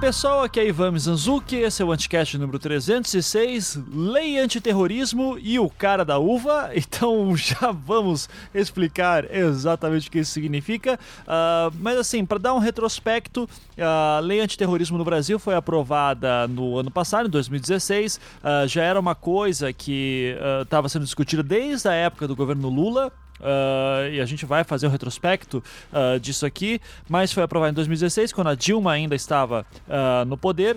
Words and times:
pessoal, 0.00 0.42
aqui 0.42 0.58
é 0.58 0.66
Ivan 0.66 0.92
Mizanzuki, 0.92 1.56
esse 1.56 1.82
é 1.82 1.84
o 1.84 1.92
Anticast 1.92 2.38
número 2.38 2.58
306, 2.58 3.78
Lei 3.92 4.38
Antiterrorismo 4.38 5.36
e 5.38 5.58
o 5.58 5.68
Cara 5.68 6.06
da 6.06 6.18
Uva. 6.18 6.70
Então 6.90 7.36
já 7.36 7.70
vamos 7.70 8.28
explicar 8.54 9.30
exatamente 9.30 10.08
o 10.08 10.10
que 10.10 10.20
isso 10.20 10.32
significa. 10.32 10.98
Uh, 11.22 11.74
mas 11.80 11.98
assim, 11.98 12.24
para 12.24 12.38
dar 12.38 12.54
um 12.54 12.58
retrospecto, 12.58 13.48
a 13.78 14.20
Lei 14.20 14.40
Antiterrorismo 14.40 14.96
no 14.96 15.04
Brasil 15.04 15.38
foi 15.38 15.54
aprovada 15.54 16.48
no 16.48 16.78
ano 16.78 16.90
passado, 16.90 17.26
em 17.26 17.30
2016. 17.30 18.16
Uh, 18.16 18.20
ah, 18.42 18.66
já 18.66 18.82
era 18.82 18.98
uma 18.98 19.14
coisa 19.14 19.70
que 19.70 20.34
estava 20.62 20.86
uh, 20.86 20.90
sendo 20.90 21.04
discutida 21.04 21.42
desde 21.42 21.88
a 21.88 21.92
época 21.92 22.26
do 22.26 22.34
governo 22.34 22.70
Lula. 22.70 23.12
Uh, 23.40 24.12
e 24.12 24.20
a 24.20 24.24
gente 24.24 24.44
vai 24.44 24.64
fazer 24.64 24.86
um 24.86 24.90
retrospecto 24.90 25.62
uh, 25.92 26.20
disso 26.20 26.44
aqui, 26.44 26.80
mas 27.08 27.32
foi 27.32 27.42
aprovado 27.42 27.72
em 27.72 27.74
2016, 27.74 28.32
quando 28.32 28.48
a 28.48 28.54
Dilma 28.54 28.92
ainda 28.92 29.14
estava 29.14 29.64
uh, 29.88 30.24
no 30.26 30.36
poder. 30.36 30.76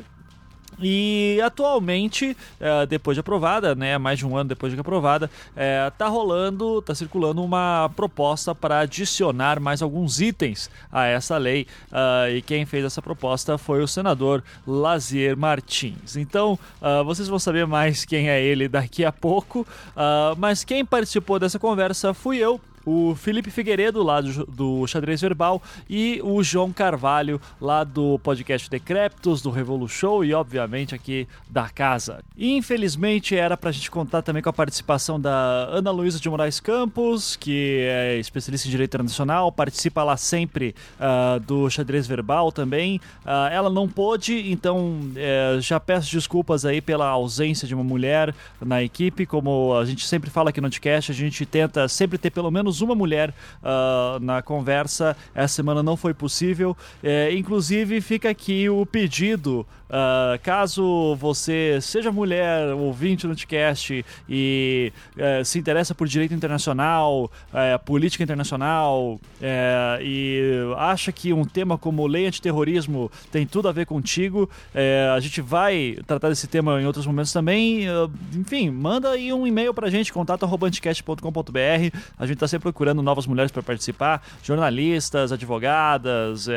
E 0.82 1.40
atualmente, 1.44 2.36
é, 2.60 2.86
depois 2.86 3.16
de 3.16 3.20
aprovada, 3.20 3.76
né, 3.76 3.98
mais 3.98 4.20
de 4.20 4.26
um 4.26 4.36
ano 4.36 4.50
depois 4.50 4.74
de 4.74 4.80
aprovada, 4.80 5.30
é, 5.56 5.90
tá 5.98 6.08
rolando, 6.08 6.82
tá 6.82 6.94
circulando 6.94 7.44
uma 7.44 7.90
proposta 7.96 8.54
para 8.54 8.80
adicionar 8.80 9.60
mais 9.60 9.82
alguns 9.82 10.20
itens 10.22 10.70
a 10.92 11.06
essa 11.06 11.38
lei. 11.38 11.68
Uh, 11.92 12.36
e 12.36 12.42
quem 12.42 12.66
fez 12.66 12.86
essa 12.86 13.02
proposta 13.02 13.58
foi 13.58 13.82
o 13.82 13.88
senador 13.88 14.44
Lazier 14.66 15.38
Martins. 15.38 16.16
Então, 16.16 16.58
uh, 16.82 17.04
vocês 17.04 17.28
vão 17.28 17.40
saber 17.40 17.66
mais 17.66 18.06
quem 18.06 18.30
é 18.30 18.42
ele 18.42 18.68
daqui 18.68 19.06
a 19.06 19.12
pouco. 19.12 19.62
Uh, 19.62 20.36
mas 20.38 20.64
quem 20.64 20.86
participou 20.86 21.40
dessa 21.40 21.60
conversa 21.60 22.14
fui 22.14 22.38
eu 22.38 22.60
o 22.86 23.16
Felipe 23.16 23.50
Figueiredo, 23.50 24.04
lá 24.04 24.22
do, 24.22 24.46
do 24.46 24.88
Xadrez 24.88 25.22
Verbal, 25.22 25.62
e 25.90 26.20
o 26.24 26.44
João 26.44 26.72
Carvalho, 26.72 27.40
lá 27.60 27.84
do 27.84 28.20
podcast 28.20 28.70
Decreptos, 28.70 29.42
do 29.42 29.50
Revolu 29.50 29.88
Show 29.88 30.24
e, 30.24 30.34
obviamente, 30.34 30.94
aqui 30.94 31.28
da 31.50 31.70
casa. 31.70 32.20
infelizmente, 32.38 33.36
era 33.36 33.56
pra 33.58 33.72
gente 33.72 33.90
contar 33.90 34.22
também 34.22 34.44
com 34.44 34.50
a 34.50 34.54
participação 34.54 35.20
da 35.20 35.68
Ana 35.70 35.92
Luísa 35.92 36.20
de 36.20 36.30
Moraes 36.30 36.60
Campos, 36.60 37.36
que 37.36 37.80
é 37.82 38.18
especialista 38.20 38.68
em 38.68 38.72
Direito 38.72 38.92
Internacional, 38.92 39.52
participa 39.52 40.04
lá 40.04 40.18
sempre 40.18 40.76
uh, 41.00 41.40
do 41.40 41.70
Xadrez 41.70 42.06
Verbal 42.06 42.52
também. 42.52 42.98
Uh, 43.26 43.50
ela 43.52 43.70
não 43.70 43.88
pôde, 43.88 44.52
então 44.52 45.00
uh, 45.00 45.62
já 45.62 45.80
peço 45.80 46.12
desculpas 46.12 46.66
aí 46.66 46.82
pela 46.82 47.08
ausência 47.08 47.68
de 47.68 47.74
uma 47.74 47.84
mulher 47.84 48.34
na 48.62 48.84
equipe. 48.84 49.26
Como 49.26 49.76
a 49.76 49.86
gente 49.86 50.06
sempre 50.06 50.30
fala 50.30 50.50
aqui 50.50 50.60
no 50.60 50.70
podcast, 50.74 51.12
a 51.12 51.16
gente 51.16 51.46
tenta 51.46 51.88
sempre 51.88 52.18
ter 52.18 52.32
pelo 52.32 52.50
menos 52.50 52.73
uma 52.82 52.96
mulher 52.96 53.34
uh, 53.62 54.20
na 54.20 54.42
conversa. 54.42 55.16
Essa 55.34 55.56
semana 55.56 55.84
não 55.84 55.98
foi 55.98 56.14
possível. 56.14 56.76
É, 57.04 57.34
inclusive, 57.34 58.02
fica 58.02 58.30
aqui 58.30 58.70
o 58.70 58.86
pedido 58.86 59.66
Uh, 59.94 60.42
caso 60.42 61.16
você 61.18 61.78
seja 61.80 62.12
mulher, 62.12 62.74
ouvinte 62.74 63.28
no 63.28 63.36
podcast 63.36 64.04
e 64.28 64.92
uh, 65.16 65.46
se 65.46 65.60
interessa 65.60 65.94
por 65.94 66.08
direito 66.08 66.34
internacional, 66.34 67.26
uh, 67.26 67.80
política 67.86 68.24
internacional 68.24 69.20
eh, 69.40 70.00
e 70.02 70.42
acha 70.78 71.12
que 71.12 71.32
um 71.32 71.46
tema 71.46 71.78
como 71.78 72.08
lei 72.08 72.26
antiterrorismo 72.26 73.12
tem 73.32 73.46
tudo 73.46 73.68
a 73.68 73.72
ver 73.72 73.86
contigo, 73.86 74.50
eh, 74.74 75.12
a 75.16 75.20
gente 75.20 75.42
vai 75.42 75.98
tratar 76.08 76.30
desse 76.30 76.48
tema 76.48 76.82
em 76.82 76.86
outros 76.86 77.06
momentos 77.06 77.32
também. 77.32 77.86
enfim, 78.34 78.70
manda 78.72 79.12
aí 79.12 79.32
um 79.32 79.46
e-mail 79.46 79.74
pra 79.74 79.90
gente, 79.90 80.12
contato.anticast.com.br. 80.12 81.98
A 82.18 82.26
gente 82.26 82.38
tá 82.38 82.48
sempre 82.48 82.63
procurando 82.64 83.02
novas 83.02 83.28
mulheres 83.28 83.52
para 83.52 83.62
participar, 83.62 84.24
jornalistas, 84.42 85.32
advogadas, 85.32 86.48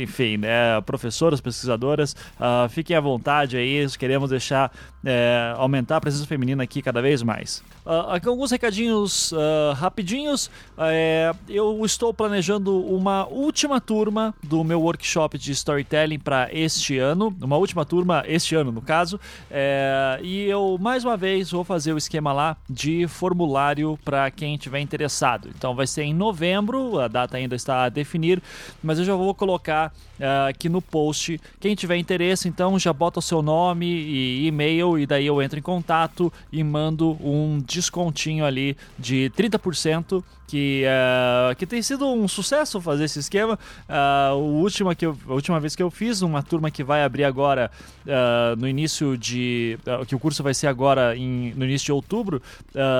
enfim, 0.00 0.36
né, 0.36 0.80
professoras, 0.86 1.40
pesquisadoras. 1.40 2.14
Uh, 2.38 2.68
fiquem 2.68 2.96
à 2.96 3.00
vontade 3.00 3.56
aí, 3.56 3.84
queremos 3.98 4.30
deixar 4.30 4.70
é, 5.04 5.52
aumentar 5.56 5.96
a 5.96 6.00
presença 6.00 6.26
feminina 6.26 6.62
aqui 6.62 6.80
cada 6.80 7.02
vez 7.02 7.22
mais. 7.22 7.62
Uh, 7.84 8.12
aqui 8.12 8.26
alguns 8.26 8.50
recadinhos 8.50 9.32
uh, 9.32 9.74
rapidinhos. 9.74 10.50
É, 10.78 11.32
eu 11.48 11.84
estou 11.84 12.14
planejando 12.14 12.80
uma 12.80 13.26
última 13.26 13.80
turma 13.80 14.34
do 14.42 14.64
meu 14.64 14.80
workshop 14.80 15.36
de 15.36 15.52
storytelling 15.52 16.18
para 16.18 16.48
este 16.50 16.98
ano, 16.98 17.34
uma 17.42 17.56
última 17.56 17.84
turma 17.84 18.24
este 18.26 18.54
ano 18.54 18.72
no 18.72 18.80
caso, 18.80 19.20
é, 19.50 20.18
e 20.22 20.44
eu 20.44 20.78
mais 20.80 21.04
uma 21.04 21.16
vez 21.16 21.50
vou 21.50 21.62
fazer 21.62 21.92
o 21.92 21.98
esquema 21.98 22.32
lá 22.32 22.56
de 22.68 23.06
formulário 23.06 23.98
para 24.02 24.30
quem 24.30 24.56
tiver 24.56 24.80
interessado. 24.80 25.50
Então 25.56 25.74
vai 25.74 25.86
ser 25.86 26.02
em 26.02 26.14
novembro, 26.14 26.98
a 26.98 27.06
data 27.06 27.36
ainda 27.36 27.54
está 27.54 27.84
a 27.84 27.88
definir, 27.88 28.42
mas 28.82 28.98
eu 28.98 29.04
já 29.04 29.14
vou 29.14 29.34
colocar 29.34 29.92
uh, 30.18 30.48
aqui 30.48 30.68
no 30.68 30.80
post. 30.80 31.40
Quem 31.60 31.74
tiver 31.74 31.96
interesse, 31.96 32.48
então 32.48 32.78
já 32.78 32.92
bota 32.92 33.18
o 33.18 33.22
seu 33.22 33.42
nome 33.42 33.86
e 33.86 34.46
e-mail 34.46 34.98
e 34.98 35.06
daí 35.06 35.26
eu 35.26 35.40
entro 35.42 35.58
em 35.58 35.62
contato 35.62 36.32
e 36.52 36.62
mando 36.62 37.18
um 37.20 37.60
descontinho 37.60 38.44
ali 38.44 38.76
de 38.98 39.30
30% 39.36 40.22
que, 40.54 40.84
uh, 40.86 41.56
que 41.56 41.66
tem 41.66 41.82
sido 41.82 42.06
um 42.06 42.28
sucesso 42.28 42.80
fazer 42.80 43.04
esse 43.04 43.18
esquema. 43.18 43.58
Uh, 43.88 44.36
o 44.36 44.60
última 44.60 44.94
que 44.94 45.04
eu, 45.04 45.18
a 45.28 45.32
última 45.32 45.58
vez 45.58 45.74
que 45.74 45.82
eu 45.82 45.90
fiz, 45.90 46.22
uma 46.22 46.44
turma 46.44 46.70
que 46.70 46.84
vai 46.84 47.02
abrir 47.02 47.24
agora 47.24 47.72
uh, 48.06 48.54
no 48.56 48.68
início 48.68 49.18
de. 49.18 49.76
que 50.06 50.14
o 50.14 50.18
curso 50.18 50.44
vai 50.44 50.54
ser 50.54 50.68
agora 50.68 51.16
em, 51.16 51.52
no 51.56 51.64
início 51.64 51.86
de 51.86 51.92
outubro, 51.92 52.40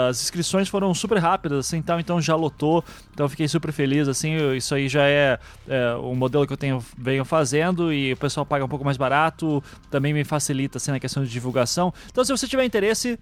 as 0.08 0.20
inscrições 0.20 0.68
foram 0.68 0.92
super 0.92 1.18
rápidas, 1.18 1.66
assim, 1.66 1.76
então, 1.76 2.00
então 2.00 2.20
já 2.20 2.34
lotou. 2.34 2.84
Então 3.12 3.28
fiquei 3.28 3.46
super 3.46 3.70
feliz, 3.70 4.08
assim, 4.08 4.34
isso 4.56 4.74
aí 4.74 4.88
já 4.88 5.06
é, 5.06 5.38
é 5.68 5.94
um 5.94 6.16
modelo 6.16 6.44
que 6.48 6.52
eu 6.52 6.56
tenho, 6.56 6.84
venho 6.98 7.24
fazendo 7.24 7.92
e 7.92 8.14
o 8.14 8.16
pessoal 8.16 8.44
paga 8.44 8.64
um 8.64 8.68
pouco 8.68 8.84
mais 8.84 8.96
barato, 8.96 9.62
também 9.92 10.12
me 10.12 10.24
facilita 10.24 10.78
assim, 10.78 10.90
na 10.90 10.98
questão 10.98 11.22
de 11.22 11.30
divulgação. 11.30 11.94
Então, 12.10 12.24
se 12.24 12.32
você 12.32 12.48
tiver 12.48 12.64
interesse, 12.64 13.16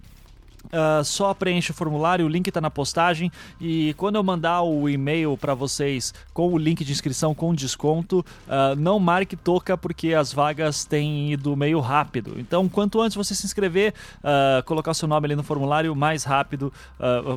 Uh, 0.66 1.04
só 1.04 1.34
preenche 1.34 1.70
o 1.70 1.74
formulário, 1.74 2.24
o 2.24 2.28
link 2.28 2.48
está 2.48 2.60
na 2.60 2.70
postagem 2.70 3.30
e 3.60 3.92
quando 3.94 4.16
eu 4.16 4.22
mandar 4.22 4.62
o 4.62 4.88
e-mail 4.88 5.36
para 5.36 5.54
vocês 5.54 6.14
com 6.32 6.50
o 6.50 6.56
link 6.56 6.82
de 6.82 6.92
inscrição 6.92 7.34
com 7.34 7.54
desconto, 7.54 8.20
uh, 8.46 8.74
não 8.76 8.98
marque 8.98 9.36
toca 9.36 9.76
porque 9.76 10.14
as 10.14 10.32
vagas 10.32 10.84
têm 10.84 11.32
ido 11.32 11.54
meio 11.56 11.80
rápido. 11.80 12.36
Então, 12.38 12.68
quanto 12.68 13.00
antes 13.00 13.16
você 13.16 13.34
se 13.34 13.44
inscrever, 13.44 13.92
uh, 14.18 14.62
colocar 14.64 14.94
seu 14.94 15.06
nome 15.06 15.26
ali 15.26 15.36
no 15.36 15.42
formulário, 15.42 15.94
mais 15.94 16.24
rápido, 16.24 16.72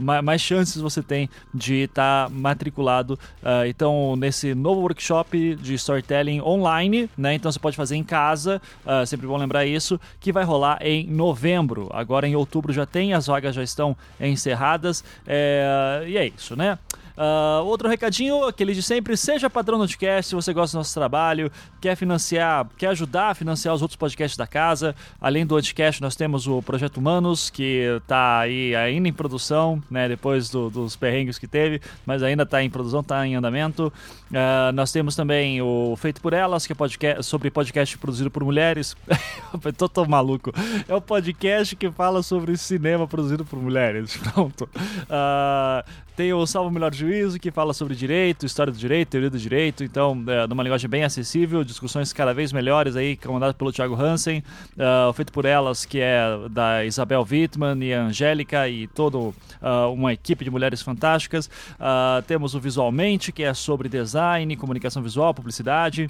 mais, 0.01 0.23
mais, 0.23 0.41
chances 0.41 0.81
você 0.81 1.01
tem 1.01 1.29
de 1.53 1.83
estar 1.83 2.25
tá 2.25 2.29
matriculado. 2.29 3.17
então, 3.67 4.15
nesse 4.15 4.53
novo 4.53 4.81
workshop 4.81 5.55
de 5.55 5.73
storytelling 5.73 6.41
online, 6.41 7.09
né? 7.17 7.33
Então 7.33 7.51
você 7.51 7.59
pode 7.59 7.75
fazer 7.75 7.95
em 7.95 8.03
casa, 8.03 8.61
sempre 9.07 9.27
bom 9.27 9.37
lembrar 9.37 9.65
isso, 9.65 9.99
que 10.19 10.31
vai 10.31 10.43
rolar 10.43 10.77
em 10.81 11.07
novembro. 11.07 11.89
Agora 11.91 12.27
em 12.27 12.35
outubro 12.35 12.71
já 12.71 12.85
tem 12.85 13.13
as 13.15 13.27
vagas 13.27 13.55
já 13.55 13.63
estão 13.63 13.95
encerradas. 14.19 15.03
É, 15.25 16.03
e 16.07 16.17
é 16.17 16.27
isso, 16.27 16.55
né? 16.55 16.77
Uh, 17.17 17.63
outro 17.65 17.87
recadinho, 17.87 18.43
aquele 18.43 18.73
de 18.73 18.81
sempre, 18.81 19.15
seja 19.15 19.49
padrão 19.49 19.77
no 19.77 19.85
podcast, 19.85 20.29
se 20.29 20.35
você 20.35 20.53
gosta 20.53 20.75
do 20.75 20.79
nosso 20.79 20.93
trabalho, 20.93 21.51
quer 21.79 21.95
financiar, 21.95 22.67
quer 22.77 22.87
ajudar 22.87 23.29
a 23.29 23.35
financiar 23.35 23.73
os 23.73 23.81
outros 23.81 23.95
podcasts 23.95 24.37
da 24.37 24.45
casa. 24.45 24.95
Além 25.19 25.45
do 25.45 25.55
podcast, 25.55 26.01
nós 26.01 26.15
temos 26.15 26.47
o 26.47 26.61
Projeto 26.61 26.97
Humanos, 26.97 27.49
que 27.49 27.83
está 27.97 28.39
aí 28.39 28.75
ainda 28.75 29.07
em 29.07 29.13
produção, 29.13 29.81
né, 29.89 30.07
depois 30.07 30.49
do, 30.49 30.69
dos 30.69 30.95
perrengues 30.95 31.37
que 31.37 31.47
teve, 31.47 31.81
mas 32.05 32.21
ainda 32.21 32.43
está 32.43 32.61
em 32.61 32.69
produção, 32.69 32.99
está 32.99 33.25
em 33.25 33.35
andamento. 33.35 33.91
Uh, 34.29 34.71
nós 34.73 34.91
temos 34.91 35.15
também 35.15 35.61
o 35.61 35.95
Feito 35.95 36.19
por 36.19 36.33
Elas, 36.33 36.67
que 36.67 36.73
é 36.73 36.75
podcast, 36.75 37.23
sobre 37.23 37.49
podcast 37.49 37.97
produzido 37.97 38.29
por 38.29 38.43
mulheres. 38.43 38.95
tô, 39.77 39.87
tô 39.87 40.05
maluco. 40.05 40.51
É 40.87 40.93
o 40.93 41.01
podcast 41.01 41.75
que 41.75 41.89
fala 41.91 42.21
sobre 42.21 42.57
cinema 42.57 43.07
produzido 43.07 43.45
por 43.45 43.59
mulheres. 43.59 44.17
Pronto. 44.33 44.69
Uh, 45.03 45.87
tem 46.15 46.33
o 46.33 46.45
Salvo 46.47 46.71
Melhor 46.71 46.93
Juízo, 47.05 47.39
que 47.39 47.51
fala 47.51 47.71
sobre 47.71 47.93
direito, 47.93 48.47
história 48.47 48.73
do 48.73 48.79
direito, 48.79 49.09
teoria 49.09 49.29
do 49.29 49.37
direito, 49.37 49.83
então, 49.83 50.23
é, 50.27 50.47
numa 50.47 50.63
linguagem 50.63 50.89
bem 50.89 51.03
acessível, 51.03 51.63
discussões 51.63 52.11
cada 52.11 52.33
vez 52.33 52.51
melhores 52.51 52.95
aí, 52.95 53.15
comandado 53.15 53.53
pelo 53.53 53.71
Thiago 53.71 53.95
Hansen, 53.95 54.43
uh, 54.75 55.13
feito 55.13 55.31
por 55.31 55.45
elas, 55.45 55.85
que 55.85 55.99
é 55.99 56.25
da 56.49 56.83
Isabel 56.83 57.25
Wittmann 57.29 57.83
e 57.83 57.93
Angélica 57.93 58.67
e 58.67 58.87
toda 58.87 59.19
uh, 59.19 59.33
uma 59.93 60.13
equipe 60.13 60.43
de 60.43 60.49
mulheres 60.49 60.81
fantásticas. 60.81 61.45
Uh, 61.45 62.23
temos 62.27 62.55
o 62.55 62.59
Visualmente, 62.59 63.31
que 63.31 63.43
é 63.43 63.53
sobre 63.53 63.87
design, 63.87 64.55
comunicação 64.57 65.03
visual, 65.03 65.31
publicidade. 65.33 66.09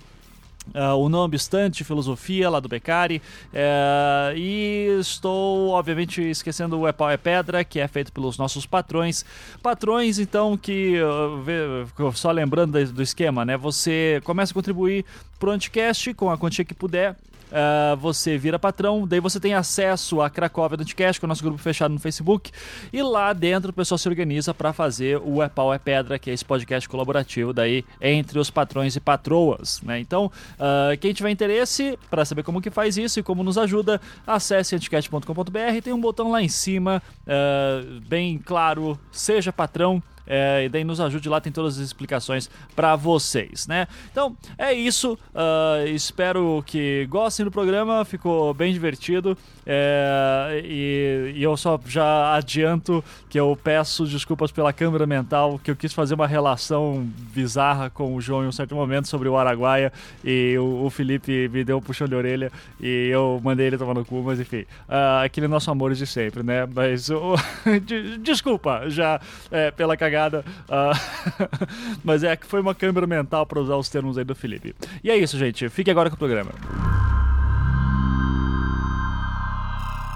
Uh, 0.73 0.95
o 0.97 1.09
Não 1.09 1.19
Obstante, 1.19 1.83
Filosofia, 1.83 2.49
lá 2.49 2.59
do 2.59 2.67
Beccari. 2.67 3.21
Uh, 3.53 4.35
e 4.35 4.97
estou, 4.99 5.69
obviamente, 5.69 6.21
esquecendo 6.21 6.79
o 6.79 6.87
É 6.87 6.91
Pau 6.91 7.09
é 7.09 7.17
Pedra, 7.17 7.63
que 7.63 7.79
é 7.79 7.87
feito 7.87 8.11
pelos 8.11 8.37
nossos 8.37 8.65
patrões. 8.65 9.23
Patrões, 9.61 10.19
então, 10.19 10.57
que, 10.57 10.97
uh, 11.01 12.11
só 12.13 12.31
lembrando 12.31 12.85
do 12.91 13.01
esquema, 13.01 13.45
né? 13.45 13.55
Você 13.57 14.21
começa 14.23 14.51
a 14.51 14.55
contribuir 14.55 15.05
pro 15.39 15.51
Anticast 15.51 16.13
com 16.13 16.29
a 16.29 16.37
quantia 16.37 16.65
que 16.65 16.73
puder 16.73 17.15
uh, 17.51 17.95
você 17.97 18.37
vira 18.37 18.59
patrão, 18.59 19.07
daí 19.07 19.19
você 19.19 19.39
tem 19.39 19.53
acesso 19.53 20.21
a 20.21 20.29
Cracóvia 20.29 20.77
Anticast, 20.79 21.19
que 21.19 21.25
é 21.25 21.27
o 21.27 21.29
nosso 21.29 21.43
grupo 21.43 21.57
fechado 21.57 21.93
no 21.93 21.99
Facebook, 21.99 22.51
e 22.91 23.01
lá 23.01 23.33
dentro 23.33 23.71
o 23.71 23.73
pessoal 23.73 23.97
se 23.97 24.07
organiza 24.07 24.53
para 24.53 24.73
fazer 24.73 25.19
o 25.23 25.41
É 25.41 25.49
Pau 25.49 25.73
é 25.73 25.77
Pedra, 25.77 26.19
que 26.19 26.29
é 26.29 26.33
esse 26.33 26.45
podcast 26.45 26.87
colaborativo 26.87 27.53
daí 27.53 27.83
entre 28.01 28.39
os 28.39 28.49
patrões 28.49 28.95
e 28.95 28.99
patroas, 28.99 29.81
né? 29.81 29.99
Então, 29.99 30.31
uh, 30.55 30.97
quem 30.99 31.13
tiver 31.13 31.29
interesse 31.29 31.97
para 32.09 32.25
saber 32.25 32.43
como 32.43 32.61
que 32.61 32.69
faz 32.69 32.97
isso 32.97 33.19
e 33.19 33.23
como 33.23 33.43
nos 33.43 33.57
ajuda, 33.57 33.99
acesse 34.25 34.75
anticast.com.br, 34.75 35.81
tem 35.83 35.93
um 35.93 36.01
botão 36.01 36.31
lá 36.31 36.41
em 36.41 36.49
cima, 36.49 37.01
uh, 37.21 38.01
bem 38.01 38.37
claro, 38.37 38.99
seja 39.11 39.51
patrão, 39.51 40.01
é, 40.27 40.65
e 40.65 40.69
daí 40.69 40.83
nos 40.83 40.99
ajude 40.99 41.29
lá, 41.29 41.39
tem 41.39 41.51
todas 41.51 41.77
as 41.77 41.85
explicações 41.85 42.49
para 42.75 42.95
vocês, 42.95 43.67
né? 43.67 43.87
Então 44.11 44.35
é 44.57 44.73
isso. 44.73 45.17
Uh, 45.33 45.87
espero 45.87 46.63
que 46.65 47.05
gostem 47.09 47.45
do 47.45 47.51
programa, 47.51 48.03
ficou 48.05 48.53
bem 48.53 48.73
divertido. 48.73 49.37
É, 49.67 50.61
e, 50.63 51.33
e, 51.35 51.43
eu 51.43 51.57
só 51.57 51.79
já 51.87 52.35
adianto 52.35 53.03
que 53.27 53.39
eu 53.39 53.57
peço 53.61 54.05
desculpas 54.05 54.51
pela 54.51 54.71
câmera 54.71 55.07
mental, 55.07 55.59
que 55.63 55.71
eu 55.71 55.75
quis 55.75 55.91
fazer 55.91 56.13
uma 56.13 56.27
relação 56.27 57.07
bizarra 57.33 57.89
com 57.89 58.15
o 58.15 58.21
João 58.21 58.43
em 58.43 58.47
um 58.47 58.51
certo 58.51 58.75
momento 58.75 59.07
sobre 59.07 59.27
o 59.27 59.35
Araguaia 59.35 59.91
e 60.23 60.55
o, 60.59 60.85
o 60.85 60.89
Felipe 60.91 61.49
me 61.49 61.63
deu 61.63 61.77
um 61.77 61.81
puxão 61.81 62.07
de 62.07 62.13
orelha 62.13 62.51
e 62.79 63.09
eu 63.09 63.41
mandei 63.43 63.65
ele 63.65 63.77
tomar 63.77 63.95
no 63.95 64.05
cu, 64.05 64.21
mas 64.21 64.39
enfim, 64.39 64.61
uh, 64.87 65.23
aquele 65.23 65.47
nosso 65.47 65.71
amor 65.71 65.93
de 65.95 66.05
sempre, 66.05 66.43
né? 66.43 66.67
Mas 66.71 67.09
uh, 67.09 67.35
desculpa 68.21 68.83
já 68.87 69.19
é, 69.49 69.71
pela 69.71 69.97
cagada, 69.97 70.14
uh, 70.15 71.45
mas 72.03 72.23
é 72.23 72.35
que 72.35 72.45
foi 72.45 72.61
uma 72.61 72.75
câmera 72.75 73.05
mental 73.05 73.45
para 73.45 73.59
usar 73.59 73.75
os 73.75 73.89
termos 73.89 74.17
aí 74.17 74.23
do 74.23 74.35
Felipe. 74.35 74.75
E 75.03 75.11
é 75.11 75.17
isso, 75.17 75.37
gente. 75.37 75.69
Fique 75.69 75.91
agora 75.91 76.09
com 76.09 76.15
o 76.15 76.19
programa. 76.19 76.51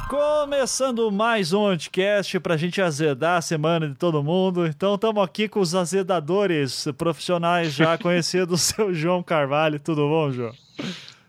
Começando 0.09 1.11
mais 1.11 1.53
um 1.53 1.59
podcast 1.59 2.39
pra 2.39 2.57
gente 2.57 2.81
azedar 2.81 3.37
a 3.37 3.41
semana 3.41 3.87
de 3.87 3.93
todo 3.93 4.23
mundo. 4.23 4.65
Então 4.65 4.95
estamos 4.95 5.23
aqui 5.23 5.47
com 5.47 5.59
os 5.59 5.75
azedadores 5.75 6.87
profissionais 6.97 7.73
já 7.73 7.95
conhecidos, 7.99 8.61
seu 8.61 8.91
João 8.91 9.21
Carvalho. 9.21 9.79
Tudo 9.79 10.07
bom, 10.07 10.31
João? 10.31 10.51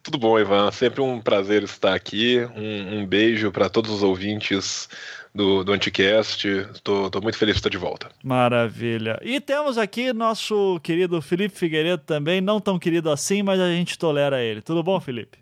Tudo 0.02 0.16
bom, 0.16 0.38
Ivan. 0.38 0.70
Sempre 0.72 1.02
um 1.02 1.20
prazer 1.20 1.62
estar 1.62 1.94
aqui. 1.94 2.38
Um, 2.56 3.00
um 3.00 3.06
beijo 3.06 3.52
para 3.52 3.68
todos 3.68 3.90
os 3.90 4.02
ouvintes 4.02 4.88
do, 5.34 5.64
do 5.64 5.72
Anticast. 5.72 6.46
Estou 6.74 7.10
muito 7.22 7.38
feliz 7.38 7.54
de 7.54 7.60
estar 7.60 7.70
de 7.70 7.78
volta. 7.78 8.10
Maravilha. 8.22 9.18
E 9.22 9.40
temos 9.40 9.78
aqui 9.78 10.12
nosso 10.12 10.80
querido 10.82 11.20
Felipe 11.22 11.56
Figueiredo 11.56 12.02
também, 12.04 12.40
não 12.40 12.60
tão 12.60 12.78
querido 12.78 13.10
assim, 13.10 13.42
mas 13.42 13.60
a 13.60 13.68
gente 13.68 13.98
tolera 13.98 14.42
ele. 14.42 14.60
Tudo 14.60 14.82
bom, 14.82 15.00
Felipe? 15.00 15.38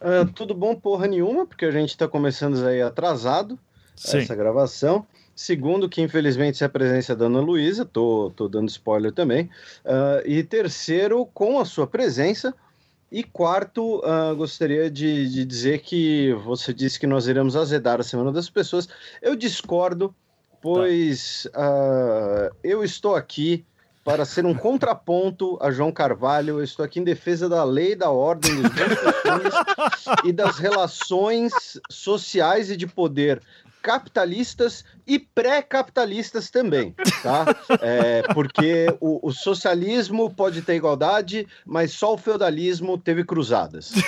Uh, 0.00 0.30
tudo 0.32 0.52
bom, 0.52 0.74
porra 0.74 1.06
nenhuma, 1.06 1.46
porque 1.46 1.64
a 1.64 1.70
gente 1.70 1.90
está 1.90 2.08
começando 2.08 2.66
aí 2.66 2.82
atrasado 2.82 3.58
Sim. 3.94 4.18
essa 4.18 4.34
gravação. 4.34 5.06
Segundo, 5.34 5.88
que 5.88 6.02
infelizmente 6.02 6.62
é 6.62 6.66
a 6.66 6.68
presença 6.68 7.16
da 7.16 7.26
Ana 7.26 7.40
Luísa, 7.40 7.84
tô, 7.84 8.32
tô 8.36 8.48
dando 8.48 8.68
spoiler 8.68 9.12
também. 9.12 9.44
Uh, 9.84 10.26
e 10.26 10.42
terceiro, 10.42 11.24
com 11.32 11.58
a 11.58 11.64
sua 11.64 11.86
presença. 11.86 12.54
E 13.12 13.22
quarto, 13.22 13.98
uh, 13.98 14.34
gostaria 14.34 14.90
de, 14.90 15.28
de, 15.28 15.44
dizer 15.44 15.80
que 15.80 16.32
você 16.46 16.72
disse 16.72 16.98
que 16.98 17.06
nós 17.06 17.26
iremos 17.26 17.54
azedar 17.54 18.00
a 18.00 18.02
Semana 18.02 18.32
das 18.32 18.48
Pessoas. 18.48 18.88
Eu 19.20 19.36
discordo, 19.36 20.14
pois 20.62 21.46
tá. 21.52 22.50
eu 22.64 22.82
estou 22.82 23.14
aqui 23.14 23.66
para 24.02 24.24
ser 24.24 24.46
um 24.46 24.54
contraponto 24.54 25.58
a 25.60 25.70
João 25.70 25.92
Carvalho. 25.92 26.58
Eu 26.58 26.64
estou 26.64 26.82
aqui 26.84 27.00
em 27.00 27.04
defesa 27.04 27.50
da 27.50 27.62
lei, 27.64 27.94
da 27.94 28.10
ordem, 28.10 28.62
dos 28.62 28.70
bons 28.70 30.24
e 30.24 30.32
das 30.32 30.58
relações 30.58 31.52
sociais 31.90 32.70
e 32.70 32.76
de 32.78 32.86
poder 32.86 33.42
capitalistas 33.82 34.84
e 35.06 35.18
pré-capitalistas 35.18 36.50
também, 36.50 36.94
tá? 37.22 37.44
É, 37.82 38.22
porque 38.32 38.86
o, 39.00 39.28
o, 39.28 39.32
socialismo 39.32 40.32
pode 40.32 40.62
ter 40.62 40.76
igualdade, 40.76 41.48
mas 41.66 41.92
só 41.92 42.14
o 42.14 42.18
feudalismo 42.18 42.96
teve 42.96 43.24
cruzadas. 43.24 43.90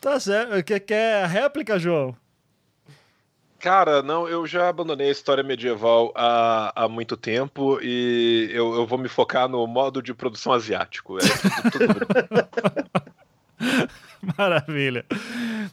tá 0.00 0.18
certo. 0.18 0.64
Quer, 0.64 0.80
quer 0.80 1.24
réplica, 1.26 1.78
João? 1.78 2.16
Cara, 3.60 4.02
não, 4.02 4.28
eu 4.28 4.44
já 4.46 4.68
abandonei 4.68 5.08
a 5.08 5.12
história 5.12 5.44
medieval 5.44 6.12
há, 6.14 6.84
há 6.84 6.88
muito 6.88 7.16
tempo 7.16 7.78
e 7.80 8.50
eu, 8.52 8.74
eu 8.74 8.86
vou 8.86 8.98
me 8.98 9.08
focar 9.08 9.48
no 9.48 9.66
modo 9.66 10.02
de 10.02 10.12
produção 10.12 10.52
asiático. 10.52 11.16
É 11.18 11.22
tudo, 11.70 11.94
tudo... 11.94 12.06
Maravilha. 14.38 15.04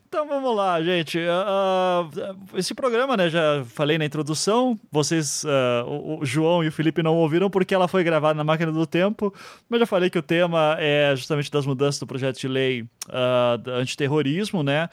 Então 0.08 0.28
vamos 0.28 0.56
lá, 0.56 0.82
gente. 0.82 1.18
Uh, 1.18 2.58
esse 2.58 2.74
programa, 2.74 3.16
né, 3.16 3.30
já 3.30 3.64
falei 3.66 3.98
na 3.98 4.06
introdução, 4.06 4.78
vocês, 4.92 5.44
uh, 5.44 6.20
o, 6.20 6.26
João 6.26 6.64
e 6.64 6.68
o 6.68 6.72
Felipe 6.72 7.02
não 7.02 7.16
ouviram 7.16 7.50
porque 7.50 7.74
ela 7.74 7.88
foi 7.88 8.04
gravada 8.04 8.34
na 8.34 8.44
máquina 8.44 8.72
do 8.72 8.86
tempo, 8.86 9.34
mas 9.70 9.80
já 9.80 9.86
falei 9.86 10.10
que 10.10 10.20
o 10.20 10.22
tema 10.22 10.76
é 10.80 11.16
justamente 11.16 11.50
das 11.50 11.66
mudanças 11.66 12.00
do 12.00 12.08
projeto 12.08 12.40
de 12.40 12.48
lei 12.48 12.82
uh, 12.82 13.70
antiterrorismo, 13.80 14.64
né, 14.64 14.90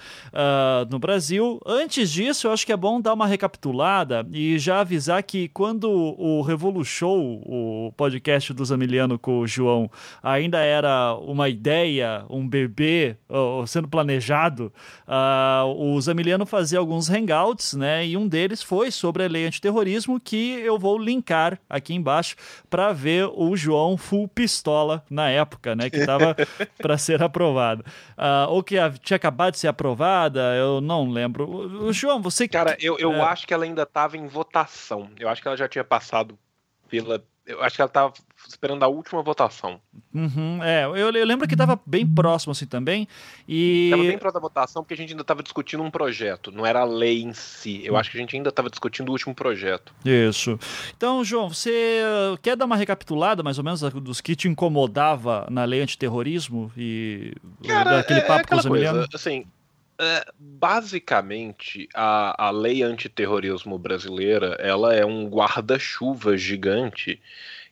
no 0.89 0.99
Brasil. 0.99 1.61
Antes 1.67 2.11
disso, 2.11 2.47
eu 2.47 2.53
acho 2.53 2.65
que 2.65 2.73
é 2.73 2.77
bom 2.77 3.01
dar 3.01 3.15
uma 3.15 3.27
recapitulada 3.27 4.27
e 4.33 4.59
já 4.59 4.81
avisar 4.81 5.23
que 5.23 5.49
quando 5.49 5.91
o 5.91 6.43
Revolution, 6.43 7.43
o 7.45 7.93
podcast 7.97 8.53
do 8.53 8.65
Zamiliano 8.65 9.19
com 9.19 9.41
o 9.41 9.47
João, 9.47 9.91
ainda 10.23 10.59
era 10.61 11.15
uma 11.17 11.49
ideia, 11.49 12.25
um 12.31 12.49
bebê, 12.49 13.17
sendo 13.67 13.89
planejado, 13.89 14.73
uh, 15.07 15.67
o 15.67 16.01
Zamiliano 16.01 16.47
fazia 16.47 16.79
alguns 16.79 17.09
hangouts, 17.09 17.75
né? 17.75 18.07
E 18.07 18.17
um 18.17 18.27
deles 18.27 18.63
foi 18.63 18.91
sobre 18.91 19.25
a 19.25 19.29
lei 19.29 19.47
antiterrorismo, 19.47 20.21
que 20.21 20.61
eu 20.61 20.79
vou 20.79 20.99
linkar 20.99 21.59
aqui 21.69 21.95
embaixo 21.95 22.37
para 22.69 22.93
ver 22.93 23.29
o 23.35 23.57
João 23.57 23.97
full 23.97 24.29
pistola 24.29 25.05
na 25.11 25.31
época, 25.31 25.75
né? 25.75 25.91
Que 25.91 25.99
estava 25.99 26.37
para 26.79 26.99
ser 26.99 27.23
aprovada. 27.23 27.85
Uh, 28.17 28.51
ou 28.51 28.63
que 28.63 28.77
tinha 29.03 29.17
acabado 29.17 29.53
de 29.53 29.59
ser 29.59 29.69
aprovada, 29.69 30.55
eu 30.57 30.81
não 30.81 31.11
lembro. 31.11 31.49
O, 31.49 31.93
João, 31.93 32.21
você. 32.21 32.49
Cara, 32.49 32.77
eu, 32.81 32.99
eu 32.99 33.13
é... 33.13 33.21
acho 33.21 33.47
que 33.47 33.55
ela 33.55 33.65
ainda 33.65 33.83
estava 33.83 34.17
em 34.17 34.27
votação. 34.27 35.11
Eu 35.19 35.29
acho 35.29 35.43
que 35.43 35.49
ela 35.49 35.57
já 35.57 35.69
tinha 35.69 35.85
passado 35.85 36.39
pela 36.89 37.23
eu 37.49 37.63
acho 37.63 37.77
que 37.77 37.81
ela 37.81 37.89
estava 37.89 38.13
esperando 38.47 38.83
a 38.83 38.89
última 38.89 39.23
votação. 39.23 39.81
Uhum, 40.15 40.63
é, 40.63 40.85
eu, 40.85 40.97
eu, 40.97 41.27
lembro 41.27 41.47
que 41.49 41.55
estava 41.55 41.81
bem 41.85 42.07
próximo 42.07 42.53
assim 42.53 42.67
também. 42.67 43.09
E. 43.47 43.87
Estava 43.87 44.03
bem 44.03 44.19
próximo 44.19 44.41
da 44.41 44.49
votação 44.49 44.83
porque 44.83 44.95
a 44.95 44.97
gente 44.97 45.11
ainda 45.11 45.23
estava 45.23 45.43
discutindo 45.43 45.83
um 45.83 45.91
projeto, 45.91 46.53
não 46.53 46.65
era 46.65 46.81
a 46.81 46.85
lei 46.85 47.23
em 47.23 47.33
si. 47.33 47.83
Eu 47.85 47.95
hum. 47.95 47.97
acho 47.97 48.11
que 48.11 48.17
a 48.17 48.21
gente 48.21 48.37
ainda 48.37 48.51
estava 48.51 48.71
discutindo 48.71 49.09
o 49.09 49.13
último 49.13 49.35
projeto. 49.35 49.95
Isso. 50.05 50.59
Então, 50.97 51.25
João, 51.25 51.49
você 51.49 52.03
quer 52.43 52.57
dar 52.57 52.67
uma 52.67 52.77
recapitulada 52.77 53.43
mais 53.43 53.59
ou 53.59 53.65
menos 53.65 53.81
dos 53.81 54.21
que 54.21 54.37
te 54.37 54.49
incomodava 54.49 55.47
na 55.51 55.65
lei 55.65 55.81
antiterrorismo 55.81 56.73
e 56.77 57.35
Cara, 57.67 58.01
aquele 58.01 58.21
é, 58.21 58.23
papo 58.23 58.41
é 58.41 58.45
com 58.45 58.57
os 58.57 58.67
coisa, 58.67 59.09
Assim, 59.15 59.45
é, 60.01 60.25
basicamente, 60.39 61.89
a, 61.93 62.47
a 62.47 62.51
lei 62.51 62.83
antiterrorismo 62.83 63.77
brasileira 63.77 64.57
ela 64.61 64.95
é 64.95 65.05
um 65.05 65.27
guarda-chuva 65.29 66.37
gigante 66.37 67.21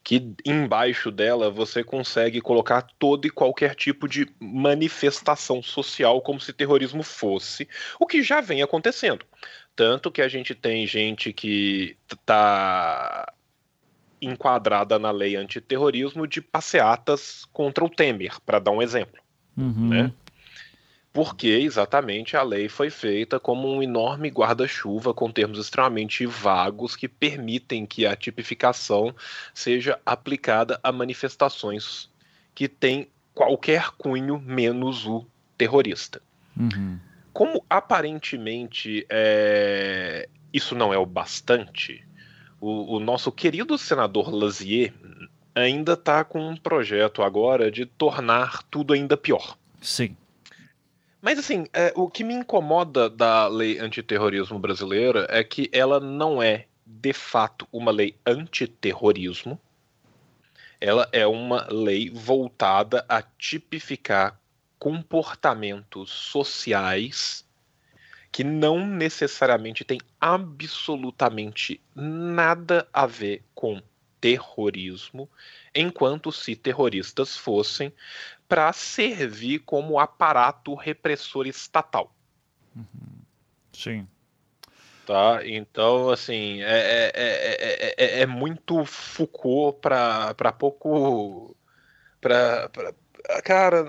que 0.06 0.36
embaixo 0.44 1.10
dela 1.10 1.50
você 1.50 1.82
consegue 1.82 2.40
colocar 2.40 2.82
todo 2.96 3.26
e 3.26 3.30
qualquer 3.30 3.74
tipo 3.74 4.08
de 4.08 4.24
manifestação 4.38 5.60
social 5.60 6.20
como 6.20 6.38
se 6.38 6.52
terrorismo 6.52 7.02
fosse, 7.02 7.68
o 7.98 8.06
que 8.06 8.22
já 8.22 8.40
vem 8.40 8.62
acontecendo. 8.62 9.26
Tanto 9.74 10.12
que 10.12 10.22
a 10.22 10.28
gente 10.28 10.54
tem 10.54 10.86
gente 10.86 11.32
que 11.32 11.96
está 12.08 13.32
enquadrada 14.22 14.96
na 14.96 15.10
lei 15.10 15.34
antiterrorismo 15.34 16.24
de 16.24 16.40
passeatas 16.40 17.44
contra 17.52 17.84
o 17.84 17.90
Temer, 17.90 18.40
para 18.46 18.60
dar 18.60 18.70
um 18.70 18.80
exemplo. 18.80 19.20
Uhum. 19.56 19.88
Né? 19.88 20.12
Porque 21.16 21.48
exatamente 21.48 22.36
a 22.36 22.42
lei 22.42 22.68
foi 22.68 22.90
feita 22.90 23.40
como 23.40 23.72
um 23.72 23.82
enorme 23.82 24.28
guarda-chuva 24.28 25.14
com 25.14 25.32
termos 25.32 25.58
extremamente 25.58 26.26
vagos 26.26 26.94
que 26.94 27.08
permitem 27.08 27.86
que 27.86 28.04
a 28.04 28.14
tipificação 28.14 29.14
seja 29.54 29.98
aplicada 30.04 30.78
a 30.82 30.92
manifestações 30.92 32.10
que 32.54 32.68
têm 32.68 33.08
qualquer 33.32 33.92
cunho 33.92 34.38
menos 34.38 35.06
o 35.06 35.24
terrorista. 35.56 36.20
Uhum. 36.54 36.98
Como 37.32 37.64
aparentemente 37.70 39.06
é, 39.08 40.28
isso 40.52 40.74
não 40.74 40.92
é 40.92 40.98
o 40.98 41.06
bastante, 41.06 42.06
o, 42.60 42.96
o 42.96 43.00
nosso 43.00 43.32
querido 43.32 43.78
senador 43.78 44.28
Lazier 44.28 44.92
ainda 45.54 45.94
está 45.94 46.22
com 46.24 46.46
um 46.46 46.58
projeto 46.58 47.22
agora 47.22 47.70
de 47.70 47.86
tornar 47.86 48.62
tudo 48.64 48.92
ainda 48.92 49.16
pior. 49.16 49.56
Sim. 49.80 50.14
Mas 51.26 51.40
assim, 51.40 51.66
é, 51.72 51.92
o 51.96 52.08
que 52.08 52.22
me 52.22 52.32
incomoda 52.34 53.10
da 53.10 53.48
lei 53.48 53.80
antiterrorismo 53.80 54.60
brasileira 54.60 55.26
é 55.28 55.42
que 55.42 55.68
ela 55.72 55.98
não 55.98 56.40
é, 56.40 56.66
de 56.86 57.12
fato, 57.12 57.66
uma 57.72 57.90
lei 57.90 58.14
antiterrorismo. 58.24 59.60
ela 60.80 61.08
é 61.10 61.26
uma 61.26 61.66
lei 61.68 62.10
voltada 62.10 63.04
a 63.08 63.20
tipificar 63.20 64.40
comportamentos 64.78 66.10
sociais 66.10 67.44
que 68.30 68.44
não 68.44 68.86
necessariamente 68.86 69.82
tem 69.82 69.98
absolutamente 70.20 71.80
nada 71.92 72.86
a 72.92 73.04
ver 73.04 73.42
com 73.52 73.82
terrorismo, 74.20 75.28
enquanto 75.74 76.30
se 76.30 76.54
terroristas 76.54 77.36
fossem 77.36 77.92
para 78.48 78.72
servir 78.72 79.60
como 79.60 79.98
aparato 79.98 80.74
repressor 80.74 81.46
estatal. 81.46 82.14
Uhum. 82.74 82.84
Sim. 83.72 84.06
Tá? 85.06 85.40
Então, 85.44 86.10
assim, 86.10 86.62
é, 86.62 87.12
é, 87.14 87.94
é, 87.96 88.20
é 88.22 88.26
muito 88.26 88.84
Foucault 88.84 89.78
para 89.80 90.52
pouco. 90.52 91.56
Pra, 92.20 92.68
pra, 92.70 92.92
cara, 93.44 93.86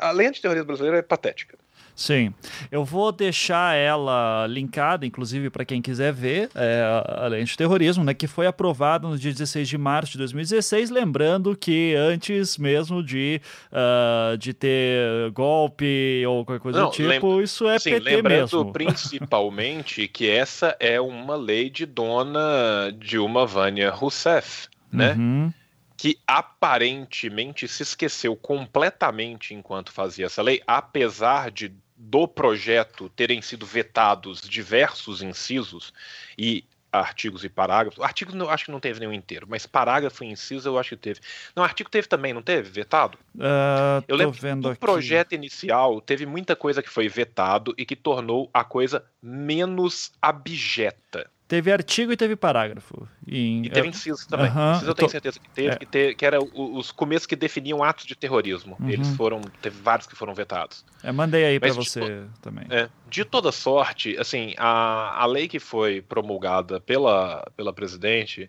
a 0.00 0.10
lei 0.10 0.26
antiterrorismo 0.26 0.66
brasileira 0.66 0.98
é 0.98 1.02
patética. 1.02 1.58
Sim, 2.00 2.32
eu 2.72 2.82
vou 2.82 3.12
deixar 3.12 3.76
ela 3.76 4.46
linkada, 4.46 5.04
inclusive 5.04 5.50
para 5.50 5.66
quem 5.66 5.82
quiser 5.82 6.14
ver, 6.14 6.48
é, 6.54 6.82
a 7.06 7.26
lei 7.26 7.44
de 7.44 7.54
terrorismo, 7.54 8.02
né, 8.02 8.14
que 8.14 8.26
foi 8.26 8.46
aprovada 8.46 9.06
no 9.06 9.18
dia 9.18 9.30
16 9.30 9.68
de 9.68 9.76
março 9.76 10.12
de 10.12 10.18
2016, 10.18 10.88
lembrando 10.88 11.54
que 11.54 11.94
antes 11.94 12.56
mesmo 12.56 13.02
de, 13.02 13.38
uh, 13.70 14.34
de 14.38 14.54
ter 14.54 15.30
golpe 15.32 16.24
ou 16.26 16.42
qualquer 16.42 16.62
coisa 16.62 16.80
Não, 16.80 16.86
do 16.86 16.92
tipo, 16.92 17.42
isso 17.42 17.68
é 17.68 17.78
sim, 17.78 17.90
PT 17.90 18.16
lembrando 18.16 18.40
mesmo. 18.40 18.72
principalmente 18.72 20.08
que 20.08 20.26
essa 20.26 20.74
é 20.80 20.98
uma 20.98 21.36
lei 21.36 21.68
de 21.68 21.84
dona 21.84 22.90
Dilma 22.98 23.44
Vânia 23.44 23.90
Rousseff, 23.90 24.68
né? 24.90 25.12
Uhum 25.18 25.52
que 26.00 26.18
aparentemente 26.26 27.68
se 27.68 27.82
esqueceu 27.82 28.34
completamente 28.34 29.52
enquanto 29.52 29.92
fazia 29.92 30.24
essa 30.24 30.40
lei, 30.40 30.62
apesar 30.66 31.50
de 31.50 31.70
do 32.02 32.26
projeto 32.26 33.10
terem 33.10 33.42
sido 33.42 33.66
vetados 33.66 34.40
diversos 34.40 35.20
incisos 35.20 35.92
e 36.38 36.64
artigos 36.90 37.44
e 37.44 37.48
parágrafos. 37.48 38.02
Artigos 38.02 38.34
eu 38.34 38.48
acho 38.48 38.64
que 38.64 38.70
não 38.70 38.80
teve 38.80 38.98
nenhum 38.98 39.12
inteiro, 39.12 39.46
mas 39.48 39.66
parágrafo 39.66 40.24
e 40.24 40.28
inciso 40.28 40.66
eu 40.66 40.78
acho 40.78 40.90
que 40.90 40.96
teve. 40.96 41.20
Não, 41.54 41.62
artigo 41.62 41.90
teve 41.90 42.08
também, 42.08 42.32
não 42.32 42.40
teve? 42.40 42.70
Vetado? 42.70 43.18
Uh, 43.34 44.02
eu 44.08 44.16
lembro 44.16 44.36
que 44.36 44.54
no 44.54 44.70
aqui. 44.70 44.80
projeto 44.80 45.34
inicial 45.34 46.00
teve 46.00 46.24
muita 46.24 46.56
coisa 46.56 46.82
que 46.82 46.88
foi 46.88 47.06
vetado 47.06 47.74
e 47.76 47.84
que 47.84 47.94
tornou 47.94 48.48
a 48.52 48.64
coisa 48.64 49.04
menos 49.22 50.10
abjeta. 50.22 51.30
Teve 51.50 51.72
artigo 51.72 52.12
e 52.12 52.16
teve 52.16 52.36
parágrafo. 52.36 53.08
E, 53.26 53.62
e 53.66 53.70
teve 53.70 53.88
inciso 53.88 54.28
também. 54.28 54.48
Uh 54.48 54.54
-huh, 54.54 54.76
inciso 54.76 54.90
eu 54.90 54.94
tenho 54.94 55.08
tô... 55.08 55.10
certeza 55.10 55.40
que 55.40 55.50
teve, 55.50 55.68
é. 55.70 55.76
que, 55.76 55.84
te, 55.84 56.14
que 56.14 56.24
era 56.24 56.38
os 56.40 56.92
começos 56.92 57.26
que 57.26 57.34
definiam 57.34 57.82
atos 57.82 58.06
de 58.06 58.14
terrorismo. 58.14 58.76
Uh 58.78 58.84
-huh. 58.84 58.92
Eles 58.92 59.08
foram. 59.16 59.40
Teve 59.60 59.76
vários 59.82 60.06
que 60.06 60.14
foram 60.14 60.32
vetados. 60.32 60.84
É, 61.02 61.10
mandei 61.10 61.44
aí 61.44 61.58
para 61.58 61.72
você 61.72 61.98
to... 62.02 62.30
também. 62.40 62.66
É, 62.70 62.88
de 63.08 63.24
toda 63.24 63.50
sorte, 63.50 64.16
assim, 64.16 64.54
a, 64.58 65.24
a 65.24 65.26
lei 65.26 65.48
que 65.48 65.58
foi 65.58 66.00
promulgada 66.00 66.80
pela, 66.80 67.44
pela 67.56 67.72
presidente 67.72 68.48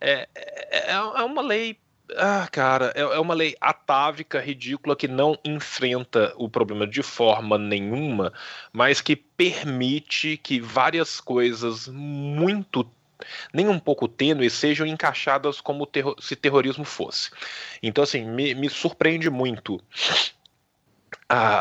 é, 0.00 0.26
é, 0.34 0.92
é 0.92 1.22
uma 1.22 1.42
lei 1.42 1.78
ah, 2.16 2.48
cara, 2.50 2.92
é, 2.94 3.00
é, 3.00 3.18
uma 3.18 3.34
lei 3.34 3.56
atávica, 3.60 4.40
ridícula, 4.40 4.96
que 4.96 5.08
não 5.08 5.38
enfrenta 5.44 6.32
o 6.36 6.48
problema 6.48 6.86
de 6.86 7.02
forma 7.02 7.58
nenhuma, 7.58 8.32
mas 8.72 9.00
que 9.00 9.16
permite 9.16 10.36
que 10.36 10.60
várias 10.60 11.20
coisas 11.20 11.88
muito 11.88 12.88
nem 13.52 13.68
um 13.68 13.78
pouco 13.78 14.08
tênues 14.08 14.52
sejam 14.52 14.86
encaixadas 14.86 15.60
como 15.60 15.86
terror, 15.86 16.16
se 16.20 16.34
terrorismo 16.34 16.84
fosse. 16.84 17.30
Então, 17.82 18.02
assim, 18.02 18.24
me, 18.24 18.54
me 18.54 18.68
surpreende 18.68 19.30
muito 19.30 19.80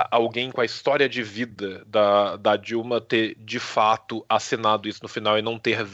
alguém 0.09 0.51
com 0.51 0.59
a 0.59 0.65
história 0.65 1.07
de 1.07 1.23
vida 1.23 1.83
da, 1.85 2.35
da 2.35 2.57
Dilma 2.57 2.99
ter 2.99 3.35
de 3.39 3.59
fato 3.59 4.25
assinado 4.27 4.87
isso 4.87 4.99
no 5.01 5.07
final 5.07 5.37
e 5.37 5.41
não 5.41 5.57
ter 5.57 5.85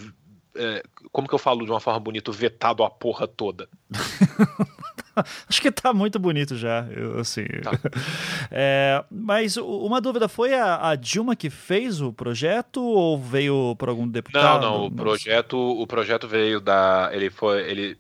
é, 0.58 0.84
como 1.12 1.28
que 1.28 1.34
eu 1.34 1.40
falo 1.40 1.66
de 1.66 1.72
uma 1.72 1.80
forma 1.80 2.00
bonita, 2.00 2.32
vetado 2.32 2.84
a 2.84 2.90
porra 2.90 3.28
toda. 3.28 3.68
Acho 5.50 5.62
que 5.62 5.72
tá 5.72 5.94
muito 5.94 6.20
bonito 6.20 6.56
já, 6.56 6.86
eu, 6.92 7.20
assim. 7.20 7.46
Tá. 7.64 7.72
É, 8.50 9.04
mas 9.12 9.58
uma 9.58 10.00
dúvida, 10.00 10.28
foi 10.28 10.54
a, 10.54 10.90
a, 10.90 10.96
Dilma 10.96 11.36
que 11.36 11.50
fez 11.50 12.02
o 12.02 12.14
projeto 12.14 12.82
ou 12.82 13.20
veio 13.20 13.76
por 13.78 13.90
algum 13.90 14.08
deputado? 14.08 14.62
Não, 14.62 14.72
não, 14.80 14.86
o 14.86 14.92
projeto, 14.92 15.58
o 15.58 15.86
projeto 15.86 16.28
veio 16.28 16.62
da, 16.62 17.10
ele 17.12 17.30
foi, 17.30 17.70
ele 17.70 17.98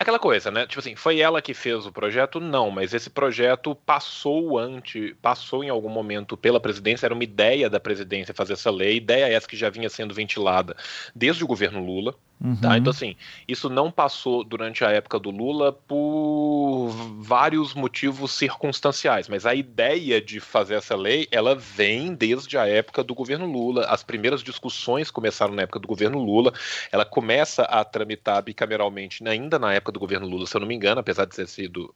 aquela 0.00 0.18
coisa, 0.18 0.50
né? 0.50 0.66
Tipo 0.66 0.80
assim, 0.80 0.96
foi 0.96 1.20
ela 1.20 1.42
que 1.42 1.52
fez 1.52 1.86
o 1.86 1.92
projeto? 1.92 2.40
Não, 2.40 2.70
mas 2.70 2.94
esse 2.94 3.10
projeto 3.10 3.74
passou 3.74 4.58
ante, 4.58 5.14
passou 5.20 5.62
em 5.62 5.68
algum 5.68 5.90
momento 5.90 6.36
pela 6.36 6.58
presidência, 6.58 7.06
era 7.06 7.14
uma 7.14 7.22
ideia 7.22 7.68
da 7.68 7.78
presidência 7.78 8.34
fazer 8.34 8.54
essa 8.54 8.70
lei, 8.70 8.96
ideia 8.96 9.30
essa 9.30 9.46
que 9.46 9.56
já 9.56 9.68
vinha 9.68 9.90
sendo 9.90 10.14
ventilada 10.14 10.74
desde 11.14 11.44
o 11.44 11.46
governo 11.46 11.84
Lula. 11.84 12.14
Tá? 12.40 12.46
Uhum. 12.46 12.56
Tá? 12.56 12.78
Então, 12.78 12.90
assim, 12.90 13.16
isso 13.46 13.68
não 13.68 13.90
passou 13.90 14.42
durante 14.42 14.84
a 14.84 14.90
época 14.90 15.18
do 15.18 15.30
Lula 15.30 15.72
por 15.72 16.88
vários 17.20 17.74
motivos 17.74 18.32
circunstanciais, 18.32 19.28
mas 19.28 19.44
a 19.44 19.54
ideia 19.54 20.20
de 20.20 20.40
fazer 20.40 20.74
essa 20.74 20.96
lei, 20.96 21.28
ela 21.30 21.54
vem 21.54 22.14
desde 22.14 22.56
a 22.56 22.66
época 22.66 23.04
do 23.04 23.14
governo 23.14 23.46
Lula. 23.46 23.84
As 23.86 24.02
primeiras 24.02 24.42
discussões 24.42 25.10
começaram 25.10 25.54
na 25.54 25.62
época 25.62 25.78
do 25.78 25.86
governo 25.86 26.18
Lula, 26.18 26.52
ela 26.90 27.04
começa 27.04 27.62
a 27.62 27.84
tramitar 27.84 28.42
bicameralmente 28.42 29.26
ainda 29.26 29.58
na 29.58 29.74
época 29.74 29.92
do 29.92 30.00
governo 30.00 30.26
Lula, 30.26 30.46
se 30.46 30.56
eu 30.56 30.60
não 30.60 30.68
me 30.68 30.74
engano, 30.74 31.00
apesar 31.00 31.26
de 31.26 31.36
ter 31.36 31.46
sido 31.46 31.94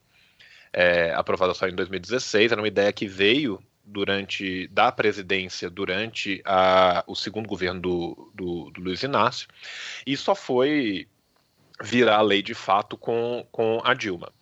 é, 0.73 1.15
aprovada 1.15 1.55
só 1.55 1.67
em 1.67 1.75
2016, 1.75 2.53
era 2.53 2.61
uma 2.61 2.69
ideia 2.69 2.93
que 2.93 3.07
veio 3.07 3.61
durante 3.85 4.67
da 4.69 4.91
presidência 4.91 5.69
durante 5.69 6.43
a, 6.45 7.05
o 7.07 7.15
segundo 7.15 7.47
governo 7.47 7.81
do, 7.81 8.33
do, 8.35 8.71
do, 8.71 8.81
Luiz 8.81 9.03
Inácio 9.03 9.49
e 10.07 10.17
só 10.17 10.35
foi 10.35 11.07
virar 11.83 12.21
lei 12.23 12.43
de 12.43 12.55
fato 12.55 12.97
com, 12.97 13.47
com 13.51 13.81
a 13.85 13.95
Dilma. 13.95 14.33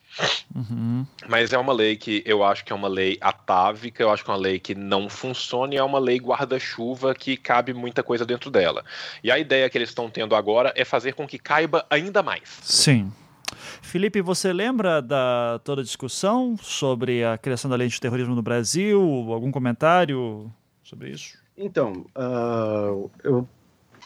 Uhum. 0.54 1.06
Mas 1.26 1.52
é 1.52 1.58
uma 1.58 1.72
lei 1.72 1.96
que 1.96 2.22
eu 2.26 2.44
acho 2.44 2.64
que 2.64 2.72
é 2.72 2.76
uma 2.76 2.88
lei 2.88 3.16
atávica, 3.20 4.02
eu 4.02 4.10
acho 4.10 4.22
que 4.22 4.30
é 4.30 4.34
uma 4.34 4.40
lei 4.40 4.58
que 4.58 4.74
não 4.74 5.08
funciona 5.08 5.74
e 5.74 5.78
é 5.78 5.82
uma 5.82 5.98
lei 5.98 6.18
guarda-chuva 6.18 7.14
que 7.14 7.36
cabe 7.36 7.72
muita 7.72 8.02
coisa 8.02 8.26
dentro 8.26 8.50
dela. 8.50 8.84
E 9.24 9.30
a 9.30 9.38
ideia 9.38 9.68
que 9.70 9.78
eles 9.78 9.88
estão 9.88 10.10
tendo 10.10 10.36
agora 10.36 10.72
é 10.76 10.84
fazer 10.84 11.14
com 11.14 11.26
que 11.26 11.38
caiba 11.38 11.86
ainda 11.88 12.22
mais. 12.22 12.58
Sim. 12.62 13.10
Felipe, 13.82 14.22
você 14.22 14.52
lembra 14.52 15.02
da 15.02 15.60
toda 15.62 15.82
a 15.82 15.84
discussão 15.84 16.56
sobre 16.56 17.22
a 17.24 17.36
criação 17.36 17.68
da 17.70 17.76
lei 17.76 17.88
de 17.88 18.00
terrorismo 18.00 18.34
no 18.34 18.42
Brasil? 18.42 19.00
Algum 19.30 19.50
comentário 19.50 20.50
sobre 20.82 21.10
isso? 21.10 21.36
Então, 21.58 22.06
uh, 22.16 23.10
eu 23.22 23.46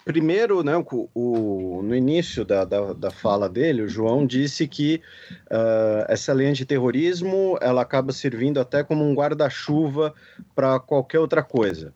primeiro, 0.04 0.62
né, 0.62 0.76
o, 0.76 1.08
o, 1.12 1.82
no 1.82 1.94
início 1.94 2.44
da, 2.44 2.64
da, 2.64 2.92
da, 2.92 3.10
fala 3.10 3.48
dele, 3.48 3.82
o 3.82 3.88
João 3.88 4.24
disse 4.24 4.68
que 4.68 5.02
uh, 5.50 6.06
essa 6.08 6.32
lei 6.32 6.52
de 6.52 6.64
terrorismo 6.64 7.58
ela 7.60 7.82
acaba 7.82 8.12
servindo 8.12 8.60
até 8.60 8.84
como 8.84 9.04
um 9.04 9.14
guarda-chuva 9.14 10.14
para 10.54 10.78
qualquer 10.78 11.18
outra 11.18 11.42
coisa. 11.42 11.92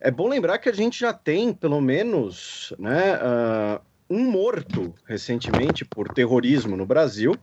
É 0.00 0.10
bom 0.10 0.28
lembrar 0.28 0.58
que 0.58 0.68
a 0.68 0.72
gente 0.72 0.98
já 0.98 1.12
tem, 1.12 1.54
pelo 1.54 1.80
menos, 1.80 2.74
né, 2.80 3.16
uh, 3.16 3.80
um 4.12 4.30
morto 4.30 4.94
recentemente 5.06 5.86
por 5.86 6.12
terrorismo 6.12 6.76
no 6.76 6.84
Brasil, 6.84 7.34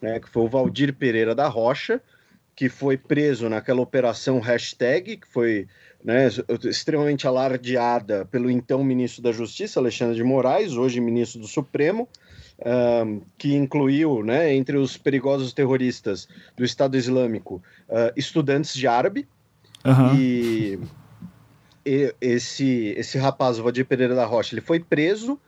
né, 0.00 0.18
que 0.18 0.30
foi 0.30 0.44
o 0.44 0.48
Valdir 0.48 0.94
Pereira 0.94 1.34
da 1.34 1.46
Rocha, 1.46 2.00
que 2.54 2.70
foi 2.70 2.96
preso 2.96 3.50
naquela 3.50 3.82
operação 3.82 4.40
hashtag, 4.40 5.18
que 5.18 5.26
foi 5.26 5.68
né, 6.02 6.26
extremamente 6.64 7.26
alardeada 7.26 8.24
pelo 8.24 8.50
então 8.50 8.82
ministro 8.82 9.22
da 9.22 9.30
Justiça, 9.30 9.78
Alexandre 9.78 10.16
de 10.16 10.24
Moraes, 10.24 10.72
hoje 10.72 11.02
ministro 11.02 11.38
do 11.38 11.46
Supremo, 11.46 12.08
um, 12.64 13.20
que 13.36 13.54
incluiu, 13.54 14.22
né, 14.22 14.54
entre 14.54 14.78
os 14.78 14.96
perigosos 14.96 15.52
terroristas 15.52 16.26
do 16.56 16.64
Estado 16.64 16.96
Islâmico, 16.96 17.62
uh, 17.90 18.10
estudantes 18.16 18.72
de 18.72 18.86
árabe. 18.86 19.28
Uhum. 19.84 20.16
E, 20.16 20.78
e, 21.84 22.14
esse, 22.22 22.94
esse 22.96 23.18
rapaz, 23.18 23.58
o 23.58 23.62
Valdir 23.62 23.84
Pereira 23.84 24.14
da 24.14 24.24
Rocha, 24.24 24.54
ele 24.54 24.62
foi 24.62 24.80
preso 24.80 25.38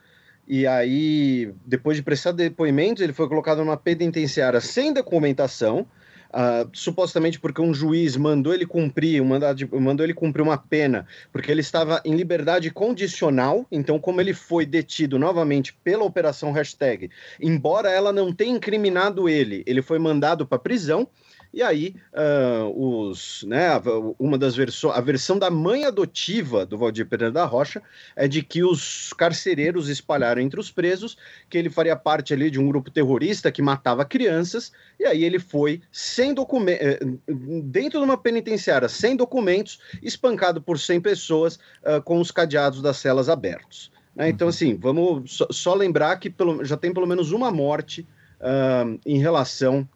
e 0.49 0.65
aí, 0.65 1.53
depois 1.63 1.95
de 1.95 2.01
prestar 2.01 2.31
depoimentos, 2.31 3.03
ele 3.03 3.13
foi 3.13 3.29
colocado 3.29 3.59
numa 3.59 3.77
penitenciária 3.77 4.59
sem 4.59 4.91
documentação, 4.91 5.85
uh, 6.29 6.67
supostamente 6.73 7.39
porque 7.39 7.61
um 7.61 7.71
juiz 7.71 8.17
mandou 8.17 8.51
ele 8.51 8.65
cumprir, 8.65 9.21
um 9.21 9.25
mandado 9.25 9.69
mandou 9.79 10.03
ele 10.03 10.13
cumprir 10.15 10.41
uma 10.41 10.57
pena, 10.57 11.05
porque 11.31 11.51
ele 11.51 11.61
estava 11.61 12.01
em 12.03 12.15
liberdade 12.15 12.71
condicional. 12.71 13.63
Então, 13.71 13.99
como 13.99 14.19
ele 14.19 14.33
foi 14.33 14.65
detido 14.65 15.19
novamente 15.19 15.71
pela 15.83 16.03
operação 16.03 16.51
hashtag, 16.51 17.11
embora 17.39 17.91
ela 17.91 18.11
não 18.11 18.33
tenha 18.33 18.55
incriminado 18.55 19.29
ele, 19.29 19.63
ele 19.67 19.83
foi 19.83 19.99
mandado 19.99 20.47
para 20.47 20.57
prisão. 20.57 21.07
E 21.51 21.63
aí 21.63 21.95
uh, 22.13 23.09
os, 23.09 23.43
né, 23.43 23.69
uma 24.19 24.37
das 24.37 24.55
versões, 24.55 24.95
a 24.95 25.01
versão 25.01 25.39
da 25.39 25.49
mãe 25.49 25.83
adotiva 25.83 26.65
do 26.65 26.77
Valdir 26.77 27.07
Pereira 27.07 27.31
da 27.31 27.45
Rocha 27.45 27.81
é 28.15 28.27
de 28.27 28.43
que 28.43 28.63
os 28.63 29.13
carcereiros 29.13 29.89
espalharam 29.89 30.41
entre 30.41 30.59
os 30.59 30.69
presos 30.69 31.17
que 31.49 31.57
ele 31.57 31.69
faria 31.69 31.95
parte 31.95 32.33
ali 32.33 32.51
de 32.51 32.59
um 32.59 32.67
grupo 32.67 32.91
terrorista 32.91 33.51
que 33.51 33.61
matava 33.61 34.05
crianças, 34.05 34.71
e 34.99 35.05
aí 35.05 35.23
ele 35.23 35.39
foi 35.39 35.81
sem 35.91 36.33
documento, 36.33 36.81
eh, 36.81 36.99
dentro 37.63 37.99
de 37.99 38.05
uma 38.05 38.17
penitenciária 38.17 38.87
sem 38.87 39.15
documentos, 39.15 39.79
espancado 40.03 40.61
por 40.61 40.77
100 40.77 41.01
pessoas 41.01 41.55
uh, 41.83 42.01
com 42.03 42.19
os 42.19 42.29
cadeados 42.29 42.81
das 42.81 42.97
celas 42.97 43.27
abertos. 43.27 43.91
Né? 44.15 44.29
Então, 44.29 44.45
uhum. 44.45 44.49
assim, 44.49 44.75
vamos 44.75 45.31
só, 45.31 45.47
só 45.49 45.73
lembrar 45.73 46.17
que 46.17 46.29
pelo, 46.29 46.63
já 46.63 46.77
tem 46.77 46.93
pelo 46.93 47.07
menos 47.07 47.31
uma 47.31 47.49
morte 47.49 48.07
uh, 48.39 48.99
em 49.05 49.17
relação 49.17 49.87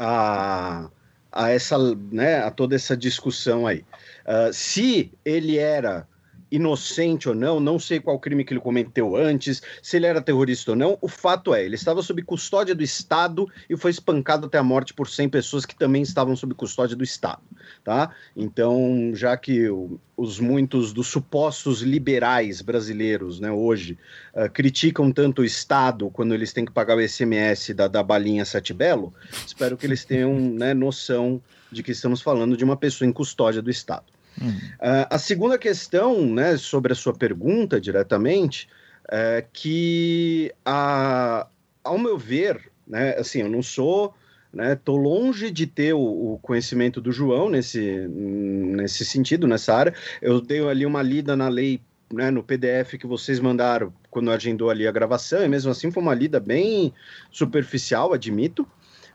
a, 0.00 0.90
a 1.30 1.50
essa, 1.50 1.76
né, 2.10 2.38
a 2.38 2.50
toda 2.50 2.74
essa 2.74 2.96
discussão 2.96 3.66
aí. 3.66 3.84
Uh, 4.26 4.52
se 4.52 5.12
ele 5.24 5.58
era 5.58 6.08
inocente 6.50 7.28
ou 7.28 7.34
não, 7.34 7.60
não 7.60 7.78
sei 7.78 8.00
qual 8.00 8.18
crime 8.18 8.44
que 8.44 8.52
ele 8.52 8.60
cometeu 8.60 9.16
antes, 9.16 9.62
se 9.82 9.96
ele 9.96 10.06
era 10.06 10.20
terrorista 10.20 10.72
ou 10.72 10.76
não. 10.76 10.98
O 11.00 11.08
fato 11.08 11.54
é, 11.54 11.64
ele 11.64 11.74
estava 11.74 12.02
sob 12.02 12.22
custódia 12.22 12.74
do 12.74 12.82
Estado 12.82 13.48
e 13.68 13.76
foi 13.76 13.90
espancado 13.90 14.46
até 14.46 14.58
a 14.58 14.62
morte 14.62 14.92
por 14.92 15.08
100 15.08 15.28
pessoas 15.28 15.64
que 15.64 15.76
também 15.76 16.02
estavam 16.02 16.34
sob 16.34 16.54
custódia 16.54 16.96
do 16.96 17.04
Estado, 17.04 17.42
tá? 17.84 18.10
Então, 18.36 19.12
já 19.14 19.36
que 19.36 19.68
os 20.16 20.38
muitos 20.38 20.92
dos 20.92 21.06
supostos 21.06 21.80
liberais 21.80 22.60
brasileiros, 22.60 23.40
né, 23.40 23.50
hoje, 23.50 23.96
uh, 24.34 24.50
criticam 24.50 25.10
tanto 25.10 25.42
o 25.42 25.44
Estado 25.44 26.10
quando 26.10 26.34
eles 26.34 26.52
têm 26.52 26.64
que 26.64 26.72
pagar 26.72 26.96
o 26.96 27.08
SMS 27.08 27.70
da, 27.74 27.88
da 27.88 28.02
balinha 28.02 28.44
Sete 28.44 28.74
Belo, 28.74 29.14
espero 29.46 29.76
que 29.76 29.86
eles 29.86 30.04
tenham 30.04 30.34
né, 30.38 30.74
noção 30.74 31.40
de 31.72 31.82
que 31.82 31.92
estamos 31.92 32.20
falando 32.20 32.56
de 32.56 32.64
uma 32.64 32.76
pessoa 32.76 33.08
em 33.08 33.12
custódia 33.12 33.62
do 33.62 33.70
Estado. 33.70 34.04
Uh, 34.38 35.06
a 35.10 35.18
segunda 35.18 35.58
questão, 35.58 36.24
né, 36.26 36.56
sobre 36.56 36.92
a 36.92 36.96
sua 36.96 37.12
pergunta 37.12 37.80
diretamente, 37.80 38.68
é 39.10 39.44
que, 39.52 40.52
a, 40.64 41.46
ao 41.82 41.98
meu 41.98 42.16
ver, 42.16 42.70
né, 42.86 43.16
assim, 43.18 43.40
eu 43.40 43.48
não 43.48 43.62
sou, 43.62 44.14
né, 44.52 44.74
tô 44.74 44.96
longe 44.96 45.50
de 45.50 45.66
ter 45.66 45.92
o, 45.92 45.98
o, 46.34 46.38
conhecimento 46.42 47.00
do 47.00 47.12
João 47.12 47.48
nesse, 47.48 48.06
nesse 48.08 49.04
sentido, 49.04 49.46
nessa 49.46 49.74
área. 49.74 49.94
Eu 50.20 50.40
dei 50.40 50.66
ali 50.66 50.86
uma 50.86 51.02
lida 51.02 51.36
na 51.36 51.48
lei, 51.48 51.80
né, 52.12 52.30
no 52.30 52.42
PDF 52.42 52.94
que 52.98 53.06
vocês 53.06 53.40
mandaram 53.40 53.92
quando 54.10 54.30
agendou 54.30 54.70
ali 54.70 54.86
a 54.86 54.92
gravação, 54.92 55.44
e 55.44 55.48
mesmo 55.48 55.70
assim 55.70 55.90
foi 55.90 56.02
uma 56.02 56.14
lida 56.14 56.40
bem 56.40 56.92
superficial, 57.30 58.12
admito. 58.12 58.62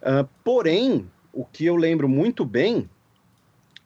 Uh, 0.01 0.27
porém, 0.43 1.10
o 1.34 1.43
que 1.43 1.65
eu 1.65 1.75
lembro 1.75 2.07
muito 2.07 2.45
bem 2.45 2.89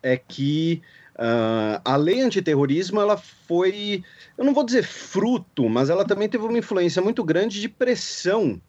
é 0.04 0.16
que 0.18 0.82
Uh, 1.20 1.82
a 1.84 1.98
lei 1.98 2.22
antiterrorismo 2.22 3.02
ela 3.02 3.18
foi, 3.18 4.06
eu 4.38 4.46
não 4.46 4.54
vou 4.54 4.64
dizer 4.64 4.84
fruto, 4.84 5.68
mas 5.68 5.90
ela 5.90 6.06
também 6.06 6.30
teve 6.30 6.46
uma 6.46 6.58
influência 6.58 7.02
muito 7.02 7.26
grande 7.26 7.60
de 7.60 7.68
pressão 7.68 8.62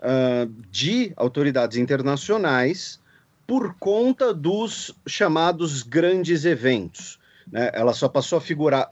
uh, 0.00 0.50
de 0.70 1.12
autoridades 1.16 1.76
internacionais 1.76 2.98
por 3.46 3.74
conta 3.74 4.32
dos 4.32 4.96
chamados 5.06 5.82
grandes 5.82 6.46
eventos. 6.46 7.18
Né? 7.52 7.70
Ela 7.74 7.92
só 7.92 8.08
passou 8.08 8.38
a, 8.38 8.40
figurar, 8.40 8.88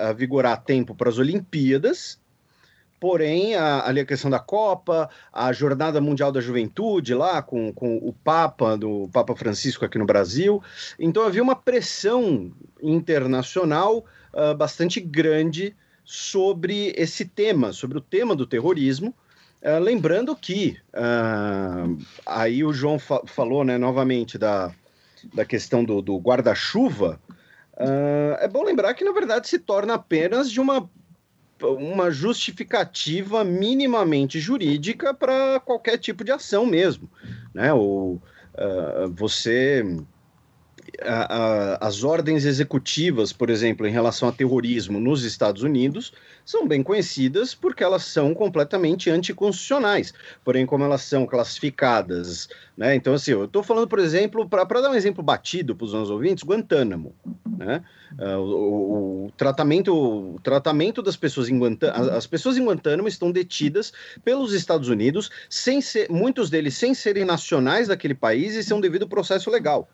a 0.00 0.12
vigorar 0.12 0.62
tempo 0.62 0.94
para 0.94 1.08
as 1.08 1.18
Olimpíadas, 1.18 2.20
Porém, 3.00 3.54
a, 3.54 3.86
ali 3.86 4.00
a 4.00 4.04
questão 4.04 4.30
da 4.30 4.40
Copa, 4.40 5.08
a 5.32 5.52
Jornada 5.52 6.00
Mundial 6.00 6.32
da 6.32 6.40
Juventude 6.40 7.14
lá 7.14 7.40
com, 7.40 7.72
com 7.72 7.96
o 7.98 8.12
Papa, 8.12 8.76
do 8.76 9.08
Papa 9.12 9.36
Francisco 9.36 9.84
aqui 9.84 9.98
no 9.98 10.06
Brasil. 10.06 10.62
Então 10.98 11.24
havia 11.24 11.42
uma 11.42 11.54
pressão 11.54 12.52
internacional 12.82 14.04
uh, 14.34 14.54
bastante 14.56 15.00
grande 15.00 15.76
sobre 16.04 16.92
esse 16.96 17.24
tema, 17.24 17.72
sobre 17.72 17.98
o 17.98 18.00
tema 18.00 18.34
do 18.34 18.46
terrorismo. 18.46 19.14
Uh, 19.62 19.78
lembrando 19.80 20.34
que 20.34 20.76
uh, 20.94 21.98
aí 22.26 22.64
o 22.64 22.72
João 22.72 22.98
fa 22.98 23.22
falou 23.26 23.64
né, 23.64 23.78
novamente 23.78 24.36
da, 24.36 24.72
da 25.34 25.44
questão 25.44 25.84
do, 25.84 26.02
do 26.02 26.16
guarda-chuva. 26.18 27.20
é 28.40 28.48
bom 28.48 28.64
lembrar 28.64 28.94
que, 28.94 29.04
na 29.04 29.12
verdade, 29.12 29.48
se 29.48 29.58
torna 29.58 29.94
apenas 29.94 30.50
de 30.50 30.60
uma 30.60 30.90
uma 31.62 32.10
justificativa 32.10 33.44
minimamente 33.44 34.38
jurídica 34.38 35.12
para 35.12 35.60
qualquer 35.60 35.98
tipo 35.98 36.24
de 36.24 36.32
ação 36.32 36.66
mesmo, 36.66 37.10
né? 37.54 37.72
Ou 37.72 38.14
uh, 38.14 39.08
você 39.14 39.84
a, 41.02 41.86
as 41.86 42.02
ordens 42.02 42.44
executivas, 42.44 43.32
por 43.32 43.50
exemplo, 43.50 43.86
em 43.86 43.90
relação 43.90 44.28
a 44.28 44.32
terrorismo 44.32 44.98
nos 44.98 45.24
Estados 45.24 45.62
Unidos, 45.62 46.12
são 46.44 46.66
bem 46.66 46.82
conhecidas 46.82 47.54
porque 47.54 47.84
elas 47.84 48.04
são 48.04 48.34
completamente 48.34 49.10
anticonstitucionais. 49.10 50.12
Porém, 50.44 50.66
como 50.66 50.84
elas 50.84 51.02
são 51.02 51.26
classificadas, 51.26 52.48
né? 52.76 52.94
Então, 52.94 53.14
assim, 53.14 53.32
eu 53.32 53.44
estou 53.44 53.62
falando, 53.62 53.88
por 53.88 53.98
exemplo, 53.98 54.48
para 54.48 54.64
dar 54.64 54.90
um 54.90 54.94
exemplo 54.94 55.22
batido 55.22 55.74
para 55.74 55.84
os 55.84 55.92
nossos 55.92 56.10
ouvintes, 56.10 56.44
Guantánamo, 56.44 57.14
né? 57.56 57.82
Uh, 58.18 58.38
o, 58.38 59.26
o, 59.26 59.32
tratamento, 59.36 59.94
o 59.94 60.40
tratamento 60.42 61.02
das 61.02 61.16
pessoas 61.16 61.48
em 61.48 61.58
Guantánamo, 61.58 62.10
as 62.10 62.26
pessoas 62.26 62.56
em 62.56 62.64
Guantánamo 62.64 63.08
estão 63.08 63.30
detidas 63.30 63.92
pelos 64.24 64.52
Estados 64.52 64.88
Unidos, 64.88 65.30
sem 65.50 65.80
ser, 65.80 66.08
muitos 66.10 66.48
deles 66.48 66.76
sem 66.76 66.94
serem 66.94 67.24
nacionais 67.24 67.88
daquele 67.88 68.14
país 68.14 68.54
e 68.56 68.74
um 68.74 68.80
devido 68.80 69.06
processo 69.06 69.50
legal. 69.50 69.88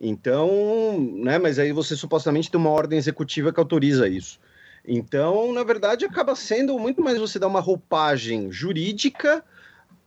Então, 0.00 0.98
né, 0.98 1.38
mas 1.38 1.58
aí 1.58 1.72
você 1.72 1.96
supostamente 1.96 2.50
tem 2.50 2.60
uma 2.60 2.70
ordem 2.70 2.98
executiva 2.98 3.52
que 3.52 3.60
autoriza 3.60 4.08
isso. 4.08 4.38
Então, 4.86 5.52
na 5.52 5.64
verdade, 5.64 6.04
acaba 6.04 6.36
sendo 6.36 6.78
muito 6.78 7.02
mais 7.02 7.18
você 7.18 7.38
dar 7.38 7.46
uma 7.46 7.60
roupagem 7.60 8.52
jurídica 8.52 9.42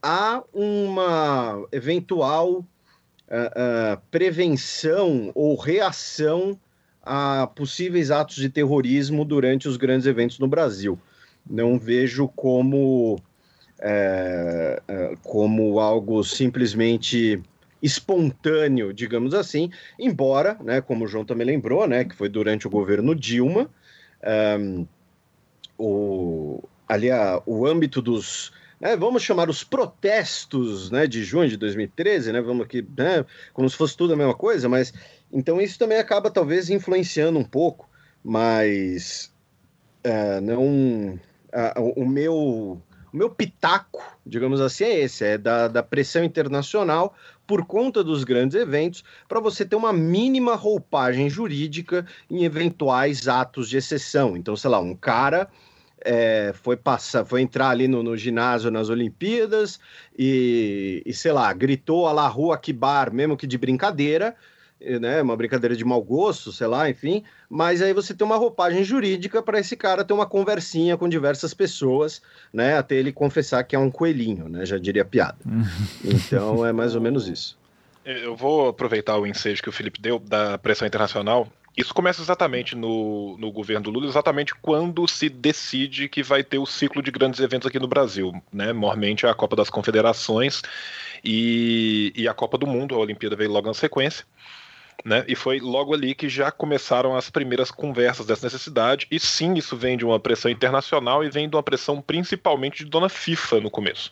a 0.03 0.43
uma 0.53 1.65
eventual 1.71 2.59
uh, 2.59 2.61
uh, 2.61 4.01
prevenção 4.11 5.31
ou 5.33 5.55
reação 5.55 6.57
a 7.01 7.47
possíveis 7.47 8.11
atos 8.11 8.35
de 8.35 8.49
terrorismo 8.49 9.23
durante 9.23 9.67
os 9.67 9.77
grandes 9.77 10.05
eventos 10.05 10.37
no 10.37 10.47
Brasil. 10.47 10.99
Não 11.49 11.79
vejo 11.79 12.27
como, 12.27 13.17
é, 13.79 14.81
como 15.23 15.79
algo 15.79 16.21
simplesmente 16.21 17.41
espontâneo, 17.81 18.93
digamos 18.93 19.33
assim, 19.33 19.69
embora, 19.99 20.57
né, 20.63 20.81
como 20.81 21.05
o 21.05 21.07
João 21.07 21.25
também 21.25 21.45
lembrou, 21.45 21.87
né, 21.87 22.03
que 22.03 22.15
foi 22.15 22.29
durante 22.29 22.67
o 22.67 22.69
governo 22.69 23.13
Dilma, 23.13 23.69
um, 24.59 24.87
o, 25.77 26.63
ali 26.87 27.11
a, 27.11 27.41
o 27.45 27.65
âmbito 27.67 28.01
dos, 28.01 28.51
né, 28.79 28.95
vamos 28.95 29.21
chamar 29.21 29.49
os 29.49 29.63
protestos, 29.63 30.89
né, 30.89 31.05
de 31.05 31.23
junho 31.23 31.49
de 31.49 31.57
2013, 31.57 32.31
né, 32.31 32.41
vamos 32.41 32.65
aqui, 32.65 32.85
né, 32.97 33.25
como 33.53 33.69
se 33.69 33.75
fosse 33.75 33.95
tudo 33.95 34.13
a 34.13 34.17
mesma 34.17 34.35
coisa, 34.35 34.67
mas 34.67 34.93
então 35.31 35.61
isso 35.61 35.77
também 35.77 35.97
acaba 35.97 36.31
talvez 36.31 36.69
influenciando 36.69 37.37
um 37.37 37.43
pouco, 37.43 37.89
mas 38.23 39.31
uh, 40.05 40.41
não, 40.41 41.13
uh, 41.15 41.93
o 41.95 42.07
meu 42.07 42.81
o 43.13 43.17
meu 43.17 43.29
pitaco, 43.29 44.03
digamos 44.25 44.59
assim, 44.59 44.83
é 44.83 44.99
esse: 44.99 45.25
é 45.25 45.37
da, 45.37 45.67
da 45.67 45.81
pressão 45.81 46.23
internacional 46.23 47.15
por 47.47 47.65
conta 47.65 48.03
dos 48.03 48.25
grandes 48.25 48.59
eventos, 48.59 49.03
para 49.27 49.39
você 49.39 49.65
ter 49.65 49.77
uma 49.77 49.93
mínima 49.93 50.53
roupagem 50.53 51.29
jurídica 51.29 52.05
em 52.29 52.43
eventuais 52.43 53.27
atos 53.27 53.69
de 53.69 53.77
exceção. 53.77 54.35
Então, 54.35 54.55
sei 54.57 54.69
lá, 54.69 54.79
um 54.79 54.93
cara 54.93 55.47
é, 56.01 56.53
foi 56.61 56.75
passar, 56.75 57.25
foi 57.25 57.41
entrar 57.41 57.69
ali 57.69 57.87
no, 57.87 58.03
no 58.03 58.17
ginásio 58.17 58.69
nas 58.69 58.89
Olimpíadas 58.89 59.79
e, 60.17 61.01
e, 61.05 61.13
sei 61.13 61.31
lá, 61.31 61.51
gritou 61.53 62.05
a 62.05 62.11
la 62.11 62.27
rua 62.27 62.57
Kibar, 62.57 63.13
mesmo 63.13 63.37
que 63.37 63.47
de 63.47 63.57
brincadeira, 63.57 64.35
né, 64.79 65.21
uma 65.21 65.35
brincadeira 65.35 65.75
de 65.75 65.83
mau 65.83 66.01
gosto, 66.01 66.51
sei 66.51 66.67
lá, 66.67 66.89
enfim, 66.89 67.23
mas 67.49 67.81
aí 67.81 67.93
você 67.93 68.13
tem 68.13 68.25
uma 68.25 68.37
roupagem 68.37 68.83
jurídica 68.83 69.41
para 69.41 69.59
esse 69.59 69.75
cara 69.75 70.03
ter 70.03 70.13
uma 70.13 70.25
conversinha 70.25 70.97
com 70.97 71.09
diversas 71.09 71.53
pessoas, 71.53 72.21
né, 72.53 72.77
até 72.77 72.95
ele 72.95 73.11
confessar 73.11 73.63
que 73.63 73.75
é 73.75 73.79
um 73.79 73.89
coelhinho, 73.89 74.47
né, 74.47 74.65
já 74.65 74.77
diria 74.77 75.03
piada. 75.03 75.37
então 76.03 76.65
é 76.65 76.71
mais 76.71 76.95
ou 76.95 77.01
menos 77.01 77.27
isso. 77.27 77.57
Eu 78.05 78.35
vou 78.35 78.69
aproveitar 78.69 79.17
o 79.17 79.27
ensejo 79.27 79.61
que 79.61 79.67
o 79.67 79.71
Felipe 79.71 79.99
deu 79.99 80.17
da 80.17 80.57
pressão 80.57 80.87
internacional. 80.87 81.51
Isso 81.75 81.93
começa 81.93 82.21
exatamente 82.21 82.75
no, 82.75 83.37
no 83.37 83.51
governo 83.51 83.83
do 83.83 83.89
Lula, 83.91 84.07
exatamente 84.07 84.55
quando 84.55 85.05
se 85.07 85.29
decide 85.29 86.07
que 86.07 86.23
vai 86.23 86.41
ter 86.41 86.57
o 86.57 86.65
ciclo 86.65 87.03
de 87.03 87.11
grandes 87.11 87.39
eventos 87.39 87.67
aqui 87.67 87.77
no 87.77 87.87
Brasil, 87.87 88.33
né? 88.51 88.71
Mormente 88.71 89.27
a 89.27 89.33
Copa 89.33 89.55
das 89.55 89.69
Confederações 89.69 90.63
e, 91.23 92.11
e 92.15 92.27
a 92.27 92.33
Copa 92.33 92.57
do 92.57 92.65
Mundo, 92.65 92.95
a 92.95 92.97
Olimpíada 92.97 93.35
veio 93.35 93.51
logo 93.51 93.67
na 93.67 93.73
sequência. 93.73 94.25
Né? 95.05 95.23
E 95.27 95.35
foi 95.35 95.59
logo 95.59 95.93
ali 95.93 96.13
que 96.15 96.27
já 96.27 96.51
começaram 96.51 97.15
as 97.15 97.29
primeiras 97.29 97.71
conversas 97.71 98.25
dessa 98.25 98.45
necessidade. 98.45 99.07
E 99.09 99.19
sim, 99.19 99.53
isso 99.53 99.77
vem 99.77 99.97
de 99.97 100.05
uma 100.05 100.19
pressão 100.19 100.51
internacional 100.51 101.23
e 101.23 101.29
vem 101.29 101.47
de 101.47 101.55
uma 101.55 101.63
pressão 101.63 102.01
principalmente 102.01 102.83
de 102.83 102.89
dona 102.89 103.07
FIFA 103.07 103.61
no 103.61 103.69
começo. 103.69 104.11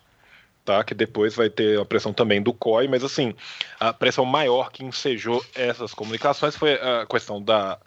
tá? 0.65 0.83
Que 0.83 0.93
depois 0.93 1.35
vai 1.35 1.49
ter 1.49 1.79
a 1.79 1.85
pressão 1.85 2.11
também 2.11 2.41
do 2.41 2.53
COI, 2.53 2.87
mas 2.87 3.03
assim, 3.03 3.33
a 3.79 3.93
pressão 3.93 4.25
maior 4.25 4.71
que 4.71 4.83
ensejou 4.83 5.45
essas 5.53 5.93
comunicações 5.93 6.55
foi 6.55 6.73
a 6.73 7.05
questão 7.05 7.41
da 7.41 7.77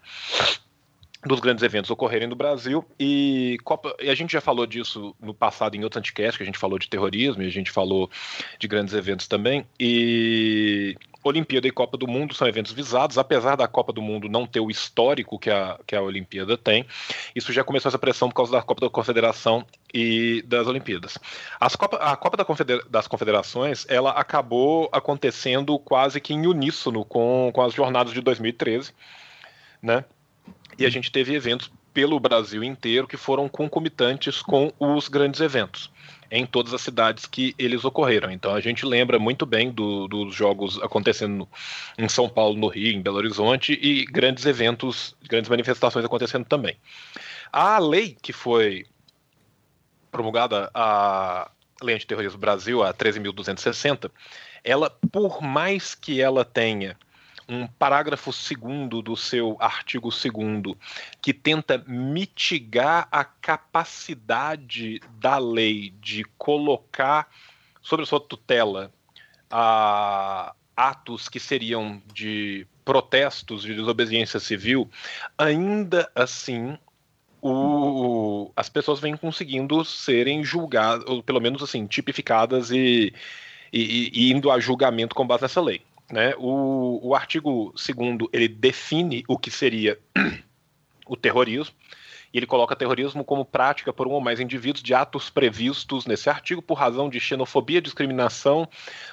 dos 1.26 1.40
grandes 1.40 1.64
eventos 1.64 1.90
ocorrerem 1.90 2.28
no 2.28 2.37
Brasil 2.37 2.84
e, 2.98 3.58
Copa, 3.64 3.94
e 4.00 4.08
a 4.08 4.14
gente 4.14 4.32
já 4.32 4.40
falou 4.40 4.64
disso 4.66 5.16
no 5.20 5.34
passado 5.34 5.74
em 5.74 5.82
outro 5.82 5.98
anticast, 5.98 6.38
que 6.38 6.44
a 6.44 6.46
gente 6.46 6.58
falou 6.58 6.78
de 6.78 6.88
terrorismo 6.88 7.42
e 7.42 7.46
a 7.46 7.50
gente 7.50 7.72
falou 7.72 8.08
de 8.58 8.68
grandes 8.68 8.94
eventos 8.94 9.26
também 9.26 9.66
e 9.80 10.96
Olimpíada 11.22 11.66
e 11.66 11.70
Copa 11.70 11.96
do 11.96 12.07
Mundo 12.07 12.35
são 12.35 12.46
eventos 12.46 12.72
visados, 12.72 13.18
apesar 13.18 13.57
da 13.57 13.66
Copa 13.66 13.92
do 13.92 14.00
Mundo 14.00 14.28
não 14.28 14.46
ter 14.46 14.61
o 14.61 14.70
histórico 14.70 15.38
que 15.38 15.50
a, 15.50 15.78
que 15.87 15.96
a 15.96 16.02
Olimpíada 16.02 16.57
tem, 16.57 16.87
isso 17.35 17.52
já 17.52 17.64
começou 17.64 17.88
essa 17.88 17.98
pressão 17.98 18.28
por 18.28 18.37
causa 18.37 18.52
da 18.52 18.62
Copa 18.62 18.83
da 18.83 18.90
Confederação 18.90 19.66
e 19.92 20.42
das 20.46 20.66
Olimpíadas. 20.66 21.18
As 21.59 21.74
Copa, 21.74 21.96
a 21.96 22.16
Copa 22.16 22.37
da 22.37 22.44
Confedera 22.44 22.85
das 22.88 23.09
Confederações 23.09 23.85
ela 23.88 24.11
acabou 24.11 24.88
acontecendo 24.92 25.78
quase 25.78 26.20
que 26.20 26.33
em 26.33 26.46
uníssono 26.46 27.04
com, 27.04 27.50
com 27.52 27.62
as 27.62 27.74
jornadas 27.74 28.12
de 28.12 28.20
2013, 28.20 28.92
né? 29.83 30.04
E 30.78 30.87
a 30.87 30.90
gente 30.90 31.11
teve 31.11 31.35
eventos 31.35 31.70
pelo 31.92 32.20
Brasil 32.20 32.62
inteiro 32.62 33.09
que 33.09 33.16
foram 33.16 33.48
concomitantes 33.48 34.40
com 34.40 34.72
os 34.78 35.09
grandes 35.09 35.40
eventos 35.40 35.90
em 36.31 36.45
todas 36.45 36.75
as 36.75 36.81
cidades 36.81 37.27
que 37.27 37.55
eles 37.59 37.85
ocorreram. 37.85 38.31
Então 38.31 38.55
a 38.55 38.61
gente 38.61 38.85
lembra 38.85 39.19
muito 39.19 39.47
bem 39.47 39.71
do, 39.71 40.07
dos 40.09 40.35
jogos 40.35 40.79
acontecendo 40.83 41.49
em 41.97 42.09
São 42.09 42.29
Paulo, 42.29 42.57
no 42.57 42.69
Rio, 42.69 42.93
em 42.93 43.03
Belo 43.03 43.17
Horizonte 43.17 43.79
e 43.81 44.05
grandes 44.05 44.45
eventos, 44.45 45.17
grandes 45.29 45.49
manifestações 45.49 46.05
acontecendo 46.05 46.45
também. 46.45 46.77
A 47.53 47.79
lei 47.79 48.17
que 48.21 48.33
foi 48.33 48.85
promulgada, 50.11 50.71
a 50.75 51.51
Lei 51.83 51.95
Antiterrorismo 51.95 52.38
Brasil, 52.38 52.83
a 52.83 52.93
13.260, 52.93 54.11
ela, 54.64 54.91
por 55.12 55.41
mais 55.41 55.95
que 55.95 56.21
ela 56.21 56.45
tenha 56.45 56.97
um 57.48 57.66
parágrafo 57.66 58.32
segundo 58.32 59.00
do 59.00 59.16
seu 59.16 59.56
artigo 59.58 60.12
segundo 60.12 60.76
que 61.22 61.32
tenta 61.32 61.82
mitigar 61.87 63.08
a 63.11 63.24
capacidade 63.24 65.00
da 65.18 65.38
lei 65.38 65.94
de 66.00 66.24
colocar 66.37 67.28
sobre 67.80 68.04
sua 68.04 68.20
tutela 68.20 68.92
a, 69.50 70.54
atos 70.76 71.28
que 71.28 71.40
seriam 71.40 72.02
de 72.12 72.66
protestos 72.84 73.62
de 73.62 73.74
desobediência 73.74 74.38
civil, 74.38 74.88
ainda 75.37 76.11
assim 76.14 76.78
o, 77.42 78.50
as 78.56 78.68
pessoas 78.68 79.00
vêm 79.00 79.16
conseguindo 79.16 79.84
serem 79.84 80.44
julgadas, 80.44 81.04
ou 81.08 81.22
pelo 81.22 81.40
menos 81.40 81.62
assim, 81.62 81.87
tipificadas 81.87 82.70
e, 82.70 83.12
e, 83.72 84.11
e 84.12 84.32
indo 84.32 84.50
a 84.50 84.61
julgamento 84.61 85.14
com 85.14 85.26
base 85.26 85.42
nessa 85.42 85.61
lei. 85.61 85.82
Né? 86.11 86.35
O, 86.38 87.09
o 87.09 87.14
artigo 87.14 87.73
2 87.75 88.29
ele 88.33 88.49
define 88.49 89.25
o 89.29 89.38
que 89.38 89.51
seria 89.51 89.99
o 91.07 91.16
terrorismo, 91.16 91.75
e 92.33 92.38
ele 92.38 92.47
coloca 92.47 92.77
terrorismo 92.77 93.25
como 93.25 93.44
prática 93.44 93.92
por 93.92 94.07
um 94.07 94.12
ou 94.12 94.21
mais 94.21 94.38
indivíduos 94.38 94.83
de 94.83 94.92
atos 94.92 95.31
previstos 95.31 96.07
nesse 96.07 96.29
artigo 96.29 96.61
por 96.61 96.75
razão 96.75 97.09
de 97.09 97.18
xenofobia, 97.18 97.81
discriminação, 97.81 98.68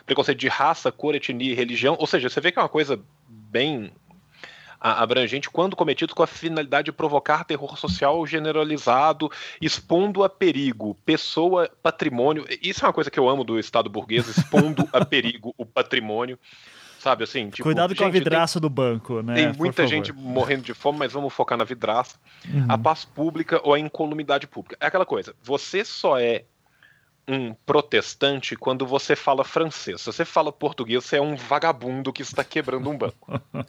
preconceito 0.05 0.39
de 0.39 0.49
raça, 0.49 0.91
cor, 0.91 1.15
etnia 1.15 1.51
e 1.51 1.55
religião. 1.55 1.95
Ou 1.97 2.07
seja, 2.07 2.29
você 2.29 2.41
vê 2.41 2.51
que 2.51 2.59
é 2.59 2.61
uma 2.61 2.67
coisa 2.67 2.99
bem 3.27 3.91
abrangente 4.77 5.49
quando 5.49 5.75
cometidos 5.75 6.13
com 6.13 6.21
a 6.21 6.27
finalidade 6.27 6.85
de 6.85 6.91
provocar 6.91 7.45
terror 7.45 7.77
social 7.77 8.25
generalizado, 8.27 9.31
expondo 9.61 10.23
a 10.23 10.29
perigo 10.29 10.95
pessoa, 11.05 11.71
patrimônio. 11.81 12.45
Isso 12.61 12.83
é 12.83 12.87
uma 12.87 12.93
coisa 12.93 13.09
que 13.09 13.19
eu 13.19 13.29
amo 13.29 13.43
do 13.43 13.57
Estado 13.57 13.89
burguês, 13.89 14.27
expondo 14.27 14.87
a 14.91 15.03
perigo 15.05 15.55
o 15.57 15.65
patrimônio 15.65 16.37
sabe? 17.05 17.23
Assim, 17.23 17.51
tipo, 17.51 17.61
Cuidado 17.61 17.89
gente, 17.89 17.99
com 17.99 18.05
a 18.05 18.09
vidraça 18.09 18.59
tem, 18.59 18.61
do 18.61 18.69
banco, 18.69 19.21
né? 19.21 19.35
Tem 19.35 19.53
muita 19.53 19.85
gente 19.85 20.11
morrendo 20.11 20.63
de 20.63 20.73
fome, 20.73 20.97
mas 20.97 21.13
vamos 21.13 21.31
focar 21.31 21.55
na 21.55 21.63
vidraça. 21.63 22.17
Uhum. 22.51 22.65
A 22.67 22.75
paz 22.79 23.05
pública 23.05 23.61
ou 23.63 23.75
a 23.75 23.79
incolumidade 23.79 24.47
pública. 24.47 24.75
É 24.79 24.87
aquela 24.87 25.05
coisa, 25.05 25.35
você 25.43 25.85
só 25.85 26.19
é 26.19 26.45
um 27.27 27.53
protestante 27.65 28.55
quando 28.55 28.85
você 28.85 29.15
fala 29.15 29.43
francês. 29.43 30.01
Se 30.01 30.05
você 30.05 30.23
fala 30.23 30.51
português, 30.51 31.03
você 31.03 31.17
é 31.17 31.21
um 31.21 31.35
vagabundo 31.35 32.13
que 32.13 32.21
está 32.21 32.43
quebrando 32.43 32.89
um 32.89 32.97
banco. 32.97 33.41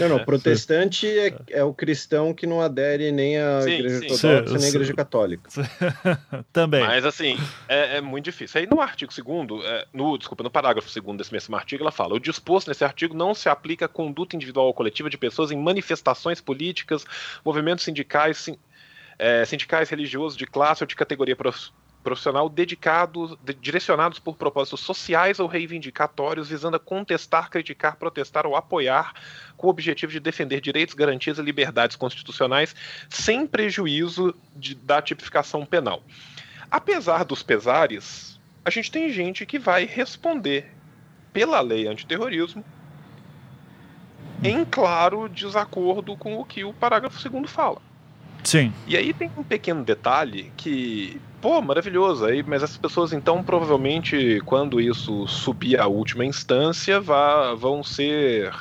Não, 0.00 0.08
não. 0.08 0.24
Protestante 0.24 1.06
é, 1.06 1.36
é 1.50 1.62
o 1.62 1.72
cristão 1.72 2.34
que 2.34 2.46
não 2.46 2.60
adere 2.60 3.12
nem 3.12 3.38
à 3.38 3.60
sim, 3.62 3.70
igreja 3.70 3.98
sim. 4.16 4.26
ortodoxa 4.26 4.58
nem 4.58 4.66
à 4.66 4.68
igreja 4.70 4.94
católica. 4.94 5.50
Também. 6.52 6.80
Mas 6.80 7.04
assim, 7.04 7.38
é, 7.68 7.98
é, 7.98 8.00
muito 8.00 8.24
difícil. 8.24 8.60
Aí 8.60 8.66
no 8.66 8.80
artigo 8.80 9.12
2 9.14 9.64
é, 9.64 9.86
no, 9.92 10.18
desculpa, 10.18 10.42
no 10.42 10.50
parágrafo 10.50 10.88
2 11.00 11.16
desse 11.16 11.32
mesmo 11.32 11.54
artigo, 11.54 11.84
ela 11.84 11.92
fala: 11.92 12.14
o 12.14 12.18
disposto 12.18 12.66
nesse 12.66 12.82
artigo 12.82 13.14
não 13.14 13.34
se 13.34 13.48
aplica 13.48 13.84
à 13.84 13.88
conduta 13.88 14.34
individual 14.34 14.66
ou 14.66 14.74
coletiva 14.74 15.08
de 15.08 15.18
pessoas 15.18 15.52
em 15.52 15.56
manifestações 15.56 16.40
políticas, 16.40 17.04
movimentos 17.44 17.84
sindicais, 17.84 18.38
sim, 18.38 18.56
é, 19.16 19.44
sindicais, 19.44 19.88
religiosos, 19.88 20.36
de 20.36 20.46
classe 20.46 20.82
ou 20.82 20.88
de 20.88 20.96
categoria 20.96 21.36
profissional 21.36 21.81
dedicados, 22.52 23.36
de, 23.42 23.54
direcionados 23.54 24.18
por 24.18 24.36
propósitos 24.36 24.80
sociais 24.80 25.38
ou 25.38 25.46
reivindicatórios, 25.46 26.48
visando 26.48 26.76
a 26.76 26.80
contestar, 26.80 27.50
criticar, 27.50 27.96
protestar 27.96 28.46
ou 28.46 28.56
apoiar, 28.56 29.14
com 29.56 29.66
o 29.66 29.70
objetivo 29.70 30.12
de 30.12 30.20
defender 30.20 30.60
direitos, 30.60 30.94
garantias 30.94 31.38
e 31.38 31.42
liberdades 31.42 31.96
constitucionais, 31.96 32.74
sem 33.08 33.46
prejuízo 33.46 34.34
de, 34.56 34.74
da 34.74 35.00
tipificação 35.00 35.64
penal. 35.64 36.02
Apesar 36.70 37.24
dos 37.24 37.42
pesares, 37.42 38.40
a 38.64 38.70
gente 38.70 38.90
tem 38.90 39.10
gente 39.10 39.46
que 39.46 39.58
vai 39.58 39.84
responder 39.84 40.72
pela 41.32 41.60
lei 41.60 41.86
antiterrorismo 41.86 42.64
em 44.42 44.64
claro 44.64 45.28
desacordo 45.28 46.16
com 46.16 46.36
o 46.36 46.44
que 46.44 46.64
o 46.64 46.72
parágrafo 46.72 47.28
2 47.28 47.50
fala. 47.50 47.80
Sim. 48.42 48.72
E 48.86 48.96
aí 48.96 49.12
tem 49.12 49.30
um 49.36 49.44
pequeno 49.44 49.84
detalhe 49.84 50.52
que, 50.56 51.20
pô, 51.42 51.60
maravilhoso. 51.60 52.24
Aí, 52.24 52.42
mas 52.46 52.62
essas 52.62 52.78
pessoas, 52.78 53.12
então, 53.12 53.42
provavelmente, 53.42 54.40
quando 54.46 54.80
isso 54.80 55.26
subir 55.26 55.78
à 55.78 55.88
última 55.88 56.24
instância, 56.24 57.00
vá, 57.00 57.52
vão 57.52 57.82
ser 57.82 58.54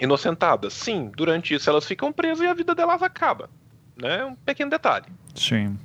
inocentadas. 0.00 0.74
Sim, 0.74 1.10
durante 1.16 1.54
isso 1.54 1.70
elas 1.70 1.86
ficam 1.86 2.12
presas 2.12 2.40
e 2.40 2.46
a 2.48 2.54
vida 2.54 2.74
delas 2.74 3.00
acaba. 3.00 3.48
Né? 3.96 4.24
Um 4.24 4.34
pequeno 4.34 4.70
detalhe. 4.70 5.06
Sim. 5.34 5.78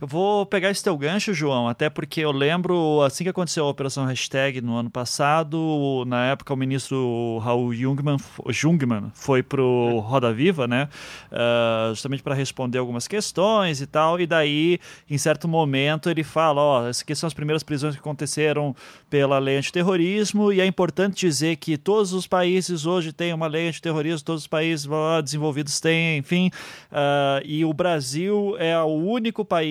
Eu 0.00 0.06
vou 0.06 0.44
pegar 0.46 0.70
esse 0.70 0.82
teu 0.82 0.96
gancho, 0.96 1.32
João, 1.32 1.68
até 1.68 1.88
porque 1.88 2.20
eu 2.20 2.32
lembro, 2.32 3.02
assim 3.02 3.24
que 3.24 3.30
aconteceu 3.30 3.64
a 3.64 3.68
Operação 3.68 4.04
Hashtag 4.04 4.60
no 4.60 4.76
ano 4.76 4.90
passado, 4.90 6.04
na 6.06 6.26
época 6.26 6.52
o 6.52 6.56
ministro 6.56 7.38
Raul 7.38 7.72
Jungmann, 7.72 8.16
Jungmann 8.48 9.10
foi 9.14 9.42
pro 9.42 9.98
Roda 10.00 10.32
Viva, 10.32 10.66
né? 10.66 10.88
Uh, 11.30 11.90
justamente 11.90 12.22
para 12.22 12.34
responder 12.34 12.78
algumas 12.78 13.06
questões 13.06 13.80
e 13.80 13.86
tal, 13.86 14.20
e 14.20 14.26
daí, 14.26 14.78
em 15.08 15.18
certo 15.18 15.46
momento, 15.46 16.10
ele 16.10 16.24
fala, 16.24 16.60
ó, 16.60 16.82
oh, 16.82 16.88
essas 16.88 17.02
aqui 17.02 17.14
são 17.14 17.26
as 17.26 17.34
primeiras 17.34 17.62
prisões 17.62 17.94
que 17.94 18.00
aconteceram 18.00 18.74
pela 19.10 19.38
lei 19.38 19.56
antiterrorismo, 19.58 20.52
e 20.52 20.60
é 20.60 20.66
importante 20.66 21.26
dizer 21.26 21.56
que 21.56 21.76
todos 21.76 22.12
os 22.12 22.26
países 22.26 22.86
hoje 22.86 23.12
têm 23.12 23.32
uma 23.32 23.46
lei 23.46 23.68
antiterrorismo, 23.68 24.24
todos 24.24 24.42
os 24.42 24.48
países 24.48 24.88
desenvolvidos 25.22 25.78
têm, 25.80 26.18
enfim, 26.18 26.50
uh, 26.90 27.42
e 27.44 27.64
o 27.64 27.72
Brasil 27.72 28.56
é 28.58 28.78
o 28.80 28.86
único 28.86 29.44
país 29.44 29.61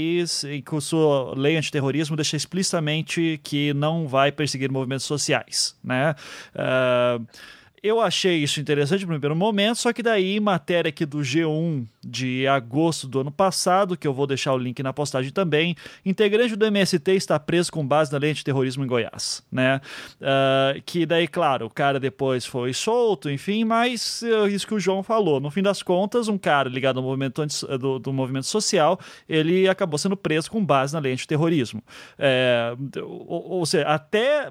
em 0.44 0.62
que 0.62 0.82
sua 0.82 1.34
lei 1.36 1.58
antiterrorismo 1.58 2.16
deixa 2.16 2.38
explicitamente 2.38 3.40
que 3.44 3.74
não 3.74 4.08
vai 4.08 4.32
perseguir 4.32 4.72
movimentos 4.72 5.06
sociais, 5.06 5.76
né? 5.84 6.16
Uh, 6.56 7.26
eu 7.84 8.00
achei 8.00 8.38
isso 8.38 8.60
interessante 8.60 9.02
no 9.02 9.08
primeiro 9.08 9.36
momento, 9.36 9.78
só 9.78 9.92
que 9.92 10.04
daí, 10.04 10.40
matéria 10.40 10.90
aqui 10.90 11.04
do 11.04 11.20
G1 11.20 11.84
de 12.04 12.48
agosto 12.48 13.08
do 13.08 13.20
ano 13.20 13.32
passado, 13.32 13.96
que 13.96 14.08
eu 14.08 14.14
vou 14.14 14.26
deixar 14.26 14.54
o 14.54 14.58
link 14.58 14.82
na 14.82 14.92
postagem 14.92 15.32
também, 15.32 15.76
integrante 16.06 16.56
do 16.56 16.66
MST 16.66 17.12
está 17.12 17.40
preso 17.40 17.72
com 17.72 17.86
base 17.86 18.12
na 18.12 18.18
lei 18.18 18.34
de 18.34 18.44
terrorismo 18.44 18.84
em 18.84 18.88
Goiás, 18.88 19.44
né? 19.52 19.82
Uh, 20.20 20.82
que 20.86 21.06
daí, 21.06 21.28
claro, 21.28 21.68
o 21.68 21.70
cara 21.70 22.00
depois 22.00 22.46
foi 22.46 22.74
solto, 22.74 23.30
enfim, 23.30 23.64
mas 23.64 24.22
uh, 24.24 24.48
isso 24.48 24.66
que 24.66 24.74
o 24.74 24.80
João 24.80 25.04
falou, 25.04 25.40
no 25.40 25.52
fim 25.52 25.62
das 25.62 25.84
contas, 25.84 26.28
um 26.28 26.38
cara 26.38 26.70
ligado 26.70 26.98
ao 26.98 27.04
movimento 27.04 27.46
do, 27.78 28.00
do 28.00 28.14
movimento 28.14 28.48
social, 28.48 29.00
ele 29.30 29.68
acabou 29.68 29.98
sendo 29.98 30.18
preso 30.18 30.50
com 30.50 30.64
base 30.64 30.94
na 30.94 31.00
lei 31.00 31.16
de 31.16 31.28
terrorismo. 31.28 31.84
É, 32.18 32.74
ou, 32.98 33.52
ou 33.52 33.66
seja, 33.66 33.88
até 33.88 34.50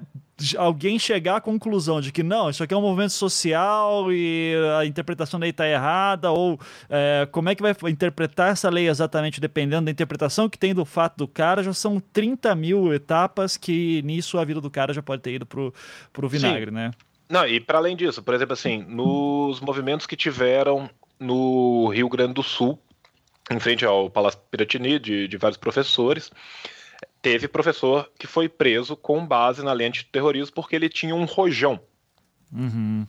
alguém 0.57 0.97
chegar 0.97 1.37
à 1.37 1.41
conclusão 1.41 2.01
de 2.01 2.11
que 2.11 2.23
não, 2.23 2.49
isso 2.49 2.63
aqui 2.63 2.73
é 2.73 2.77
um 2.77 2.81
movimento 2.81 3.13
social 3.13 4.11
e 4.11 4.55
a 4.79 4.85
interpretação 4.85 5.39
da 5.39 5.43
lei 5.43 5.51
está 5.51 5.67
errada, 5.67 6.31
ou 6.31 6.59
é, 6.89 7.27
como 7.41 7.49
é 7.49 7.55
que 7.55 7.63
vai 7.63 7.73
interpretar 7.89 8.51
essa 8.51 8.69
lei 8.69 8.87
exatamente 8.87 9.41
dependendo 9.41 9.85
da 9.85 9.91
interpretação 9.91 10.47
que 10.47 10.59
tem 10.59 10.75
do 10.75 10.85
fato 10.85 11.17
do 11.17 11.27
cara, 11.27 11.63
já 11.63 11.73
são 11.73 11.99
30 11.99 12.53
mil 12.53 12.93
etapas 12.93 13.57
que 13.57 14.03
nisso 14.03 14.37
a 14.37 14.45
vida 14.45 14.61
do 14.61 14.69
cara 14.69 14.93
já 14.93 15.01
pode 15.01 15.23
ter 15.23 15.33
ido 15.33 15.45
pro, 15.47 15.73
pro 16.13 16.29
vinagre, 16.29 16.67
Sim. 16.67 16.75
né? 16.75 16.91
Não, 17.27 17.47
e 17.47 17.59
para 17.59 17.79
além 17.79 17.95
disso, 17.95 18.21
por 18.21 18.35
exemplo, 18.35 18.53
assim, 18.53 18.85
nos 18.87 19.59
movimentos 19.59 20.05
que 20.05 20.15
tiveram 20.15 20.87
no 21.19 21.87
Rio 21.87 22.07
Grande 22.07 22.35
do 22.35 22.43
Sul, 22.43 22.77
em 23.49 23.59
frente 23.59 23.83
ao 23.83 24.07
Palácio 24.07 24.39
Piratini, 24.51 24.99
de, 24.99 25.27
de 25.27 25.37
vários 25.37 25.57
professores, 25.57 26.29
teve 27.23 27.47
professor 27.47 28.07
que 28.19 28.27
foi 28.27 28.47
preso 28.47 28.95
com 28.95 29.25
base 29.25 29.63
na 29.63 29.73
lei 29.73 29.87
antiterrorismo 29.87 30.53
porque 30.53 30.75
ele 30.75 30.89
tinha 30.89 31.15
um 31.15 31.25
rojão. 31.25 31.79
Uhum. 32.53 33.07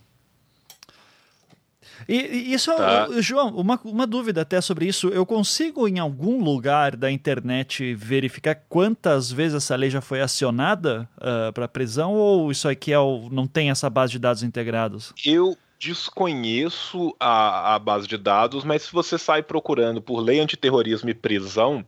E, 2.07 2.15
e 2.15 2.53
isso, 2.53 2.75
tá. 2.75 3.07
João, 3.19 3.55
uma, 3.55 3.79
uma 3.83 4.07
dúvida 4.07 4.41
até 4.41 4.59
sobre 4.61 4.87
isso. 4.87 5.07
Eu 5.09 5.25
consigo 5.25 5.87
em 5.87 5.99
algum 5.99 6.43
lugar 6.43 6.95
da 6.95 7.11
internet 7.11 7.93
verificar 7.95 8.55
quantas 8.67 9.31
vezes 9.31 9.57
essa 9.57 9.75
lei 9.75 9.89
já 9.89 10.01
foi 10.01 10.21
acionada 10.21 11.09
uh, 11.17 11.49
ah, 11.49 11.51
para 11.53 11.67
prisão 11.67 12.13
ou 12.13 12.51
isso 12.51 12.67
aqui 12.67 12.91
é 12.91 12.99
o, 12.99 13.29
não 13.31 13.47
tem 13.47 13.69
essa 13.69 13.89
base 13.89 14.11
de 14.11 14.19
dados 14.19 14.43
integrados? 14.43 15.13
Eu 15.25 15.57
desconheço 15.79 17.15
a, 17.19 17.75
a 17.75 17.79
base 17.79 18.07
de 18.07 18.17
dados, 18.17 18.63
mas 18.63 18.83
se 18.83 18.91
você 18.91 19.17
sai 19.17 19.43
procurando 19.43 20.01
por 20.01 20.19
lei 20.19 20.39
antiterrorismo 20.39 21.09
e 21.09 21.13
prisão, 21.13 21.85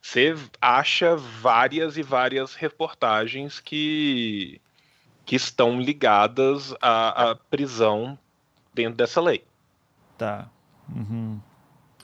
você 0.00 0.36
acha 0.60 1.16
várias 1.16 1.96
e 1.96 2.02
várias 2.02 2.54
reportagens 2.54 3.58
que, 3.58 4.60
que 5.24 5.34
estão 5.34 5.80
ligadas 5.80 6.72
à, 6.80 7.30
à 7.30 7.34
prisão 7.34 8.16
dentro 8.76 8.96
dessa 8.96 9.20
lei. 9.20 9.42
Tá. 10.18 10.48
Uhum. 10.94 11.40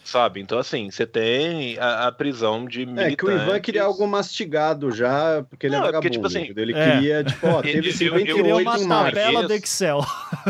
Sabe? 0.03 0.41
Então, 0.41 0.59
assim, 0.59 0.91
você 0.91 1.07
tem 1.07 1.79
a, 1.79 2.09
a, 2.09 2.13
prisão 2.13 2.67
de 2.67 2.85
militantes... 2.85 3.13
É 3.13 3.17
que 3.17 3.25
o 3.25 3.31
Ivan 3.31 3.61
queria 3.61 3.85
algo 3.85 4.05
mastigado 4.09 4.91
já, 4.91 5.45
porque 5.49 5.67
ele 5.67 5.77
é 5.77 5.79
não, 5.79 5.85
é 5.85 5.93
vagabundo. 5.93 6.11
Porque, 6.11 6.11
tipo 6.11 6.27
assim, 6.27 6.61
ele 6.61 6.77
é. 6.77 6.93
queria, 6.93 7.25
tipo, 7.25 7.47
ó, 7.47 7.63
teve 7.63 7.93
58 7.93 8.41
eu, 8.41 8.47
eu 8.47 8.57
uma 8.59 9.05
tabela 9.05 9.47
do 9.47 9.55
Excel. 9.55 10.01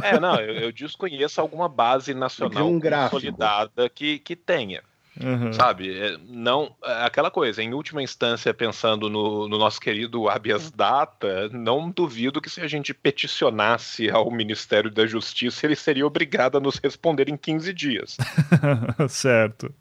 É, 0.02 0.18
não, 0.18 0.36
eu, 0.36 0.54
eu 0.54 0.72
desconheço 0.72 1.38
alguma 1.38 1.68
base 1.68 2.14
nacional 2.14 2.66
um 2.66 2.80
consolidada 2.80 3.90
que, 3.90 4.20
que 4.20 4.34
tenha. 4.34 4.82
Uhum. 5.22 5.52
Sabe? 5.52 5.96
É, 5.96 6.16
não, 6.28 6.74
é 6.84 7.04
aquela 7.04 7.30
coisa, 7.30 7.62
em 7.62 7.72
última 7.72 8.02
instância, 8.02 8.52
pensando 8.52 9.08
no, 9.08 9.48
no, 9.48 9.58
nosso 9.58 9.80
querido 9.80 10.28
habeas 10.28 10.70
data, 10.70 11.48
não 11.50 11.90
duvido 11.90 12.40
que 12.40 12.50
se 12.50 12.60
a 12.60 12.66
gente 12.66 12.92
peticionasse 12.92 14.10
ao 14.10 14.30
Ministério 14.30 14.90
da 14.90 15.06
Justiça, 15.06 15.66
ele 15.66 15.76
seria 15.76 16.06
obrigado 16.06 16.56
a 16.56 16.60
nos 16.60 16.76
responder 16.76 17.28
em 17.28 17.36
15 17.36 17.72
dias. 17.72 18.16
certo. 19.08 19.72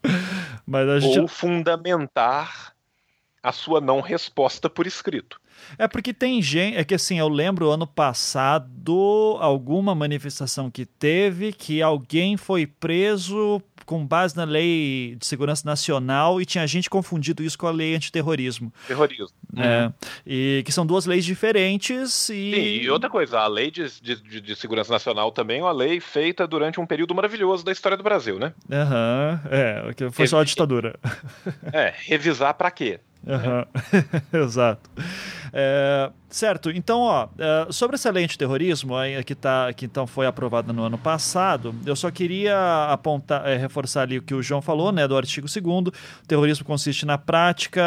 Mas 0.66 0.88
a 0.88 1.00
gente... 1.00 1.20
Ou 1.20 1.28
fundamentar 1.28 2.74
a 3.44 3.52
sua 3.52 3.82
não 3.82 4.02
resposta 4.02 4.70
por 4.70 4.86
escrito. 4.86 5.42
É 5.78 5.88
porque 5.88 6.14
tem 6.14 6.42
gente. 6.42 6.78
É 6.78 6.84
que 6.84 6.96
assim, 6.96 7.20
eu 7.20 7.28
lembro 7.28 7.70
ano 7.70 7.88
passado 7.88 9.38
alguma 9.40 9.96
manifestação 9.96 10.70
que 10.70 10.86
teve 10.86 11.52
que 11.52 11.82
alguém 11.82 12.38
foi 12.38 12.66
preso 12.66 13.62
com 13.92 14.08
base 14.08 14.38
na 14.38 14.46
lei 14.46 15.18
de 15.20 15.26
segurança 15.26 15.64
nacional 15.66 16.40
e 16.40 16.46
tinha 16.46 16.66
gente 16.66 16.90
confundido 16.90 17.44
isso 17.44 17.58
com 17.58 17.68
a 17.68 17.72
lei 17.72 17.94
antiterrorismo. 17.94 18.72
Terrorismo. 18.88 19.28
É, 19.58 19.86
uhum. 19.86 19.94
E 20.26 20.64
que 20.66 20.72
são 20.72 20.86
duas 20.86 21.06
leis 21.06 21.26
diferentes 21.26 22.30
e. 22.30 22.52
Sim, 22.54 22.84
e 22.84 22.90
outra 22.90 23.10
coisa, 23.10 23.40
a 23.40 23.48
lei 23.48 23.70
de, 23.70 23.88
de, 24.02 24.42
de, 24.42 24.56
segurança 24.56 24.92
nacional 24.92 25.32
também 25.32 25.60
é 25.60 25.64
uma 25.64 25.72
lei 25.72 26.00
feita 26.00 26.48
durante 26.48 26.80
um 26.80 26.86
período 26.86 27.14
maravilhoso 27.14 27.66
da 27.66 27.72
história 27.72 27.98
do 27.98 28.04
Brasil, 28.04 28.40
né? 28.40 28.54
Aham, 28.72 29.42
uhum, 29.44 29.52
é, 29.52 29.94
foi 30.12 30.24
Revi... 30.24 30.28
só 30.28 30.40
a 30.40 30.44
ditadura. 30.44 30.98
É, 31.74 31.94
revisar 32.06 32.54
para 32.54 32.70
quê? 32.72 33.00
Uhum. 33.26 33.66
Exato. 34.44 34.90
É, 35.54 36.10
certo, 36.30 36.72
então, 36.72 37.02
ó, 37.02 37.28
é, 37.38 37.68
sobre 37.72 37.96
essa 37.96 38.10
lei 38.10 38.24
antiterrorismo 38.24 38.96
que, 39.26 39.36
tá, 39.36 39.72
que 39.74 39.86
então 39.86 40.08
foi 40.08 40.26
aprovada 40.26 40.72
no 40.72 40.84
ano 40.84 40.98
passado, 40.98 41.76
eu 41.86 41.96
só 41.96 42.10
queria 42.10 42.88
apontar, 42.90 43.46
é, 43.48 43.58
reforçar 43.58 44.04
ali 44.04 44.18
o 44.18 44.22
que 44.22 44.34
o 44.34 44.42
João 44.42 44.62
falou, 44.62 44.92
né, 44.92 45.08
do 45.08 45.18
artigo 45.18 45.48
2 45.48 45.66
O 45.66 45.92
terrorismo 46.28 46.66
consiste 46.66 47.06
na 47.06 47.18
prática 47.18 47.84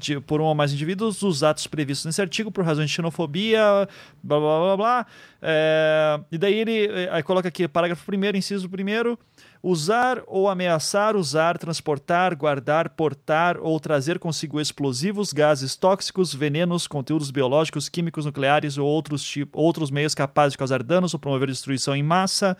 de, 0.00 0.20
por 0.20 0.40
um 0.40 0.44
ou 0.44 0.54
mais 0.54 0.72
indivíduos 0.72 1.07
dos 1.16 1.42
atos 1.42 1.66
previstos 1.66 2.06
nesse 2.06 2.20
artigo 2.20 2.52
por 2.52 2.64
razões 2.64 2.90
de 2.90 2.96
xenofobia, 2.96 3.88
blá 4.22 4.38
blá 4.38 4.58
blá 4.58 4.76
blá. 4.76 5.06
É, 5.40 6.20
e 6.30 6.38
daí 6.38 6.54
ele 6.54 6.86
é, 6.86 7.08
aí 7.10 7.22
coloca 7.22 7.48
aqui, 7.48 7.66
parágrafo 7.66 8.04
1, 8.10 8.36
inciso 8.36 8.68
1 8.68 9.16
usar 9.62 10.22
ou 10.26 10.48
ameaçar 10.48 11.16
usar, 11.16 11.58
transportar, 11.58 12.36
guardar, 12.36 12.90
portar 12.90 13.56
ou 13.58 13.78
trazer 13.80 14.18
consigo 14.18 14.60
explosivos, 14.60 15.32
gases 15.32 15.74
tóxicos, 15.74 16.34
venenos, 16.34 16.86
conteúdos 16.86 17.30
biológicos, 17.30 17.88
químicos 17.88 18.24
nucleares 18.24 18.78
ou 18.78 18.86
outros, 18.86 19.22
tipo, 19.22 19.58
outros 19.60 19.90
meios 19.90 20.14
capazes 20.14 20.52
de 20.52 20.58
causar 20.58 20.82
danos 20.82 21.14
ou 21.14 21.20
promover 21.20 21.48
destruição 21.48 21.94
em 21.94 22.02
massa. 22.02 22.56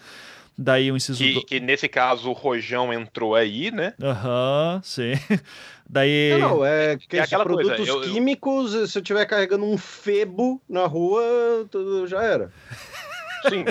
Daí 0.60 0.90
o 0.90 0.96
inciso. 0.96 1.22
Que, 1.22 1.34
do... 1.34 1.46
que 1.46 1.60
nesse 1.60 1.88
caso 1.88 2.30
o 2.30 2.32
Rojão 2.32 2.92
entrou 2.92 3.36
aí, 3.36 3.70
né? 3.70 3.94
Aham, 4.02 4.74
uhum, 4.74 4.82
sim. 4.82 5.12
Daí. 5.88 6.36
Não, 6.40 6.56
não 6.56 6.64
é 6.64 6.96
que 6.96 7.16
é 7.16 7.20
aquela 7.20 7.44
produtos 7.44 7.76
coisa, 7.76 7.92
eu, 7.92 8.00
químicos, 8.12 8.74
eu... 8.74 8.88
se 8.88 8.98
eu 8.98 9.02
estiver 9.02 9.24
carregando 9.24 9.64
um 9.64 9.78
febo 9.78 10.60
na 10.68 10.84
rua, 10.84 11.22
tudo 11.70 12.08
já 12.08 12.24
era. 12.24 12.50
Sim. 13.48 13.64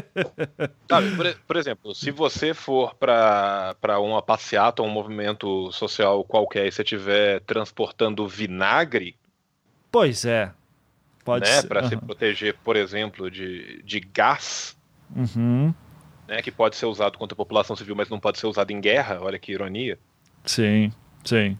Sabe, 0.90 1.14
por, 1.14 1.36
por, 1.46 1.58
exemplo, 1.58 1.94
se 1.94 2.10
você 2.10 2.54
for 2.54 2.96
para 2.96 4.00
uma 4.00 4.22
passeata 4.22 4.82
ou 4.82 4.88
um 4.88 4.92
movimento 4.92 5.70
social 5.74 6.24
qualquer 6.24 6.68
e 6.68 6.72
você 6.72 6.84
estiver 6.84 7.42
transportando 7.42 8.26
vinagre. 8.26 9.18
Pois 9.92 10.24
é. 10.24 10.54
Pode 11.26 11.50
né, 11.50 11.62
Para 11.64 11.84
uhum. 11.84 11.90
se 11.90 11.98
proteger, 11.98 12.56
por 12.64 12.78
exemplo, 12.78 13.30
de, 13.30 13.84
de 13.84 14.00
gás. 14.00 14.78
Uhum. 15.14 15.74
Né, 16.28 16.42
que 16.42 16.52
pode 16.52 16.76
ser 16.76 16.86
usado 16.86 17.18
contra 17.18 17.34
a 17.34 17.38
população 17.38 17.76
civil, 17.76 17.96
mas 17.96 18.10
não 18.10 18.20
pode 18.20 18.38
ser 18.38 18.48
usado 18.48 18.72
em 18.72 18.82
guerra. 18.82 19.20
Olha 19.22 19.40
que 19.40 19.52
ironia. 19.52 19.98
Sim, 20.44 20.92
sim. 21.24 21.58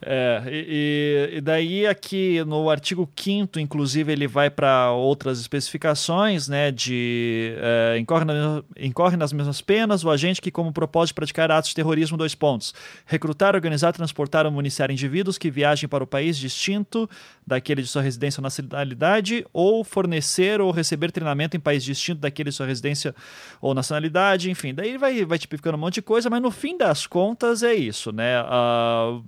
É, 0.00 0.42
e, 0.46 1.30
e, 1.34 1.40
daí 1.40 1.86
aqui 1.86 2.42
no 2.44 2.70
artigo 2.70 3.08
5 3.14 3.58
inclusive, 3.58 4.12
ele 4.12 4.26
vai 4.26 4.48
para 4.48 4.92
outras 4.92 5.40
especificações, 5.40 6.48
né, 6.48 6.70
de 6.70 7.54
é, 7.58 7.98
incorre, 7.98 8.24
na, 8.24 8.62
incorre, 8.78 9.16
nas 9.16 9.32
mesmas 9.32 9.60
penas 9.60 10.04
o 10.04 10.10
agente 10.10 10.40
que, 10.40 10.50
como 10.50 10.72
propósito 10.72 11.16
praticar 11.16 11.50
atos 11.50 11.70
de 11.70 11.74
terrorismo, 11.76 12.16
dois 12.16 12.34
pontos, 12.34 12.74
recrutar, 13.04 13.54
organizar, 13.54 13.92
transportar 13.92 14.46
ou 14.46 14.52
municiar 14.52 14.90
indivíduos 14.90 15.36
que 15.36 15.50
viajem 15.50 15.88
para 15.88 16.04
o 16.04 16.06
país 16.06 16.38
distinto 16.38 17.08
daquele 17.46 17.82
de 17.82 17.88
sua 17.88 18.02
residência 18.02 18.40
ou 18.40 18.42
nacionalidade, 18.42 19.44
ou 19.52 19.84
fornecer 19.84 20.60
ou 20.60 20.70
receber 20.70 21.10
treinamento 21.10 21.56
em 21.56 21.60
país 21.60 21.84
distinto 21.84 22.20
daquele 22.20 22.50
de 22.50 22.56
sua 22.56 22.66
residência 22.66 23.14
ou 23.60 23.74
nacionalidade, 23.74 24.50
enfim, 24.50 24.72
daí 24.72 24.96
vai, 24.96 25.24
vai 25.24 25.38
tipificando 25.38 25.76
um 25.76 25.80
monte 25.80 25.94
de 25.94 26.02
coisa, 26.02 26.30
mas 26.30 26.40
no 26.40 26.50
fim 26.50 26.76
das 26.76 27.06
contas 27.06 27.62
é 27.62 27.74
isso, 27.74 28.12
né, 28.12 28.42
uh, 28.42 29.22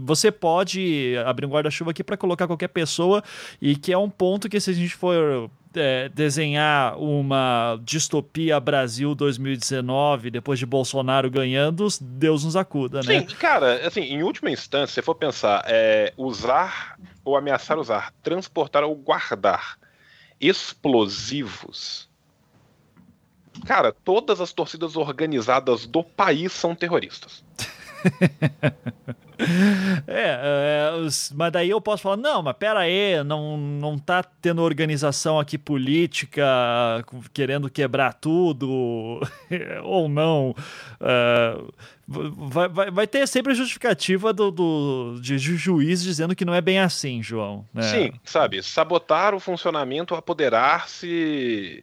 você 0.00 0.30
pode 0.30 1.14
abrir 1.26 1.46
um 1.46 1.50
guarda-chuva 1.50 1.90
aqui 1.90 2.02
para 2.02 2.16
colocar 2.16 2.46
qualquer 2.46 2.68
pessoa 2.68 3.22
e 3.60 3.76
que 3.76 3.92
é 3.92 3.98
um 3.98 4.08
ponto 4.08 4.48
que 4.48 4.60
se 4.60 4.70
a 4.70 4.72
gente 4.72 4.94
for 4.94 5.50
é, 5.74 6.08
desenhar 6.08 6.98
uma 6.98 7.78
distopia 7.82 8.60
Brasil 8.60 9.14
2019 9.14 10.30
depois 10.30 10.58
de 10.58 10.66
Bolsonaro 10.66 11.30
ganhando, 11.30 11.86
Deus 12.00 12.44
nos 12.44 12.56
acuda, 12.56 13.02
né? 13.02 13.20
Sim, 13.20 13.26
cara, 13.36 13.86
assim, 13.86 14.02
em 14.02 14.22
última 14.22 14.50
instância, 14.50 14.94
se 14.94 15.02
for 15.02 15.14
pensar, 15.14 15.64
é, 15.66 16.12
usar 16.16 16.98
ou 17.24 17.36
ameaçar 17.36 17.78
usar, 17.78 18.12
transportar 18.22 18.82
ou 18.84 18.94
guardar 18.94 19.78
explosivos. 20.40 22.10
Cara, 23.66 23.92
todas 23.92 24.40
as 24.40 24.52
torcidas 24.52 24.96
organizadas 24.96 25.86
do 25.86 26.02
país 26.02 26.52
são 26.52 26.74
terroristas. 26.74 27.44
É, 30.06 30.38
é, 30.38 30.90
mas 31.34 31.52
daí 31.52 31.70
eu 31.70 31.80
posso 31.80 32.02
falar, 32.02 32.16
não, 32.16 32.42
mas 32.42 32.56
pera 32.56 32.80
aí, 32.80 33.22
não, 33.24 33.56
não 33.56 33.98
tá 33.98 34.22
tendo 34.22 34.62
organização 34.62 35.38
aqui 35.38 35.58
política 35.58 36.44
querendo 37.32 37.70
quebrar 37.70 38.14
tudo, 38.14 39.20
ou 39.82 40.08
não. 40.08 40.54
É, 41.00 41.58
vai, 42.06 42.68
vai, 42.68 42.90
vai 42.90 43.06
ter 43.06 43.26
sempre 43.26 43.52
a 43.52 43.54
justificativa 43.54 44.32
do, 44.32 44.50
do, 44.50 45.18
de 45.20 45.38
juiz 45.38 46.02
dizendo 46.02 46.36
que 46.36 46.44
não 46.44 46.54
é 46.54 46.60
bem 46.60 46.78
assim, 46.78 47.22
João. 47.22 47.66
Né? 47.72 47.82
Sim, 47.82 48.12
sabe, 48.24 48.62
sabotar 48.62 49.34
o 49.34 49.40
funcionamento, 49.40 50.14
apoderar-se 50.14 51.82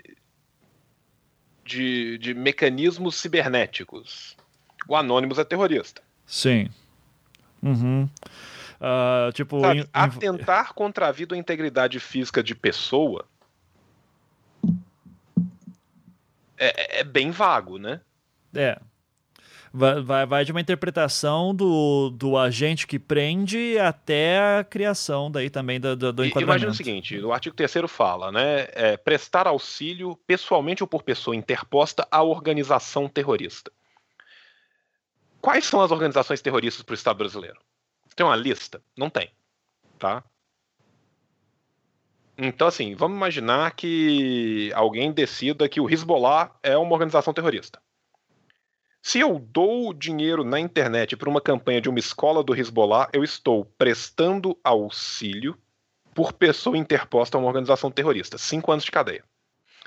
de, 1.66 2.18
de 2.18 2.34
mecanismos 2.34 3.16
cibernéticos. 3.16 4.38
O 4.88 4.96
Anônimos 4.96 5.38
é 5.38 5.44
terrorista. 5.44 6.02
Sim. 6.30 6.70
Uhum. 7.62 8.08
Uh, 8.80 9.32
tipo, 9.34 9.60
Sabe, 9.60 9.80
in... 9.80 9.86
atentar 9.92 10.74
contra 10.74 11.08
a 11.08 11.12
vida 11.12 11.34
ou 11.34 11.40
integridade 11.40 12.00
física 12.00 12.44
de 12.44 12.54
pessoa 12.54 13.26
é, 16.56 17.00
é, 17.00 17.00
é 17.00 17.04
bem 17.04 17.32
vago, 17.32 17.80
né? 17.80 18.00
É. 18.54 18.80
Vai, 19.74 20.02
vai, 20.02 20.26
vai, 20.26 20.46
de 20.46 20.52
uma 20.52 20.62
interpretação 20.62 21.54
do, 21.54 22.10
do 22.10 22.38
agente 22.38 22.88
que 22.88 22.98
prende 22.98 23.78
até 23.80 24.60
a 24.60 24.64
criação 24.64 25.32
daí 25.32 25.50
também 25.50 25.80
do, 25.80 25.96
do, 25.96 26.14
do 26.14 26.26
enquadramento. 26.26 26.64
Imagina 26.64 26.72
o 26.72 26.76
seguinte, 26.76 27.20
o 27.20 27.32
artigo 27.32 27.56
3 27.56 27.72
fala, 27.88 28.32
né, 28.32 28.68
é, 28.74 28.98
prestar 28.98 29.48
auxílio 29.48 30.16
pessoalmente 30.28 30.84
ou 30.84 30.88
por 30.88 31.04
pessoa 31.04 31.36
interposta 31.36 32.08
à 32.12 32.24
organização 32.24 33.08
terrorista. 33.08 33.72
Quais 35.42 35.66
são 35.66 35.82
as 35.82 35.92
organizações 35.92 36.42
terroristas 36.42 36.84
para 36.84 36.94
o 36.94 36.96
Estado 36.96 37.18
brasileiro? 37.18 37.60
Tem 38.16 38.26
uma 38.26 38.36
lista? 38.36 38.82
Não 38.98 39.10
tem. 39.10 39.32
tá? 39.98 40.24
Então, 42.38 42.68
assim, 42.68 42.96
vamos 42.96 43.18
imaginar 43.18 43.72
que 43.72 44.72
alguém 44.74 45.12
decida 45.12 45.68
que 45.68 45.82
o 45.82 45.90
Hezbollah 45.90 46.52
é 46.64 46.78
uma 46.78 46.94
organização 46.94 47.34
terrorista. 47.34 47.82
Se 49.02 49.20
eu 49.20 49.40
dou 49.40 49.94
dinheiro 49.94 50.44
na 50.44 50.60
internet 50.60 51.16
para 51.16 51.30
uma 51.30 51.42
campanha 51.42 51.82
de 51.82 51.90
uma 51.90 52.00
escola 52.00 52.44
do 52.44 52.56
Hezbollah, 52.56 53.10
eu 53.14 53.24
estou 53.24 53.66
prestando 53.78 54.58
auxílio 54.64 55.58
por 56.14 56.34
pessoa 56.34 56.78
interposta 56.78 57.38
a 57.38 57.40
uma 57.40 57.48
organização 57.48 57.90
terrorista. 57.90 58.38
Cinco 58.38 58.72
anos 58.72 58.84
de 58.84 58.92
cadeia. 58.92 59.24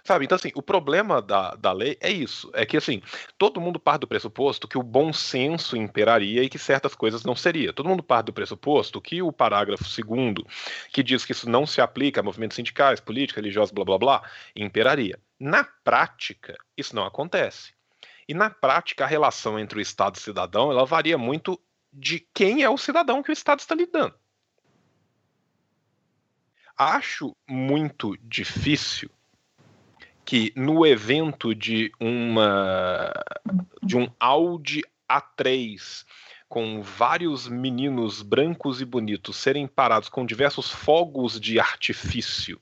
Sabe? 0.05 0.25
Então, 0.25 0.35
assim, 0.35 0.51
o 0.55 0.63
problema 0.63 1.23
da, 1.23 1.55
da 1.55 1.73
lei 1.73 1.97
é 2.01 2.11
isso. 2.11 2.51
É 2.55 2.67
que, 2.67 2.77
assim, 2.77 3.01
todo 3.39 3.61
mundo 3.61 3.79
parte 3.79 4.01
do 4.01 4.09
pressuposto 4.09 4.67
que 4.67 4.77
o 4.77 4.83
bom 4.83 5.13
senso 5.13 5.77
imperaria 5.77 6.43
e 6.43 6.49
que 6.49 6.59
certas 6.59 6.95
coisas 6.95 7.23
não 7.23 7.37
seria. 7.37 7.73
Todo 7.73 7.89
mundo 7.89 8.03
parte 8.03 8.27
do 8.27 8.33
pressuposto 8.33 9.01
que 9.01 9.23
o 9.23 9.31
parágrafo 9.31 9.85
segundo, 9.85 10.45
que 10.93 11.05
diz 11.05 11.25
que 11.25 11.31
isso 11.31 11.49
não 11.49 11.67
se 11.67 11.81
aplica 11.81 12.21
a 12.21 12.23
movimentos 12.23 12.57
sindicais, 12.57 12.99
políticos, 12.99 13.37
religiosos, 13.37 13.71
blá, 13.73 13.85
blá, 13.85 13.99
blá, 13.99 14.31
imperaria. 14.57 15.19
Na 15.39 15.63
prática, 15.63 16.57
isso 16.77 16.97
não 16.97 17.07
acontece. 17.07 17.73
E 18.27 18.35
na 18.35 18.51
prática, 18.51 19.05
a 19.05 19.09
relação 19.09 19.59
entre 19.59 19.79
o 19.79 19.83
Estado 19.83 20.17
e 20.17 20.19
o 20.19 20.23
cidadão, 20.23 20.71
ela 20.73 20.85
varia 20.85 21.17
muito 21.17 21.61
de 21.93 22.27
quem 22.35 22.63
é 22.63 22.71
o 22.71 22.79
cidadão 22.79 23.23
que 23.23 23.31
o 23.31 23.33
Estado 23.33 23.61
está 23.61 23.75
lidando. 23.75 24.15
Acho 26.77 27.37
muito 27.47 28.17
difícil 28.23 29.11
que 30.33 30.51
no 30.57 30.87
evento 30.87 31.55
de 31.55 31.93
uma 32.01 33.13
de 33.83 33.99
um 33.99 34.11
Audi 34.19 34.81
A3 35.07 36.07
com 36.49 36.81
vários 36.81 37.47
meninos 37.47 38.23
brancos 38.23 38.81
e 38.81 38.87
bonitos 38.87 39.37
serem 39.37 39.67
parados 39.67 40.09
com 40.09 40.25
diversos 40.25 40.71
fogos 40.71 41.39
de 41.39 41.61
artifício 41.61 42.59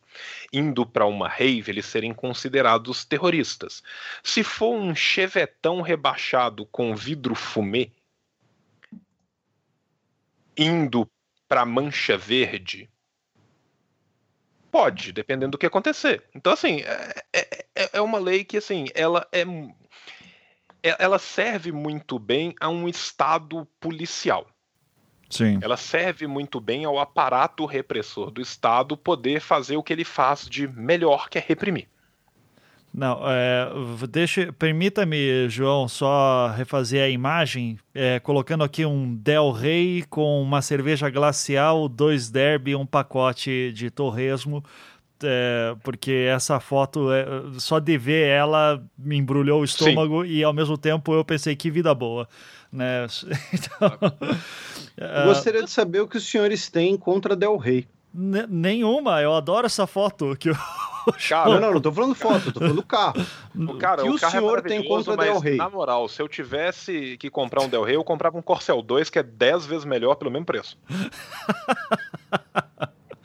indo 0.52 0.85
para 0.85 1.06
uma 1.06 1.28
rave, 1.28 1.70
eles 1.70 1.87
serem 1.87 2.12
considerados 2.12 3.04
terroristas. 3.04 3.85
Se 4.20 4.42
for 4.42 4.74
um 4.74 4.92
chevetão 4.92 5.80
rebaixado 5.80 6.66
com 6.66 6.96
vidro 6.96 7.37
fumê 7.37 7.92
indo 10.56 11.09
para 11.48 11.64
Mancha 11.64 12.18
Verde, 12.18 12.90
Pode, 14.70 15.12
dependendo 15.12 15.52
do 15.52 15.59
que 15.59 15.66
acontecer. 15.66 16.22
Então, 16.35 16.52
assim, 16.52 16.80
é, 16.80 17.24
é, 17.33 17.66
é, 17.74 17.90
é 17.94 18.00
uma 18.00 18.18
lei 18.18 18.44
que, 18.44 18.56
assim, 18.56 18.87
ela 18.94 19.26
é, 19.33 19.42
é. 20.83 20.96
Ela 20.98 21.18
serve 21.18 21.72
muito 21.72 22.18
bem 22.18 22.54
a 22.61 22.68
um 22.68 22.88
Estado 22.88 23.66
policial. 23.80 24.46
Sim. 25.28 25.59
Ela 25.62 25.76
serve 25.76 26.26
muito 26.26 26.61
bem 26.61 26.85
ao 26.85 26.98
aparato 26.98 27.64
repressor 27.64 28.30
do 28.30 28.40
Estado 28.40 28.96
poder 28.96 29.40
fazer 29.40 29.76
o 29.76 29.83
que 29.83 29.92
ele 29.92 30.04
faz 30.04 30.48
de 30.48 30.66
melhor, 30.66 31.28
que 31.28 31.38
é 31.38 31.44
reprimir. 31.46 31.88
Não, 32.92 33.20
é, 33.24 33.70
deixa, 34.09 34.53
permita-me, 34.53 35.48
João, 35.48 35.87
só 35.87 36.48
refazer 36.57 37.05
a 37.05 37.09
imagem, 37.09 37.79
é, 37.94 38.18
colocando 38.18 38.64
aqui 38.64 38.85
um 38.85 39.14
Del 39.14 39.53
Rey 39.53 40.05
com 40.11 40.42
uma 40.42 40.61
cerveja 40.61 41.09
glacial, 41.09 41.88
dois 41.88 42.31
derby, 42.31 42.74
um 42.74 42.85
pacote 42.85 43.72
de 43.72 43.90
torresmo, 43.90 44.64
é, 45.22 45.76
porque 45.85 46.26
essa 46.29 46.59
foto, 46.59 47.12
é, 47.12 47.24
só 47.59 47.79
de 47.79 47.96
ver 47.96 48.26
ela 48.26 48.83
me 48.98 49.16
embrulhou 49.16 49.61
o 49.61 49.64
estômago 49.64 50.24
Sim. 50.24 50.31
e 50.31 50.42
ao 50.42 50.53
mesmo 50.53 50.76
tempo 50.76 51.14
eu 51.14 51.24
pensei 51.24 51.55
que 51.55 51.70
vida 51.70 51.94
boa. 51.94 52.29
Né? 52.72 53.07
Então, 53.53 55.24
Gostaria 55.24 55.62
de 55.62 55.70
saber 55.70 56.00
o 56.00 56.07
que 56.07 56.18
os 56.18 56.29
senhores 56.29 56.68
têm 56.68 56.94
contra 56.94 57.35
Del 57.35 57.57
Rey. 57.57 57.87
Nenhuma, 58.12 59.22
eu 59.22 59.33
adoro 59.33 59.64
essa 59.64 59.87
foto 59.87 60.37
que 60.37 60.50
o 60.50 60.57
Cara, 61.28 61.50
não, 61.50 61.60
não, 61.60 61.74
não 61.74 61.80
tô 61.80 61.92
falando 61.92 62.14
foto, 62.14 62.52
tô 62.52 62.60
falando 62.60 62.82
carro. 62.82 63.14
O 63.52 63.76
cara, 63.76 64.02
que 64.02 64.08
o, 64.08 64.14
o 64.14 64.18
carro 64.18 64.36
é 64.36 64.40
senhor 64.40 64.58
é 64.58 64.62
tem 64.62 64.86
contra 64.86 65.16
Del 65.16 65.38
Rey? 65.40 65.56
Na 65.56 65.68
moral, 65.68 66.08
se 66.08 66.22
eu 66.22 66.28
tivesse 66.28 67.16
que 67.18 67.28
comprar 67.28 67.62
um 67.62 67.68
Del 67.68 67.82
Rey, 67.82 67.96
eu 67.96 68.04
comprava 68.04 68.38
um 68.38 68.42
Corcel 68.42 68.80
2 68.80 69.10
que 69.10 69.18
é 69.18 69.22
10 69.22 69.66
vezes 69.66 69.84
melhor 69.84 70.14
pelo 70.14 70.30
mesmo 70.30 70.46
preço. 70.46 70.78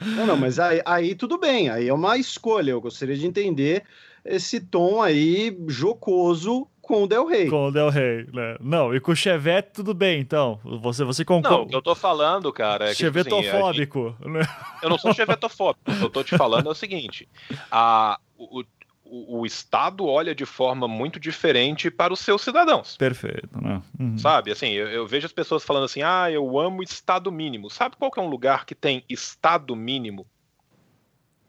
Não, 0.01 0.25
não, 0.25 0.37
mas 0.37 0.59
aí, 0.59 0.81
aí 0.85 1.15
tudo 1.15 1.37
bem, 1.37 1.69
aí 1.69 1.87
é 1.87 1.93
uma 1.93 2.17
escolha. 2.17 2.71
Eu 2.71 2.81
gostaria 2.81 3.15
de 3.15 3.25
entender 3.25 3.83
esse 4.23 4.59
tom 4.59 5.01
aí 5.01 5.57
jocoso 5.67 6.67
com 6.85 7.03
o 7.03 7.07
Del 7.07 7.25
Rey. 7.25 7.49
Com 7.49 7.67
o 7.67 7.71
Del 7.71 7.89
Rey, 7.89 8.27
né? 8.31 8.55
Não, 8.59 8.95
e 8.95 8.99
com 8.99 9.11
o 9.11 9.15
Chevette 9.15 9.71
tudo 9.73 9.93
bem, 9.93 10.19
então. 10.19 10.59
Você, 10.63 11.03
você 11.03 11.25
concorda. 11.25 11.57
Não, 11.57 11.63
o 11.63 11.67
que 11.67 11.75
eu 11.75 11.81
tô 11.81 11.95
falando, 11.95 12.51
cara, 12.53 12.85
é 12.85 12.89
que, 12.89 12.95
Chevetofóbico. 12.95 14.15
Tipo 14.21 14.29
assim, 14.29 14.39
gente... 14.39 14.83
Eu 14.83 14.89
não 14.89 14.97
sou 14.97 15.13
chevetofóbico. 15.13 15.91
o 15.91 15.97
que 15.97 16.03
eu 16.03 16.09
tô 16.09 16.23
te 16.23 16.37
falando 16.37 16.67
é 16.67 16.71
o 16.71 16.75
seguinte: 16.75 17.27
a, 17.71 18.19
o, 18.37 18.63
o, 19.03 19.39
o, 19.39 19.45
Estado 19.45 20.05
olha 20.05 20.35
de 20.35 20.45
forma 20.45 20.87
muito 20.87 21.19
diferente 21.19 21.89
para 21.89 22.13
os 22.13 22.19
seus 22.19 22.41
cidadãos. 22.41 22.95
Perfeito, 22.97 23.61
né? 23.61 23.81
Uhum. 23.99 24.17
Sabe, 24.17 24.51
assim, 24.51 24.69
eu, 24.69 24.87
eu, 24.87 25.07
vejo 25.07 25.25
as 25.25 25.33
pessoas 25.33 25.63
falando 25.63 25.85
assim, 25.85 26.01
ah, 26.03 26.29
eu 26.29 26.59
amo 26.59 26.83
Estado 26.83 27.31
mínimo. 27.31 27.69
Sabe 27.69 27.95
qual 27.97 28.11
que 28.11 28.19
é 28.19 28.23
um 28.23 28.29
lugar 28.29 28.65
que 28.65 28.75
tem 28.75 29.03
Estado 29.09 29.75
mínimo 29.75 30.25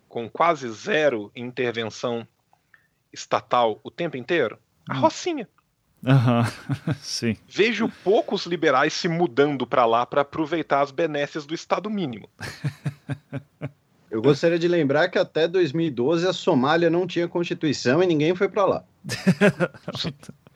com 0.08 0.28
quase 0.30 0.68
zero 0.70 1.30
intervenção 1.36 2.26
estatal 3.12 3.80
o 3.82 3.90
tempo 3.90 4.16
inteiro? 4.16 4.58
A 4.88 4.96
hum. 4.96 5.00
Rocinha. 5.00 5.48
Uhum. 6.02 6.94
Sim. 7.00 7.36
Vejo 7.48 7.90
poucos 8.04 8.46
liberais 8.46 8.92
se 8.92 9.08
mudando 9.08 9.66
para 9.66 9.84
lá 9.84 10.06
para 10.06 10.22
aproveitar 10.22 10.80
as 10.80 10.90
benesses 10.90 11.44
do 11.44 11.54
Estado 11.54 11.90
mínimo. 11.90 12.28
Eu 14.08 14.22
gostaria 14.22 14.58
de 14.58 14.68
lembrar 14.68 15.08
que 15.08 15.18
até 15.18 15.48
2012 15.48 16.26
a 16.26 16.32
Somália 16.32 16.88
não 16.88 17.06
tinha 17.06 17.28
constituição 17.28 18.02
e 18.02 18.06
ninguém 18.06 18.34
foi 18.34 18.48
para 18.48 18.64
lá. 18.64 18.84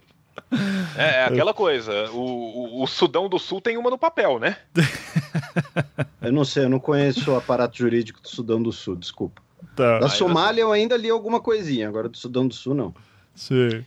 É, 0.97 1.03
é, 1.03 1.25
aquela 1.27 1.55
coisa. 1.55 2.11
O, 2.11 2.19
o, 2.19 2.83
o, 2.83 2.87
Sudão 2.87 3.29
do 3.29 3.39
Sul 3.39 3.61
tem 3.61 3.77
uma 3.77 3.89
no 3.89 3.99
papel, 3.99 4.41
né? 4.41 4.57
Eu 6.21 6.33
não 6.33 6.45
sei, 6.45 6.65
eu 6.65 6.69
não 6.69 6.81
conheço 6.81 7.31
o 7.31 7.37
aparato 7.37 7.79
jurídico 7.79 8.21
do 8.21 8.29
Sudão 8.29 8.61
do 8.61 8.73
Sul, 8.73 8.97
desculpa. 8.97 9.41
Tá. 9.77 10.01
Da 10.01 10.09
Somália 10.09 10.63
eu 10.63 10.73
ainda 10.73 10.97
li 10.97 11.09
alguma 11.09 11.41
coisinha, 11.41 11.89
agora 11.89 12.09
do 12.09 12.17
Sudão 12.17 12.49
do 12.49 12.55
Sul 12.55 12.75
não. 12.75 12.93
Sim. 13.33 13.85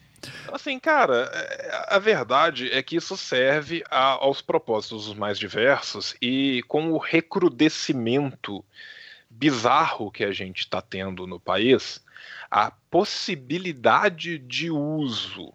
Assim, 0.52 0.80
cara, 0.80 1.30
é, 1.34 1.86
a 1.90 2.00
verdade 2.00 2.72
é 2.72 2.82
que 2.84 2.96
isso 2.96 3.18
serve 3.18 3.84
a, 3.90 4.12
aos 4.12 4.42
propósitos 4.42 5.14
mais 5.14 5.40
diversos 5.40 6.16
e 6.22 6.64
com 6.68 6.92
o 6.92 6.98
recrudescimento 6.98 8.64
bizarro 9.30 10.12
que 10.12 10.24
a 10.24 10.32
gente 10.32 10.60
está 10.60 10.82
tendo 10.82 11.26
no 11.26 11.40
país, 11.40 12.04
a 12.50 12.72
possibilidade 12.90 14.38
de 14.38 14.70
uso 14.70 15.54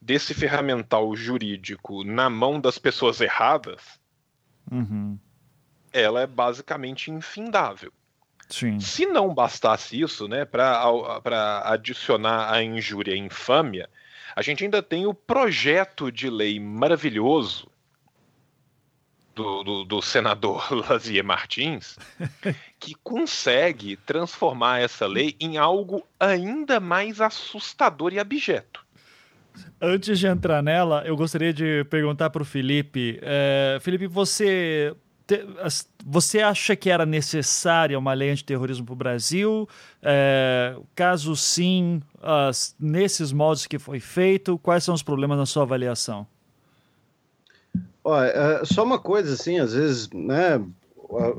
desse 0.00 0.34
ferramental 0.34 1.16
jurídico 1.16 2.04
na 2.04 2.28
mão 2.28 2.60
das 2.60 2.78
pessoas 2.78 3.20
erradas, 3.20 3.98
uhum. 4.70 5.18
ela 5.92 6.20
é 6.20 6.26
basicamente 6.26 7.10
infindável. 7.10 7.92
Sim. 8.48 8.78
Se 8.80 9.06
não 9.06 9.34
bastasse 9.34 10.00
isso, 10.00 10.28
né, 10.28 10.44
para 10.44 11.62
adicionar 11.64 12.52
a 12.52 12.62
injúria 12.62 13.14
e 13.14 13.18
infâmia, 13.18 13.88
a 14.34 14.42
gente 14.42 14.64
ainda 14.64 14.82
tem 14.82 15.06
o 15.06 15.14
projeto 15.14 16.12
de 16.12 16.30
lei 16.30 16.60
maravilhoso 16.60 17.68
do, 19.34 19.62
do, 19.62 19.84
do 19.84 20.02
senador 20.02 20.66
Lazier 20.88 21.24
Martins, 21.24 21.98
que 22.80 22.94
consegue 23.02 23.96
transformar 23.96 24.80
essa 24.80 25.06
lei 25.06 25.36
em 25.38 25.58
algo 25.58 26.06
ainda 26.18 26.80
mais 26.80 27.20
assustador 27.20 28.12
e 28.12 28.18
abjeto. 28.18 28.84
Antes 29.80 30.18
de 30.18 30.26
entrar 30.26 30.62
nela, 30.62 31.02
eu 31.06 31.16
gostaria 31.16 31.52
de 31.52 31.84
perguntar 31.84 32.30
para 32.30 32.42
o 32.42 32.44
Felipe. 32.44 33.18
É, 33.22 33.78
Felipe, 33.80 34.06
você 34.06 34.94
você 36.04 36.40
acha 36.40 36.76
que 36.76 36.88
era 36.88 37.04
necessária 37.04 37.98
uma 37.98 38.12
lei 38.12 38.30
antiterrorismo 38.30 38.86
para 38.86 38.92
o 38.92 38.96
Brasil? 38.96 39.68
É, 40.02 40.76
caso 40.94 41.34
sim, 41.34 42.00
as, 42.22 42.76
nesses 42.78 43.32
modos 43.32 43.66
que 43.66 43.78
foi 43.78 43.98
feito, 43.98 44.56
quais 44.58 44.84
são 44.84 44.94
os 44.94 45.02
problemas 45.02 45.36
na 45.36 45.46
sua 45.46 45.64
avaliação? 45.64 46.26
Olha, 48.04 48.28
é, 48.28 48.64
só 48.64 48.84
uma 48.84 49.00
coisa 49.00 49.34
assim, 49.34 49.58
às 49.58 49.74
vezes, 49.74 50.08
né, 50.10 50.62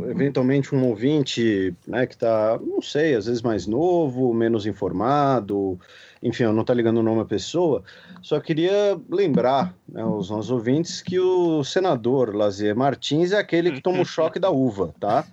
eventualmente 0.10 0.76
um 0.76 0.86
ouvinte, 0.86 1.73
né, 1.88 2.06
que 2.06 2.13
está, 2.13 2.60
não 2.62 2.82
sei, 2.82 3.15
às 3.15 3.25
vezes 3.25 3.42
mais 3.42 3.65
novo, 3.65 4.33
menos 4.33 4.65
informado, 4.65 5.79
enfim, 6.21 6.43
eu 6.43 6.53
não 6.53 6.61
está 6.61 6.73
ligando 6.73 6.97
o 6.97 7.03
nome 7.03 7.21
à 7.21 7.25
pessoa, 7.25 7.83
só 8.21 8.39
queria 8.39 8.99
lembrar 9.09 9.73
né, 9.87 10.01
aos 10.01 10.29
nossos 10.29 10.51
ouvintes 10.51 11.01
que 11.01 11.19
o 11.19 11.63
senador 11.63 12.35
Lazier 12.35 12.75
Martins 12.75 13.31
é 13.31 13.37
aquele 13.37 13.71
que 13.71 13.81
toma 13.81 14.01
o 14.01 14.05
choque 14.05 14.39
da 14.39 14.49
uva, 14.49 14.93
tá? 14.99 15.25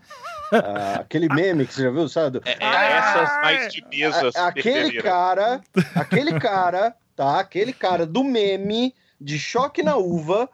Ah, 0.52 1.00
aquele 1.00 1.28
meme 1.28 1.66
que 1.66 1.74
você 1.74 1.82
já 1.82 1.90
viu, 1.90 2.08
sabe? 2.08 2.40
É, 2.44 2.52
é 2.62 2.92
essas 2.92 3.40
mais 3.42 3.72
de 3.72 3.84
mesas. 3.90 4.36
aquele 4.36 5.02
cara, 5.02 5.60
aquele 5.94 6.38
cara, 6.38 6.94
tá? 7.16 7.40
Aquele 7.40 7.72
cara 7.72 8.06
do 8.06 8.22
meme 8.22 8.94
de 9.20 9.38
choque 9.38 9.82
na 9.82 9.96
uva 9.96 10.48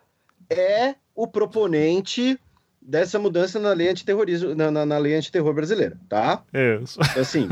é 0.49 0.95
o 1.15 1.27
proponente 1.27 2.39
dessa 2.81 3.19
mudança 3.19 3.59
na 3.59 3.73
lei 3.73 3.89
antiterrorismo, 3.89 4.55
na, 4.55 4.71
na, 4.71 4.87
na 4.87 4.99
lei 4.99 5.15
antiterror 5.15 5.53
brasileira, 5.53 5.97
tá? 6.09 6.43
Isso. 6.83 6.99
Assim, 7.19 7.49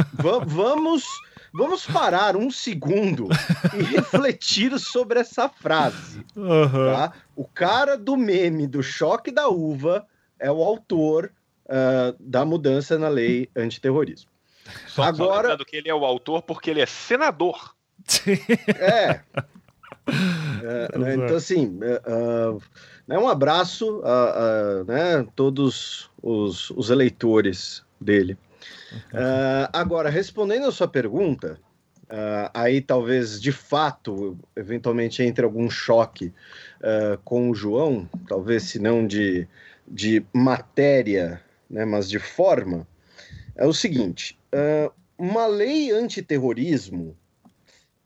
vamos 0.47 1.05
vamos 1.53 1.87
parar 1.87 2.37
um 2.37 2.51
segundo 2.51 3.29
e 3.79 3.83
refletir 3.95 4.79
sobre 4.79 5.21
essa 5.21 5.49
frase. 5.49 6.25
Uhum. 6.37 6.93
Tá? 6.93 7.13
O 7.35 7.45
cara 7.45 7.97
do 7.97 8.17
meme 8.17 8.67
do 8.67 8.83
choque 8.83 9.31
da 9.31 9.49
uva 9.49 10.07
é 10.39 10.51
o 10.51 10.63
autor 10.63 11.33
uh, 11.67 12.17
da 12.19 12.45
mudança 12.45 12.99
na 12.99 13.09
lei 13.09 13.49
antiterrorismo. 13.57 14.31
Só, 14.87 15.03
Agora, 15.03 15.57
só 15.57 15.65
que 15.65 15.77
ele 15.77 15.89
é 15.89 15.95
o 15.95 16.05
autor 16.05 16.43
porque 16.43 16.71
ele 16.71 16.81
é 16.81 16.87
senador. 16.87 17.75
é. 18.79 19.21
é 20.63 20.99
né, 20.99 21.15
então, 21.15 21.37
assim, 21.37 21.79
uh, 21.79 22.63
né, 23.07 23.19
um 23.19 23.29
abraço 23.29 24.03
a, 24.05 24.81
a 24.81 24.85
né, 24.85 25.27
todos 25.35 26.11
os, 26.23 26.71
os 26.71 26.91
eleitores 26.91 27.83
dele. 28.01 28.37
Uh, 28.93 29.69
agora, 29.73 30.09
respondendo 30.09 30.67
a 30.67 30.73
sua 30.73 30.89
pergunta, 30.89 31.59
uh, 32.05 32.51
aí 32.55 32.81
talvez 32.81 33.41
de 33.41 33.53
fato, 33.53 34.39
eventualmente 34.57 35.23
entre 35.23 35.45
algum 35.45 35.69
choque 35.69 36.33
uh, 36.81 37.19
com 37.25 37.51
o 37.51 37.55
João, 37.55 38.09
talvez 38.27 38.65
se 38.65 38.79
não 38.79 39.07
de, 39.07 39.47
de 39.87 40.25
matéria, 40.33 41.43
né, 41.69 41.85
mas 41.85 42.09
de 42.09 42.19
forma, 42.19 42.87
é 43.57 43.67
o 43.67 43.73
seguinte: 43.73 44.39
uma 45.19 45.47
lei 45.47 45.91
antiterrorismo 45.91 47.17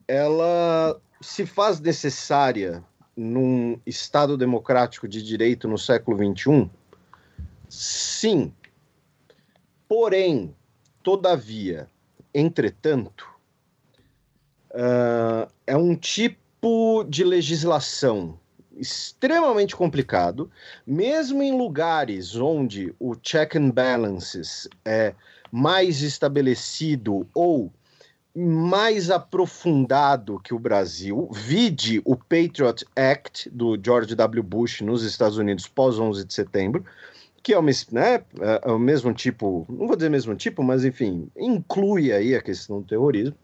ela 0.09 1.01
se 1.21 1.47
faz 1.47 1.79
necessária 1.79 2.83
num 3.17 3.79
Estado 3.87 4.37
democrático 4.37 5.07
de 5.07 5.23
direito 5.23 5.69
no 5.69 5.79
século 5.79 6.17
XXI? 6.17 6.71
Sim. 7.69 8.53
Porém, 9.89 10.55
Todavia, 11.03 11.89
entretanto, 12.33 13.27
uh, 14.71 15.51
é 15.67 15.77
um 15.77 15.97
tipo 15.97 17.05
de 17.09 17.25
legislação 17.25 18.39
extremamente 18.77 19.77
complicado, 19.77 20.51
mesmo 20.87 21.43
em 21.43 21.57
lugares 21.57 22.37
onde 22.37 22.95
o 22.99 23.15
check 23.15 23.57
and 23.57 23.71
balances 23.71 24.69
é 24.85 25.15
mais 25.51 26.03
estabelecido 26.03 27.27
ou 27.35 27.71
mais 28.35 29.11
aprofundado 29.11 30.41
que 30.41 30.55
o 30.55 30.59
Brasil, 30.59 31.29
vide 31.33 32.01
o 32.05 32.17
Patriot 32.17 32.87
Act 32.97 33.51
do 33.51 33.79
George 33.83 34.15
W. 34.15 34.43
Bush 34.43 34.81
nos 34.81 35.03
Estados 35.03 35.37
Unidos 35.37 35.69
pós 35.69 35.99
11 35.99 36.25
de 36.25 36.33
setembro, 36.33 36.83
que 37.43 37.53
é 37.53 37.59
o, 37.59 37.63
né, 37.63 38.23
é, 38.41 38.61
é 38.65 38.71
o 38.71 38.79
mesmo 38.79 39.13
tipo, 39.13 39.67
não 39.69 39.87
vou 39.87 39.97
dizer 39.97 40.09
mesmo 40.09 40.35
tipo, 40.37 40.63
mas 40.63 40.85
enfim, 40.85 41.29
inclui 41.37 42.13
aí 42.13 42.35
a 42.35 42.43
questão 42.43 42.81
do 42.81 42.87
terrorismo. 42.87 43.35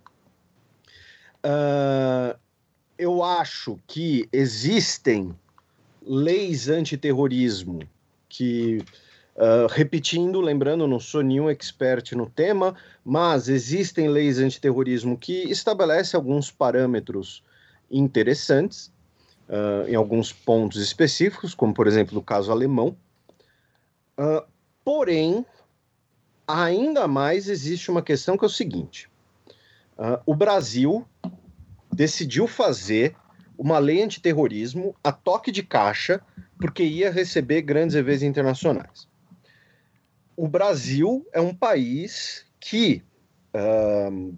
Uh, 1.39 2.39
eu 2.97 3.23
acho 3.23 3.79
que 3.87 4.29
existem 4.33 5.35
leis 6.03 6.69
antiterrorismo 6.69 7.81
que, 8.29 8.79
uh, 9.37 9.67
repetindo, 9.69 10.41
lembrando, 10.41 10.87
não 10.87 11.01
sou 11.01 11.23
nenhum 11.23 11.51
expert 11.51 12.13
no 12.13 12.29
tema, 12.29 12.75
mas 13.05 13.49
existem 13.49 14.09
leis 14.09 14.39
antiterrorismo 14.39 15.17
que 15.17 15.51
estabelecem 15.51 16.17
alguns 16.17 16.51
parâmetros 16.51 17.43
interessantes 17.91 18.93
uh, 19.49 19.89
em 19.89 19.95
alguns 19.95 20.33
pontos 20.33 20.81
específicos, 20.81 21.55
como 21.55 21.73
por 21.75 21.87
exemplo 21.87 22.19
o 22.19 22.23
caso 22.23 22.51
alemão, 22.51 22.97
Uh, 24.19 24.45
porém, 24.85 25.47
ainda 26.47 27.07
mais 27.07 27.49
existe 27.49 27.91
uma 27.91 28.03
questão 28.03 28.37
que 28.37 28.45
é 28.45 28.49
o 28.49 28.51
seguinte: 28.51 29.09
uh, 29.97 30.21
o 30.27 30.35
Brasil 30.35 31.07
decidiu 31.93 32.49
fazer 32.49 33.15
uma 33.57 33.79
lei 33.79 34.03
antiterrorismo 34.03 34.95
a 35.05 35.13
toque 35.13 35.53
de 35.53 35.63
caixa 35.63 36.21
porque 36.59 36.83
ia 36.83 37.13
receber 37.13 37.63
grandes 37.63 37.95
eventos 37.95 38.25
internacionais. 38.25 39.09
O 40.37 40.49
Brasil 40.49 41.27
é 41.33 41.41
um 41.41 41.55
país 41.55 42.45
que, 42.59 43.03
uh, 43.55 44.37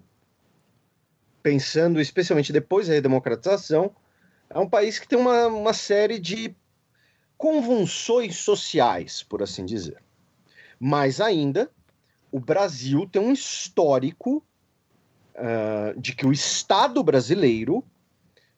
pensando 1.41 1.99
especialmente 1.99 2.53
depois 2.53 2.87
da 2.87 2.93
redemocratização, 2.93 3.95
é 4.49 4.59
um 4.59 4.69
país 4.69 4.99
que 4.99 5.07
tem 5.07 5.17
uma, 5.17 5.47
uma 5.47 5.73
série 5.73 6.19
de 6.19 6.55
convulsões 7.41 8.37
sociais, 8.37 9.23
por 9.23 9.41
assim 9.41 9.65
dizer. 9.65 9.97
Mais 10.79 11.19
ainda, 11.19 11.71
o 12.31 12.39
Brasil 12.39 13.09
tem 13.11 13.19
um 13.19 13.33
histórico 13.33 14.43
uh, 15.33 15.99
de 15.99 16.15
que 16.15 16.27
o 16.27 16.31
Estado 16.31 17.03
brasileiro 17.03 17.83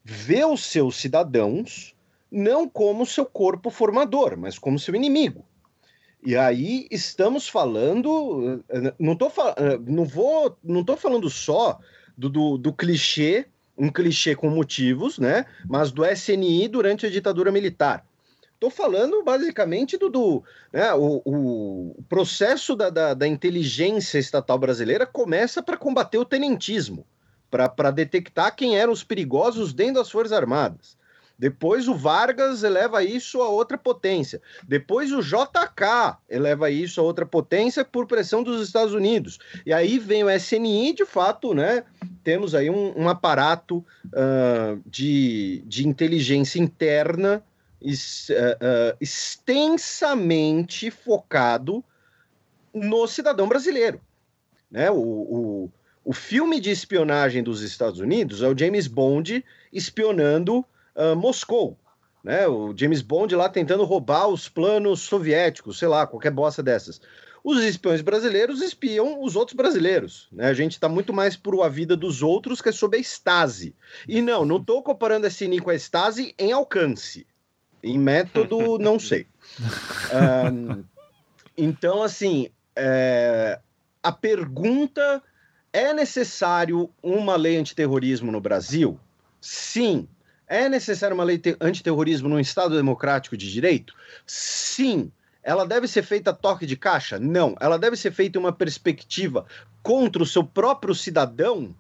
vê 0.03 0.43
os 0.43 0.65
seus 0.65 0.97
cidadãos 0.97 1.95
não 2.29 2.67
como 2.67 3.05
seu 3.05 3.25
corpo 3.25 3.69
formador, 3.69 4.36
mas 4.36 4.59
como 4.59 4.77
seu 4.77 4.93
inimigo. 4.93 5.45
E 6.21 6.36
aí 6.36 6.86
estamos 6.91 7.47
falando, 7.47 8.61
não 8.99 9.15
tô, 9.15 9.31
não 9.88 10.03
vou, 10.03 10.57
não 10.61 10.84
tô 10.84 10.97
falando 10.97 11.29
só 11.29 11.79
do, 12.17 12.29
do, 12.29 12.57
do 12.57 12.73
clichê, 12.73 13.45
um 13.77 13.89
clichê 13.89 14.36
com 14.36 14.49
motivos, 14.49 15.17
né? 15.17 15.45
Mas 15.69 15.89
do 15.89 16.05
SNI 16.05 16.67
durante 16.67 17.05
a 17.05 17.09
ditadura 17.09 17.49
militar. 17.49 18.05
Estou 18.64 18.72
falando 18.72 19.22
basicamente 19.22 19.97
do, 19.97 20.09
do 20.09 20.43
né, 20.72 20.93
o, 20.93 21.22
o, 21.26 22.03
processo 22.07 22.78
da, 22.78 22.89
da, 22.89 23.14
da, 23.14 23.28
inteligência 23.28 24.18
estatal 24.18 24.57
brasileira 24.57 25.05
começa 25.05 25.61
para 25.61 25.76
combater 25.76 26.18
o 26.18 26.24
tenentismo, 26.24 27.05
para 27.51 27.91
detectar 27.91 28.55
quem 28.55 28.78
eram 28.78 28.93
os 28.93 29.03
perigosos 29.03 29.74
dentro 29.74 29.95
das 29.95 30.09
Forças 30.09 30.32
Armadas. 30.32 30.95
Depois 31.38 31.89
o 31.89 31.95
Vargas 31.95 32.64
eleva 32.64 33.03
isso 33.03 33.41
a 33.41 33.49
outra 33.49 33.78
potência. 33.78 34.41
Depois 34.66 35.11
o 35.11 35.22
JK 35.22 36.20
eleva 36.30 36.72
isso 36.72 37.01
a 37.01 37.03
outra 37.03 37.26
potência 37.26 37.84
por 37.84 38.07
pressão 38.07 38.43
dos 38.43 38.66
Estados 38.66 38.93
Unidos. 38.93 39.39
E 39.66 39.74
aí 39.74 39.99
vem 39.99 40.24
o 40.24 40.30
SNI, 40.30 40.93
de 40.93 41.05
fato, 41.05 41.53
né? 41.53 41.84
Temos 42.24 42.55
aí 42.55 42.70
um, 42.70 42.97
um 42.97 43.09
aparato 43.09 43.84
uh, 44.05 44.82
de, 44.86 45.61
de 45.68 45.86
inteligência 45.86 46.59
interna 46.59 47.43
uh, 47.84 48.97
extensamente 48.99 50.89
focado 50.89 51.84
no 52.73 53.07
cidadão 53.07 53.47
brasileiro. 53.47 54.01
Né? 54.71 54.89
O, 54.89 54.97
o, 54.97 55.71
o 56.03 56.13
filme 56.13 56.59
de 56.59 56.71
espionagem 56.71 57.43
dos 57.43 57.61
Estados 57.61 57.99
Unidos 57.99 58.41
é 58.41 58.47
o 58.47 58.57
James 58.57 58.88
Bond 58.88 59.45
espionando 59.71 60.65
uh, 60.95 61.15
Moscou. 61.15 61.77
Né? 62.23 62.47
O 62.47 62.73
James 62.75 63.01
Bond 63.01 63.36
lá 63.36 63.49
tentando 63.49 63.84
roubar 63.84 64.27
os 64.27 64.47
planos 64.47 65.01
soviéticos, 65.01 65.77
sei 65.77 65.88
lá, 65.88 66.07
qualquer 66.07 66.31
bosta 66.31 66.63
dessas. 66.63 67.01
Os 67.43 67.61
espiões 67.61 68.01
brasileiros 68.01 68.61
espiam 68.61 69.21
os 69.21 69.36
outros 69.36 69.55
brasileiros. 69.55 70.29
Né? 70.31 70.47
A 70.47 70.53
gente 70.53 70.71
está 70.71 70.88
muito 70.88 71.11
mais 71.11 71.36
por 71.36 71.61
a 71.61 71.67
vida 71.67 71.97
dos 71.97 72.23
outros 72.23 72.61
que 72.61 72.69
é 72.69 72.71
sobre 72.71 72.97
a 72.97 73.01
Stasi. 73.01 73.75
E 74.07 74.21
não, 74.21 74.45
não 74.45 74.57
estou 74.57 74.81
comparando 74.81 75.27
a 75.27 75.29
Cine 75.29 75.59
com 75.59 75.69
a 75.69 75.75
Stasi 75.75 76.34
em 76.39 76.53
alcance. 76.53 77.27
Em 77.84 77.99
método, 77.99 78.77
não 78.79 78.97
sei. 78.99 79.27
Um, 80.13 80.84
então, 81.57 82.01
assim, 82.01 82.49
é, 82.75 83.59
a 84.01 84.11
pergunta: 84.11 85.21
é 85.71 85.93
necessário 85.93 86.89
uma 87.01 87.36
lei 87.36 87.57
antiterrorismo 87.57 88.31
no 88.31 88.39
Brasil? 88.39 88.99
Sim. 89.41 90.07
É 90.47 90.69
necessário 90.69 91.15
uma 91.15 91.23
lei 91.23 91.41
antiterrorismo 91.59 92.29
num 92.29 92.39
Estado 92.39 92.75
democrático 92.75 93.36
de 93.36 93.51
direito? 93.51 93.93
Sim. 94.25 95.11
Ela 95.41 95.65
deve 95.65 95.88
ser 95.88 96.03
feita 96.03 96.29
a 96.29 96.34
toque 96.34 96.65
de 96.65 96.77
caixa? 96.77 97.19
Não. 97.19 97.55
Ela 97.59 97.77
deve 97.77 97.97
ser 97.97 98.11
feita 98.11 98.38
em 98.38 98.41
uma 98.41 98.53
perspectiva 98.53 99.45
contra 99.81 100.23
o 100.23 100.25
seu 100.25 100.43
próprio 100.43 100.95
cidadão? 100.95 101.75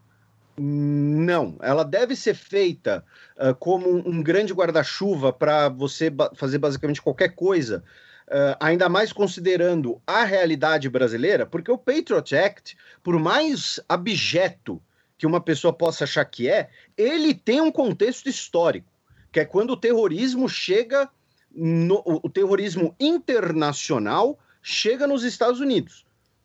Não, 0.55 1.57
ela 1.61 1.83
deve 1.83 2.15
ser 2.15 2.35
feita 2.35 3.03
uh, 3.37 3.55
como 3.55 3.89
um 4.07 4.21
grande 4.21 4.53
guarda-chuva 4.53 5.33
para 5.33 5.67
você 5.67 6.11
ba 6.11 6.31
fazer 6.35 6.59
basicamente 6.59 7.01
qualquer 7.01 7.29
coisa, 7.29 7.83
uh, 8.27 8.55
ainda 8.59 8.87
mais 8.87 9.11
considerando 9.11 9.99
a 10.05 10.23
realidade 10.23 10.87
brasileira, 10.89 11.45
porque 11.45 11.71
o 11.71 11.77
Patriot 11.77 12.35
Act, 12.35 12.77
por 13.01 13.17
mais 13.19 13.79
abjeto 13.89 14.79
que 15.17 15.25
uma 15.25 15.41
pessoa 15.41 15.73
possa 15.73 16.03
achar 16.03 16.25
que 16.25 16.47
é, 16.47 16.69
ele 16.95 17.33
tem 17.33 17.59
um 17.59 17.71
contexto 17.71 18.29
histórico, 18.29 18.91
que 19.31 19.39
é 19.39 19.45
quando 19.45 19.71
o 19.71 19.77
terrorismo 19.77 20.47
chega, 20.47 21.09
no, 21.51 22.03
o 22.05 22.29
terrorismo 22.29 22.95
internacional 22.99 24.37
chega 24.61 25.07
nos 25.07 25.23
Estados 25.23 25.59
Unidos 25.59 26.02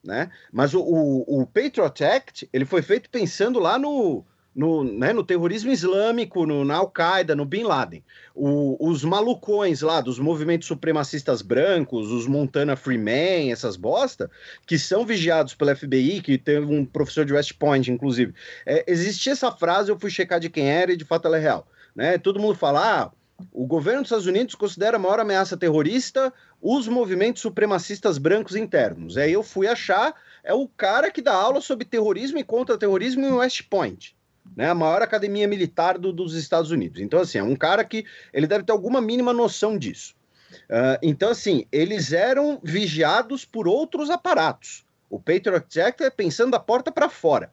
né? 0.09 0.31
Mas 0.51 0.73
o, 0.73 0.81
o, 0.81 1.43
o, 1.43 1.47
Patriot 1.47 2.03
Act 2.03 2.49
ele 2.51 2.65
foi 2.65 2.81
feito 2.81 3.11
pensando 3.11 3.59
lá 3.59 3.79
no, 3.79 4.25
no, 4.57 4.83
né, 4.83 5.13
no 5.13 5.23
terrorismo 5.23 5.71
islâmico, 5.71 6.47
no, 6.47 6.65
na 6.65 6.77
Al-Qaeda, 6.77 7.37
no 7.37 7.45
Bin 7.45 7.65
Laden. 7.65 8.03
O, 8.35 8.89
os 8.89 9.05
malucões 9.05 9.83
lá 9.83 10.01
dos 10.01 10.19
movimentos 10.19 10.67
supremacistas 10.67 11.43
brancos, 11.43 12.11
os 12.11 12.27
Montana 12.27 12.75
Freeman, 12.75 13.53
essas 13.53 13.77
bosta, 13.77 14.31
que 14.67 14.79
são 14.79 15.05
vigiados 15.05 15.55
pela 15.55 15.77
FBI, 15.77 16.23
que 16.23 16.39
teve 16.39 16.65
um 16.65 16.87
professor 16.87 17.27
de 17.27 17.35
West 17.35 17.53
Point, 17.59 17.93
inclusive. 17.93 18.33
É, 18.65 18.91
existia 18.91 19.33
essa 19.33 19.53
frase, 19.53 19.91
eu 19.91 19.99
fui 19.99 20.11
checar 20.11 20.41
de 20.41 20.49
quem 20.49 20.71
era 20.71 20.91
e 20.91 20.97
de 20.97 21.05
fato 21.05 21.29
ela 21.29 21.37
é 21.37 21.41
real. 21.41 21.69
Né? 21.95 22.17
Todo 22.17 22.41
mundo 22.41 22.55
fala, 22.55 23.03
ah, 23.03 23.11
o 23.53 23.67
governo 23.67 24.01
dos 24.01 24.09
Estados 24.09 24.27
Unidos 24.27 24.55
considera 24.55 24.97
a 24.97 25.01
maior 25.01 25.21
ameaça 25.21 25.55
terrorista 25.55 26.33
os 26.61 26.89
movimentos 26.89 27.43
supremacistas 27.43 28.19
brancos 28.19 28.57
internos. 28.57 29.17
Aí 29.17 29.33
eu 29.33 29.43
fui 29.43 29.67
achar, 29.67 30.15
é 30.43 30.53
o 30.53 30.69
cara 30.69 31.11
que 31.11 31.23
dá 31.23 31.35
aula 31.35 31.61
sobre 31.61 31.85
terrorismo 31.85 32.39
e 32.39 32.45
contra-terrorismo 32.45 33.25
em 33.25 33.33
West 33.33 33.63
Point 33.69 34.17
né, 34.57 34.71
a 34.71 34.75
maior 34.75 35.03
academia 35.03 35.47
militar 35.47 35.99
do, 35.99 36.13
dos 36.13 36.35
Estados 36.35 36.71
Unidos. 36.71 37.01
Então, 37.01 37.21
assim, 37.21 37.39
é 37.39 37.43
um 37.43 37.57
cara 37.57 37.85
que 37.85 38.05
ele 38.33 38.47
deve 38.47 38.65
ter 38.65 38.73
alguma 38.73 39.01
mínima 39.01 39.33
noção 39.33 39.79
disso. 39.79 40.15
Uh, 40.51 40.99
então, 41.03 41.31
assim, 41.31 41.67
eles 41.71 42.13
eram 42.13 42.61
vigiados 42.63 43.45
por 43.45 43.69
outros 43.69 44.11
aparatos. 44.11 44.85
O 45.11 45.19
Patriot 45.19 45.81
Act 45.81 46.03
é 46.03 46.11
pensando 46.11 46.53
da 46.53 46.61
porta 46.61 46.91
para 46.91 47.09
fora. 47.09 47.53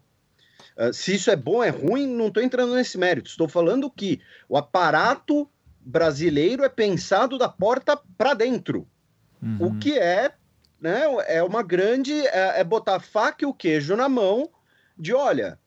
Uh, 0.78 0.94
se 0.94 1.16
isso 1.16 1.30
é 1.30 1.36
bom, 1.36 1.64
é 1.64 1.70
ruim, 1.70 2.08
não 2.08 2.28
estou 2.28 2.44
entrando 2.44 2.76
nesse 2.76 2.98
mérito. 2.98 3.30
Estou 3.30 3.48
falando 3.48 3.90
que 3.90 4.22
o 4.50 4.58
aparato 4.58 5.50
brasileiro 5.80 6.64
é 6.64 6.70
pensado 6.70 7.38
da 7.38 7.48
porta 7.48 8.00
para 8.18 8.34
dentro. 8.34 8.88
Uhum. 9.46 9.68
O 9.68 9.80
que 9.80 9.98
é, 9.98 10.34
né, 10.82 11.04
é 11.28 11.44
uma 11.44 11.62
grande. 11.62 12.14
É, 12.28 12.62
é 12.62 12.64
botar 12.64 13.00
faca 13.00 13.46
e 13.46 13.48
o 13.48 13.54
queijo 13.54 13.96
na 13.96 14.10
mão 14.10 14.50
de 14.98 15.14
olha 15.14 15.60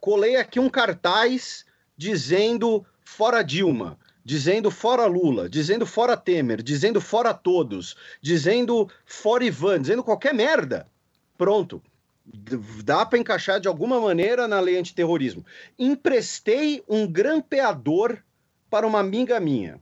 colei 0.00 0.36
aqui 0.36 0.58
um 0.58 0.70
cartaz 0.70 1.64
dizendo 1.96 2.84
fora 3.04 3.42
Dilma, 3.42 3.98
dizendo 4.24 4.70
fora 4.70 5.06
Lula, 5.06 5.48
dizendo 5.48 5.84
fora 5.86 6.16
Temer, 6.16 6.62
dizendo 6.62 7.00
fora 7.00 7.34
todos, 7.34 7.96
dizendo 8.22 8.88
fora 9.04 9.44
Ivan, 9.44 9.82
dizendo 9.82 10.02
qualquer 10.02 10.32
merda. 10.32 10.86
Pronto. 11.36 11.82
Dá 12.84 13.04
para 13.04 13.18
encaixar 13.18 13.60
de 13.60 13.66
alguma 13.66 14.00
maneira 14.00 14.46
na 14.46 14.60
lei 14.60 14.78
antiterrorismo. 14.78 15.44
Emprestei 15.78 16.82
um 16.88 17.06
grampeador 17.06 18.18
para 18.70 18.86
uma 18.86 19.00
amiga 19.00 19.40
minha. 19.40 19.80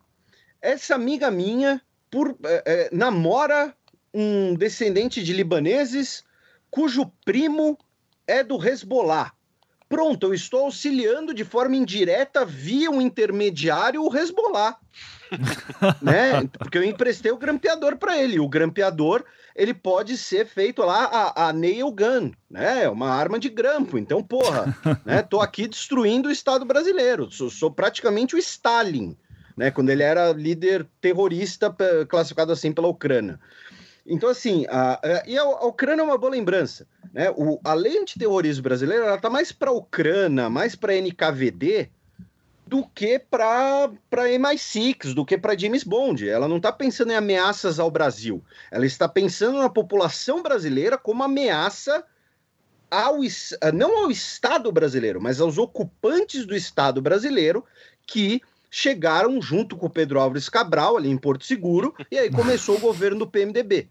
Essa 0.60 0.94
amiga 0.94 1.30
minha 1.30 1.80
por, 2.10 2.36
é, 2.44 2.88
namora 2.92 3.74
um 4.12 4.54
descendente 4.54 5.22
de 5.22 5.32
libaneses 5.32 6.24
cujo 6.70 7.10
primo 7.24 7.78
é 8.26 8.42
do 8.42 8.62
Hezbollah. 8.62 9.32
Pronto, 9.88 10.26
eu 10.26 10.34
estou 10.34 10.64
auxiliando 10.64 11.32
de 11.32 11.44
forma 11.44 11.74
indireta 11.74 12.44
via 12.44 12.90
um 12.90 13.00
intermediário 13.00 14.02
o 14.02 14.14
Hezbollah. 14.14 14.76
né? 16.02 16.46
Porque 16.58 16.76
eu 16.76 16.84
emprestei 16.84 17.32
o 17.32 17.38
grampeador 17.38 17.96
para 17.96 18.18
ele. 18.18 18.38
O 18.38 18.48
grampeador 18.48 19.24
ele 19.56 19.72
pode 19.72 20.16
ser 20.16 20.46
feito 20.46 20.82
lá 20.82 21.04
a, 21.04 21.48
a 21.48 21.52
nail 21.52 21.90
gun, 21.90 22.32
né? 22.50 22.84
É 22.84 22.88
uma 22.88 23.10
arma 23.10 23.38
de 23.38 23.48
grampo. 23.48 23.98
Então, 23.98 24.22
porra, 24.22 24.76
né? 25.04 25.22
Tô 25.22 25.40
aqui 25.40 25.66
destruindo 25.66 26.28
o 26.28 26.32
Estado 26.32 26.64
brasileiro. 26.64 27.30
Sou, 27.30 27.50
sou 27.50 27.70
praticamente 27.70 28.34
o 28.34 28.38
Stalin, 28.38 29.16
né? 29.58 29.72
Quando 29.72 29.90
ele 29.90 30.04
era 30.04 30.32
líder 30.32 30.86
terrorista 31.00 31.74
classificado 32.08 32.52
assim 32.52 32.72
pela 32.72 32.86
Ucrânia. 32.88 33.40
Então, 34.06 34.30
assim, 34.30 34.64
a, 34.70 34.94
a, 34.94 35.22
e 35.26 35.36
a, 35.36 35.42
a, 35.42 35.66
Ucrânia 35.66 36.00
é 36.00 36.04
uma 36.04 36.16
boa 36.16 36.30
lembrança. 36.32 36.86
Né? 37.12 37.28
O, 37.36 37.60
a 37.62 37.74
lei 37.74 37.98
antiterrorismo 37.98 38.62
brasileira 38.62 39.04
ela 39.04 39.18
tá 39.18 39.28
mais 39.28 39.52
para 39.52 39.70
a 39.70 39.74
Ucrânia, 39.74 40.48
mais 40.48 40.74
para 40.74 40.94
NKVD, 40.94 41.90
do 42.66 42.86
que 42.86 43.18
para 43.18 43.90
MI6, 44.12 45.12
do 45.12 45.24
que 45.24 45.36
para 45.36 45.58
James 45.58 45.82
Bond. 45.82 46.26
Ela 46.28 46.46
não 46.46 46.58
está 46.58 46.70
pensando 46.70 47.10
em 47.10 47.16
ameaças 47.16 47.80
ao 47.80 47.90
Brasil. 47.90 48.42
Ela 48.70 48.86
está 48.86 49.08
pensando 49.08 49.58
na 49.58 49.68
população 49.68 50.42
brasileira 50.42 50.96
como 50.96 51.22
ameaça 51.22 52.04
ao, 52.90 53.18
não 53.74 54.04
ao 54.04 54.10
Estado 54.10 54.70
brasileiro, 54.70 55.20
mas 55.20 55.40
aos 55.40 55.58
ocupantes 55.58 56.46
do 56.46 56.54
Estado 56.54 57.02
brasileiro 57.02 57.64
que 58.06 58.40
chegaram 58.70 59.40
junto 59.40 59.76
com 59.76 59.86
o 59.86 59.90
Pedro 59.90 60.20
Álvares 60.20 60.48
Cabral 60.48 60.96
ali 60.96 61.10
em 61.10 61.16
Porto 61.16 61.44
Seguro 61.44 61.94
e 62.10 62.18
aí 62.18 62.30
começou 62.30 62.76
o 62.76 62.80
governo 62.80 63.20
do 63.20 63.26
PMDB. 63.26 63.88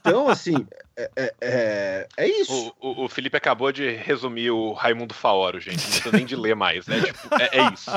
Então, 0.00 0.28
assim, 0.28 0.66
é, 0.96 1.10
é, 1.16 1.34
é, 1.40 2.08
é 2.16 2.28
isso. 2.28 2.74
O, 2.80 2.88
o, 2.88 3.04
o, 3.04 3.08
Felipe 3.08 3.36
acabou 3.36 3.70
de 3.70 3.90
resumir 3.90 4.50
o 4.50 4.72
Raimundo 4.72 5.12
Faoro, 5.12 5.60
gente. 5.60 5.76
Não 5.76 5.90
precisa 5.90 6.16
nem 6.16 6.24
de 6.24 6.36
ler 6.36 6.56
mais, 6.56 6.86
né? 6.86 7.00
Tipo, 7.00 7.34
é, 7.34 7.58
é 7.58 7.72
isso. 7.72 7.90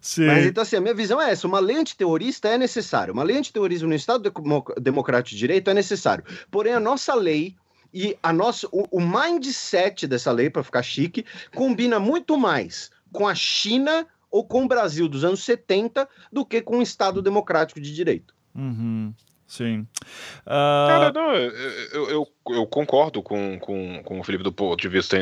Sim. 0.00 0.26
Mas 0.26 0.46
então, 0.46 0.62
assim, 0.62 0.76
a 0.76 0.80
minha 0.80 0.94
visão 0.94 1.20
é 1.20 1.30
essa: 1.30 1.46
uma 1.46 1.60
lei 1.60 1.76
antiterrorista 1.76 2.48
é 2.48 2.58
necessária. 2.58 3.12
Uma 3.12 3.22
lei 3.22 3.38
antiterrorismo 3.38 3.88
no 3.88 3.94
Estado 3.94 4.32
Democrático 4.80 5.30
de 5.30 5.38
Direito 5.38 5.70
é 5.70 5.74
necessário. 5.74 6.24
Porém, 6.50 6.72
a 6.72 6.80
nossa 6.80 7.14
lei 7.14 7.54
e 7.94 8.16
a 8.22 8.32
nossa, 8.32 8.66
o, 8.72 8.86
o 8.90 9.00
mindset 9.00 10.06
dessa 10.06 10.32
lei, 10.32 10.50
para 10.50 10.64
ficar 10.64 10.82
chique, 10.82 11.24
combina 11.54 12.00
muito 12.00 12.36
mais 12.36 12.90
com 13.12 13.28
a 13.28 13.34
China 13.34 14.06
ou 14.30 14.44
com 14.44 14.64
o 14.64 14.68
Brasil 14.68 15.08
dos 15.08 15.24
anos 15.24 15.44
70 15.44 16.08
do 16.32 16.44
que 16.44 16.62
com 16.62 16.78
o 16.78 16.82
Estado 16.82 17.20
democrático 17.20 17.80
de 17.80 17.94
direito. 17.94 18.34
Uhum. 18.54 19.12
Sim. 19.46 19.86
Uh... 20.46 20.88
Cara, 20.88 21.12
não, 21.12 21.34
eu, 21.34 22.08
eu, 22.08 22.28
eu, 22.48 22.66
concordo 22.66 23.22
com, 23.22 23.58
com, 23.58 24.02
com 24.02 24.20
o 24.20 24.24
Felipe 24.24 24.42
do 24.42 24.52
ponto 24.52 24.80
de 24.80 24.88
vista 24.88 25.18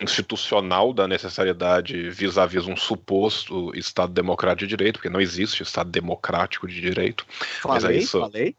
institucional 0.00 0.94
da 0.94 1.06
necessariedade 1.06 2.08
vis-à-vis 2.08 2.64
-vis 2.64 2.72
um 2.72 2.76
suposto 2.76 3.76
Estado 3.76 4.12
democrático 4.12 4.66
de 4.66 4.76
direito, 4.76 4.94
porque 4.94 5.10
não 5.10 5.20
existe 5.20 5.62
Estado 5.62 5.90
democrático 5.90 6.66
de 6.66 6.80
direito. 6.80 7.26
Falei, 7.60 7.74
mas 7.74 7.84
é 7.84 7.96
isso. 7.96 8.20
Falei. 8.20 8.56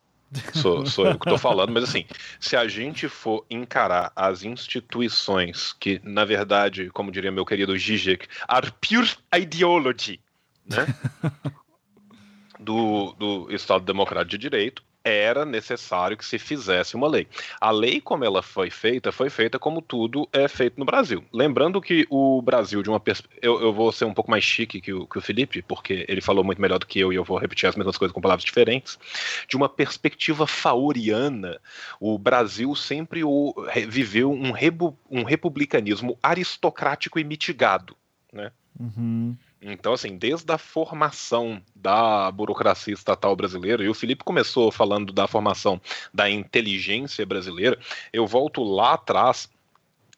Sou, 0.54 0.86
sou 0.86 1.08
eu 1.08 1.18
que 1.18 1.26
estou 1.26 1.38
falando, 1.38 1.72
mas 1.72 1.86
assim, 1.86 2.06
se 2.40 2.56
a 2.56 2.68
gente 2.68 3.10
for 3.10 3.46
encarar 3.50 4.12
as 4.16 4.44
instituições 4.44 5.74
que, 5.74 6.00
na 6.04 6.24
verdade, 6.24 6.90
como 6.92 7.12
diria 7.12 7.32
meu 7.32 7.46
querido 7.46 7.78
Zizek, 7.78 8.28
are 8.48 8.72
pure 8.80 9.10
ideology, 9.36 10.20
né? 10.66 10.86
do, 12.60 13.14
do 13.14 13.48
Estado 13.56 13.84
Democrático 13.86 14.32
de 14.32 14.38
Direito, 14.38 14.84
era 15.10 15.46
necessário 15.46 16.18
que 16.18 16.26
se 16.26 16.38
fizesse 16.38 16.96
uma 16.96 17.08
lei. 17.08 17.28
A 17.60 17.72
lei, 17.72 18.00
como 18.00 18.24
ela 18.24 18.42
foi 18.42 18.70
feita, 18.70 19.12
foi 19.12 19.30
feita 19.30 19.60
como 19.60 19.82
tudo 19.82 20.28
é 20.32 20.48
feito 20.48 20.80
no 20.80 20.86
Brasil. 20.86 21.24
Lembrando 21.34 21.82
que 21.82 22.06
o 22.10 22.42
Brasil, 22.42 22.82
de 22.82 22.90
uma 22.90 23.02
eu, 23.42 23.62
eu 23.62 23.74
vou 23.74 23.92
ser 23.92 24.06
um 24.06 24.14
pouco 24.14 24.30
mais 24.30 24.44
chique 24.44 24.82
que 24.82 24.94
o, 24.94 25.08
que 25.08 25.18
o 25.18 25.22
Felipe, 25.22 25.62
porque 25.62 26.06
ele 26.08 26.22
falou 26.22 26.44
muito 26.44 26.62
melhor 26.62 26.80
do 26.80 26.86
que 26.86 27.00
eu 27.00 27.12
e 27.12 27.16
eu 27.16 27.24
vou 27.24 27.38
repetir 27.38 27.68
as 27.68 27.76
mesmas 27.76 27.98
coisas 27.98 28.14
com 28.14 28.22
palavras 28.22 28.44
diferentes. 28.44 29.00
De 29.48 29.56
uma 29.56 29.70
perspectiva 29.70 30.46
faoriana, 30.46 31.60
o 32.00 32.18
Brasil 32.18 32.76
sempre 32.76 33.24
o, 33.24 33.54
viveu 33.88 34.32
um, 34.32 34.52
rebu, 34.52 34.98
um 35.10 35.24
republicanismo 35.24 36.18
aristocrático 36.22 37.20
e 37.20 37.24
mitigado. 37.24 37.96
Né? 38.32 38.52
Uhum. 38.80 39.36
Então, 39.62 39.92
assim, 39.94 40.18
desde 40.18 40.52
a 40.54 40.58
formação 40.58 41.62
da 41.76 42.32
burocracia 42.32 42.94
estatal 42.94 43.36
brasileira, 43.36 43.84
e 43.84 43.90
o 43.90 43.94
Felipe 43.94 44.24
começou 44.24 44.72
falando 44.72 45.12
da 45.12 45.28
formação 45.28 45.82
da 46.14 46.30
inteligência 46.30 47.26
brasileira, 47.26 47.78
eu 48.14 48.26
volto 48.26 48.64
lá 48.64 48.94
atrás, 48.94 49.50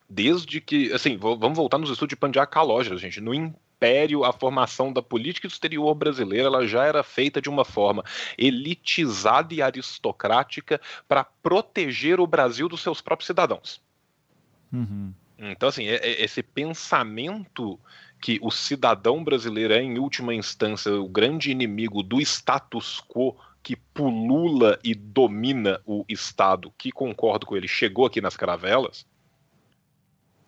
desde 0.07 0.61
que, 0.61 0.93
assim, 0.93 1.17
vamos 1.17 1.57
voltar 1.57 1.79
nos 1.79 1.89
estudos 1.89 2.11
de 2.11 2.15
Pandiá 2.15 2.45
Calógeras, 2.45 3.01
gente, 3.01 3.19
no 3.19 3.33
império, 3.33 4.23
a 4.23 4.31
formação 4.31 4.93
da 4.93 5.01
política 5.01 5.47
exterior 5.47 5.95
brasileira 5.95 6.45
ela 6.45 6.67
já 6.67 6.85
era 6.85 7.01
feita 7.01 7.41
de 7.41 7.49
uma 7.49 7.65
forma 7.65 8.03
elitizada 8.37 9.55
e 9.55 9.61
aristocrática 9.61 10.79
para 11.07 11.23
proteger 11.23 12.19
o 12.19 12.27
Brasil 12.27 12.69
dos 12.69 12.81
seus 12.81 13.01
próprios 13.01 13.25
cidadãos. 13.25 13.81
Uhum. 14.71 15.11
Então, 15.39 15.69
assim, 15.69 15.85
esse 15.87 16.43
pensamento 16.43 17.79
que 18.21 18.39
o 18.43 18.51
cidadão 18.51 19.23
brasileiro 19.23 19.73
é, 19.73 19.81
em 19.81 19.97
última 19.97 20.33
instância, 20.33 20.93
o 20.93 21.09
grande 21.09 21.49
inimigo 21.49 22.03
do 22.03 22.21
status 22.21 23.01
quo 23.09 23.35
que 23.63 23.75
pulula 23.75 24.79
e 24.83 24.93
domina 24.93 25.81
o 25.85 26.05
Estado, 26.07 26.71
que 26.77 26.91
concordo 26.91 27.45
com 27.47 27.57
ele, 27.57 27.67
chegou 27.67 28.05
aqui 28.05 28.21
nas 28.21 28.37
caravelas, 28.37 29.05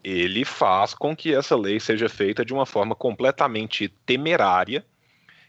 ele 0.03 0.45
faz 0.45 0.93
com 0.93 1.15
que 1.15 1.34
essa 1.34 1.55
lei 1.55 1.80
seja 1.80 2.07
feita 2.07 2.45
de 2.45 2.53
uma 2.53 2.65
forma 2.65 2.93
completamente 2.93 3.88
temerária, 4.05 4.86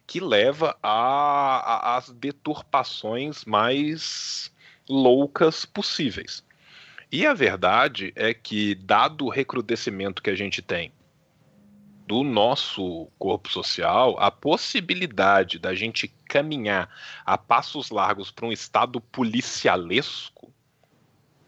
que 0.06 0.20
leva 0.20 0.76
às 0.82 2.10
deturpações 2.10 3.44
mais 3.44 4.52
loucas 4.88 5.64
possíveis. 5.64 6.44
E 7.10 7.26
a 7.26 7.32
verdade 7.32 8.12
é 8.14 8.34
que, 8.34 8.74
dado 8.74 9.26
o 9.26 9.30
recrudescimento 9.30 10.22
que 10.22 10.30
a 10.30 10.34
gente 10.34 10.60
tem 10.60 10.92
do 12.06 12.22
nosso 12.22 13.08
corpo 13.18 13.50
social, 13.50 14.16
a 14.18 14.30
possibilidade 14.30 15.58
da 15.58 15.74
gente 15.74 16.08
caminhar 16.28 16.88
a 17.24 17.38
passos 17.38 17.90
largos 17.90 18.30
para 18.30 18.46
um 18.46 18.52
estado 18.52 19.00
policialesco 19.00 20.52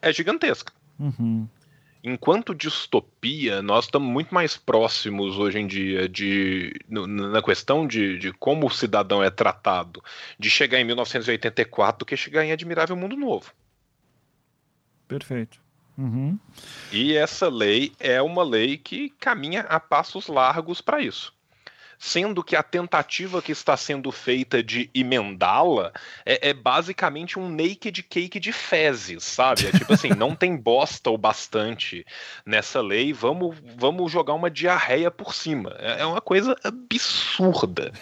é 0.01 0.13
gigantesca. 0.13 0.73
Uhum. 0.99 1.47
Enquanto 2.03 2.55
distopia, 2.55 3.61
nós 3.61 3.87
estamos 3.87 4.09
muito 4.09 4.33
mais 4.33 4.57
próximos 4.57 5.37
hoje 5.37 5.59
em 5.59 5.67
dia 5.67 6.09
de 6.09 6.73
na 6.89 7.43
questão 7.43 7.87
de, 7.87 8.17
de 8.17 8.33
como 8.33 8.67
o 8.67 8.71
cidadão 8.71 9.23
é 9.23 9.29
tratado, 9.29 10.03
de 10.39 10.49
chegar 10.49 10.79
em 10.79 10.85
1984 10.85 11.99
do 11.99 12.07
que 12.07 12.17
chegar 12.17 12.45
em 12.45 12.53
Admirável 12.53 12.97
Mundo 12.97 13.17
Novo. 13.17 13.53
Perfeito. 15.09 15.66
Uhum. 15.97 16.39
E 16.93 17.17
essa 17.17 17.49
lei 17.49 17.93
é 17.99 18.21
uma 18.21 18.43
lei 18.43 18.77
que 18.77 19.11
caminha 19.19 19.63
a 19.63 19.81
passos 19.81 20.29
largos 20.29 20.81
para 20.81 21.01
isso 21.01 21.37
sendo 21.99 22.43
que 22.43 22.57
a 22.57 22.63
tentativa 22.63 23.41
que 23.41 23.53
está 23.53 23.77
sendo 23.77 24.11
feita 24.13 24.63
de 24.63 24.91
emendá-la 24.95 25.93
é, 26.25 26.51
é, 26.51 26.55
basicamente 26.55 27.39
um 27.39 27.49
naked 27.49 28.03
cake 28.03 28.39
de 28.39 28.53
fezes, 28.53 29.25
sabe? 29.25 29.67
É 29.67 29.73
tipo 29.73 29.93
assim, 29.93 30.11
não 30.17 30.35
tem 30.35 30.57
bosta 30.57 31.11
o 31.11 31.19
bastante 31.19 32.05
nessa 32.45 32.81
lei, 32.81 33.13
vamos, 33.13 33.57
vamos 33.77 34.11
jogar 34.11 34.35
uma 34.35 34.51
diarreia 34.51 35.11
por 35.11 35.35
cima. 35.35 35.75
É, 35.79 36.03
é 36.03 36.07
uma 36.07 36.21
coisa 36.21 36.57
absurda. 36.63 37.93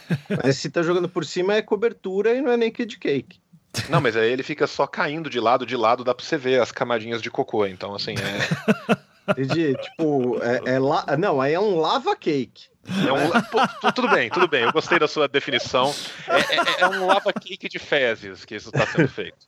Mas 0.43 0.59
se 0.59 0.71
tá 0.71 0.83
jogando 0.83 1.09
por 1.09 1.25
cima 1.25 1.55
é 1.55 1.63
cobertura 1.63 2.35
e 2.35 2.41
não 2.41 2.51
é 2.51 2.57
naked 2.57 2.99
cake. 2.99 3.44
Não, 3.89 4.01
mas 4.01 4.17
aí 4.17 4.31
ele 4.31 4.43
fica 4.43 4.67
só 4.67 4.87
caindo 4.87 5.29
de 5.29 5.41
lado, 5.41 5.67
de 5.67 5.77
lado, 5.77 6.05
dá 6.05 6.15
pra 6.15 6.25
você 6.25 6.37
ver 6.37 6.61
as 6.61 6.73
camadinhas 6.73 7.23
de 7.23 7.31
cocô. 7.31 7.67
Então, 7.67 7.95
assim, 7.95 8.15
é. 8.15 9.33
Entendi. 9.33 9.75
Tipo, 9.77 10.39
é, 10.43 10.75
é 10.75 10.79
la... 10.79 11.05
não, 11.19 11.41
aí 11.41 11.55
é 11.55 11.61
um 11.61 11.79
lava 11.79 12.15
cake. 12.15 12.69
É 12.87 13.13
um, 13.13 13.93
tudo 13.93 14.09
bem, 14.09 14.29
tudo 14.29 14.47
bem. 14.47 14.65
Eu 14.65 14.73
gostei 14.73 14.99
da 14.99 15.09
sua 15.09 15.27
definição. 15.27 15.93
É, 16.29 16.39
é, 16.39 16.83
é 16.83 16.89
um 16.89 17.07
lava 17.07 17.33
cake 17.33 17.69
de 17.69 17.79
fezes 17.79 18.45
que 18.45 18.55
isso 18.55 18.69
está 18.69 18.87
sendo 18.87 19.09
feito. 19.09 19.47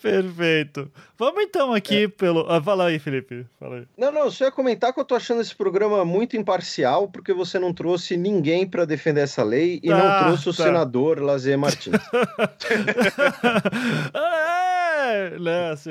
Perfeito. 0.00 0.90
Vamos 1.18 1.42
então 1.42 1.74
aqui 1.74 2.04
é. 2.04 2.08
pelo. 2.08 2.50
Ah, 2.50 2.62
fala 2.62 2.86
aí, 2.86 2.98
Felipe. 2.98 3.46
Fala 3.58 3.76
aí. 3.76 3.86
Não, 3.96 4.10
não, 4.10 4.30
só 4.30 4.44
ia 4.44 4.50
comentar 4.50 4.92
que 4.92 5.00
eu 5.00 5.04
tô 5.04 5.14
achando 5.14 5.40
esse 5.40 5.54
programa 5.54 6.04
muito 6.04 6.36
imparcial, 6.36 7.08
porque 7.08 7.32
você 7.32 7.58
não 7.58 7.74
trouxe 7.74 8.16
ninguém 8.16 8.66
para 8.66 8.84
defender 8.84 9.20
essa 9.20 9.42
lei 9.42 9.80
e 9.82 9.88
tá, 9.88 9.96
não 9.96 10.24
trouxe 10.24 10.48
o 10.48 10.54
tá. 10.54 10.64
senador 10.64 11.20
Lazer 11.20 11.58
Martins. 11.58 11.96
é, 15.10 15.38
né, 15.38 15.70
assim, 15.72 15.90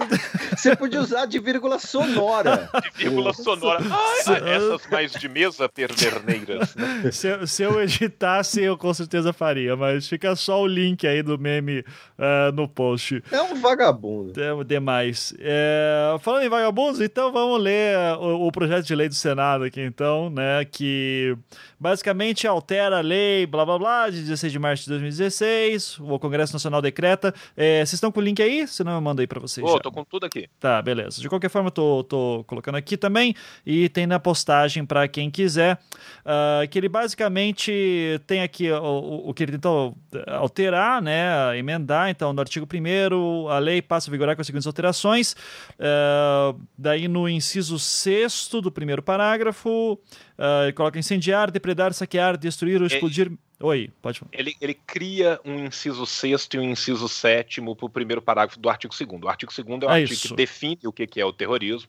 você 0.56 0.74
podia 0.76 1.00
usar 1.00 1.26
de 1.26 1.38
vírgula 1.38 1.78
sonora. 1.78 2.68
De 2.96 3.04
vírgula 3.04 3.32
sonora. 3.32 3.82
Ai, 4.26 4.54
essas 4.54 4.86
mais 4.90 5.12
de 5.12 5.28
mesa 5.28 5.68
perderneiras. 5.68 6.74
Né? 6.74 7.10
Se, 7.12 7.46
se, 7.46 7.62
eu 7.62 7.80
editasse, 7.82 8.62
eu 8.62 8.76
com 8.76 8.92
certeza 8.94 9.32
faria, 9.32 9.76
mas 9.76 10.08
fica 10.08 10.34
só 10.34 10.62
o 10.62 10.66
link 10.66 11.06
aí 11.06 11.22
do 11.22 11.38
meme 11.38 11.80
uh, 11.80 12.52
no 12.54 12.68
post. 12.68 13.22
É 13.30 13.42
um 13.42 13.54
vagabundo. 13.56 14.32
É 14.40 14.64
demais. 14.64 15.34
É, 15.38 16.16
falando 16.20 16.44
em 16.44 16.48
vagabundos, 16.48 17.00
então 17.00 17.32
vamos 17.32 17.60
ler 17.60 17.96
o, 18.18 18.46
o, 18.46 18.52
projeto 18.52 18.84
de 18.86 18.94
lei 18.94 19.08
do 19.08 19.14
Senado 19.14 19.64
aqui, 19.64 19.80
então, 19.80 20.30
né? 20.30 20.64
Que 20.64 21.36
basicamente 21.78 22.46
altera 22.46 22.98
a 22.98 23.00
lei, 23.00 23.46
blá 23.46 23.64
blá 23.64 23.78
blá, 23.78 24.10
de 24.10 24.22
16 24.22 24.52
de 24.52 24.58
março 24.58 24.84
de 24.84 24.90
2016. 24.90 25.98
O 26.00 26.18
Congresso 26.18 26.52
Nacional 26.52 26.80
decreta. 26.80 27.34
É, 27.56 27.78
vocês 27.78 27.94
estão 27.94 28.10
com 28.10 28.20
o 28.20 28.22
link 28.22 28.42
aí? 28.42 28.45
Senão 28.66 28.92
eu 28.92 29.00
mando 29.00 29.20
aí 29.20 29.26
pra 29.26 29.40
vocês. 29.40 29.66
Ô, 29.66 29.74
oh, 29.74 29.80
tô 29.80 29.90
com 29.90 30.04
tudo 30.04 30.26
aqui. 30.26 30.48
Tá, 30.58 30.80
beleza. 30.82 31.20
De 31.20 31.28
qualquer 31.28 31.48
forma, 31.48 31.68
eu 31.68 31.72
tô, 31.72 32.04
tô 32.04 32.44
colocando 32.46 32.76
aqui 32.76 32.96
também. 32.96 33.34
E 33.64 33.88
tem 33.88 34.06
na 34.06 34.18
postagem 34.18 34.84
para 34.84 35.06
quem 35.08 35.30
quiser. 35.30 35.78
Uh, 36.24 36.68
que 36.68 36.78
ele 36.78 36.88
basicamente 36.88 38.20
tem 38.26 38.42
aqui 38.42 38.70
o, 38.70 38.82
o, 38.82 39.30
o 39.30 39.34
que 39.34 39.42
ele 39.42 39.52
tentou 39.52 39.96
alterar, 40.26 41.02
né? 41.02 41.58
Emendar. 41.58 42.10
Então, 42.10 42.32
no 42.32 42.40
artigo 42.40 42.66
1, 42.66 43.48
a 43.48 43.58
lei 43.58 43.82
passa 43.82 44.10
a 44.10 44.12
vigorar 44.12 44.34
com 44.34 44.40
as 44.40 44.46
seguintes 44.46 44.66
alterações. 44.66 45.34
Uh, 45.72 46.60
daí, 46.76 47.08
no 47.08 47.28
inciso 47.28 47.78
6 47.78 48.48
do 48.62 48.70
primeiro 48.70 49.02
parágrafo, 49.02 49.94
uh, 49.94 50.72
coloca 50.74 50.98
incendiar, 50.98 51.50
depredar, 51.50 51.92
saquear, 51.92 52.36
destruir 52.36 52.80
ou 52.80 52.86
explodir. 52.86 53.30
Oi, 53.58 53.90
pode 54.02 54.18
falar. 54.18 54.30
Ele, 54.34 54.54
ele 54.60 54.74
cria 54.74 55.40
um 55.42 55.64
inciso 55.64 56.04
sexto 56.04 56.54
e 56.54 56.58
um 56.58 56.62
inciso 56.62 57.08
sétimo 57.08 57.74
para 57.74 57.86
o 57.86 57.90
primeiro 57.90 58.20
parágrafo 58.20 58.60
do 58.60 58.68
artigo 58.68 58.94
2 58.94 59.22
O 59.22 59.28
artigo 59.28 59.50
2 59.50 59.82
é 59.82 59.86
o 59.86 59.88
é 59.88 59.92
artigo 59.94 60.12
isso. 60.12 60.28
que 60.28 60.34
define 60.34 60.80
o 60.84 60.92
que 60.92 61.18
é 61.18 61.24
o 61.24 61.32
terrorismo. 61.32 61.88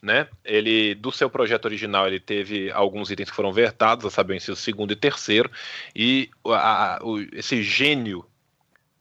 Né? 0.00 0.28
Ele, 0.44 0.94
do 0.94 1.10
seu 1.10 1.28
projeto 1.28 1.64
original, 1.64 2.06
ele 2.06 2.20
teve 2.20 2.70
alguns 2.70 3.10
itens 3.10 3.30
que 3.30 3.36
foram 3.36 3.52
vertados, 3.52 4.06
a 4.06 4.10
saber, 4.10 4.34
o 4.34 4.36
inciso 4.36 4.54
segundo 4.54 4.92
e 4.92 4.96
terceiro, 4.96 5.50
e 5.94 6.30
a, 6.46 6.98
a, 6.98 7.04
o, 7.04 7.18
esse 7.32 7.64
gênio 7.64 8.24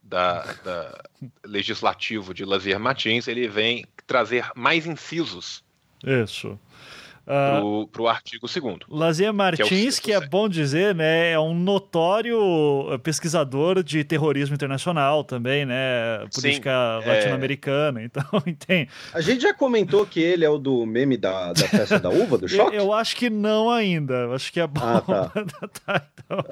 da, 0.01 0.41
da 0.63 1.03
legislativo 1.45 2.33
de 2.33 2.43
Lazier 2.43 2.79
Martins, 2.79 3.27
ele 3.27 3.47
vem 3.47 3.85
trazer 4.07 4.49
mais 4.55 4.87
incisos. 4.87 5.63
Isso 6.03 6.59
uh, 7.27 7.87
para 7.87 8.01
o 8.01 8.07
artigo 8.07 8.47
2 8.47 8.79
Lazier 8.89 9.33
Martins, 9.33 9.99
que, 9.99 10.11
é, 10.11 10.19
que 10.19 10.25
é, 10.25 10.27
bom 10.27 10.47
dizer, 10.47 10.95
né, 10.95 11.31
é 11.31 11.39
um 11.39 11.53
notório 11.53 12.39
pesquisador 13.03 13.83
de 13.83 14.03
terrorismo 14.03 14.55
internacional 14.55 15.23
também, 15.23 15.65
né, 15.65 16.25
política 16.33 16.69
é. 17.03 17.07
latino-americana, 17.07 18.01
é... 18.01 18.05
então 18.05 18.23
tem... 18.65 18.87
A 19.13 19.21
gente 19.21 19.41
já 19.41 19.53
comentou 19.53 20.05
que 20.05 20.21
ele 20.21 20.45
é 20.45 20.49
o 20.49 20.57
do 20.57 20.85
meme 20.85 21.17
da, 21.17 21.53
da 21.53 21.67
festa 21.67 21.99
da 21.99 22.09
uva, 22.09 22.37
do 22.37 22.47
choque? 22.47 22.67
Eu, 22.77 22.87
eu, 22.87 22.93
acho 22.93 23.15
que 23.15 23.29
não 23.29 23.69
ainda, 23.69 24.33
acho 24.33 24.51
que 24.51 24.59
é 24.59 24.67
bom. 24.67 24.81
Ah, 24.83 25.01
tá. 25.01 25.31
tá 25.85 26.07
então, 26.27 26.43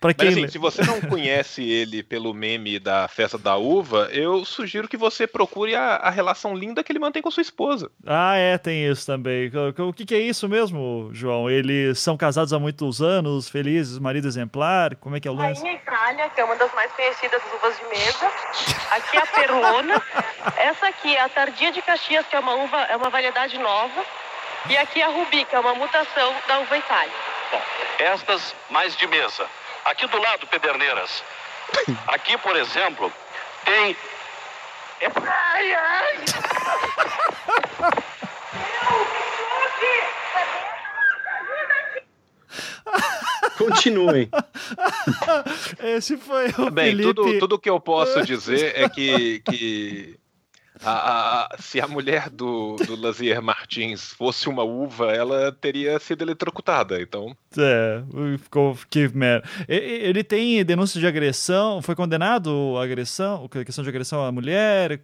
pra 0.00 0.12
quem... 0.12 0.30
Mas 0.30 0.38
assim, 0.38 0.48
se 0.48 0.58
você 0.58 0.82
não 0.84 1.00
conhece 1.00 1.62
ele 1.62 2.02
pelo 2.02 2.34
meme 2.34 2.78
da 2.78 3.08
festa 3.08 3.38
da 3.38 3.56
uva, 3.56 4.08
eu 4.12 4.44
sugiro 4.44 4.86
que 4.86 4.96
você 4.96 5.26
procure 5.26 5.74
a, 5.74 5.96
a 5.96 6.10
relação 6.10 6.54
linda 6.54 6.84
que 6.84 6.92
ele 6.92 6.98
mantém 6.98 7.22
com 7.22 7.30
sua 7.30 7.40
esposa. 7.40 7.90
Ah, 8.06 8.36
é, 8.36 8.58
tem 8.58 8.86
isso 8.86 9.06
também. 9.06 9.50
O, 9.78 9.88
o 9.88 9.92
que, 9.92 10.04
que 10.04 10.14
é 10.14 10.21
isso 10.28 10.48
mesmo, 10.48 11.10
João? 11.12 11.48
Eles 11.50 11.98
são 11.98 12.16
casados 12.16 12.52
há 12.52 12.58
muitos 12.58 13.00
anos, 13.00 13.48
felizes, 13.48 13.98
marido 13.98 14.26
exemplar? 14.26 14.96
Como 14.96 15.16
é 15.16 15.20
que 15.20 15.28
é 15.28 15.30
o 15.30 15.34
lance? 15.34 15.62
Rainha 15.62 15.76
Itália, 15.76 16.30
que 16.30 16.40
é 16.40 16.44
uma 16.44 16.56
das 16.56 16.72
mais 16.74 16.90
conhecidas 16.92 17.42
das 17.42 17.54
uvas 17.54 17.78
de 17.78 17.84
mesa. 17.86 18.30
Aqui 18.90 19.16
a 19.16 19.26
Perlona. 19.26 20.02
Essa 20.56 20.88
aqui 20.88 21.16
é 21.16 21.20
a 21.20 21.28
Tardia 21.28 21.72
de 21.72 21.80
Caxias, 21.82 22.26
que 22.26 22.36
é 22.36 22.40
uma 22.40 22.54
uva, 22.54 22.82
é 22.82 22.96
uma 22.96 23.10
variedade 23.10 23.58
nova. 23.58 24.04
E 24.68 24.76
aqui 24.76 25.02
a 25.02 25.08
Rubi, 25.08 25.44
que 25.44 25.54
é 25.54 25.60
uma 25.60 25.74
mutação 25.74 26.34
da 26.46 26.60
uva 26.60 26.78
Itália. 26.78 27.12
Bom, 27.50 27.62
estas 27.98 28.54
mais 28.70 28.96
de 28.96 29.06
mesa. 29.06 29.46
Aqui 29.84 30.06
do 30.06 30.18
lado, 30.18 30.46
Pederneiras. 30.46 31.24
Aqui, 32.08 32.36
por 32.38 32.54
exemplo, 32.56 33.12
tem. 33.64 33.96
Ai, 35.26 35.74
ai! 35.74 36.16
Continuem. 43.56 44.28
Esse 45.82 46.16
foi 46.16 46.48
o 46.58 46.70
Bem, 46.70 46.96
Felipe... 46.96 47.14
tudo, 47.14 47.38
tudo 47.38 47.58
que 47.58 47.70
eu 47.70 47.80
posso 47.80 48.22
dizer 48.24 48.72
é 48.76 48.88
que, 48.88 49.40
que 49.40 50.18
a, 50.82 51.54
a, 51.54 51.56
se 51.58 51.80
a 51.80 51.86
mulher 51.86 52.28
do, 52.28 52.76
do 52.76 52.96
Lazier 52.96 53.40
Martins 53.40 54.12
fosse 54.12 54.48
uma 54.48 54.64
uva, 54.64 55.12
ela 55.12 55.52
teria 55.52 55.98
sido 55.98 56.22
eletrocutada, 56.22 57.00
então... 57.00 57.36
É, 57.56 58.02
ficou... 58.38 58.76
Que 58.90 59.08
merda. 59.08 59.48
Ele 59.68 60.24
tem 60.24 60.64
denúncia 60.64 61.00
de 61.00 61.06
agressão, 61.06 61.80
foi 61.82 61.94
condenado 61.94 62.76
a 62.78 62.84
agressão, 62.84 63.48
questão 63.48 63.84
de 63.84 63.90
agressão 63.90 64.24
à 64.24 64.32
mulher, 64.32 65.00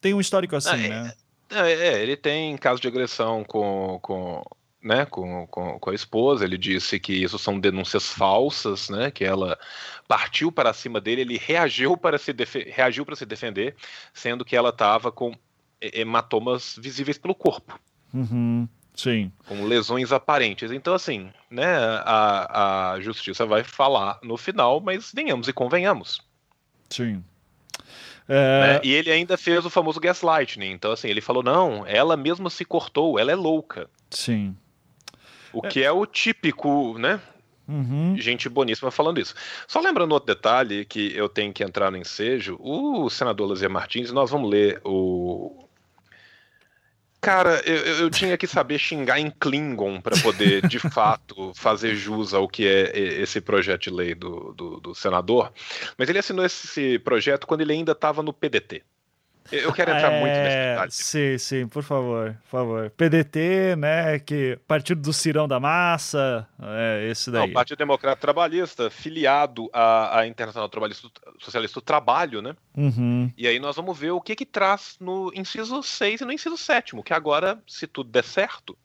tem 0.00 0.12
um 0.12 0.20
histórico 0.20 0.56
assim, 0.56 0.86
ah, 0.86 1.04
né? 1.04 1.12
É, 1.50 1.72
é, 1.72 2.02
ele 2.02 2.16
tem 2.16 2.56
caso 2.56 2.80
de 2.80 2.88
agressão 2.88 3.44
com, 3.44 3.98
com 4.02 4.42
né, 4.84 5.06
com, 5.06 5.46
com, 5.46 5.78
com, 5.78 5.90
a 5.90 5.94
esposa, 5.94 6.44
ele 6.44 6.58
disse 6.58 7.00
que 7.00 7.12
isso 7.12 7.38
são 7.38 7.58
denúncias 7.58 8.10
falsas, 8.10 8.90
né, 8.90 9.10
que 9.10 9.24
ela 9.24 9.58
partiu 10.06 10.52
para 10.52 10.74
cima 10.74 11.00
dele, 11.00 11.22
ele 11.22 11.38
reagiu 11.38 11.96
para 11.96 12.18
se, 12.18 12.34
reagiu 12.66 13.06
para 13.06 13.16
se 13.16 13.24
defender, 13.24 13.74
sendo 14.12 14.44
que 14.44 14.54
ela 14.54 14.68
estava 14.68 15.10
com 15.10 15.32
hematomas 15.80 16.78
visíveis 16.78 17.16
pelo 17.16 17.34
corpo. 17.34 17.78
Uhum, 18.12 18.68
sim. 18.94 19.32
Com 19.46 19.64
lesões 19.64 20.12
aparentes. 20.12 20.70
Então, 20.70 20.94
assim, 20.94 21.32
né, 21.50 21.76
a, 22.04 22.92
a 22.92 23.00
justiça 23.00 23.46
vai 23.46 23.64
falar 23.64 24.18
no 24.22 24.36
final, 24.36 24.80
mas 24.80 25.10
venhamos 25.14 25.48
e 25.48 25.52
convenhamos. 25.52 26.20
Sim. 26.90 27.24
É... 28.28 28.60
Né? 28.74 28.80
E 28.82 28.92
ele 28.92 29.10
ainda 29.10 29.36
fez 29.36 29.64
o 29.64 29.70
famoso 29.70 30.00
gaslighting. 30.00 30.64
Então, 30.64 30.92
assim, 30.92 31.08
ele 31.08 31.20
falou: 31.20 31.42
não, 31.42 31.86
ela 31.86 32.16
mesma 32.16 32.50
se 32.50 32.64
cortou, 32.64 33.18
ela 33.18 33.32
é 33.32 33.34
louca. 33.34 33.88
Sim. 34.10 34.56
O 35.52 35.64
é. 35.64 35.68
que 35.68 35.82
é 35.82 35.92
o 35.92 36.04
típico, 36.06 36.98
né? 36.98 37.20
Uhum. 37.66 38.14
Gente 38.18 38.48
boníssima 38.48 38.90
falando 38.90 39.20
isso. 39.20 39.34
Só 39.66 39.80
lembrando 39.80 40.12
outro 40.12 40.34
detalhe 40.34 40.84
que 40.84 41.16
eu 41.16 41.28
tenho 41.28 41.52
que 41.52 41.64
entrar 41.64 41.90
no 41.90 41.96
ensejo, 41.96 42.58
o 42.60 43.08
senador 43.08 43.48
Lazier 43.48 43.70
Martins, 43.70 44.12
nós 44.12 44.30
vamos 44.30 44.50
ler 44.50 44.80
o. 44.84 45.63
Cara, 47.24 47.62
eu, 47.64 47.76
eu 47.76 48.10
tinha 48.10 48.36
que 48.36 48.46
saber 48.46 48.78
xingar 48.78 49.18
em 49.18 49.30
Klingon 49.30 50.00
para 50.00 50.16
poder, 50.20 50.66
de 50.68 50.78
fato, 50.90 51.52
fazer 51.54 51.94
jus 51.94 52.34
ao 52.34 52.46
que 52.46 52.66
é 52.66 52.96
esse 53.22 53.40
projeto 53.40 53.84
de 53.84 53.90
lei 53.90 54.14
do, 54.14 54.52
do, 54.52 54.80
do 54.80 54.94
senador. 54.94 55.52
Mas 55.96 56.08
ele 56.08 56.18
assinou 56.18 56.44
esse 56.44 56.98
projeto 56.98 57.46
quando 57.46 57.62
ele 57.62 57.72
ainda 57.72 57.92
estava 57.92 58.22
no 58.22 58.32
PDT. 58.32 58.82
Eu 59.52 59.72
quero 59.72 59.90
entrar 59.90 60.12
é, 60.12 60.20
muito 60.20 60.32
nesse 60.32 60.56
detalhe. 60.56 60.90
Sim, 60.90 61.38
sim, 61.38 61.68
por 61.68 61.82
favor, 61.82 62.36
por 62.44 62.48
favor. 62.48 62.90
PDT, 62.90 63.76
né, 63.76 64.18
que 64.18 64.58
Partido 64.66 65.02
do 65.02 65.12
Cirão 65.12 65.46
da 65.46 65.60
Massa, 65.60 66.48
é 66.62 67.08
esse 67.10 67.30
daí. 67.30 67.46
Não, 67.46 67.52
Partido 67.52 67.78
Democrata 67.78 68.20
Trabalhista, 68.20 68.90
filiado 68.90 69.68
à, 69.72 70.20
à 70.20 70.26
Internacional 70.26 70.68
Trabalhista 70.68 71.08
Socialista 71.38 71.80
do 71.80 71.84
Trabalho, 71.84 72.40
né? 72.40 72.54
Uhum. 72.76 73.30
E 73.36 73.46
aí 73.46 73.58
nós 73.58 73.76
vamos 73.76 73.98
ver 73.98 74.12
o 74.12 74.20
que 74.20 74.34
que 74.34 74.46
traz 74.46 74.96
no 75.00 75.30
inciso 75.34 75.82
6 75.82 76.22
e 76.22 76.24
no 76.24 76.32
inciso 76.32 76.56
7 76.56 76.94
que 77.04 77.12
agora, 77.12 77.58
se 77.66 77.86
tudo 77.86 78.10
der 78.10 78.24
certo, 78.24 78.76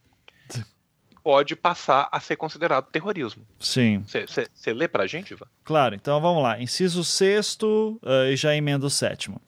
pode 1.23 1.55
passar 1.55 2.07
a 2.11 2.19
ser 2.19 2.35
considerado 2.35 2.85
terrorismo. 2.85 3.45
Sim. 3.59 4.03
Você 4.03 4.73
lê 4.73 4.87
pra 4.87 5.05
gente, 5.05 5.31
Ivan? 5.31 5.45
Claro, 5.63 5.95
então 5.95 6.19
vamos 6.19 6.41
lá. 6.41 6.59
Inciso 6.59 7.03
sexto 7.03 7.99
uh, 8.03 8.31
e 8.31 8.35
já 8.35 8.55
emenda 8.55 8.85
o 8.85 8.89
sétimo. 8.89 9.41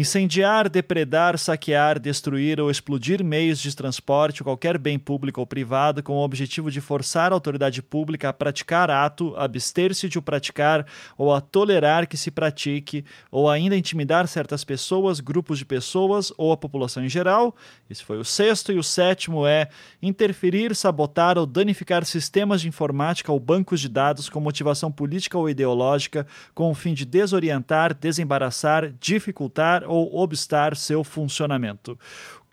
Incendiar, 0.00 0.68
depredar, 0.68 1.36
saquear, 1.36 1.98
destruir 1.98 2.60
ou 2.60 2.70
explodir 2.70 3.24
meios 3.24 3.58
de 3.58 3.74
transporte 3.74 4.44
qualquer 4.44 4.78
bem 4.78 4.96
público 4.96 5.40
ou 5.40 5.46
privado 5.46 6.04
com 6.04 6.12
o 6.12 6.22
objetivo 6.22 6.70
de 6.70 6.80
forçar 6.80 7.32
a 7.32 7.34
autoridade 7.34 7.82
pública 7.82 8.28
a 8.28 8.32
praticar 8.32 8.92
ato, 8.92 9.34
abster-se 9.36 10.08
de 10.08 10.16
o 10.16 10.22
praticar 10.22 10.86
ou 11.16 11.34
a 11.34 11.40
tolerar 11.40 12.06
que 12.06 12.16
se 12.16 12.30
pratique 12.30 13.04
ou 13.28 13.50
ainda 13.50 13.76
intimidar 13.76 14.28
certas 14.28 14.62
pessoas, 14.62 15.18
grupos 15.18 15.58
de 15.58 15.64
pessoas 15.64 16.32
ou 16.38 16.52
a 16.52 16.56
população 16.56 17.04
em 17.04 17.08
geral. 17.08 17.56
Esse 17.90 18.04
foi 18.04 18.18
o 18.18 18.24
sexto. 18.24 18.70
E 18.70 18.78
o 18.78 18.84
sétimo 18.84 19.48
é 19.48 19.68
interferir, 20.00 20.76
sabotar 20.76 21.36
ou 21.36 21.44
danificar 21.44 22.04
sistemas 22.04 22.60
de 22.60 22.68
informática 22.68 23.32
ou 23.32 23.40
bancos 23.40 23.80
de 23.80 23.88
dados 23.88 24.28
com 24.28 24.38
motivação 24.38 24.92
política 24.92 25.36
ou 25.36 25.50
ideológica 25.50 26.24
com 26.54 26.70
o 26.70 26.74
fim 26.74 26.94
de 26.94 27.04
desorientar, 27.04 27.92
desembaraçar, 27.92 28.92
dificultar 29.00 29.87
ou 29.88 30.16
obstar 30.16 30.76
seu 30.76 31.02
funcionamento. 31.02 31.98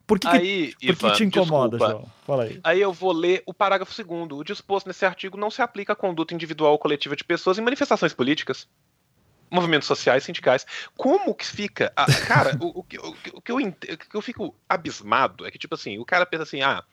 Por 0.08 0.20
que, 0.20 0.28
aí, 0.28 0.74
que, 0.80 0.88
por 0.88 0.94
Ivan, 0.94 1.12
que 1.12 1.18
te 1.18 1.24
incomoda, 1.24 1.78
desculpa. 1.78 2.02
João? 2.02 2.14
Fala 2.26 2.44
aí. 2.44 2.60
Aí 2.64 2.82
eu 2.82 2.94
vou 2.94 3.12
ler 3.12 3.42
o 3.46 3.54
parágrafo 3.54 3.94
segundo. 3.94 4.38
O 4.38 4.44
disposto 4.44 4.88
nesse 4.88 5.06
artigo 5.06 5.38
não 5.38 5.50
se 5.50 5.62
aplica 5.62 5.94
à 5.94 5.96
conduta 5.96 6.34
individual 6.34 6.74
ou 6.74 6.80
coletiva 6.80 7.16
de 7.16 7.24
pessoas 7.24 7.58
em 7.58 7.62
manifestações 7.62 8.14
políticas, 8.14 8.68
movimentos 9.50 9.88
sociais, 9.88 10.24
sindicais. 10.24 10.66
Como 10.96 11.34
que 11.34 11.46
fica? 11.46 11.92
Ah, 11.96 12.06
cara, 12.28 12.56
o, 12.62 12.68
o, 12.68 12.80
o, 12.80 12.84
o, 13.34 13.42
que 13.42 13.52
eu, 13.52 13.58
o 13.58 13.72
que 13.72 14.16
eu 14.16 14.22
fico 14.22 14.56
abismado 14.70 15.46
é 15.46 15.50
que, 15.50 15.58
tipo 15.58 15.74
assim, 15.74 15.98
o 15.98 16.06
cara 16.06 16.26
pensa 16.26 16.44
assim, 16.44 16.62
ah, 16.62 16.84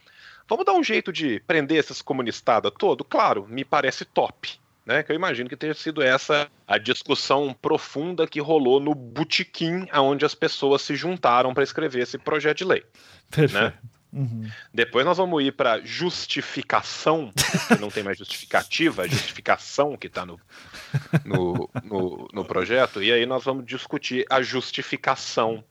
vamos 0.49 0.65
dar 0.65 0.73
um 0.73 0.83
jeito 0.83 1.13
de 1.13 1.39
prender 1.41 1.79
essas 1.79 2.01
comunistadas 2.01 2.73
todo? 2.79 3.05
Claro, 3.05 3.47
me 3.47 3.65
parece 3.65 4.07
top 4.07 4.62
né? 4.85 5.03
Que 5.03 5.13
eu 5.13 5.17
imagino 5.17 5.49
que 5.49 5.57
tenha 5.57 5.75
sido 5.75 6.03
essa 6.03 6.51
a 6.67 6.79
discussão 6.79 7.55
profunda 7.61 8.27
que 8.27 8.41
rolou 8.41 8.81
no 8.81 8.95
botequim, 8.95 9.87
aonde 9.91 10.25
as 10.25 10.35
pessoas 10.35 10.83
se 10.83 10.97
juntaram 10.97 11.55
para 11.55 11.63
escrever 11.63 12.03
esse 12.03 12.19
projeto 12.19 12.59
de 12.59 12.65
lei. 12.65 12.85
Perfeito. 13.31 13.55
Né? 13.55 13.73
Uhum. 14.13 14.47
Depois 14.75 15.07
nós 15.07 15.17
vamos 15.17 15.43
ir 15.43 15.53
para 15.53 15.81
justificação, 15.81 17.33
que 17.69 17.81
não 17.81 17.91
tem 17.91 18.03
mais 18.03 18.19
justificativa, 18.19 19.03
a 19.03 19.09
justificação 19.09 19.97
que 19.97 20.07
está 20.07 20.27
no, 20.27 20.39
no, 21.25 21.71
no, 21.83 22.29
no, 22.31 22.45
projeto, 22.45 23.03
e 23.03 23.11
aí 23.11 23.25
nós 23.25 23.43
vamos 23.45 23.65
discutir 23.65 24.27
a 24.29 24.43
justificação 24.43 25.65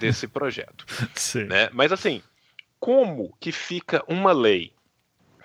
desse 0.00 0.26
projeto. 0.26 0.84
Sim. 1.14 1.44
Né? 1.44 1.70
Mas 1.72 1.92
assim, 1.92 2.20
como 2.80 3.36
que 3.38 3.52
fica 3.52 4.02
uma 4.08 4.32
lei 4.32 4.72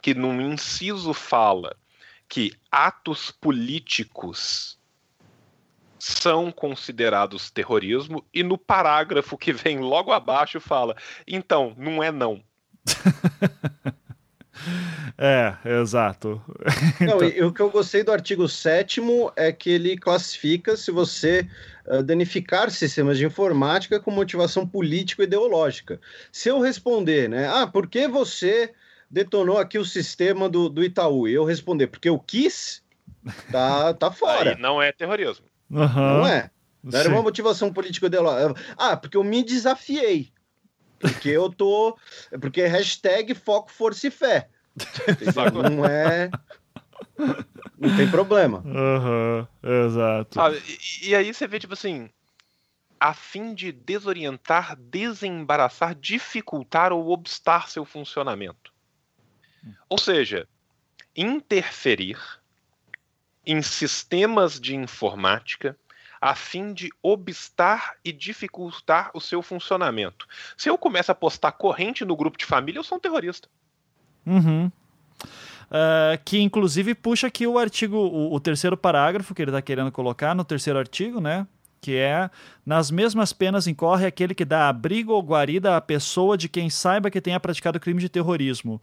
que 0.01 0.15
num 0.15 0.41
inciso 0.41 1.13
fala 1.13 1.77
que 2.31 2.53
atos 2.71 3.29
políticos 3.29 4.79
são 5.99 6.49
considerados 6.49 7.51
terrorismo 7.51 8.25
e 8.33 8.41
no 8.41 8.57
parágrafo 8.57 9.37
que 9.37 9.51
vem 9.51 9.79
logo 9.79 10.13
abaixo 10.13 10.61
fala: 10.61 10.95
então, 11.27 11.75
não 11.77 12.01
é 12.01 12.09
não. 12.09 12.41
É, 15.17 15.55
exato. 15.81 16.41
Não, 16.99 17.23
então... 17.23 17.47
o 17.47 17.53
que 17.53 17.61
eu 17.61 17.69
gostei 17.69 18.03
do 18.03 18.11
artigo 18.11 18.47
7 18.47 19.01
é 19.35 19.51
que 19.51 19.69
ele 19.69 19.97
classifica 19.97 20.75
se 20.75 20.91
você 20.91 21.47
uh, 21.87 22.03
danificar 22.03 22.69
sistemas 22.69 23.17
de 23.17 23.25
informática 23.25 23.99
com 23.99 24.11
motivação 24.11 24.67
político-ideológica. 24.67 25.99
Se 26.31 26.49
eu 26.49 26.59
responder, 26.59 27.29
né? 27.29 27.47
Ah, 27.47 27.65
por 27.65 27.87
que 27.87 28.07
você 28.07 28.73
detonou 29.11 29.57
aqui 29.57 29.77
o 29.77 29.85
sistema 29.85 30.49
do, 30.49 30.69
do 30.69 30.83
Itaú. 30.83 31.27
E 31.27 31.33
eu 31.33 31.43
responder, 31.43 31.87
porque 31.87 32.09
eu 32.09 32.17
quis, 32.17 32.81
tá, 33.51 33.93
tá 33.93 34.09
fora. 34.09 34.51
Aí 34.51 34.61
não 34.61 34.81
é 34.81 34.91
terrorismo. 34.91 35.45
Uhum. 35.69 35.87
Não 35.87 36.27
é. 36.27 36.49
Não 36.83 36.99
era 36.99 37.09
uma 37.09 37.21
motivação 37.21 37.71
política 37.71 38.09
dela. 38.09 38.55
Ah, 38.77 38.97
porque 38.97 39.17
eu 39.17 39.23
me 39.23 39.43
desafiei. 39.43 40.31
Porque 40.97 41.29
eu 41.29 41.49
tô. 41.49 41.97
Porque 42.39 42.65
hashtag 42.65 43.35
foco, 43.35 43.71
força 43.71 44.07
e 44.07 44.11
fé. 44.11 44.49
não 45.69 45.85
é. 45.85 46.29
Não 47.77 47.95
tem 47.95 48.09
problema. 48.09 48.63
Uhum, 48.65 49.47
exato. 49.85 50.39
Ah, 50.39 50.51
e, 50.51 51.09
e 51.09 51.15
aí 51.15 51.33
você 51.33 51.47
vê, 51.47 51.59
tipo 51.59 51.73
assim, 51.73 52.09
a 52.99 53.13
fim 53.13 53.53
de 53.53 53.71
desorientar, 53.71 54.75
desembaraçar, 54.75 55.95
dificultar 55.95 56.93
ou 56.93 57.09
obstar 57.09 57.67
seu 57.69 57.83
funcionamento. 57.83 58.70
Ou 59.89 59.97
seja, 59.97 60.47
interferir 61.15 62.17
em 63.45 63.61
sistemas 63.61 64.59
de 64.59 64.75
informática 64.75 65.75
a 66.19 66.35
fim 66.35 66.71
de 66.71 66.89
obstar 67.01 67.95
e 68.05 68.11
dificultar 68.11 69.09
o 69.13 69.19
seu 69.19 69.41
funcionamento. 69.41 70.27
Se 70.55 70.69
eu 70.69 70.77
começo 70.77 71.11
a 71.11 71.15
postar 71.15 71.51
corrente 71.53 72.05
no 72.05 72.15
grupo 72.15 72.37
de 72.37 72.45
família, 72.45 72.79
eu 72.79 72.83
sou 72.83 72.99
um 72.99 73.01
terrorista. 73.01 73.49
Uhum. 74.25 74.71
Uh, 75.71 76.21
que 76.23 76.39
inclusive 76.39 76.93
puxa 76.93 77.27
aqui 77.27 77.47
o 77.47 77.57
artigo, 77.57 77.95
o, 77.95 78.35
o 78.35 78.39
terceiro 78.39 78.77
parágrafo 78.77 79.33
que 79.33 79.41
ele 79.41 79.49
está 79.49 79.61
querendo 79.61 79.91
colocar 79.91 80.35
no 80.35 80.45
terceiro 80.45 80.77
artigo, 80.77 81.19
né? 81.19 81.47
que 81.81 81.97
é 81.97 82.29
nas 82.63 82.91
mesmas 82.91 83.33
penas 83.33 83.65
incorre 83.65 84.05
aquele 84.05 84.35
que 84.35 84.45
dá 84.45 84.69
abrigo 84.69 85.13
ou 85.13 85.23
guarida 85.23 85.75
à 85.75 85.81
pessoa 85.81 86.37
de 86.37 86.47
quem 86.47 86.69
saiba 86.69 87.09
que 87.09 87.19
tenha 87.19 87.39
praticado 87.39 87.79
crime 87.79 87.99
de 87.99 88.07
terrorismo. 88.07 88.79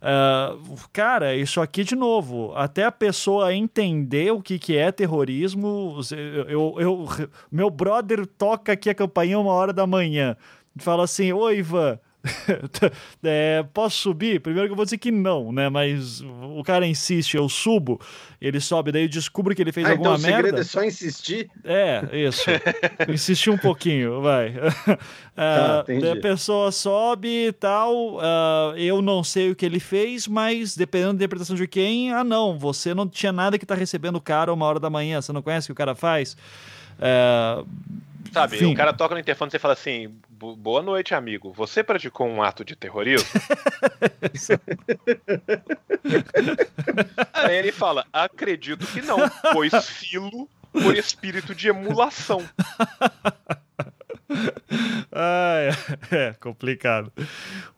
Uh, 0.00 0.76
cara, 0.92 1.34
isso 1.34 1.60
aqui 1.60 1.82
de 1.82 1.96
novo, 1.96 2.52
até 2.54 2.84
a 2.84 2.92
pessoa 2.92 3.52
entender 3.52 4.32
o 4.32 4.40
que, 4.40 4.58
que 4.58 4.76
é 4.76 4.92
terrorismo, 4.92 6.00
eu, 6.48 6.76
eu, 6.78 7.06
meu 7.50 7.68
brother 7.68 8.24
toca 8.24 8.72
aqui 8.72 8.88
a 8.88 8.94
campainha 8.94 9.38
uma 9.38 9.52
hora 9.52 9.72
da 9.72 9.86
manhã, 9.86 10.36
fala 10.76 11.04
assim, 11.04 11.32
oi 11.32 11.58
Ivan, 11.58 11.98
é, 13.22 13.64
posso 13.72 13.96
subir? 13.96 14.40
Primeiro 14.40 14.68
que 14.68 14.72
eu 14.72 14.76
vou 14.76 14.84
dizer 14.84 14.98
que 14.98 15.10
não, 15.10 15.52
né? 15.52 15.68
Mas 15.68 16.20
o 16.20 16.62
cara 16.64 16.86
insiste, 16.86 17.36
eu 17.36 17.48
subo, 17.48 18.00
ele 18.40 18.60
sobe, 18.60 18.92
daí 18.92 19.02
eu 19.02 19.08
descubro 19.08 19.54
que 19.54 19.62
ele 19.62 19.72
fez 19.72 19.86
ah, 19.86 19.90
alguma 19.90 20.16
então 20.16 20.22
merda. 20.22 20.38
O 20.38 20.42
segredo 20.42 20.60
é 20.60 20.64
só 20.64 20.84
insistir? 20.84 21.50
É, 21.64 22.08
isso. 22.12 22.44
insistir 23.08 23.50
um 23.50 23.58
pouquinho, 23.58 24.20
vai. 24.20 24.50
uh, 25.36 26.12
a 26.12 26.20
pessoa 26.20 26.70
sobe 26.70 27.48
e 27.48 27.52
tal, 27.52 28.16
uh, 28.16 28.76
eu 28.76 29.02
não 29.02 29.22
sei 29.24 29.50
o 29.50 29.56
que 29.56 29.66
ele 29.66 29.80
fez, 29.80 30.26
mas 30.26 30.76
dependendo 30.76 31.12
da 31.12 31.16
interpretação 31.16 31.56
de 31.56 31.66
quem, 31.66 32.12
ah 32.12 32.24
não, 32.24 32.58
você 32.58 32.94
não 32.94 33.08
tinha 33.08 33.32
nada 33.32 33.58
que 33.58 33.66
tá 33.66 33.74
recebendo 33.74 34.16
o 34.16 34.20
cara 34.20 34.52
uma 34.52 34.66
hora 34.66 34.80
da 34.80 34.90
manhã, 34.90 35.20
você 35.20 35.32
não 35.32 35.42
conhece 35.42 35.66
o 35.66 35.68
que 35.68 35.72
o 35.72 35.76
cara 35.76 35.94
faz. 35.94 36.36
Uh, 36.98 37.66
Sabe, 38.32 38.64
o 38.64 38.74
cara 38.74 38.92
toca 38.92 39.14
no 39.14 39.20
interfone 39.20 39.48
e 39.48 39.52
você 39.52 39.58
fala 39.58 39.74
assim: 39.74 40.14
boa 40.38 40.82
noite, 40.82 41.14
amigo. 41.14 41.52
Você 41.52 41.82
praticou 41.82 42.26
um 42.26 42.42
ato 42.42 42.62
de 42.64 42.76
terrorismo? 42.76 43.28
Aí 47.32 47.56
ele 47.56 47.72
fala: 47.72 48.06
acredito 48.12 48.86
que 48.86 49.02
não, 49.02 49.18
pois 49.52 49.88
filo 49.88 50.48
por 50.72 50.96
espírito 50.96 51.54
de 51.54 51.68
emulação. 51.68 52.42
Ah, 55.10 55.70
é, 56.12 56.28
é 56.28 56.32
complicado. 56.34 57.10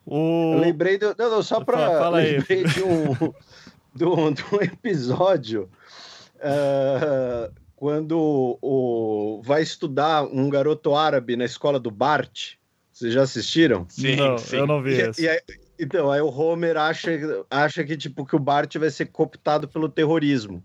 O... 0.04 0.54
Eu 0.54 0.60
lembrei 0.60 0.98
do. 0.98 1.14
Não, 1.16 1.30
não, 1.30 1.42
só 1.42 1.64
pra. 1.64 1.78
Fala 1.78 2.18
lembrei 2.18 2.58
aí. 2.58 2.64
de 2.64 2.82
um, 2.82 3.14
de 3.94 4.04
um, 4.04 4.32
de 4.32 4.44
um 4.52 4.60
episódio. 4.60 5.70
Uh, 6.36 7.50
quando 7.80 8.58
o, 8.60 9.40
vai 9.42 9.62
estudar 9.62 10.24
um 10.24 10.50
garoto 10.50 10.94
árabe 10.94 11.34
na 11.34 11.46
escola 11.46 11.80
do 11.80 11.90
Bart. 11.90 12.56
Vocês 12.92 13.14
já 13.14 13.22
assistiram? 13.22 13.86
Sim, 13.88 14.16
não, 14.16 14.36
sim. 14.36 14.56
eu 14.56 14.66
não 14.66 14.82
vi 14.82 15.00
e, 15.00 15.22
e 15.22 15.26
aí, 15.26 15.40
então, 15.78 16.12
aí 16.12 16.20
o 16.20 16.28
Homer 16.28 16.76
acha, 16.76 17.10
acha 17.48 17.82
que, 17.82 17.96
tipo, 17.96 18.26
que 18.26 18.36
o 18.36 18.38
Bart 18.38 18.76
vai 18.76 18.90
ser 18.90 19.06
cooptado 19.06 19.66
pelo 19.66 19.88
terrorismo. 19.88 20.62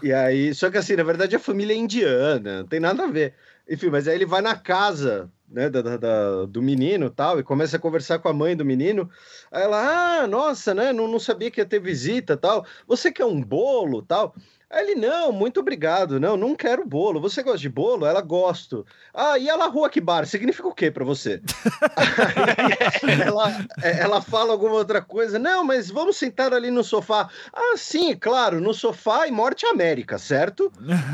e 0.00 0.12
aí, 0.12 0.54
só 0.54 0.70
que 0.70 0.78
assim, 0.78 0.94
na 0.94 1.02
verdade 1.02 1.34
a 1.34 1.40
família 1.40 1.74
é 1.74 1.76
indiana, 1.76 2.60
não 2.60 2.68
tem 2.68 2.78
nada 2.78 3.02
a 3.02 3.10
ver. 3.10 3.34
Enfim, 3.68 3.88
mas 3.90 4.06
aí 4.06 4.14
ele 4.14 4.24
vai 4.24 4.40
na 4.40 4.54
casa 4.54 5.28
né, 5.52 5.68
da, 5.68 5.96
da, 5.96 6.46
do 6.46 6.62
menino 6.62 7.10
tal, 7.10 7.38
e 7.38 7.42
começa 7.42 7.76
a 7.76 7.80
conversar 7.80 8.18
com 8.18 8.28
a 8.28 8.32
mãe 8.32 8.56
do 8.56 8.64
menino. 8.64 9.10
Aí 9.50 9.62
ela, 9.62 10.22
ah, 10.22 10.26
nossa, 10.26 10.72
né, 10.72 10.92
não, 10.92 11.06
não 11.06 11.18
sabia 11.18 11.50
que 11.50 11.60
ia 11.60 11.66
ter 11.66 11.80
visita 11.80 12.36
tal. 12.36 12.64
Você 12.86 13.12
quer 13.12 13.26
um 13.26 13.40
bolo 13.40 14.02
tal? 14.02 14.34
Aí 14.72 14.90
ele, 14.90 14.94
não, 14.94 15.30
muito 15.30 15.60
obrigado, 15.60 16.18
não, 16.18 16.34
não 16.34 16.56
quero 16.56 16.86
bolo. 16.86 17.20
Você 17.20 17.42
gosta 17.42 17.58
de 17.58 17.68
bolo? 17.68 18.06
Ela, 18.06 18.22
gosto. 18.22 18.86
Ah, 19.12 19.38
e 19.38 19.46
ela 19.46 19.66
rua 19.66 19.90
que 19.90 20.00
bar, 20.00 20.26
significa 20.26 20.66
o 20.66 20.74
quê 20.74 20.90
para 20.90 21.04
você? 21.04 21.42
ela, 23.22 23.66
ela 23.82 24.22
fala 24.22 24.50
alguma 24.52 24.76
outra 24.76 25.02
coisa, 25.02 25.38
não, 25.38 25.62
mas 25.62 25.90
vamos 25.90 26.16
sentar 26.16 26.54
ali 26.54 26.70
no 26.70 26.82
sofá. 26.82 27.28
Ah, 27.52 27.74
sim, 27.76 28.16
claro, 28.16 28.62
no 28.62 28.72
sofá 28.72 29.28
e 29.28 29.30
Morte 29.30 29.66
América, 29.66 30.16
certo? 30.18 30.72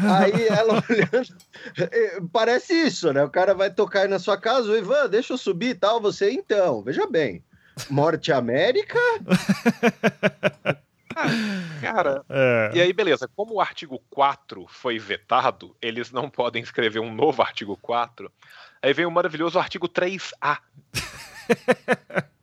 Aí 0.09 0.46
ela 0.46 0.74
olhando, 0.88 1.34
é, 1.80 2.20
parece 2.32 2.74
isso, 2.74 3.12
né? 3.12 3.24
O 3.24 3.30
cara 3.30 3.54
vai 3.54 3.70
tocar 3.74 4.02
aí 4.02 4.09
na 4.09 4.20
sua 4.20 4.38
casa, 4.38 4.70
o 4.70 4.76
Ivan, 4.76 5.09
deixa 5.09 5.32
eu 5.32 5.38
subir 5.38 5.70
e 5.70 5.74
tal, 5.74 6.00
você, 6.00 6.30
então, 6.30 6.80
veja 6.80 7.09
bem, 7.09 7.42
Morte 7.90 8.30
América... 8.30 9.00
Cara, 11.80 12.24
é. 12.28 12.70
e 12.74 12.80
aí 12.80 12.92
beleza, 12.92 13.28
como 13.34 13.54
o 13.54 13.60
artigo 13.60 14.00
4 14.10 14.66
foi 14.68 14.98
vetado, 14.98 15.76
eles 15.80 16.10
não 16.10 16.28
podem 16.28 16.62
escrever 16.62 17.00
um 17.00 17.12
novo 17.14 17.42
artigo 17.42 17.76
4. 17.76 18.30
Aí 18.82 18.92
vem 18.92 19.06
o 19.06 19.10
maravilhoso 19.10 19.58
artigo 19.58 19.88
3A. 19.88 20.58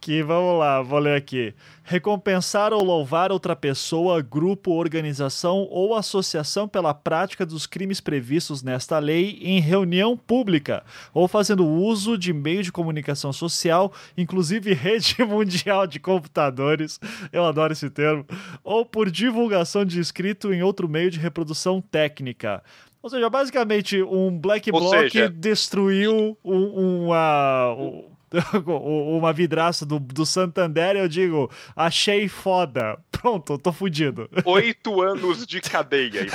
que 0.00 0.22
vamos 0.22 0.58
lá, 0.58 0.80
vou 0.80 0.98
ler 0.98 1.16
aqui. 1.16 1.54
Recompensar 1.84 2.72
ou 2.72 2.82
louvar 2.82 3.30
outra 3.30 3.54
pessoa, 3.54 4.22
grupo, 4.22 4.72
organização 4.72 5.66
ou 5.70 5.94
associação 5.94 6.66
pela 6.66 6.94
prática 6.94 7.44
dos 7.44 7.66
crimes 7.66 8.00
previstos 8.00 8.62
nesta 8.62 8.98
lei 8.98 9.38
em 9.42 9.60
reunião 9.60 10.16
pública 10.16 10.82
ou 11.12 11.28
fazendo 11.28 11.66
uso 11.66 12.16
de 12.16 12.32
meio 12.32 12.62
de 12.62 12.72
comunicação 12.72 13.32
social, 13.32 13.92
inclusive 14.16 14.72
rede 14.74 15.16
mundial 15.24 15.86
de 15.86 16.00
computadores, 16.00 16.98
eu 17.32 17.44
adoro 17.44 17.72
esse 17.72 17.90
termo, 17.90 18.24
ou 18.64 18.86
por 18.86 19.10
divulgação 19.10 19.84
de 19.84 20.00
escrito 20.00 20.52
em 20.52 20.62
outro 20.62 20.88
meio 20.88 21.10
de 21.10 21.18
reprodução 21.18 21.80
técnica. 21.80 22.62
Ou 23.02 23.08
seja, 23.08 23.30
basicamente 23.30 24.02
um 24.02 24.38
black 24.38 24.70
bloc 24.70 25.10
seja... 25.10 25.28
destruiu 25.28 26.36
um, 26.44 26.54
um, 26.54 27.08
uh, 27.08 28.04
uma 28.66 29.32
vidraça 29.32 29.84
do, 29.84 29.98
do 29.98 30.24
Santander, 30.24 30.96
eu 30.96 31.08
digo, 31.08 31.50
achei 31.74 32.28
foda. 32.28 32.98
Pronto, 33.10 33.58
tô 33.58 33.72
fudido. 33.72 34.30
Oito 34.44 35.02
anos 35.02 35.46
de 35.46 35.60
cadeia. 35.60 36.26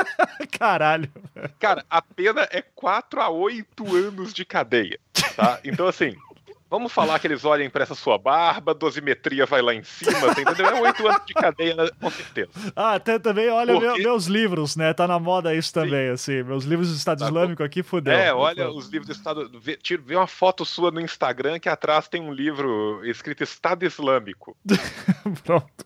Caralho. 0.58 1.10
Cara, 1.58 1.84
a 1.90 2.00
pena 2.00 2.48
é 2.50 2.62
quatro 2.62 3.20
a 3.20 3.28
oito 3.28 3.94
anos 3.94 4.32
de 4.32 4.44
cadeia, 4.44 4.98
tá? 5.36 5.60
Então, 5.64 5.86
assim, 5.86 6.16
Vamos 6.70 6.92
falar 6.92 7.18
que 7.18 7.26
eles 7.26 7.44
olhem 7.44 7.68
para 7.68 7.82
essa 7.82 7.96
sua 7.96 8.16
barba, 8.16 8.72
dosimetria 8.72 9.44
vai 9.44 9.60
lá 9.60 9.74
em 9.74 9.82
cima, 9.82 10.32
tá 10.32 10.40
entendeu? 10.40 10.66
É 10.66 10.80
oito 10.80 11.04
anos 11.04 11.26
de 11.26 11.34
cadeia, 11.34 11.74
com 12.00 12.10
certeza. 12.10 12.50
Ah, 12.76 12.94
até 12.94 13.18
também 13.18 13.48
olha 13.48 13.72
Porque... 13.72 13.86
meu, 13.88 13.98
meus 13.98 14.26
livros, 14.26 14.76
né? 14.76 14.94
Tá 14.94 15.08
na 15.08 15.18
moda 15.18 15.52
isso 15.52 15.74
também, 15.74 16.06
Sim. 16.06 16.12
assim. 16.12 16.42
Meus 16.44 16.62
livros 16.62 16.88
do 16.88 16.94
Estado 16.94 17.18
tá 17.18 17.26
Islâmico 17.26 17.64
aqui, 17.64 17.82
fudeu. 17.82 18.12
É, 18.12 18.32
olha 18.32 18.70
os 18.70 18.86
livros 18.86 19.08
do 19.08 19.12
Estado. 19.12 19.50
Vê, 19.60 19.76
tira, 19.76 20.00
vê 20.00 20.14
uma 20.14 20.28
foto 20.28 20.64
sua 20.64 20.92
no 20.92 21.00
Instagram 21.00 21.58
que 21.58 21.68
atrás 21.68 22.06
tem 22.06 22.22
um 22.22 22.32
livro 22.32 23.04
escrito 23.04 23.42
Estado 23.42 23.84
Islâmico. 23.84 24.56
Pronto. 25.42 25.84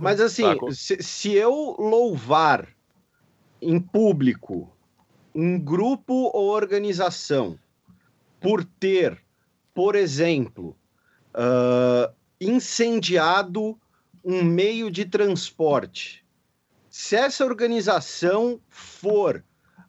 Mas 0.00 0.20
assim, 0.20 0.44
se, 0.70 1.02
se 1.02 1.32
eu 1.32 1.74
louvar 1.76 2.68
em 3.60 3.80
público 3.80 4.72
um 5.34 5.58
grupo 5.58 6.30
ou 6.32 6.50
organização 6.50 7.58
por 8.40 8.64
ter 8.64 9.23
por 9.74 9.96
exemplo, 9.96 10.76
uh, 11.34 12.12
incendiado 12.40 13.76
um 14.24 14.42
meio 14.42 14.90
de 14.90 15.04
transporte. 15.04 16.24
Se 16.88 17.16
essa 17.16 17.44
organização 17.44 18.60
for 18.70 19.44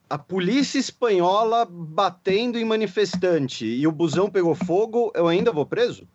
a 0.10 0.18
polícia 0.18 0.80
espanhola 0.80 1.66
batendo 1.70 2.58
em 2.58 2.66
manifestante 2.66 3.66
e 3.66 3.88
o 3.88 3.92
busão 3.92 4.30
pegou 4.30 4.56
fogo, 4.56 5.12
eu 5.16 5.28
ainda 5.28 5.52
vou 5.52 5.66
preso? 5.66 6.08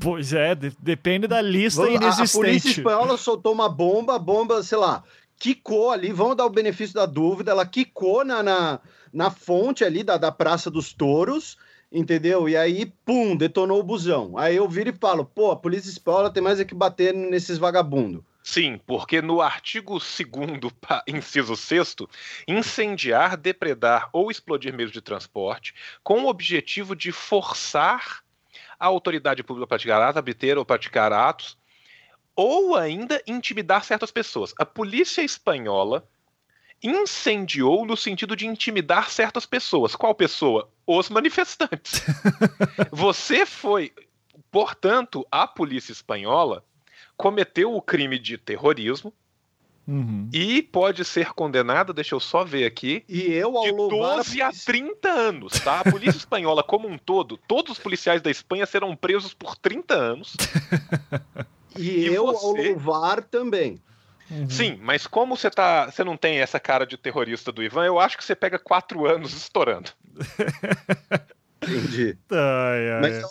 Pois 0.00 0.32
é, 0.32 0.54
de 0.54 0.72
depende 0.80 1.26
da 1.26 1.40
lista 1.40 1.82
vamos, 1.82 1.96
inexistente. 1.96 2.36
A, 2.36 2.40
a 2.40 2.44
polícia 2.44 2.70
espanhola 2.70 3.16
soltou 3.16 3.52
uma 3.52 3.68
bomba, 3.68 4.16
a 4.16 4.18
bomba, 4.18 4.62
sei 4.62 4.78
lá, 4.78 5.04
quicou 5.38 5.90
ali, 5.90 6.12
vamos 6.12 6.36
dar 6.36 6.46
o 6.46 6.50
benefício 6.50 6.94
da 6.94 7.06
dúvida, 7.06 7.50
ela 7.50 7.66
quicou 7.66 8.24
na, 8.24 8.42
na, 8.42 8.80
na 9.12 9.30
fonte 9.30 9.84
ali 9.84 10.02
da, 10.02 10.16
da 10.16 10.32
Praça 10.32 10.70
dos 10.70 10.92
Touros, 10.92 11.56
entendeu? 11.90 12.48
E 12.48 12.56
aí, 12.56 12.86
pum, 13.04 13.36
detonou 13.36 13.80
o 13.80 13.84
busão. 13.84 14.36
Aí 14.36 14.56
eu 14.56 14.68
viro 14.68 14.90
e 14.90 14.98
falo, 14.98 15.24
pô, 15.24 15.50
a 15.50 15.56
polícia 15.56 15.90
espanhola 15.90 16.30
tem 16.30 16.42
mais 16.42 16.60
é 16.60 16.64
que 16.64 16.74
bater 16.74 17.14
nesses 17.14 17.58
vagabundos. 17.58 18.22
Sim, 18.42 18.80
porque 18.86 19.20
no 19.20 19.40
artigo 19.40 19.98
2 19.98 20.20
inciso 21.08 21.56
6 21.56 21.96
incendiar, 22.46 23.36
depredar 23.36 24.08
ou 24.12 24.30
explodir 24.30 24.72
meios 24.72 24.92
de 24.92 25.00
transporte 25.00 25.74
com 26.04 26.22
o 26.22 26.28
objetivo 26.28 26.94
de 26.94 27.10
forçar 27.10 28.22
a 28.78 28.86
autoridade 28.86 29.42
pública 29.42 29.64
a 29.64 29.66
praticar 29.66 30.00
atos, 30.00 30.20
obter 30.20 30.58
ou 30.58 30.64
praticar 30.64 31.12
atos, 31.12 31.58
ou 32.36 32.76
ainda 32.76 33.20
intimidar 33.26 33.82
certas 33.82 34.12
pessoas. 34.12 34.54
A 34.58 34.64
polícia 34.64 35.22
espanhola 35.22 36.06
incendiou 36.82 37.84
no 37.86 37.96
sentido 37.96 38.36
de 38.36 38.46
intimidar 38.46 39.10
certas 39.10 39.46
pessoas. 39.46 39.96
Qual 39.96 40.14
pessoa? 40.14 40.70
Os 40.86 41.08
manifestantes. 41.08 42.02
Você 42.92 43.44
foi, 43.46 43.92
portanto, 44.50 45.26
a 45.30 45.46
polícia 45.46 45.92
espanhola 45.92 46.64
cometeu 47.16 47.74
o 47.74 47.82
crime 47.82 48.18
de 48.18 48.36
terrorismo. 48.36 49.12
Uhum. 49.88 50.28
E 50.32 50.62
pode 50.62 51.04
ser 51.04 51.32
condenada, 51.32 51.92
deixa 51.92 52.12
eu 52.12 52.18
só 52.18 52.44
ver 52.44 52.64
aqui, 52.64 53.04
e 53.08 53.32
eu, 53.32 53.56
ao 53.56 53.62
de 53.62 53.70
12 53.70 54.42
a, 54.42 54.48
a 54.48 54.52
30 54.52 55.08
anos, 55.08 55.52
tá? 55.60 55.78
A 55.78 55.84
polícia 55.88 56.18
espanhola 56.18 56.64
como 56.64 56.88
um 56.88 56.98
todo, 56.98 57.36
todos 57.46 57.70
os 57.70 57.78
policiais 57.78 58.20
da 58.20 58.28
Espanha 58.28 58.66
serão 58.66 58.96
presos 58.96 59.32
por 59.32 59.54
30 59.56 59.94
anos. 59.94 60.36
e, 61.78 61.88
e 61.88 62.06
eu, 62.06 62.26
você... 62.26 62.44
ao 62.44 62.52
louvar, 62.52 63.22
também. 63.22 63.80
Uhum. 64.30 64.50
Sim, 64.50 64.78
mas 64.82 65.06
como 65.06 65.36
você 65.36 65.50
tá, 65.50 65.86
você 65.86 66.02
não 66.02 66.16
tem 66.16 66.38
essa 66.38 66.58
cara 66.58 66.86
de 66.86 66.96
terrorista 66.96 67.52
do 67.52 67.62
Ivan, 67.62 67.84
eu 67.84 68.00
acho 68.00 68.16
que 68.16 68.24
você 68.24 68.34
pega 68.34 68.58
quatro 68.58 69.06
anos 69.06 69.32
estourando. 69.32 69.90
Entendi. 71.62 72.16
Ai, 72.30 72.90
ai. 72.90 73.00
Mas, 73.00 73.24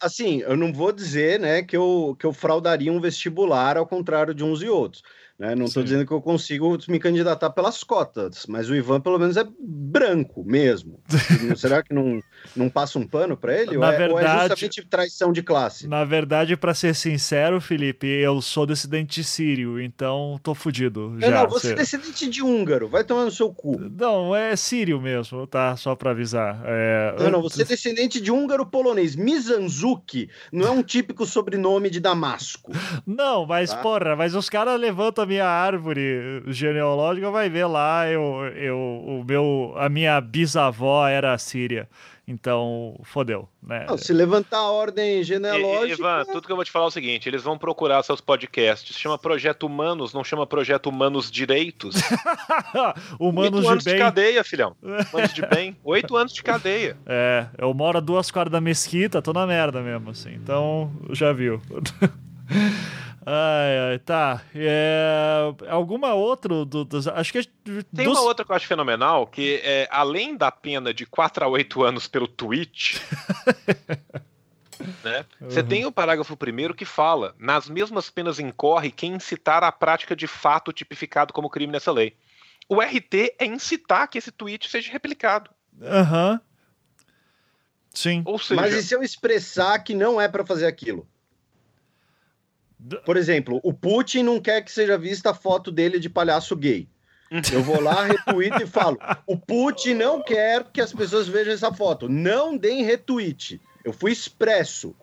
assim, 0.00 0.40
eu 0.42 0.56
não 0.56 0.72
vou 0.72 0.92
dizer, 0.92 1.40
né, 1.40 1.62
que 1.62 1.76
eu, 1.76 2.16
que 2.18 2.26
eu 2.26 2.32
fraudaria 2.32 2.92
um 2.92 3.00
vestibular 3.00 3.76
ao 3.76 3.86
contrário 3.86 4.34
de 4.34 4.44
uns 4.44 4.62
e 4.62 4.68
outros. 4.68 5.02
Né? 5.40 5.54
Não 5.54 5.64
estou 5.64 5.82
dizendo 5.82 6.04
que 6.04 6.12
eu 6.12 6.20
consigo 6.20 6.76
me 6.86 6.98
candidatar 6.98 7.48
pelas 7.48 7.82
cotas, 7.82 8.44
mas 8.46 8.68
o 8.68 8.74
Ivan 8.74 9.00
pelo 9.00 9.18
menos 9.18 9.38
é 9.38 9.44
branco 9.58 10.44
mesmo. 10.44 11.00
Será 11.56 11.82
que 11.82 11.94
não, 11.94 12.22
não 12.54 12.68
passa 12.68 12.98
um 12.98 13.06
pano 13.06 13.38
para 13.38 13.58
ele? 13.58 13.78
Na 13.78 13.86
ou, 13.86 13.96
verdade, 13.96 14.10
é, 14.10 14.12
ou 14.12 14.20
é 14.20 14.40
justamente 14.40 14.86
traição 14.86 15.32
de 15.32 15.42
classe? 15.42 15.88
Na 15.88 16.04
verdade, 16.04 16.58
para 16.58 16.74
ser 16.74 16.94
sincero, 16.94 17.58
Felipe, 17.58 18.06
eu 18.06 18.42
sou 18.42 18.66
descendente 18.66 19.24
sírio, 19.24 19.80
então 19.80 20.38
tô 20.42 20.54
fudido. 20.54 21.16
Já, 21.18 21.30
não, 21.30 21.48
você 21.48 21.72
é 21.72 21.76
descendente 21.76 22.28
de 22.28 22.42
húngaro, 22.42 22.86
vai 22.86 23.02
tomar 23.02 23.24
no 23.24 23.30
seu 23.30 23.50
cu. 23.50 23.80
Não, 23.80 24.36
é 24.36 24.54
sírio 24.56 25.00
mesmo, 25.00 25.46
tá? 25.46 25.74
Só 25.74 25.96
para 25.96 26.10
avisar. 26.10 26.60
É... 26.66 27.16
Não, 27.18 27.30
não, 27.30 27.40
você 27.40 27.62
é 27.62 27.64
descendente 27.64 28.20
de 28.20 28.30
húngaro 28.30 28.66
polonês. 28.66 29.16
Mizanzuki 29.16 30.28
não 30.52 30.68
é 30.68 30.70
um 30.70 30.82
típico 30.82 31.24
sobrenome 31.24 31.88
de 31.88 31.98
Damasco. 31.98 32.72
Não, 33.06 33.46
mas 33.46 33.70
tá? 33.70 33.78
porra, 33.78 34.14
mas 34.14 34.34
os 34.34 34.50
caras 34.50 34.78
levantam 34.78 35.29
minha 35.30 35.46
árvore 35.46 36.42
genealógica, 36.48 37.30
vai 37.30 37.48
ver 37.48 37.66
lá, 37.66 38.08
eu, 38.08 38.44
eu, 38.56 38.76
o 38.76 39.24
meu, 39.26 39.72
a 39.76 39.88
minha 39.88 40.20
bisavó 40.20 41.06
era 41.06 41.36
síria. 41.38 41.88
Então, 42.26 42.96
fodeu, 43.02 43.48
né? 43.60 43.86
Não, 43.88 43.98
se 43.98 44.12
levantar 44.12 44.58
a 44.58 44.70
ordem 44.70 45.20
genealógica... 45.24 46.00
Ivan, 46.00 46.24
tudo 46.26 46.46
que 46.46 46.52
eu 46.52 46.54
vou 46.54 46.64
te 46.64 46.70
falar 46.70 46.84
é 46.84 46.88
o 46.88 46.90
seguinte, 46.90 47.28
eles 47.28 47.42
vão 47.42 47.58
procurar 47.58 48.02
seus 48.04 48.20
podcasts, 48.20 48.96
chama 48.96 49.18
Projeto 49.18 49.66
Humanos, 49.66 50.14
não 50.14 50.22
chama 50.22 50.46
Projeto 50.46 50.88
Humanos 50.88 51.28
Direitos. 51.28 51.96
Humanos 53.18 53.54
Oito 53.54 53.62
de 53.62 53.68
anos 53.68 53.84
bem. 53.84 53.94
de 53.94 54.00
cadeia, 54.00 54.44
filhão. 54.44 54.76
Humanos 55.12 55.34
de 55.34 55.46
bem. 55.46 55.76
Oito 55.82 56.16
anos 56.16 56.32
de 56.32 56.42
cadeia. 56.42 56.96
É, 57.04 57.46
eu 57.58 57.74
moro 57.74 57.98
a 57.98 58.00
duas 58.00 58.30
quadras 58.30 58.52
da 58.52 58.60
mesquita, 58.60 59.20
tô 59.20 59.32
na 59.32 59.44
merda 59.44 59.80
mesmo, 59.80 60.10
assim. 60.10 60.32
Então, 60.34 60.92
já 61.10 61.32
viu. 61.32 61.60
Ai, 63.24 63.78
ai, 63.90 63.98
tá. 63.98 64.42
É, 64.54 65.52
alguma 65.68 66.14
outra 66.14 66.64
do, 66.64 66.84
dos, 66.84 67.06
acho 67.06 67.32
que 67.32 67.44
tem 67.94 68.06
dos... 68.06 68.18
uma 68.18 68.26
outra 68.26 68.44
que 68.44 68.50
eu 68.50 68.56
acho 68.56 68.66
fenomenal 68.66 69.26
que 69.26 69.60
é 69.62 69.86
além 69.90 70.36
da 70.36 70.50
pena 70.50 70.94
de 70.94 71.04
4 71.04 71.44
a 71.44 71.48
8 71.48 71.82
anos 71.82 72.08
pelo 72.08 72.26
tweet, 72.26 73.00
né? 75.04 75.26
Você 75.40 75.60
uhum. 75.60 75.66
tem 75.66 75.86
o 75.86 75.92
parágrafo 75.92 76.34
primeiro 76.34 76.74
que 76.74 76.86
fala: 76.86 77.34
nas 77.38 77.68
mesmas 77.68 78.08
penas 78.08 78.38
incorre 78.38 78.90
quem 78.90 79.12
incitar 79.12 79.62
a 79.62 79.70
prática 79.70 80.16
de 80.16 80.26
fato 80.26 80.72
tipificado 80.72 81.34
como 81.34 81.50
crime 81.50 81.72
nessa 81.72 81.92
lei. 81.92 82.16
O 82.68 82.80
RT 82.80 83.34
é 83.38 83.44
incitar 83.44 84.08
que 84.08 84.16
esse 84.16 84.30
tweet 84.30 84.70
seja 84.70 84.90
replicado. 84.90 85.50
Aham. 85.82 86.32
Uhum. 86.32 86.40
Sim. 87.92 88.24
Seja... 88.38 88.60
Mas 88.60 88.72
e 88.72 88.82
se 88.82 88.94
eu 88.94 89.02
expressar 89.02 89.78
que 89.80 89.94
não 89.94 90.20
é 90.20 90.28
para 90.28 90.46
fazer 90.46 90.66
aquilo? 90.66 91.06
Por 93.04 93.16
exemplo, 93.16 93.60
o 93.62 93.72
Putin 93.72 94.22
não 94.22 94.40
quer 94.40 94.62
que 94.62 94.72
seja 94.72 94.96
vista 94.96 95.30
a 95.30 95.34
foto 95.34 95.70
dele 95.70 95.98
de 95.98 96.08
palhaço 96.08 96.56
gay. 96.56 96.88
Eu 97.52 97.62
vou 97.62 97.80
lá, 97.80 98.04
retweet 98.04 98.62
e 98.62 98.66
falo: 98.66 98.98
o 99.26 99.36
Putin 99.36 99.94
não 99.94 100.22
quer 100.22 100.64
que 100.64 100.80
as 100.80 100.92
pessoas 100.92 101.28
vejam 101.28 101.52
essa 101.52 101.72
foto. 101.72 102.08
Não 102.08 102.56
deem 102.56 102.82
retweet. 102.82 103.60
Eu 103.84 103.92
fui 103.92 104.10
expresso. 104.10 104.94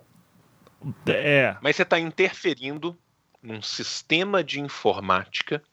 É. 1.05 1.55
Mas 1.61 1.75
você 1.75 1.83
está 1.83 1.99
interferindo 1.99 2.97
num 3.41 3.61
sistema 3.61 4.43
de 4.43 4.59
informática 4.59 5.63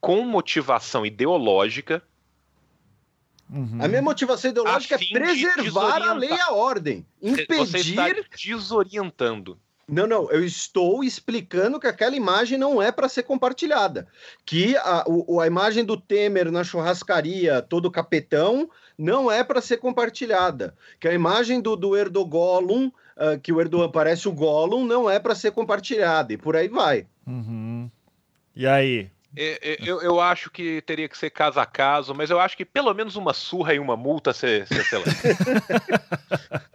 com 0.00 0.22
motivação 0.22 1.06
ideológica. 1.06 2.02
Uhum. 3.50 3.78
A 3.80 3.88
minha 3.88 4.02
motivação 4.02 4.50
ideológica 4.50 4.96
é 4.96 4.98
preservar 4.98 6.02
a 6.02 6.12
lei 6.12 6.30
e 6.30 6.40
a 6.40 6.52
ordem. 6.52 7.06
Impedir. 7.20 7.56
Você 7.56 7.78
está 7.78 8.08
desorientando. 8.36 9.58
Não, 9.88 10.06
não, 10.06 10.30
eu 10.30 10.44
estou 10.44 11.02
explicando 11.02 11.80
que 11.80 11.86
aquela 11.86 12.14
imagem 12.14 12.58
não 12.58 12.82
é 12.82 12.92
para 12.92 13.08
ser 13.08 13.22
compartilhada. 13.22 14.06
Que 14.44 14.76
a, 14.76 15.02
o, 15.06 15.40
a 15.40 15.46
imagem 15.46 15.82
do 15.82 15.96
Temer 15.96 16.52
na 16.52 16.62
churrascaria, 16.62 17.62
todo 17.62 17.90
capetão, 17.90 18.68
não 18.98 19.30
é 19.30 19.42
para 19.42 19.62
ser 19.62 19.78
compartilhada. 19.78 20.74
Que 21.00 21.08
a 21.08 21.14
imagem 21.14 21.62
do, 21.62 21.74
do 21.74 21.96
uh, 21.96 23.40
que 23.42 23.50
o 23.50 23.60
Erdogan 23.60 23.90
parece 23.90 24.28
o 24.28 24.32
Gollum, 24.32 24.84
não 24.84 25.08
é 25.08 25.18
para 25.18 25.34
ser 25.34 25.52
compartilhada. 25.52 26.34
E 26.34 26.36
por 26.36 26.54
aí 26.54 26.68
vai. 26.68 27.06
Uhum. 27.26 27.90
E 28.54 28.66
aí? 28.66 29.10
É, 29.40 29.58
é, 29.62 29.76
eu, 29.80 30.02
eu 30.02 30.20
acho 30.20 30.50
que 30.50 30.82
teria 30.82 31.08
que 31.08 31.16
ser 31.16 31.30
caso 31.30 31.60
a 31.60 31.64
caso, 31.64 32.12
mas 32.12 32.28
eu 32.28 32.40
acho 32.40 32.56
que 32.56 32.64
pelo 32.64 32.92
menos 32.92 33.14
uma 33.14 33.32
surra 33.32 33.72
e 33.72 33.78
uma 33.78 33.96
multa 33.96 34.32
você 34.32 34.66
excelente. 34.68 35.14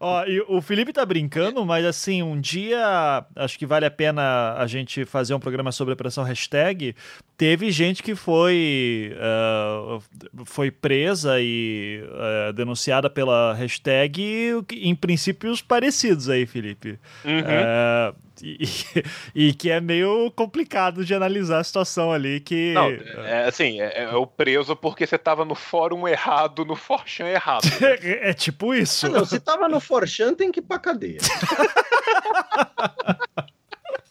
Ó, 0.00 0.24
e 0.24 0.40
o 0.48 0.62
Felipe 0.62 0.92
tá 0.92 1.04
brincando, 1.04 1.64
mas 1.66 1.84
assim, 1.84 2.22
um 2.22 2.40
dia 2.40 3.26
acho 3.36 3.58
que 3.58 3.66
vale 3.66 3.84
a 3.84 3.90
pena 3.90 4.54
a 4.54 4.66
gente 4.66 5.04
fazer 5.04 5.34
um 5.34 5.40
programa 5.40 5.70
sobre 5.70 5.92
a 5.92 5.94
operação 5.94 6.24
hashtag. 6.24 6.94
Teve 7.36 7.70
gente 7.70 8.02
que 8.02 8.14
foi, 8.14 9.14
uh, 9.16 10.02
foi 10.44 10.70
presa 10.70 11.40
e 11.40 12.02
uh, 12.04 12.52
denunciada 12.52 13.10
pela 13.10 13.54
hashtag 13.54 14.64
em 14.72 14.94
princípios 14.94 15.60
parecidos 15.60 16.28
aí, 16.28 16.46
Felipe. 16.46 16.98
Uhum. 17.24 17.40
Uh, 17.40 18.27
e, 19.34 19.36
e, 19.48 19.54
que 19.54 19.70
é 19.70 19.80
meio 19.80 20.30
complicado 20.32 21.04
de 21.04 21.14
analisar 21.14 21.58
a 21.58 21.64
situação 21.64 22.12
ali 22.12 22.40
que... 22.40 22.72
Não, 22.72 22.88
é 23.24 23.46
assim, 23.46 23.80
é, 23.80 24.04
é 24.04 24.14
o 24.14 24.26
preso 24.26 24.76
porque 24.76 25.06
você 25.06 25.18
tava 25.18 25.44
no 25.44 25.54
fórum 25.54 26.06
errado, 26.06 26.64
no 26.64 26.76
Forchan 26.76 27.26
errado. 27.26 27.64
Né? 27.80 27.98
É, 28.02 28.18
é, 28.30 28.34
tipo 28.34 28.74
isso. 28.74 29.06
Ah, 29.06 29.10
não, 29.10 29.24
se 29.24 29.40
tava 29.40 29.68
no 29.68 29.80
Forchan 29.80 30.34
tem 30.34 30.52
que 30.52 30.60
ir 30.60 30.62
pra 30.62 30.78
cadeia. 30.78 31.18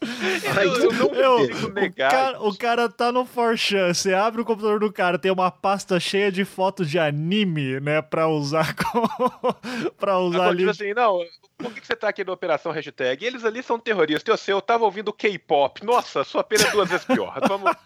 eu, 0.64 0.92
não 0.94 1.14
eu, 1.14 1.70
negar. 1.74 2.08
O 2.08 2.12
cara, 2.12 2.44
o 2.44 2.58
cara 2.58 2.90
tá 2.90 3.12
no 3.12 3.26
Forchan, 3.26 3.94
você 3.94 4.14
abre 4.14 4.42
o 4.42 4.46
computador 4.46 4.80
do 4.80 4.92
cara, 4.92 5.20
tem 5.20 5.32
uma 5.32 5.52
pasta 5.52 6.00
cheia 6.00 6.32
de 6.32 6.46
fotos 6.46 6.90
de 6.90 6.98
anime, 6.98 7.80
né, 7.80 8.02
pra 8.02 8.28
usar 8.28 8.76
com... 8.78 9.02
pra 9.98 10.20
usar 10.20 10.38
Agora, 10.38 10.50
ali. 10.50 10.60
Tipo 10.60 10.72
assim, 10.72 10.94
não, 10.94 11.20
por 11.58 11.74
que, 11.74 11.86
você 11.86 11.96
tá 11.96 12.10
aqui 12.10 12.24
na 12.24 12.34
Operação 12.34 12.72
Hashtag? 12.72 13.26
Eles 13.26 13.44
ali 13.44 13.62
são 13.62 13.80
terroristas. 13.80 14.28
Eu 14.28 14.38
sei, 14.38 14.54
eu 14.54 14.62
tava 14.62 14.86
ouvindo 14.86 15.12
K-pop. 15.12 15.84
Nossa, 15.86 16.24
sua 16.24 16.44
pena 16.44 16.64
é 16.68 16.72
duas 16.72 16.90
vezes 16.90 17.06
pior. 17.06 17.40
Vamos. 17.48 17.72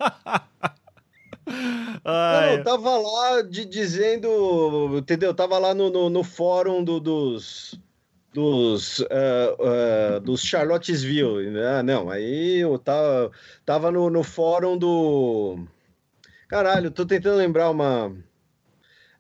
Não, 2.03 2.51
eu 2.51 2.63
tava 2.63 2.97
lá 2.97 3.41
de, 3.41 3.65
dizendo, 3.65 4.97
entendeu? 4.97 5.34
Tava 5.34 5.57
lá 5.57 5.74
no, 5.74 5.89
no, 5.89 6.09
no 6.09 6.24
fórum 6.24 6.84
do, 6.84 6.99
dos 6.99 7.80
dos 8.34 9.00
uh, 9.00 9.06
uh, 9.60 10.20
dos 10.22 10.42
Charlottesville, 10.42 11.50
né? 11.50 11.84
Não, 11.84 12.10
aí 12.10 12.60
eu 12.60 12.78
tava, 12.80 13.32
tava 13.66 13.92
no, 13.92 14.10
no 14.10 14.24
fórum 14.24 14.78
do 14.78 15.66
caralho, 16.48 16.92
tô 16.92 17.06
tentando 17.06 17.38
lembrar 17.38 17.70
uma 17.70 18.14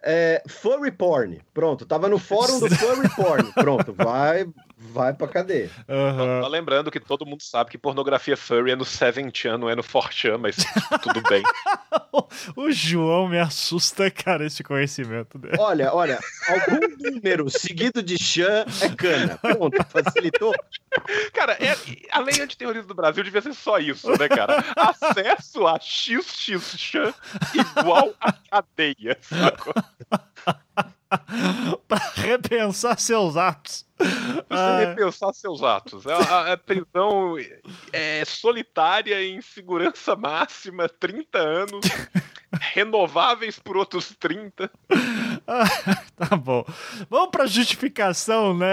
é, 0.03 0.41
furry 0.47 0.91
porn. 0.91 1.41
Pronto, 1.53 1.85
tava 1.85 2.09
no 2.09 2.17
fórum 2.17 2.59
do 2.59 2.69
furry 2.75 3.09
porn. 3.15 3.51
Pronto, 3.53 3.93
vai, 3.93 4.47
vai 4.81 5.13
pra 5.13 5.27
cadeia. 5.27 5.69
Uhum. 5.87 6.41
Só 6.41 6.47
lembrando 6.47 6.89
que 6.89 6.99
todo 6.99 7.25
mundo 7.25 7.43
sabe 7.43 7.69
que 7.69 7.77
pornografia 7.77 8.35
furry 8.35 8.71
é 8.71 8.75
no 8.75 8.83
7chan, 8.83 9.57
não 9.57 9.69
é 9.69 9.75
no 9.75 9.83
4chan, 9.83 10.37
mas 10.37 10.55
tudo 11.01 11.21
bem. 11.29 11.43
o 12.55 12.71
João 12.71 13.27
me 13.27 13.39
assusta, 13.39 14.09
cara, 14.09 14.45
esse 14.45 14.63
conhecimento 14.63 15.37
dele. 15.37 15.57
Olha, 15.59 15.93
olha, 15.93 16.19
algum 16.47 16.79
número 16.99 17.49
seguido 17.49 18.01
de 18.01 18.17
chan 18.17 18.65
é 18.81 18.89
cana. 18.89 19.37
Pronto, 19.37 19.77
facilitou. 19.87 20.53
Cara, 21.33 21.53
é, 21.53 21.75
a 22.11 22.19
lei 22.19 22.41
antiterrorista 22.41 22.87
do 22.87 22.95
Brasil 22.95 23.23
devia 23.23 23.41
ser 23.41 23.53
só 23.53 23.77
isso, 23.77 24.09
né, 24.17 24.27
cara? 24.27 24.63
Acesso 24.75 25.67
a 25.67 25.79
XXchan 25.79 27.13
igual 27.53 28.13
a 28.19 28.33
cadeia, 28.33 29.17
sacou? 29.21 29.73
para 31.87 32.11
repensar 32.15 32.97
seus 32.99 33.35
atos. 33.35 33.85
Para 34.47 34.77
repensar 34.79 35.33
seus 35.33 35.63
atos. 35.63 36.05
A, 36.07 36.15
a, 36.15 36.53
a, 36.53 36.57
prisão 36.57 37.35
é 37.91 38.23
solitária 38.25 39.23
em 39.23 39.41
segurança 39.41 40.15
máxima, 40.15 40.89
30 40.89 41.37
anos, 41.37 41.85
renováveis 42.73 43.59
por 43.59 43.77
outros 43.77 44.15
30. 44.19 44.69
Ah, 45.47 45.65
tá 46.15 46.37
bom. 46.37 46.63
Vamos 47.09 47.31
para 47.31 47.47
justificação, 47.47 48.55
né, 48.55 48.69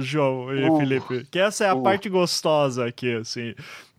João 0.00 0.54
e 0.54 0.70
uh, 0.70 0.78
Felipe? 0.78 1.26
Que 1.30 1.38
essa 1.38 1.64
é 1.64 1.68
a 1.68 1.74
uh. 1.74 1.82
parte 1.82 2.08
gostosa 2.08 2.86
aqui, 2.86 3.12
assim. 3.12 3.54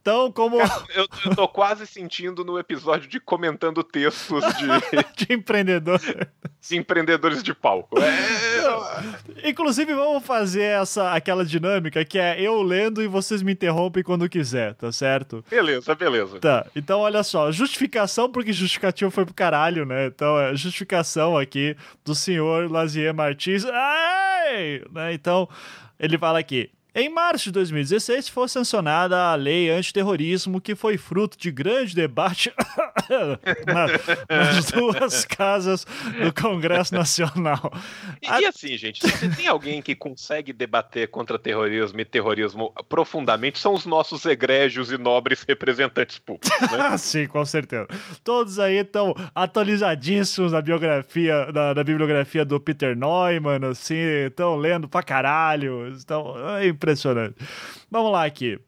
Então, 0.08 0.32
como. 0.32 0.58
Eu, 0.96 1.06
eu 1.26 1.36
tô 1.36 1.50
quase 1.50 1.86
sentindo 1.86 2.46
no 2.46 2.58
episódio 2.58 3.10
de 3.10 3.20
comentando 3.20 3.84
textos 3.84 4.42
de. 4.56 4.66
de 5.28 5.34
empreendedor. 5.34 6.00
De 6.00 6.78
empreendedores 6.78 7.44
de 7.44 7.54
palco. 7.54 8.00
É... 8.00 9.50
Inclusive, 9.50 9.94
vamos 9.94 10.26
fazer 10.26 10.64
essa, 10.64 11.12
aquela 11.12 11.44
dinâmica 11.44 12.06
que 12.06 12.18
é 12.18 12.42
eu 12.42 12.62
lendo 12.62 13.04
e 13.04 13.08
vocês 13.08 13.42
me 13.42 13.52
interrompem 13.52 14.02
quando 14.02 14.30
quiser, 14.30 14.76
tá 14.76 14.94
certo? 14.94 15.44
Beleza, 15.50 15.94
beleza. 15.94 16.40
Tá, 16.40 16.66
então 16.74 17.02
olha 17.02 17.22
só. 17.22 17.52
Justificação, 17.52 18.32
porque 18.32 18.54
justificativo 18.54 19.12
foi 19.12 19.26
pro 19.26 19.34
caralho, 19.34 19.86
né? 19.86 20.06
Então, 20.06 20.40
é 20.40 20.56
justificação 20.56 21.38
aqui 21.38 21.76
do 22.06 22.16
senhor 22.16 22.72
Lazier 22.72 23.14
Martins. 23.14 23.66
Ai! 23.66 24.82
Né? 24.90 25.14
Então, 25.14 25.50
ele 26.00 26.18
fala 26.18 26.40
aqui. 26.40 26.70
Em 27.00 27.10
março 27.10 27.44
de 27.46 27.52
2016 27.52 28.28
foi 28.28 28.50
sancionada 28.50 29.16
a 29.26 29.36
lei 29.36 29.70
antiterrorismo, 29.70 30.60
que 30.60 30.74
foi 30.74 30.98
fruto 30.98 31.38
de 31.38 31.52
grande 31.52 31.94
debate 31.94 32.52
nas 34.36 34.72
duas 34.72 35.24
casas 35.24 35.86
do 36.20 36.34
Congresso 36.34 36.96
Nacional. 36.96 37.72
E, 38.20 38.28
a... 38.28 38.42
e, 38.42 38.46
assim, 38.48 38.76
gente, 38.76 39.08
se 39.08 39.30
tem 39.36 39.46
alguém 39.46 39.80
que 39.80 39.94
consegue 39.94 40.52
debater 40.52 41.08
contra 41.10 41.38
terrorismo 41.38 42.02
e 42.02 42.06
terrorismo 42.06 42.74
profundamente, 42.90 43.60
são 43.60 43.76
os 43.76 43.86
nossos 43.86 44.26
egrégios 44.26 44.92
e 44.92 44.98
nobres 44.98 45.46
representantes 45.48 46.18
públicos. 46.18 46.50
Né? 46.72 46.98
Sim, 46.98 47.28
com 47.28 47.46
certeza. 47.46 47.88
Todos 48.24 48.58
aí 48.58 48.78
estão 48.78 49.14
atualizadíssimos 49.36 50.52
na 50.52 50.64
biografia, 50.64 51.52
na, 51.54 51.76
na 51.76 51.84
bibliografia 51.84 52.44
do 52.44 52.60
Peter 52.60 52.98
Neumann, 52.98 53.70
assim, 53.70 54.26
estão 54.26 54.56
lendo 54.56 54.90
pra 54.90 55.04
caralho, 55.04 55.90
estão. 55.90 56.34
É 56.58 56.66
impressionante. 56.88 57.36
Vamos 57.92 58.12
lá 58.12 58.26
aqui. 58.26 58.60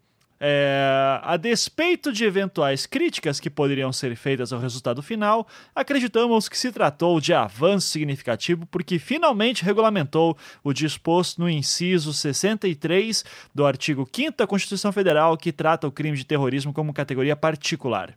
É, 0.42 1.20
a 1.22 1.36
despeito 1.36 2.14
de 2.14 2.24
eventuais 2.24 2.86
críticas 2.86 3.42
que 3.42 3.50
poderiam 3.50 3.92
ser 3.92 4.16
feitas 4.16 4.54
ao 4.54 4.60
resultado 4.60 5.02
final, 5.02 5.46
acreditamos 5.76 6.48
que 6.48 6.58
se 6.58 6.72
tratou 6.72 7.20
de 7.20 7.34
avanço 7.34 7.90
significativo 7.90 8.66
porque 8.68 8.98
finalmente 9.00 9.66
regulamentou 9.66 10.38
o 10.64 10.72
disposto 10.72 11.42
no 11.42 11.50
inciso 11.50 12.14
63 12.14 13.26
do 13.54 13.66
artigo 13.66 14.08
5 14.10 14.38
da 14.38 14.48
Constituição 14.48 14.94
Federal, 14.94 15.36
que 15.36 15.52
trata 15.52 15.88
o 15.88 15.92
crime 15.92 16.16
de 16.16 16.26
terrorismo 16.26 16.72
como 16.72 16.94
categoria 16.94 17.36
particular. 17.36 18.16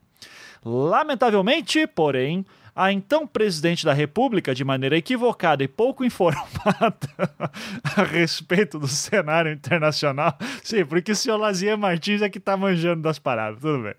Lamentavelmente, 0.63 1.85
porém, 1.87 2.45
a 2.75 2.91
então 2.91 3.27
presidente 3.27 3.85
da 3.85 3.93
República, 3.93 4.53
de 4.55 4.63
maneira 4.63 4.97
equivocada 4.97 5.63
e 5.63 5.67
pouco 5.67 6.03
informada 6.03 6.97
a 7.95 8.03
respeito 8.03 8.79
do 8.79 8.87
cenário 8.87 9.51
internacional. 9.51 10.37
Sim, 10.63 10.85
porque 10.85 11.11
o 11.11 11.15
senhor 11.15 11.37
Lazier 11.37 11.77
Martins 11.77 12.21
é 12.21 12.29
que 12.29 12.39
tá 12.39 12.57
manjando 12.57 13.01
das 13.01 13.19
paradas, 13.19 13.59
tudo 13.59 13.83
bem. 13.83 13.93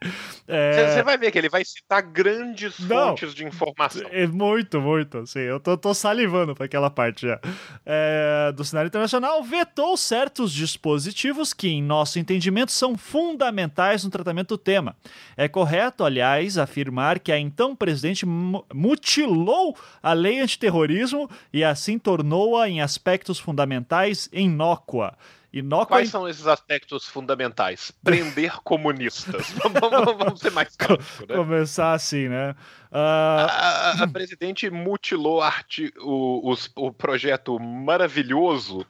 Você 0.46 1.00
é... 1.00 1.02
vai 1.02 1.16
ver 1.16 1.30
que 1.30 1.38
ele 1.38 1.48
vai 1.48 1.64
citar 1.64 2.02
grandes 2.02 2.78
Não, 2.80 3.08
fontes 3.08 3.34
de 3.34 3.44
informação. 3.44 4.06
É 4.10 4.26
muito, 4.26 4.80
muito. 4.80 5.26
Sim, 5.26 5.40
eu 5.40 5.60
tô, 5.60 5.76
tô 5.76 5.94
salivando 5.94 6.54
para 6.54 6.66
aquela 6.66 6.90
parte 6.90 7.26
já. 7.26 7.40
É, 7.86 8.52
do 8.52 8.64
cenário 8.64 8.88
internacional, 8.88 9.42
vetou 9.42 9.96
certos 9.96 10.52
dispositivos 10.52 11.52
que, 11.52 11.68
em 11.68 11.82
nosso 11.82 12.18
entendimento, 12.18 12.72
são 12.72 12.96
fundamentais 12.96 14.04
no 14.04 14.10
tratamento 14.10 14.48
do 14.48 14.58
tema. 14.58 14.96
É 15.36 15.48
correto, 15.48 16.04
aliás, 16.04 16.58
afirmar 16.58 17.18
que 17.18 17.30
a 17.30 17.38
então 17.38 17.76
presidente 17.76 18.26
mutilou 18.72 19.76
a 20.02 20.12
lei 20.12 20.40
antiterrorismo 20.40 21.28
e 21.52 21.64
assim 21.64 21.98
tornou-a 21.98 22.68
em 22.68 22.80
aspectos 22.80 23.38
fundamentais 23.38 24.28
inócua. 24.32 25.16
Inócua 25.54 25.98
Quais 25.98 26.10
são 26.10 26.28
esses 26.28 26.48
aspectos 26.48 27.06
fundamentais? 27.06 27.92
Prender 28.02 28.56
comunistas. 28.64 29.54
vamos, 29.62 30.16
vamos, 30.16 30.40
ser 30.40 30.50
mais 30.50 30.74
críticos, 30.74 31.28
né? 31.28 31.36
Começar 31.36 31.92
assim, 31.92 32.28
né? 32.28 32.56
Uh... 32.90 32.96
A, 32.96 34.02
a, 34.02 34.08
presidente 34.08 34.68
mutilou 34.68 35.40
arti 35.40 35.92
o, 36.00 36.52
o, 36.52 36.86
o 36.86 36.92
projeto 36.92 37.56
maravilhoso 37.60 38.84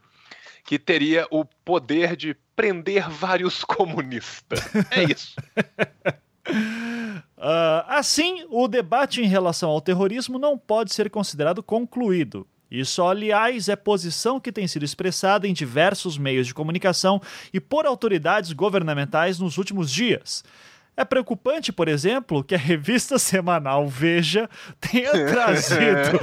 que 0.65 0.79
teria 0.79 1.27
o 1.31 1.45
poder 1.45 2.17
de 2.17 2.35
prender 2.57 3.11
vários 3.11 3.63
comunistas. 3.65 4.61
É 4.91 5.05
isso. 5.05 5.35
Uh, 7.45 7.85
assim, 7.89 8.47
o 8.49 8.67
debate 8.67 9.21
em 9.21 9.27
relação 9.27 9.69
ao 9.69 9.79
terrorismo 9.79 10.39
não 10.39 10.57
pode 10.57 10.95
ser 10.95 11.11
considerado 11.11 11.63
concluído. 11.63 12.47
Isso, 12.71 13.03
aliás, 13.05 13.69
é 13.69 13.77
posição 13.77 14.41
que 14.41 14.51
tem 14.51 14.67
sido 14.67 14.83
expressada 14.83 15.47
em 15.47 15.53
diversos 15.53 16.17
meios 16.17 16.47
de 16.47 16.55
comunicação 16.55 17.21
e 17.53 17.61
por 17.61 17.85
autoridades 17.85 18.51
governamentais 18.55 19.39
nos 19.39 19.59
últimos 19.59 19.93
dias. 19.93 20.43
É 20.97 21.05
preocupante, 21.05 21.71
por 21.71 21.87
exemplo, 21.87 22.43
que 22.43 22.55
a 22.55 22.59
revista 22.59 23.19
semanal 23.19 23.87
Veja 23.89 24.49
tenha 24.81 25.11
trazido 25.29 26.19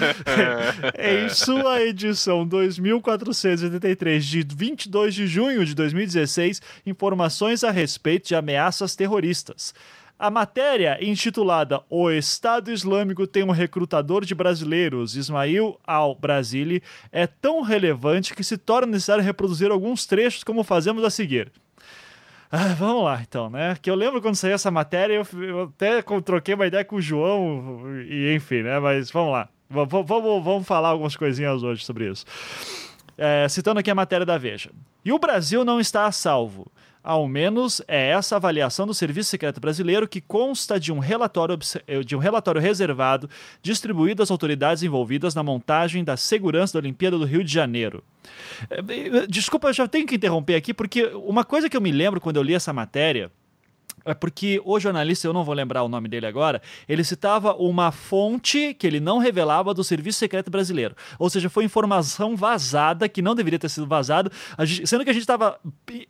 em 0.98 1.30
sua 1.30 1.84
edição 1.84 2.48
2483 2.48 4.26
de 4.26 4.48
22 4.56 5.14
de 5.14 5.28
junho 5.28 5.64
de 5.64 5.76
2016 5.76 6.64
informações 6.84 7.64
a 7.64 7.70
respeito 7.70 8.30
de 8.30 8.36
ameaças 8.36 8.96
terroristas. 8.96 9.72
A 10.22 10.30
matéria, 10.30 11.00
intitulada 11.02 11.82
O 11.90 12.12
Estado 12.12 12.72
Islâmico 12.72 13.26
tem 13.26 13.42
um 13.44 13.50
recrutador 13.50 14.24
de 14.24 14.36
brasileiros, 14.36 15.16
Ismail 15.16 15.80
al-Brasili, 15.84 16.84
é 17.12 17.26
tão 17.26 17.64
relevante 17.64 18.36
que 18.36 18.44
se 18.44 18.56
torna 18.56 18.92
necessário 18.92 19.24
reproduzir 19.24 19.72
alguns 19.72 20.06
trechos 20.06 20.44
como 20.44 20.64
fazemos 20.64 21.04
a 21.04 21.10
seguir. 21.10 21.52
Ah, 22.52 22.76
vamos 22.78 23.04
lá, 23.04 23.20
então, 23.20 23.50
né? 23.50 23.76
Que 23.82 23.90
eu 23.90 23.96
lembro 23.96 24.22
quando 24.22 24.36
saiu 24.36 24.54
essa 24.54 24.70
matéria, 24.70 25.24
eu, 25.34 25.64
até 25.64 26.04
troquei 26.24 26.54
uma 26.54 26.68
ideia 26.68 26.86
com 26.86 26.98
o 26.98 27.02
João, 27.02 27.84
e 28.08 28.36
enfim, 28.36 28.62
né? 28.62 28.80
Mas 28.80 29.10
vamos 29.10 29.32
lá. 29.32 29.50
Vamos, 29.68 29.90
vamos, 30.06 30.44
vamos 30.44 30.68
falar 30.68 30.90
algumas 30.90 31.16
coisinhas 31.16 31.64
hoje 31.64 31.84
sobre 31.84 32.12
isso. 32.12 32.28
É, 33.18 33.48
citando 33.50 33.80
aqui 33.80 33.90
a 33.90 33.96
matéria 33.96 34.26
da 34.26 34.38
Veja. 34.38 34.70
E 35.04 35.12
o 35.12 35.18
Brasil 35.18 35.66
não 35.66 35.80
está 35.80 36.06
a 36.06 36.12
salvo. 36.12 36.72
Ao 37.04 37.28
menos 37.28 37.82
é 37.88 38.10
essa 38.10 38.36
avaliação 38.36 38.86
do 38.86 38.94
Serviço 38.94 39.32
Secreto 39.32 39.60
Brasileiro 39.60 40.08
que 40.08 40.22
consta 40.22 40.80
de 40.80 40.92
um 40.92 41.00
relatório, 41.00 41.58
eh, 41.88 42.02
de 42.02 42.16
um 42.16 42.20
relatório 42.20 42.62
reservado 42.62 43.28
distribuído 43.62 44.22
às 44.22 44.30
autoridades 44.30 44.84
envolvidas 44.84 45.34
na 45.34 45.42
montagem 45.42 46.04
da 46.04 46.16
segurança 46.16 46.74
da 46.74 46.80
Olimpíada 46.80 47.18
do 47.18 47.26
Rio 47.26 47.44
de 47.44 47.52
Janeiro. 47.52 48.04
Eh, 48.70 48.84
eh, 48.88 49.28
desculpa, 49.28 49.70
eu 49.70 49.74
já 49.74 49.88
tenho 49.88 50.06
que 50.06 50.16
interromper 50.16 50.56
aqui, 50.56 50.76
porque 50.76 51.06
uma 51.16 51.44
coisa 51.44 51.68
que 51.68 51.76
eu 51.76 51.82
me 51.82 51.92
lembro 51.92 52.22
quando 52.22 52.38
eu 52.38 52.44
li 52.44 52.54
essa 52.54 52.72
matéria 52.72 53.32
é 54.06 54.14
porque 54.14 54.62
o 54.64 54.80
jornalista, 54.80 55.28
eu 55.28 55.34
não 55.34 55.44
vou 55.44 55.54
lembrar 55.54 55.84
o 55.84 55.90
nome 55.90 56.08
dele 56.08 56.26
agora, 56.26 56.62
ele 56.88 57.04
citava 57.04 57.54
uma 57.56 57.92
fonte 57.92 58.74
que 58.74 58.88
ele 58.88 59.00
não 59.00 59.18
revelava 59.18 59.74
do 59.74 59.84
Serviço 59.84 60.20
Secreto 60.20 60.50
Brasileiro. 60.50 60.96
Ou 61.20 61.30
seja, 61.30 61.50
foi 61.50 61.64
informação 61.64 62.36
vazada 62.36 63.08
que 63.08 63.22
não 63.22 63.36
deveria 63.36 63.60
ter 63.60 63.70
sido 63.70 63.88
vazada, 63.88 64.32
sendo 64.86 65.04
que 65.04 65.10
a 65.10 65.14
gente 65.14 65.24
estava 65.24 65.60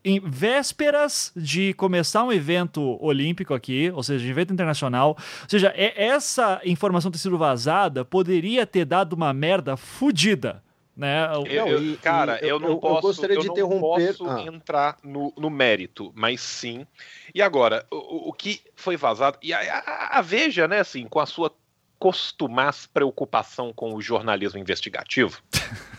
em 0.03 0.19
vésperas 0.19 1.31
de 1.35 1.73
começar 1.73 2.23
um 2.23 2.31
evento 2.31 2.97
olímpico 3.03 3.53
aqui, 3.53 3.91
ou 3.93 4.03
seja, 4.03 4.25
um 4.25 4.29
evento 4.29 4.53
internacional. 4.53 5.17
Ou 5.43 5.49
seja, 5.49 5.73
essa 5.75 6.61
informação 6.65 7.11
ter 7.11 7.17
sido 7.17 7.37
vazada 7.37 8.05
poderia 8.05 8.65
ter 8.65 8.85
dado 8.85 9.13
uma 9.13 9.33
merda 9.33 9.75
fodida 9.77 10.63
né? 11.01 11.27
Eu, 11.49 11.67
eu, 11.67 11.97
cara, 11.97 12.37
eu, 12.41 12.49
eu 12.49 12.59
não 12.59 12.79
posso, 12.79 12.97
eu 12.97 13.01
gostaria 13.01 13.39
de 13.39 13.49
interromper. 13.49 14.15
posso 14.15 14.29
ah. 14.29 14.43
entrar 14.43 14.97
no, 15.03 15.33
no 15.35 15.49
mérito, 15.49 16.13
mas 16.15 16.41
sim. 16.41 16.85
E 17.33 17.41
agora, 17.41 17.87
o, 17.89 18.29
o 18.29 18.33
que 18.33 18.61
foi 18.75 18.95
vazado? 18.95 19.39
E 19.41 19.51
a, 19.51 19.79
a, 19.79 20.19
a, 20.19 20.21
Veja, 20.21 20.67
né, 20.67 20.79
assim, 20.79 21.07
com 21.07 21.19
a 21.19 21.25
sua 21.25 21.51
costumaz 21.97 22.85
preocupação 22.85 23.73
com 23.73 23.95
o 23.95 24.01
jornalismo 24.01 24.59
investigativo, 24.59 25.41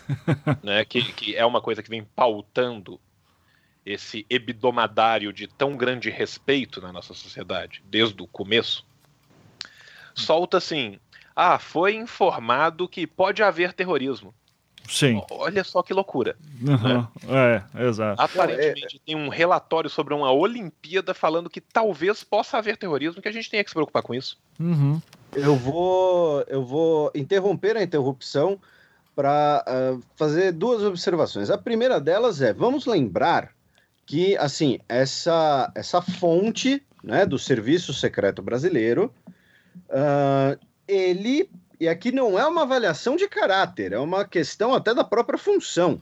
né, 0.63 0.85
que, 0.85 1.03
que 1.11 1.35
é 1.35 1.45
uma 1.45 1.59
coisa 1.59 1.83
que 1.83 1.89
vem 1.89 2.05
pautando 2.15 2.97
esse 3.85 4.25
hebdomadário 4.29 5.33
de 5.33 5.47
tão 5.47 5.75
grande 5.75 6.09
respeito 6.09 6.79
na 6.79 6.93
nossa 6.93 7.13
sociedade 7.13 7.83
desde 7.85 8.23
o 8.23 8.27
começo, 8.27 8.85
solta 10.15 10.59
assim: 10.59 10.97
ah, 11.35 11.59
foi 11.59 11.93
informado 11.95 12.87
que 12.87 13.05
pode 13.05 13.43
haver 13.43 13.73
terrorismo. 13.73 14.33
Sim. 14.87 15.21
Olha 15.31 15.63
só 15.63 15.81
que 15.81 15.93
loucura. 15.93 16.35
Uhum. 16.61 17.07
Né? 17.27 17.63
É, 17.75 17.87
exato. 17.87 18.21
Aparentemente 18.21 18.97
é... 18.97 18.99
tem 19.05 19.15
um 19.15 19.29
relatório 19.29 19.89
sobre 19.89 20.13
uma 20.13 20.31
Olimpíada 20.31 21.13
falando 21.13 21.49
que 21.49 21.61
talvez 21.61 22.23
possa 22.23 22.57
haver 22.57 22.77
terrorismo, 22.77 23.21
que 23.21 23.27
a 23.27 23.31
gente 23.31 23.49
tenha 23.49 23.63
que 23.63 23.69
se 23.69 23.73
preocupar 23.73 24.03
com 24.03 24.13
isso. 24.13 24.37
Uhum. 24.59 25.01
Eu 25.33 25.55
vou, 25.55 26.43
eu 26.47 26.63
vou 26.63 27.11
interromper 27.15 27.77
a 27.77 27.83
interrupção 27.83 28.59
para 29.15 29.63
uh, 29.67 30.01
fazer 30.15 30.51
duas 30.51 30.83
observações. 30.83 31.49
A 31.49 31.57
primeira 31.57 31.99
delas 31.99 32.41
é: 32.41 32.53
vamos 32.53 32.85
lembrar 32.85 33.51
que 34.05 34.35
assim 34.37 34.79
essa 34.89 35.71
essa 35.75 36.01
fonte 36.01 36.83
né, 37.03 37.25
do 37.25 37.39
Serviço 37.39 37.93
Secreto 37.93 38.41
Brasileiro 38.41 39.13
uh, 39.89 40.59
ele 40.87 41.49
e 41.83 41.89
aqui 41.89 42.13
não 42.13 42.39
é 42.39 42.47
uma 42.47 42.61
avaliação 42.61 43.17
de 43.17 43.27
caráter, 43.27 43.91
é 43.91 43.99
uma 43.99 44.23
questão 44.23 44.73
até 44.73 44.93
da 44.93 45.03
própria 45.03 45.37
função. 45.37 46.01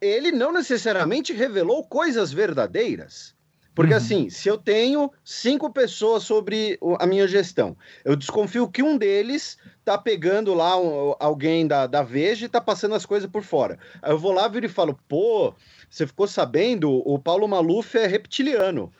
Ele 0.00 0.30
não 0.30 0.52
necessariamente 0.52 1.32
revelou 1.32 1.84
coisas 1.84 2.32
verdadeiras. 2.32 3.34
Porque, 3.74 3.92
uhum. 3.92 3.98
assim, 3.98 4.30
se 4.30 4.48
eu 4.48 4.56
tenho 4.56 5.10
cinco 5.24 5.70
pessoas 5.72 6.22
sobre 6.22 6.78
a 7.00 7.06
minha 7.06 7.26
gestão, 7.26 7.76
eu 8.04 8.14
desconfio 8.14 8.68
que 8.68 8.80
um 8.80 8.96
deles 8.96 9.58
tá 9.84 9.98
pegando 9.98 10.54
lá 10.54 10.80
um, 10.80 11.16
alguém 11.18 11.66
da, 11.66 11.88
da 11.88 12.04
Veja 12.04 12.46
e 12.46 12.48
tá 12.48 12.60
passando 12.60 12.94
as 12.94 13.04
coisas 13.04 13.28
por 13.28 13.42
fora. 13.42 13.76
Aí 14.00 14.12
eu 14.12 14.18
vou 14.18 14.30
lá, 14.30 14.46
viro 14.46 14.66
e 14.66 14.68
falo, 14.68 14.96
pô, 15.08 15.52
você 15.88 16.06
ficou 16.06 16.28
sabendo? 16.28 16.92
O 17.04 17.18
Paulo 17.18 17.48
Maluf 17.48 17.98
é 17.98 18.06
reptiliano. 18.06 18.92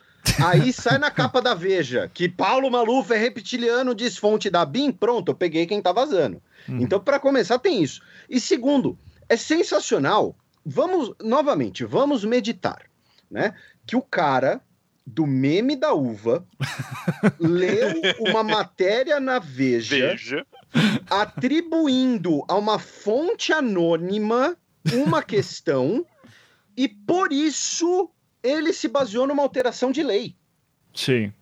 Aí 0.44 0.72
sai 0.72 0.98
na 0.98 1.10
capa 1.10 1.40
da 1.40 1.54
Veja 1.54 2.10
que 2.12 2.28
Paulo 2.28 2.70
Maluf 2.70 3.12
é 3.12 3.16
reptiliano, 3.16 3.94
diz 3.94 4.16
fonte 4.16 4.50
da 4.50 4.64
BIM. 4.64 4.92
Pronto, 4.92 5.30
eu 5.30 5.34
peguei 5.34 5.66
quem 5.66 5.80
tá 5.80 5.92
vazando. 5.92 6.42
Uhum. 6.68 6.80
Então, 6.80 7.00
para 7.00 7.18
começar, 7.18 7.58
tem 7.58 7.82
isso. 7.82 8.02
E 8.28 8.38
segundo, 8.40 8.98
é 9.28 9.36
sensacional. 9.36 10.36
Vamos, 10.64 11.14
novamente, 11.22 11.84
vamos 11.84 12.24
meditar, 12.24 12.82
né? 13.30 13.54
Que 13.86 13.96
o 13.96 14.02
cara 14.02 14.60
do 15.06 15.26
meme 15.26 15.74
da 15.74 15.92
uva 15.94 16.46
leu 17.40 18.00
uma 18.20 18.42
matéria 18.42 19.18
na 19.18 19.38
Veja, 19.38 19.96
Veja, 19.96 20.46
atribuindo 21.08 22.44
a 22.46 22.54
uma 22.56 22.78
fonte 22.78 23.52
anônima 23.52 24.56
uma 24.92 25.22
questão 25.22 26.06
e 26.76 26.88
por 26.88 27.32
isso 27.32 28.10
ele 28.42 28.72
se 28.72 28.88
baseou 28.88 29.26
numa 29.26 29.42
alteração 29.42 29.90
de 29.90 30.02
lei. 30.02 30.34
Sim. 30.94 31.32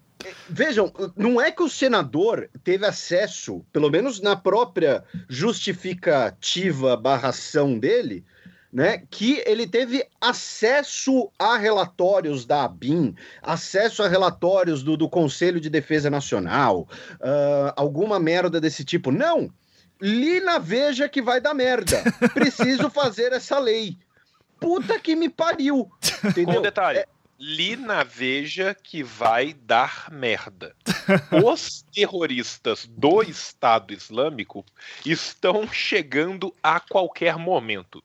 Vejam, 0.48 0.92
não 1.16 1.40
é 1.40 1.50
que 1.50 1.62
o 1.62 1.68
senador 1.68 2.50
teve 2.64 2.84
acesso, 2.84 3.64
pelo 3.72 3.88
menos 3.88 4.20
na 4.20 4.34
própria 4.34 5.04
justificativa 5.28 6.96
barração 6.96 7.78
dele, 7.78 8.24
né, 8.72 9.02
que 9.10 9.42
ele 9.46 9.66
teve 9.66 10.04
acesso 10.20 11.30
a 11.38 11.56
relatórios 11.56 12.44
da 12.44 12.64
ABIN, 12.64 13.14
acesso 13.42 14.02
a 14.02 14.08
relatórios 14.08 14.82
do, 14.82 14.96
do 14.96 15.08
Conselho 15.08 15.60
de 15.60 15.70
Defesa 15.70 16.10
Nacional, 16.10 16.86
uh, 17.14 17.72
alguma 17.76 18.18
merda 18.18 18.60
desse 18.60 18.84
tipo. 18.84 19.10
Não! 19.10 19.50
Li 20.00 20.40
na 20.40 20.58
Veja 20.58 21.08
que 21.08 21.20
vai 21.20 21.40
dar 21.40 21.54
merda. 21.54 22.02
Preciso 22.32 22.88
fazer 22.88 23.32
essa 23.32 23.58
lei 23.58 23.96
puta 24.60 24.98
que 24.98 25.14
me 25.16 25.28
pariu. 25.28 25.90
Entendeu? 26.24 26.60
Um 26.60 26.62
detalhe. 26.62 26.98
É... 26.98 27.06
Li 27.40 27.76
na 27.76 28.02
Veja 28.02 28.74
que 28.74 29.00
vai 29.00 29.52
dar 29.54 30.10
merda. 30.10 30.74
Os 31.44 31.82
terroristas 31.94 32.86
do 32.90 33.22
Estado 33.22 33.94
Islâmico 33.94 34.66
estão 35.06 35.68
chegando 35.72 36.52
a 36.60 36.80
qualquer 36.80 37.36
momento. 37.36 38.02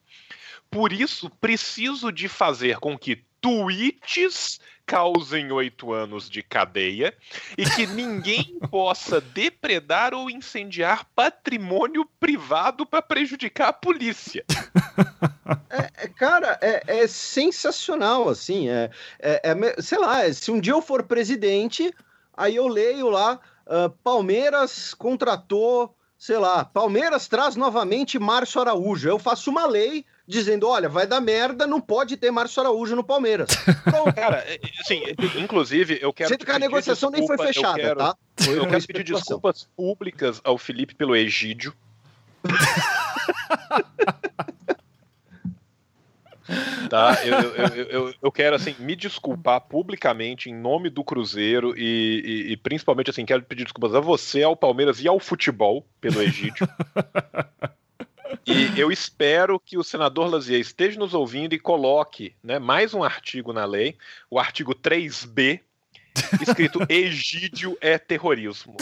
Por 0.70 0.92
isso, 0.92 1.28
preciso 1.40 2.12
de 2.12 2.28
fazer 2.28 2.78
com 2.78 2.96
que 2.96 3.24
tweets 3.44 4.58
causem 4.86 5.52
oito 5.52 5.92
anos 5.92 6.30
de 6.30 6.42
cadeia 6.42 7.14
e 7.58 7.68
que 7.68 7.86
ninguém 7.86 8.58
possa 8.70 9.20
depredar 9.20 10.14
ou 10.14 10.30
incendiar 10.30 11.04
patrimônio 11.14 12.08
privado 12.18 12.86
para 12.86 13.02
prejudicar 13.02 13.68
a 13.68 13.72
polícia. 13.72 14.46
É, 15.68 16.04
é, 16.04 16.08
cara, 16.08 16.58
é, 16.62 17.02
é, 17.02 17.06
sensacional, 17.06 18.30
assim. 18.30 18.70
É, 18.70 18.90
é, 19.20 19.40
é, 19.50 19.82
sei 19.82 19.98
lá, 19.98 20.32
se 20.32 20.50
um 20.50 20.58
dia 20.58 20.72
eu 20.72 20.80
for 20.80 21.02
presidente, 21.02 21.94
aí 22.34 22.56
eu 22.56 22.66
leio 22.66 23.10
lá: 23.10 23.38
uh, 23.66 23.90
Palmeiras 24.02 24.94
contratou, 24.94 25.94
sei 26.16 26.38
lá, 26.38 26.64
Palmeiras 26.64 27.28
traz 27.28 27.56
novamente 27.56 28.18
Márcio 28.18 28.62
Araújo. 28.62 29.06
Eu 29.06 29.18
faço 29.18 29.50
uma 29.50 29.66
lei 29.66 30.06
dizendo: 30.26 30.68
olha, 30.68 30.88
vai 30.88 31.06
dar 31.06 31.20
merda, 31.20 31.66
não 31.66 31.80
pode 31.80 32.16
ter 32.16 32.30
Márcio 32.30 32.60
Araújo 32.60 32.96
no 32.96 33.04
Palmeiras. 33.04 33.48
Então, 33.86 34.10
cara, 34.12 34.38
é, 34.38 34.58
assim, 34.80 35.02
inclusive, 35.36 35.98
eu 36.00 36.12
quero. 36.12 36.28
Sendo 36.28 36.44
que 36.44 36.50
a 36.50 36.58
negociação 36.58 37.10
desculpa, 37.10 37.34
nem 37.34 37.44
foi 37.44 37.52
fechada, 37.52 37.78
eu 37.78 37.84
quero, 37.84 37.98
tá? 37.98 38.16
Foi 38.36 38.58
eu 38.58 38.66
quero 38.66 38.86
pedir 38.86 39.04
desculpas 39.04 39.68
públicas 39.76 40.40
ao 40.42 40.58
Felipe 40.58 40.94
pelo 40.94 41.14
Egídio. 41.14 41.74
tá? 46.88 47.18
Eu, 47.24 47.40
eu, 47.40 47.88
eu, 47.88 48.14
eu, 48.22 48.32
quero 48.32 48.56
assim 48.56 48.74
me 48.78 48.96
desculpar 48.96 49.60
publicamente 49.60 50.50
em 50.50 50.54
nome 50.54 50.90
do 50.90 51.04
Cruzeiro 51.04 51.74
e, 51.76 52.22
e, 52.24 52.52
e, 52.52 52.56
principalmente 52.56 53.10
assim 53.10 53.24
quero 53.24 53.42
pedir 53.42 53.64
desculpas 53.64 53.94
a 53.94 54.00
você, 54.00 54.42
ao 54.42 54.56
Palmeiras 54.56 55.00
e 55.00 55.08
ao 55.08 55.20
futebol 55.20 55.86
pelo 56.00 56.22
Egídio. 56.22 56.68
e 58.46 58.78
eu 58.78 58.90
espero 58.90 59.58
que 59.60 59.76
o 59.76 59.84
senador 59.84 60.30
Lazier 60.30 60.60
esteja 60.60 60.98
nos 60.98 61.14
ouvindo 61.14 61.54
e 61.54 61.58
coloque 61.58 62.34
né, 62.42 62.58
mais 62.58 62.94
um 62.94 63.02
artigo 63.02 63.52
na 63.52 63.64
lei, 63.64 63.96
o 64.30 64.38
artigo 64.38 64.74
3B, 64.74 65.60
escrito 66.40 66.80
Egídio 66.88 67.76
é 67.80 67.98
terrorismo. 67.98 68.76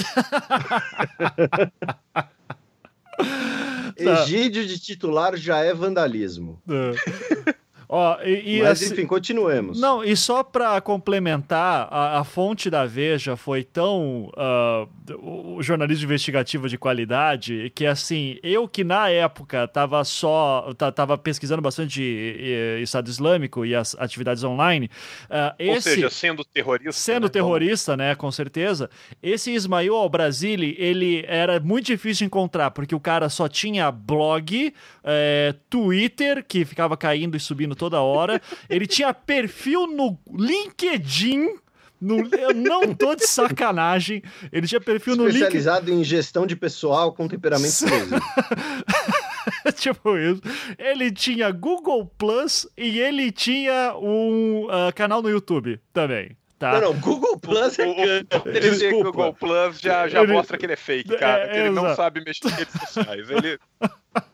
Egídio 3.96 4.66
de 4.66 4.78
titular 4.78 5.36
já 5.36 5.58
é 5.58 5.72
vandalismo. 5.72 6.60
É. 6.68 7.54
Ó, 7.94 8.16
e, 8.22 8.56
e 8.56 8.62
Mas 8.62 8.82
assim, 8.82 8.94
enfim, 8.94 9.06
continuemos. 9.06 9.78
Não, 9.78 10.02
e 10.02 10.16
só 10.16 10.42
para 10.42 10.80
complementar, 10.80 11.88
a, 11.90 12.20
a, 12.20 12.24
fonte 12.24 12.70
da 12.70 12.86
Veja 12.86 13.36
foi 13.36 13.62
tão 13.62 14.32
uh, 14.34 15.56
o 15.56 15.62
jornalismo 15.62 16.06
investigativo 16.06 16.70
de 16.70 16.78
qualidade 16.78 17.70
que 17.74 17.84
assim, 17.84 18.38
eu 18.42 18.66
que 18.66 18.82
na 18.82 19.10
época 19.10 19.68
tava 19.68 20.02
só 20.04 20.72
tava 20.94 21.18
pesquisando 21.18 21.60
bastante 21.60 22.00
de, 22.00 22.78
de 22.78 22.82
Estado 22.82 23.08
Islâmico 23.08 23.66
e 23.66 23.74
as 23.74 23.94
atividades 23.98 24.42
online, 24.42 24.88
uh, 25.28 25.70
Ou 25.72 25.78
seja, 25.78 26.08
sendo 26.08 26.46
terrorista. 26.46 26.92
Sendo 26.92 27.24
né? 27.24 27.28
terrorista, 27.28 27.94
né, 27.94 28.14
com 28.14 28.32
certeza. 28.32 28.88
Esse 29.22 29.50
Ismail 29.50 29.94
Al-Brasili, 29.94 30.74
ele 30.78 31.26
era 31.28 31.60
muito 31.60 31.88
difícil 31.88 32.20
de 32.20 32.24
encontrar, 32.24 32.70
porque 32.70 32.94
o 32.94 33.00
cara 33.00 33.28
só 33.28 33.50
tinha 33.50 33.90
blog, 33.90 34.72
é, 35.04 35.54
Twitter, 35.68 36.42
que 36.42 36.64
ficava 36.64 36.96
caindo 36.96 37.36
e 37.36 37.40
subindo 37.40 37.81
toda 37.82 38.00
hora. 38.00 38.40
Ele 38.70 38.86
tinha 38.86 39.12
perfil 39.12 39.88
no 39.88 40.16
LinkedIn. 40.32 41.56
No, 42.00 42.28
eu 42.34 42.54
não 42.54 42.94
tô 42.94 43.14
de 43.14 43.26
sacanagem. 43.26 44.22
Ele 44.52 44.66
tinha 44.66 44.80
perfil 44.80 45.16
no 45.16 45.24
LinkedIn. 45.24 45.44
Especializado 45.44 45.92
em 45.92 46.04
gestão 46.04 46.46
de 46.46 46.54
pessoal 46.54 47.12
com 47.12 47.28
temperamento 47.28 47.74
tipo 49.76 50.16
isso. 50.16 50.42
Ele 50.78 51.10
tinha 51.10 51.50
Google 51.50 52.06
Plus 52.18 52.68
e 52.76 53.00
ele 53.00 53.32
tinha 53.32 53.94
um 53.96 54.66
uh, 54.66 54.92
canal 54.94 55.22
no 55.22 55.30
YouTube 55.30 55.80
também. 55.92 56.36
Tá. 56.58 56.80
Não, 56.80 56.92
não, 56.92 57.00
Google 57.00 57.38
Plus 57.40 57.76
é 57.80 57.86
o, 57.86 58.48
Ele 58.48 58.60
dizer 58.60 58.92
Google 58.92 59.34
Plus 59.34 59.80
já, 59.80 60.06
já 60.06 60.22
ele... 60.22 60.32
mostra 60.32 60.56
que 60.56 60.66
ele 60.66 60.74
é 60.74 60.76
fake, 60.76 61.16
cara. 61.16 61.44
É, 61.44 61.48
que 61.48 61.56
ele 61.56 61.68
exato. 61.70 61.86
não 61.88 61.96
sabe 61.96 62.24
mexer 62.24 62.46
em 62.46 62.50
redes 62.50 62.80
sociais. 62.80 63.30
Ele. 63.30 63.58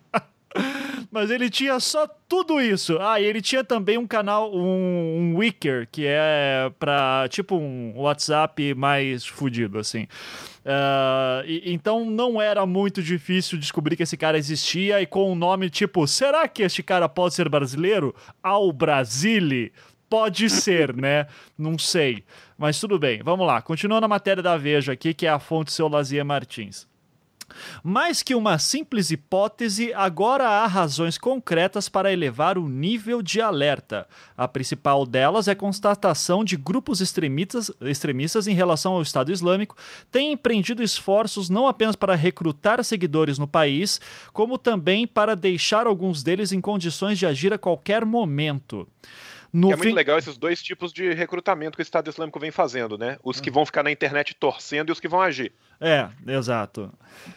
Mas 1.10 1.30
ele 1.30 1.48
tinha 1.48 1.80
só 1.80 2.06
tudo 2.28 2.60
isso. 2.60 2.98
Ah, 3.00 3.20
e 3.20 3.24
ele 3.24 3.40
tinha 3.40 3.64
também 3.64 3.96
um 3.96 4.06
canal, 4.06 4.54
um, 4.54 5.32
um 5.32 5.36
Wicker, 5.36 5.88
que 5.90 6.04
é 6.06 6.70
pra, 6.78 7.26
tipo, 7.30 7.56
um 7.56 7.94
WhatsApp 7.96 8.74
mais 8.74 9.26
fudido, 9.26 9.78
assim. 9.78 10.06
Uh, 10.64 11.46
e, 11.46 11.72
então 11.72 12.04
não 12.04 12.40
era 12.40 12.66
muito 12.66 13.02
difícil 13.02 13.58
descobrir 13.58 13.96
que 13.96 14.02
esse 14.02 14.16
cara 14.16 14.36
existia 14.36 15.00
e 15.00 15.06
com 15.06 15.32
um 15.32 15.34
nome 15.34 15.70
tipo, 15.70 16.06
será 16.06 16.46
que 16.46 16.62
este 16.62 16.82
cara 16.82 17.08
pode 17.08 17.34
ser 17.34 17.48
brasileiro? 17.48 18.14
Ao 18.42 18.70
Brasile? 18.70 19.72
Pode 20.10 20.48
ser, 20.48 20.96
né? 20.96 21.26
Não 21.56 21.78
sei. 21.78 22.24
Mas 22.56 22.80
tudo 22.80 22.98
bem, 22.98 23.22
vamos 23.22 23.46
lá. 23.46 23.60
Continuando 23.60 24.06
a 24.06 24.08
matéria 24.08 24.42
da 24.42 24.56
Veja 24.56 24.92
aqui, 24.92 25.12
que 25.12 25.26
é 25.26 25.30
a 25.30 25.38
fonte 25.38 25.70
seu 25.70 25.88
Martins. 26.24 26.87
Mais 27.82 28.22
que 28.22 28.34
uma 28.34 28.58
simples 28.58 29.10
hipótese, 29.10 29.92
agora 29.94 30.48
há 30.48 30.66
razões 30.66 31.18
concretas 31.18 31.88
para 31.88 32.12
elevar 32.12 32.58
o 32.58 32.68
nível 32.68 33.22
de 33.22 33.40
alerta. 33.40 34.06
A 34.36 34.46
principal 34.46 35.06
delas 35.06 35.48
é 35.48 35.52
a 35.52 35.56
constatação 35.56 36.44
de 36.44 36.56
grupos 36.56 37.00
extremistas, 37.00 37.70
extremistas 37.80 38.46
em 38.46 38.54
relação 38.54 38.94
ao 38.94 39.02
Estado 39.02 39.32
Islâmico 39.32 39.76
têm 40.10 40.32
empreendido 40.32 40.82
esforços 40.82 41.48
não 41.48 41.66
apenas 41.66 41.96
para 41.96 42.14
recrutar 42.14 42.82
seguidores 42.84 43.38
no 43.38 43.48
país, 43.48 44.00
como 44.32 44.58
também 44.58 45.06
para 45.06 45.34
deixar 45.34 45.86
alguns 45.86 46.22
deles 46.22 46.52
em 46.52 46.60
condições 46.60 47.18
de 47.18 47.26
agir 47.26 47.52
a 47.52 47.58
qualquer 47.58 48.04
momento. 48.04 48.86
No 49.52 49.72
é 49.72 49.76
fim... 49.76 49.84
muito 49.84 49.96
legal 49.96 50.18
esses 50.18 50.36
dois 50.36 50.62
tipos 50.62 50.92
de 50.92 51.12
recrutamento 51.14 51.76
que 51.76 51.80
o 51.80 51.82
Estado 51.82 52.10
Islâmico 52.10 52.38
vem 52.38 52.50
fazendo, 52.50 52.98
né? 52.98 53.18
Os 53.22 53.40
que 53.40 53.50
vão 53.50 53.64
ficar 53.64 53.82
na 53.82 53.90
internet 53.90 54.34
torcendo 54.34 54.90
e 54.90 54.92
os 54.92 55.00
que 55.00 55.08
vão 55.08 55.20
agir. 55.20 55.52
É, 55.80 56.08
exato. 56.26 56.92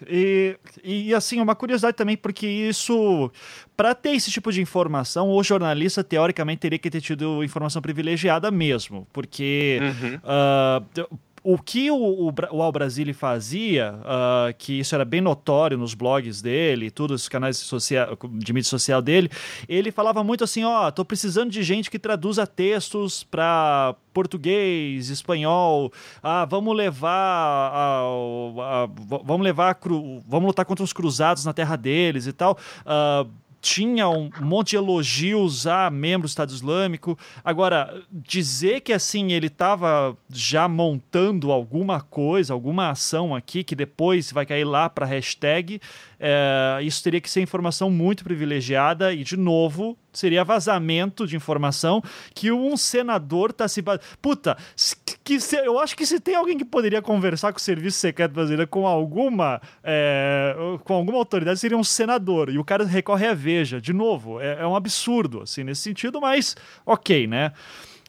E, 0.07 0.57
e 0.83 1.13
assim, 1.13 1.39
uma 1.39 1.55
curiosidade 1.55 1.95
também, 1.95 2.17
porque 2.17 2.47
isso, 2.47 3.31
para 3.77 3.93
ter 3.93 4.11
esse 4.15 4.31
tipo 4.31 4.51
de 4.51 4.61
informação, 4.61 5.29
o 5.29 5.43
jornalista, 5.43 6.03
teoricamente, 6.03 6.59
teria 6.59 6.79
que 6.79 6.89
ter 6.89 7.01
tido 7.01 7.43
informação 7.43 7.81
privilegiada 7.81 8.49
mesmo, 8.49 9.07
porque. 9.13 9.79
Uhum. 9.81 11.07
Uh, 11.07 11.19
o 11.43 11.57
que 11.57 11.89
o, 11.89 11.95
o, 11.95 12.33
o 12.51 12.61
Al 12.61 12.71
Brasile 12.71 13.13
fazia, 13.13 13.95
uh, 14.01 14.53
que 14.57 14.79
isso 14.79 14.93
era 14.93 15.03
bem 15.03 15.21
notório 15.21 15.77
nos 15.77 15.93
blogs 15.93 16.41
dele, 16.41 16.91
todos 16.91 17.23
os 17.23 17.29
canais 17.29 17.57
social, 17.57 18.17
de 18.33 18.53
mídia 18.53 18.69
social 18.69 19.01
dele, 19.01 19.29
ele 19.67 19.91
falava 19.91 20.23
muito 20.23 20.43
assim, 20.43 20.63
ó, 20.63 20.87
oh, 20.87 20.91
tô 20.91 21.03
precisando 21.03 21.49
de 21.49 21.63
gente 21.63 21.89
que 21.89 21.97
traduza 21.97 22.45
textos 22.45 23.23
para 23.23 23.95
português, 24.13 25.09
espanhol, 25.09 25.91
ah, 26.21 26.45
vamos 26.45 26.75
levar, 26.75 27.09
a, 27.09 28.01
a, 28.03 28.83
a, 28.83 28.89
vamos 29.23 29.41
levar, 29.41 29.73
cru, 29.75 30.21
vamos 30.27 30.47
lutar 30.47 30.65
contra 30.65 30.83
os 30.83 30.93
cruzados 30.93 31.43
na 31.45 31.53
terra 31.53 31.75
deles 31.75 32.27
e 32.27 32.33
tal. 32.33 32.57
Uh, 32.85 33.29
tinha 33.61 34.09
um 34.09 34.29
monte 34.41 34.71
de 34.71 34.77
elogios 34.77 35.67
a 35.67 35.89
membros 35.89 36.31
do 36.31 36.33
Estado 36.33 36.51
Islâmico. 36.51 37.17
Agora, 37.43 38.03
dizer 38.11 38.81
que 38.81 38.91
assim 38.91 39.31
ele 39.31 39.47
estava 39.47 40.17
já 40.27 40.67
montando 40.67 41.51
alguma 41.51 42.01
coisa, 42.01 42.53
alguma 42.53 42.89
ação 42.89 43.35
aqui 43.35 43.63
que 43.63 43.75
depois 43.75 44.31
vai 44.31 44.45
cair 44.45 44.63
lá 44.63 44.89
para 44.89 45.05
hashtag, 45.05 45.79
é, 46.23 46.83
isso 46.83 47.03
teria 47.03 47.19
que 47.19 47.29
ser 47.29 47.41
informação 47.41 47.89
muito 47.89 48.23
privilegiada 48.23 49.11
e, 49.11 49.23
de 49.23 49.35
novo, 49.35 49.97
seria 50.13 50.43
vazamento 50.43 51.25
de 51.25 51.35
informação 51.35 51.99
que 52.35 52.51
um 52.51 52.77
senador 52.77 53.49
está 53.49 53.67
se. 53.67 53.83
Puta, 54.21 54.55
que 55.23 55.39
se, 55.39 55.57
eu 55.57 55.79
acho 55.79 55.97
que 55.97 56.05
se 56.05 56.19
tem 56.19 56.35
alguém 56.35 56.57
que 56.57 56.65
poderia 56.65 57.01
conversar 57.01 57.51
com 57.51 57.57
o 57.57 57.61
Serviço 57.61 57.97
Secreto 57.97 58.33
Brasileiro 58.33 58.69
com 58.69 58.85
alguma, 58.85 59.59
é, 59.83 60.55
com 60.83 60.93
alguma 60.93 61.17
autoridade, 61.17 61.59
seria 61.59 61.77
um 61.77 61.83
senador. 61.83 62.49
E 62.49 62.59
o 62.59 62.63
cara 62.63 62.85
recorre 62.85 63.25
à 63.25 63.33
Veja. 63.33 63.81
De 63.81 63.91
novo, 63.91 64.39
é, 64.39 64.61
é 64.61 64.67
um 64.67 64.75
absurdo, 64.75 65.41
assim, 65.41 65.63
nesse 65.63 65.81
sentido, 65.81 66.21
mas 66.21 66.55
ok, 66.85 67.25
né? 67.25 67.51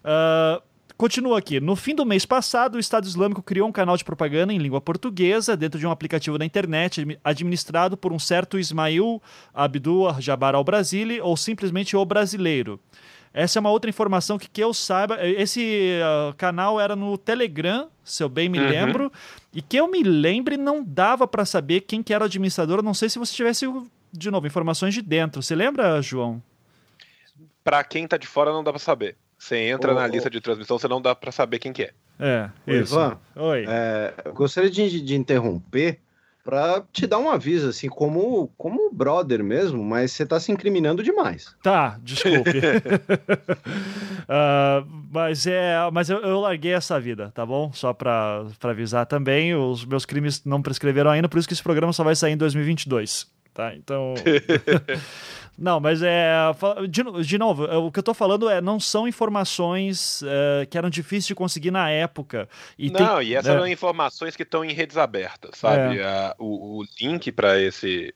Uh, 0.05 0.72
Continua 1.03 1.41
aqui. 1.41 1.59
No 1.59 1.75
fim 1.75 1.97
do 1.97 2.07
mês 2.07 2.25
passado, 2.25 2.77
o 2.77 2.79
Estado 2.79 3.09
Islâmico 3.09 3.43
criou 3.43 3.69
um 3.69 3.73
canal 3.73 3.97
de 3.97 4.05
propaganda 4.05 4.53
em 4.53 4.59
língua 4.59 4.81
portuguesa 4.81 5.57
dentro 5.57 5.77
de 5.77 5.85
um 5.85 5.91
aplicativo 5.91 6.39
da 6.39 6.45
internet 6.45 7.19
administrado 7.25 7.97
por 7.97 8.13
um 8.13 8.21
certo 8.21 8.57
Ismail 8.57 9.21
Abdul 9.53 10.15
Jabbar 10.21 10.55
al-Brasili 10.55 11.21
ou 11.21 11.37
simplesmente 11.37 11.97
o 11.97 12.05
brasileiro. 12.05 12.79
Essa 13.35 13.59
é 13.59 13.61
uma 13.61 13.71
outra 13.73 13.91
informação 13.91 14.39
que, 14.39 14.49
que 14.49 14.63
eu 14.63 14.73
saiba. 14.73 15.19
Esse 15.27 15.99
uh, 15.99 16.35
canal 16.37 16.81
era 16.81 16.95
no 16.95 17.19
Telegram, 17.19 17.89
se 18.05 18.23
eu 18.23 18.29
bem 18.29 18.49
me 18.49 18.61
uhum. 18.61 18.69
lembro. 18.69 19.13
E 19.53 19.61
que 19.61 19.77
eu 19.77 19.91
me 19.91 20.05
lembre, 20.05 20.57
não 20.57 20.85
dava 20.85 21.27
para 21.27 21.45
saber 21.45 21.81
quem 21.81 22.01
que 22.01 22.15
era 22.15 22.23
o 22.23 22.27
administrador. 22.27 22.81
não 22.81 22.95
sei 22.95 23.09
se 23.09 23.19
você 23.19 23.35
tivesse, 23.35 23.67
de 24.13 24.31
novo, 24.31 24.47
informações 24.47 24.95
de 24.95 25.03
dentro. 25.03 25.43
Você 25.43 25.57
lembra, 25.57 26.01
João? 26.01 26.41
Para 27.65 27.83
quem 27.83 28.07
tá 28.07 28.17
de 28.17 28.29
fora, 28.29 28.53
não 28.53 28.63
dá 28.63 28.71
para 28.71 28.79
saber. 28.79 29.17
Você 29.43 29.57
entra 29.57 29.93
na 29.93 30.07
lista 30.07 30.31
de 30.31 30.41
transmissão, 30.41 30.79
você 30.79 30.87
não 30.87 31.03
dá 31.03 31.17
para 31.17 31.33
saber 31.33 31.59
quem 31.59 31.73
que 31.73 31.83
é. 31.83 31.91
É, 32.21 32.49
isso. 32.65 32.95
Ivan, 32.95 33.19
Oi. 33.35 33.65
É, 33.67 34.15
eu 34.25 34.33
gostaria 34.33 34.71
de, 34.71 35.01
de 35.01 35.17
interromper 35.17 35.99
para 36.45 36.85
te 36.93 37.09
dar 37.09 37.19
um 37.19 37.29
aviso, 37.29 37.69
assim, 37.69 37.89
como, 37.89 38.53
como 38.57 38.89
brother 38.93 39.43
mesmo, 39.43 39.83
mas 39.83 40.13
você 40.13 40.25
tá 40.25 40.39
se 40.39 40.53
incriminando 40.53 41.03
demais. 41.03 41.57
Tá, 41.61 41.99
desculpe. 42.05 42.57
uh, 44.29 44.87
mas 45.11 45.45
é, 45.49 45.75
mas 45.93 46.09
eu, 46.09 46.19
eu, 46.21 46.39
larguei 46.39 46.73
essa 46.73 47.01
vida, 47.01 47.33
tá 47.35 47.45
bom? 47.45 47.73
Só 47.73 47.93
para 47.93 48.47
avisar 48.63 49.07
também, 49.07 49.57
os 49.57 49.85
meus 49.85 50.07
crimes 50.07 50.45
não 50.45 50.63
prescreveram 50.63 51.11
ainda, 51.11 51.29
por 51.29 51.39
isso 51.39 51.49
que 51.49 51.55
esse 51.55 51.63
programa 51.65 51.93
só 51.93 52.05
vai 52.05 52.15
sair 52.15 52.35
em 52.35 52.37
2022, 52.37 53.29
tá? 53.53 53.75
Então... 53.75 54.15
Não, 55.63 55.79
mas 55.79 56.03
é. 56.03 56.35
De, 56.91 57.05
de 57.25 57.39
novo, 57.39 57.67
é, 57.67 57.77
o 57.77 57.89
que 57.93 58.01
eu 58.01 58.03
tô 58.03 58.13
falando 58.13 58.51
é 58.51 58.61
não 58.61 58.81
são 58.81 59.07
informações 59.07 60.21
é, 60.25 60.67
que 60.67 60.77
eram 60.77 60.91
difíceis 60.91 61.29
de 61.29 61.37
conseguir 61.37 61.71
na 61.71 61.89
época. 61.89 62.49
E 62.77 62.91
não, 62.91 63.19
tem, 63.19 63.29
e 63.29 63.35
essas 63.37 63.55
é, 63.55 63.59
são 63.59 63.69
informações 63.69 64.35
que 64.35 64.43
estão 64.43 64.65
em 64.65 64.73
redes 64.73 64.97
abertas, 64.97 65.57
sabe? 65.57 66.01
É. 66.01 66.05
A, 66.05 66.35
o, 66.37 66.81
o 66.81 66.85
link 67.01 67.31
para 67.31 67.61
esse. 67.61 68.13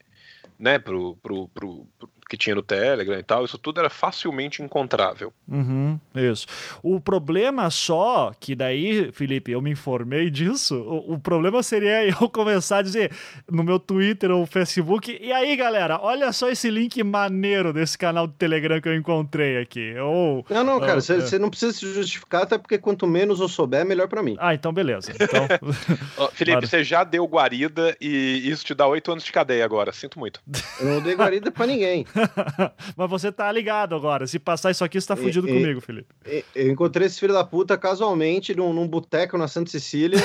Né, 0.59 0.77
pro, 0.78 1.14
pro, 1.23 1.47
pro, 1.48 1.86
pro, 1.98 2.10
que 2.28 2.36
tinha 2.36 2.55
no 2.55 2.62
Telegram 2.62 3.19
e 3.19 3.23
tal, 3.23 3.44
isso 3.44 3.57
tudo 3.59 3.81
era 3.81 3.89
facilmente 3.89 4.62
encontrável. 4.62 5.32
Uhum, 5.48 5.98
isso. 6.15 6.47
O 6.82 7.01
problema 7.01 7.70
só, 7.70 8.32
que 8.39 8.55
daí, 8.55 9.12
Felipe, 9.12 9.53
eu 9.53 9.62
me 9.62 9.70
informei 9.70 10.28
disso, 10.28 10.77
o, 10.77 11.15
o, 11.15 11.19
problema 11.19 11.62
seria 11.62 12.05
eu 12.09 12.28
começar 12.28 12.78
a 12.78 12.82
dizer 12.82 13.12
no 13.51 13.62
meu 13.62 13.78
Twitter 13.78 14.31
ou 14.31 14.44
Facebook, 14.44 15.16
e 15.20 15.32
aí 15.32 15.57
galera, 15.57 16.01
olha 16.03 16.32
só 16.32 16.48
esse 16.51 16.69
link 16.69 17.03
maneiro 17.03 17.73
desse 17.73 17.97
canal 17.97 18.27
do 18.27 18.32
Telegram 18.32 18.81
que 18.81 18.89
eu 18.89 18.97
encontrei 18.97 19.59
aqui. 19.59 19.94
Ou, 19.98 20.44
não, 20.51 20.65
não, 20.65 20.81
cara, 20.81 21.01
você 21.01 21.36
é. 21.36 21.39
não 21.39 21.48
precisa 21.48 21.73
se 21.73 21.93
justificar, 21.93 22.43
até 22.43 22.59
porque 22.59 22.78
quanto 22.78 23.07
menos 23.07 23.40
eu 23.40 23.48
souber, 23.48 23.85
melhor 23.86 24.09
para 24.09 24.23
mim. 24.23 24.36
Ah, 24.39 24.55
então 24.55 24.73
beleza. 24.73 25.12
Então... 25.15 25.47
Felipe, 26.32 26.66
você 26.66 26.82
já 26.82 27.05
deu 27.05 27.24
guarida 27.27 27.97
e 28.01 28.43
isso 28.44 28.65
te 28.65 28.74
dá 28.74 28.86
oito 28.86 29.12
anos 29.12 29.24
de 29.24 29.32
cadeia 29.32 29.65
agora, 29.65 29.93
sinto 29.93 30.19
muito. 30.19 30.40
Eu 30.81 30.86
não 30.86 31.01
dei 31.01 31.15
guarida 31.15 31.51
pra 31.51 31.66
ninguém. 31.66 32.05
Mas 32.97 33.11
você 33.11 33.31
tá 33.31 33.51
ligado 33.51 33.95
agora. 33.95 34.27
Se 34.27 34.39
passar 34.39 34.71
isso 34.71 34.85
aqui, 34.85 35.01
você 35.01 35.07
tá 35.07 35.17
fudido 35.17 35.49
e, 35.49 35.53
comigo, 35.53 35.81
Felipe. 35.81 36.15
E, 36.27 36.45
eu 36.55 36.71
encontrei 36.71 37.07
esse 37.07 37.21
filho 37.21 37.33
da 37.33 37.45
puta 37.45 37.77
casualmente 37.77 38.55
num, 38.55 38.73
num 38.73 38.87
boteco 38.87 39.37
na 39.39 39.49
Santa 39.49 39.71
Cecília. 39.71 40.19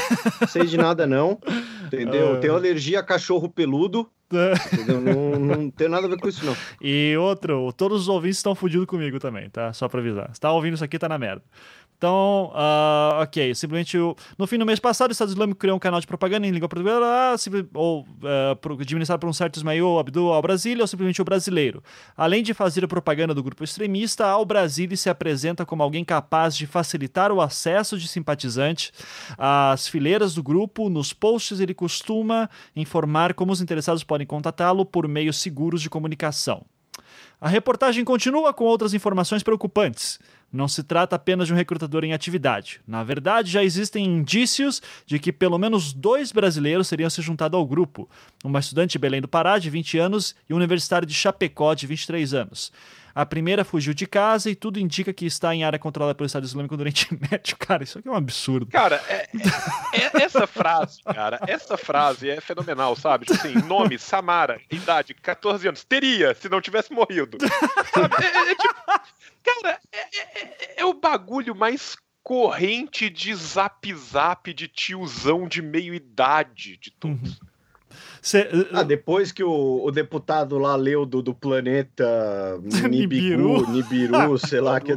sei 0.47 0.65
de 0.65 0.77
nada, 0.77 1.05
não. 1.05 1.39
Entendeu? 1.87 2.33
Uh... 2.33 2.39
Tenho 2.39 2.55
alergia 2.55 2.99
a 2.99 3.03
cachorro 3.03 3.49
peludo. 3.49 4.09
Entendeu? 4.71 5.01
Não, 5.01 5.39
não 5.39 5.69
tem 5.69 5.89
nada 5.89 6.07
a 6.07 6.09
ver 6.09 6.17
com 6.17 6.29
isso, 6.29 6.45
não. 6.45 6.55
E 6.81 7.15
outro, 7.17 7.71
todos 7.73 8.03
os 8.03 8.07
ouvintes 8.07 8.37
estão 8.37 8.55
fudidos 8.55 8.85
comigo 8.85 9.19
também, 9.19 9.49
tá? 9.49 9.73
Só 9.73 9.89
pra 9.89 9.99
avisar. 9.99 10.33
Se 10.33 10.39
tá 10.39 10.51
ouvindo 10.51 10.75
isso 10.75 10.83
aqui, 10.83 10.97
tá 10.97 11.09
na 11.09 11.17
merda. 11.17 11.43
Então, 12.01 12.51
uh, 12.55 13.21
ok, 13.21 13.53
simplesmente 13.53 13.95
no 14.35 14.47
fim 14.47 14.57
do 14.57 14.65
mês 14.65 14.79
passado, 14.79 15.11
o 15.11 15.11
Estado 15.11 15.29
Islâmico 15.29 15.59
criou 15.59 15.75
um 15.75 15.79
canal 15.79 15.99
de 15.99 16.07
propaganda 16.07 16.47
em 16.47 16.49
língua 16.49 16.67
portuguesa, 16.67 17.35
ou 17.75 18.01
uh, 18.01 18.73
administrado 18.81 19.19
por 19.19 19.29
um 19.29 19.33
certo 19.33 19.57
Ismail 19.57 19.99
Abdul 19.99 20.33
ao 20.33 20.41
Brasília, 20.41 20.83
ou 20.83 20.87
simplesmente 20.87 21.21
o 21.21 21.23
brasileiro. 21.23 21.83
Além 22.17 22.41
de 22.41 22.55
fazer 22.55 22.83
a 22.83 22.87
propaganda 22.87 23.35
do 23.35 23.43
grupo 23.43 23.63
extremista, 23.63 24.25
ao 24.25 24.43
Brasília 24.43 24.97
se 24.97 25.11
apresenta 25.11 25.63
como 25.63 25.83
alguém 25.83 26.03
capaz 26.03 26.57
de 26.57 26.65
facilitar 26.65 27.31
o 27.31 27.39
acesso 27.39 27.99
de 27.99 28.07
simpatizantes 28.07 28.91
às 29.37 29.87
fileiras 29.87 30.33
do 30.33 30.41
grupo. 30.41 30.89
Nos 30.89 31.13
posts, 31.13 31.59
ele 31.59 31.75
costuma 31.75 32.49
informar 32.75 33.35
como 33.35 33.51
os 33.51 33.61
interessados 33.61 34.03
podem 34.03 34.25
contatá-lo 34.25 34.87
por 34.87 35.07
meios 35.07 35.39
seguros 35.39 35.83
de 35.83 35.89
comunicação. 35.89 36.65
A 37.39 37.47
reportagem 37.47 38.03
continua 38.03 38.53
com 38.53 38.65
outras 38.65 38.93
informações 38.93 39.43
preocupantes. 39.43 40.19
Não 40.51 40.67
se 40.67 40.83
trata 40.83 41.15
apenas 41.15 41.47
de 41.47 41.53
um 41.53 41.55
recrutador 41.55 42.03
em 42.03 42.11
atividade. 42.11 42.81
Na 42.85 43.03
verdade, 43.03 43.49
já 43.49 43.63
existem 43.63 44.05
indícios 44.05 44.81
de 45.05 45.17
que 45.17 45.31
pelo 45.31 45.57
menos 45.57 45.93
dois 45.93 46.31
brasileiros 46.31 46.87
seriam 46.87 47.09
se 47.09 47.21
juntado 47.21 47.55
ao 47.55 47.65
grupo: 47.65 48.09
uma 48.43 48.59
estudante 48.59 48.93
de 48.93 48.99
Belém 48.99 49.21
do 49.21 49.27
Pará, 49.27 49.57
de 49.57 49.69
20 49.69 49.97
anos, 49.97 50.35
e 50.49 50.53
um 50.53 50.57
universitário 50.57 51.07
de 51.07 51.13
Chapecó, 51.13 51.73
de 51.73 51.87
23 51.87 52.33
anos. 52.33 52.71
A 53.13 53.25
primeira 53.25 53.63
fugiu 53.63 53.93
de 53.93 54.05
casa 54.07 54.49
e 54.49 54.55
tudo 54.55 54.79
indica 54.79 55.13
que 55.13 55.25
está 55.25 55.53
em 55.53 55.63
área 55.63 55.79
controlada 55.79 56.15
pelo 56.15 56.25
Estado 56.25 56.45
Islâmico 56.45 56.75
do 56.77 56.81
Oriente 56.81 57.07
Médio. 57.31 57.57
Cara, 57.57 57.83
isso 57.83 57.99
aqui 57.99 58.07
é 58.07 58.11
um 58.11 58.15
absurdo. 58.15 58.67
Cara, 58.67 59.03
é, 59.07 59.27
é, 59.93 60.19
é 60.19 60.23
essa 60.23 60.47
frase, 60.47 61.01
cara, 61.03 61.39
essa 61.47 61.77
frase 61.77 62.29
é 62.29 62.39
fenomenal, 62.39 62.95
sabe? 62.95 63.25
Tipo 63.25 63.39
assim, 63.39 63.67
nome, 63.67 63.97
Samara, 63.97 64.59
idade, 64.71 65.13
14 65.13 65.67
anos. 65.67 65.83
Teria, 65.83 66.33
se 66.33 66.49
não 66.49 66.61
tivesse 66.61 66.91
morrido. 66.91 67.37
Sabe? 67.93 68.15
É, 68.23 68.25
é, 68.25 68.51
é 68.51 68.55
tipo, 68.55 68.75
cara, 69.43 69.79
é, 70.77 70.85
o 70.85 70.93
bagulho 70.93 71.55
mais 71.55 71.97
corrente 72.23 73.09
de 73.09 73.33
zap 73.33 73.93
zap 73.95 74.53
de 74.53 74.67
tiozão 74.67 75.47
de 75.47 75.61
meio 75.61 75.93
idade 75.93 76.77
de 76.77 76.91
todos. 76.91 77.39
Uhum. 77.39 77.47
Cê, 78.21 78.47
ah, 78.71 78.83
depois 78.83 79.31
que 79.31 79.43
o, 79.43 79.83
o, 79.83 79.89
deputado 79.89 80.59
lá 80.59 80.75
leu 80.75 81.07
do, 81.07 81.23
do 81.23 81.33
planeta 81.33 82.05
Nibiru, 82.87 83.67
Nibiru, 83.71 84.37
sei 84.37 84.61
lá. 84.61 84.79
que 84.79 84.91
é 84.91 84.95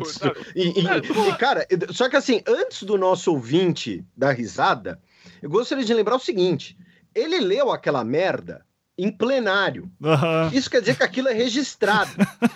e, 0.54 0.80
e, 0.80 1.28
e, 1.28 1.36
cara, 1.38 1.66
só 1.90 2.06
que 2.10 2.16
assim, 2.16 2.42
antes 2.46 2.82
do 2.82 2.98
nosso 2.98 3.32
ouvinte 3.32 4.04
dar 4.14 4.32
risada, 4.32 5.00
eu 5.40 5.48
gostaria 5.48 5.84
de 5.84 5.94
lembrar 5.94 6.16
o 6.16 6.20
seguinte: 6.20 6.76
ele 7.14 7.40
leu 7.40 7.72
aquela 7.72 8.04
merda 8.04 8.62
em 8.96 9.10
plenário. 9.10 9.90
Uhum. 10.00 10.48
Isso 10.52 10.70
quer 10.70 10.80
dizer 10.80 10.96
que 10.96 11.02
aquilo 11.02 11.28
é 11.28 11.32
registrado. 11.32 12.12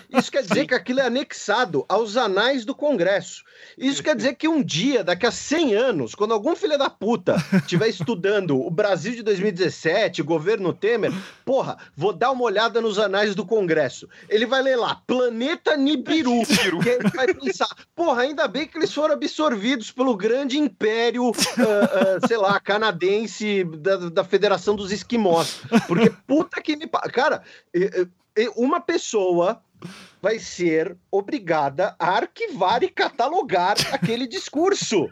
Isso 0.08 0.30
quer 0.30 0.42
dizer 0.42 0.66
que 0.66 0.74
aquilo 0.74 1.00
é 1.00 1.06
anexado 1.06 1.84
aos 1.88 2.16
anais 2.16 2.64
do 2.64 2.74
Congresso. 2.74 3.42
Isso 3.76 4.02
quer 4.02 4.16
dizer 4.16 4.34
que 4.34 4.48
um 4.48 4.62
dia, 4.62 5.02
daqui 5.02 5.26
a 5.26 5.30
100 5.30 5.74
anos, 5.74 6.14
quando 6.14 6.32
algum 6.32 6.54
filho 6.54 6.78
da 6.78 6.88
puta 6.88 7.36
estiver 7.54 7.88
estudando 7.88 8.60
o 8.60 8.70
Brasil 8.70 9.14
de 9.14 9.22
2017, 9.22 10.22
governo 10.22 10.72
Temer, 10.72 11.12
porra, 11.44 11.76
vou 11.96 12.12
dar 12.12 12.30
uma 12.30 12.44
olhada 12.44 12.80
nos 12.80 12.98
anais 12.98 13.34
do 13.34 13.44
Congresso. 13.44 14.08
Ele 14.28 14.46
vai 14.46 14.62
ler 14.62 14.76
lá, 14.76 15.02
Planeta 15.06 15.76
Nibiru. 15.76 16.42
que 16.82 16.88
ele 16.88 17.10
vai 17.10 17.34
pensar, 17.34 17.68
porra, 17.94 18.22
ainda 18.22 18.46
bem 18.46 18.66
que 18.66 18.78
eles 18.78 18.92
foram 18.92 19.14
absorvidos 19.14 19.90
pelo 19.90 20.16
grande 20.16 20.58
império, 20.58 21.24
uh, 21.24 21.30
uh, 21.30 22.26
sei 22.26 22.36
lá, 22.36 22.58
canadense 22.60 23.64
da, 23.64 23.96
da 24.08 24.24
Federação 24.24 24.76
dos 24.76 24.92
Esquimós. 24.92 25.60
Porque 25.86 26.10
puta 26.28 26.62
que 26.62 26.76
me. 26.76 26.86
Cara, 27.12 27.42
uma 28.54 28.80
pessoa 28.80 29.60
vai 30.20 30.38
ser 30.38 30.96
obrigada 31.10 31.96
a 31.98 32.10
arquivar 32.10 32.82
e 32.82 32.88
catalogar 32.88 33.76
aquele 33.92 34.26
discurso. 34.26 35.08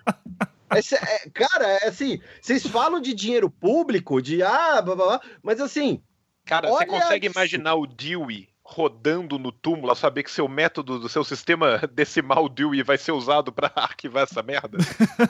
Esse, 0.75 0.97
é, 0.97 1.31
cara, 1.33 1.65
é 1.65 1.89
assim, 1.89 2.21
vocês 2.41 2.67
falam 2.67 3.01
de 3.01 3.15
dinheiro 3.15 3.49
público, 3.49 4.21
de 4.21 4.43
ah, 4.43 4.83
blá, 4.83 4.95
blá, 4.95 5.07
blá, 5.07 5.21
mas 5.43 5.61
assim. 5.61 6.03
Cara, 6.45 6.69
você 6.69 6.87
consegue 6.87 7.27
isso. 7.27 7.37
imaginar 7.37 7.75
o 7.75 7.87
Dewey 7.87 8.49
rodando 8.63 9.39
no 9.39 9.53
túmulo 9.53 9.93
a 9.93 9.97
saber 9.97 10.25
que 10.25 10.31
seu 10.31 10.49
método 10.49 10.99
do 10.99 11.09
seu 11.09 11.23
sistema 11.23 11.79
decimal 11.93 12.49
Dewey 12.49 12.83
vai 12.83 12.99
ser 12.99 13.13
usado 13.13 13.53
para 13.53 13.71
arquivar 13.77 14.25
essa 14.25 14.43
merda? 14.43 14.79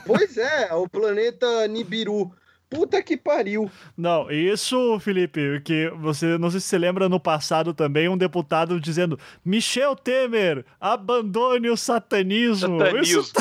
Pois 0.05 0.37
é, 0.37 0.73
o 0.73 0.89
planeta 0.89 1.67
Nibiru. 1.67 2.33
Puta 2.69 3.01
que 3.01 3.15
pariu. 3.15 3.71
Não, 3.95 4.29
isso, 4.29 4.99
Felipe, 4.99 5.61
que 5.61 5.89
você, 5.91 6.37
não 6.37 6.51
sei 6.51 6.59
se 6.59 6.67
você 6.67 6.77
lembra 6.77 7.07
no 7.07 7.19
passado 7.19 7.73
também, 7.73 8.09
um 8.09 8.17
deputado 8.17 8.79
dizendo: 8.79 9.17
Michel 9.43 9.95
Temer, 9.95 10.65
abandone 10.79 11.69
o 11.69 11.77
satanismo. 11.77 12.77
Satanismo. 12.77 13.21
Isso, 13.21 13.33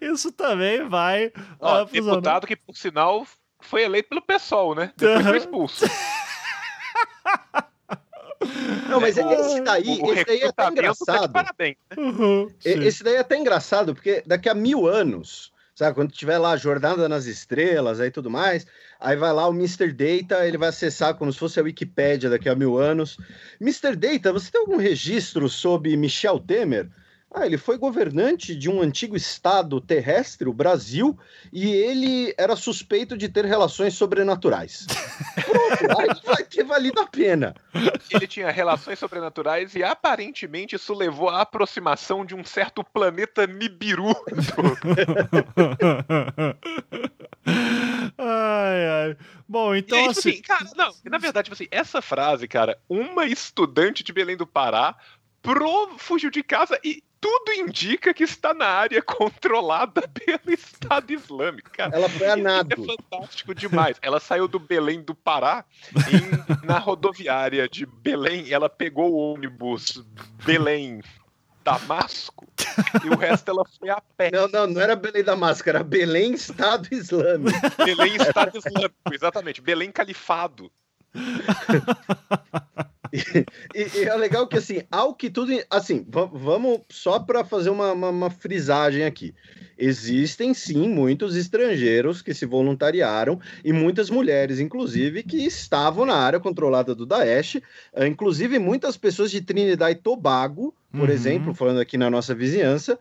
isso 0.00 0.32
também 0.32 0.88
vai. 0.88 1.30
Ó, 1.60 1.84
deputado 1.84 2.46
que, 2.46 2.56
por 2.56 2.74
sinal, 2.74 3.26
foi 3.60 3.82
eleito 3.82 4.08
pelo 4.08 4.22
PSOL, 4.22 4.74
né? 4.74 4.92
Depois 4.96 5.26
foi 5.26 5.36
expulso. 5.36 5.84
Não, 8.88 9.00
mas 9.00 9.18
é, 9.18 9.34
esse 9.34 9.60
daí, 9.60 10.00
o, 10.00 10.12
esse 10.14 10.24
daí 10.24 10.40
é 10.40 10.46
até 10.46 10.62
tá 10.64 10.70
engraçado. 10.70 11.20
Tá 11.20 11.28
parabéns, 11.28 11.76
né? 11.90 12.02
uhum, 12.02 12.48
esse 12.64 13.04
daí 13.04 13.16
é 13.16 13.18
até 13.18 13.36
engraçado, 13.36 13.94
porque 13.94 14.22
daqui 14.26 14.48
a 14.48 14.54
mil 14.54 14.88
anos 14.88 15.49
sabe? 15.80 15.94
Quando 15.94 16.12
tiver 16.12 16.36
lá 16.36 16.52
a 16.52 16.56
Jornada 16.58 17.08
nas 17.08 17.24
Estrelas 17.24 18.00
aí 18.00 18.10
tudo 18.10 18.28
mais, 18.28 18.66
aí 19.00 19.16
vai 19.16 19.32
lá 19.32 19.48
o 19.48 19.54
Mr. 19.54 19.90
Data, 19.92 20.46
ele 20.46 20.58
vai 20.58 20.68
acessar 20.68 21.14
como 21.14 21.32
se 21.32 21.38
fosse 21.38 21.58
a 21.58 21.62
Wikipédia 21.62 22.28
daqui 22.28 22.50
a 22.50 22.54
mil 22.54 22.76
anos. 22.76 23.16
Mr. 23.58 23.96
Data, 23.96 24.30
você 24.30 24.50
tem 24.50 24.60
algum 24.60 24.76
registro 24.76 25.48
sobre 25.48 25.96
Michel 25.96 26.38
Temer? 26.38 26.86
Ah, 27.32 27.46
ele 27.46 27.56
foi 27.56 27.78
governante 27.78 28.56
de 28.56 28.68
um 28.68 28.82
antigo 28.82 29.16
estado 29.16 29.80
terrestre, 29.80 30.48
o 30.48 30.52
Brasil, 30.52 31.16
e 31.52 31.70
ele 31.70 32.34
era 32.36 32.56
suspeito 32.56 33.16
de 33.16 33.28
ter 33.28 33.44
relações 33.44 33.94
sobrenaturais. 33.94 34.84
Pronto, 35.46 36.00
aí 36.00 36.08
vai 36.24 36.42
ter 36.42 36.64
valido 36.64 37.00
a 37.00 37.06
pena. 37.06 37.54
Ele 38.10 38.26
tinha 38.26 38.50
relações 38.50 38.98
sobrenaturais 38.98 39.76
e 39.76 39.84
aparentemente 39.84 40.74
isso 40.74 40.92
levou 40.92 41.28
à 41.28 41.42
aproximação 41.42 42.26
de 42.26 42.34
um 42.34 42.44
certo 42.44 42.82
planeta 42.82 43.46
Nibiru. 43.46 44.08
ai, 48.18 48.88
ai. 48.88 49.16
Bom, 49.48 49.72
então 49.76 49.96
aí, 49.96 50.08
tipo 50.08 50.18
assim... 50.18 50.30
assim... 50.30 50.42
Cara, 50.42 50.68
não, 50.76 50.92
na 51.04 51.18
verdade, 51.18 51.44
tipo 51.44 51.54
assim, 51.54 51.68
essa 51.70 52.02
frase, 52.02 52.48
cara, 52.48 52.76
uma 52.88 53.24
estudante 53.24 54.02
de 54.02 54.12
Belém 54.12 54.36
do 54.36 54.48
Pará 54.48 54.96
pro 55.40 55.96
fugiu 55.96 56.28
de 56.28 56.42
casa 56.42 56.78
e 56.82 57.04
tudo 57.20 57.52
indica 57.52 58.14
que 58.14 58.24
está 58.24 58.54
na 58.54 58.66
área 58.66 59.02
controlada 59.02 60.08
pelo 60.08 60.54
Estado 60.54 61.12
Islâmico. 61.12 61.70
Cara. 61.70 61.94
Ela 61.94 62.08
foi 62.08 62.28
a 62.28 62.36
nado. 62.36 62.72
É 62.72 62.76
fantástico 62.76 63.54
demais. 63.54 63.98
Ela 64.00 64.18
saiu 64.18 64.48
do 64.48 64.58
Belém 64.58 65.02
do 65.02 65.14
Pará 65.14 65.64
e 65.92 66.66
na 66.66 66.78
rodoviária 66.78 67.68
de 67.68 67.84
Belém, 67.84 68.50
ela 68.50 68.68
pegou 68.68 69.12
o 69.12 69.34
ônibus 69.34 70.02
Belém 70.44 71.02
Damasco 71.62 72.48
e 73.04 73.08
o 73.08 73.16
resto 73.16 73.50
ela 73.50 73.64
foi 73.78 73.90
a 73.90 74.00
pé. 74.16 74.30
Não, 74.32 74.48
não, 74.48 74.66
não 74.66 74.80
era 74.80 74.96
Belém 74.96 75.22
Damasco, 75.22 75.68
era 75.68 75.84
Belém 75.84 76.32
Estado 76.32 76.88
Islâmico. 76.90 77.58
Belém 77.84 78.16
Estado 78.16 78.56
Islâmico, 78.56 78.94
exatamente. 79.12 79.60
Belém 79.60 79.92
Califado. 79.92 80.72
e, 83.74 83.98
e, 83.98 84.04
é 84.04 84.14
legal 84.16 84.46
que, 84.46 84.56
assim, 84.56 84.82
ao 84.90 85.14
que 85.14 85.28
tudo. 85.28 85.52
Assim, 85.68 86.06
vamos 86.08 86.80
só 86.88 87.18
para 87.18 87.44
fazer 87.44 87.70
uma, 87.70 87.92
uma, 87.92 88.08
uma, 88.10 88.30
frisagem 88.30 89.04
aqui. 89.04 89.34
existem 89.76 90.54
sim 90.54 90.88
muitos 90.88 91.36
estrangeiros 91.36 92.22
que 92.22 92.32
se 92.32 92.46
voluntariaram 92.46 93.40
e 93.64 93.72
muitas 93.72 94.10
mulheres, 94.10 94.60
inclusive, 94.60 95.22
que 95.22 95.44
estavam 95.44 96.06
na 96.06 96.14
área 96.14 96.38
controlada 96.38 96.94
do 96.94 97.04
Daesh, 97.04 97.56
uh, 97.56 98.04
inclusive 98.06 98.58
muitas 98.58 98.96
pessoas 98.96 99.30
de 99.30 99.40
Trinidad 99.40 99.90
e 99.90 99.96
Tobago, 99.96 100.74
por 100.92 101.08
uhum. 101.08 101.14
exemplo, 101.14 101.54
falando 101.54 101.80
aqui 101.80 101.96
na 101.98 102.10
nossa 102.10 102.34
vizinhança. 102.34 102.98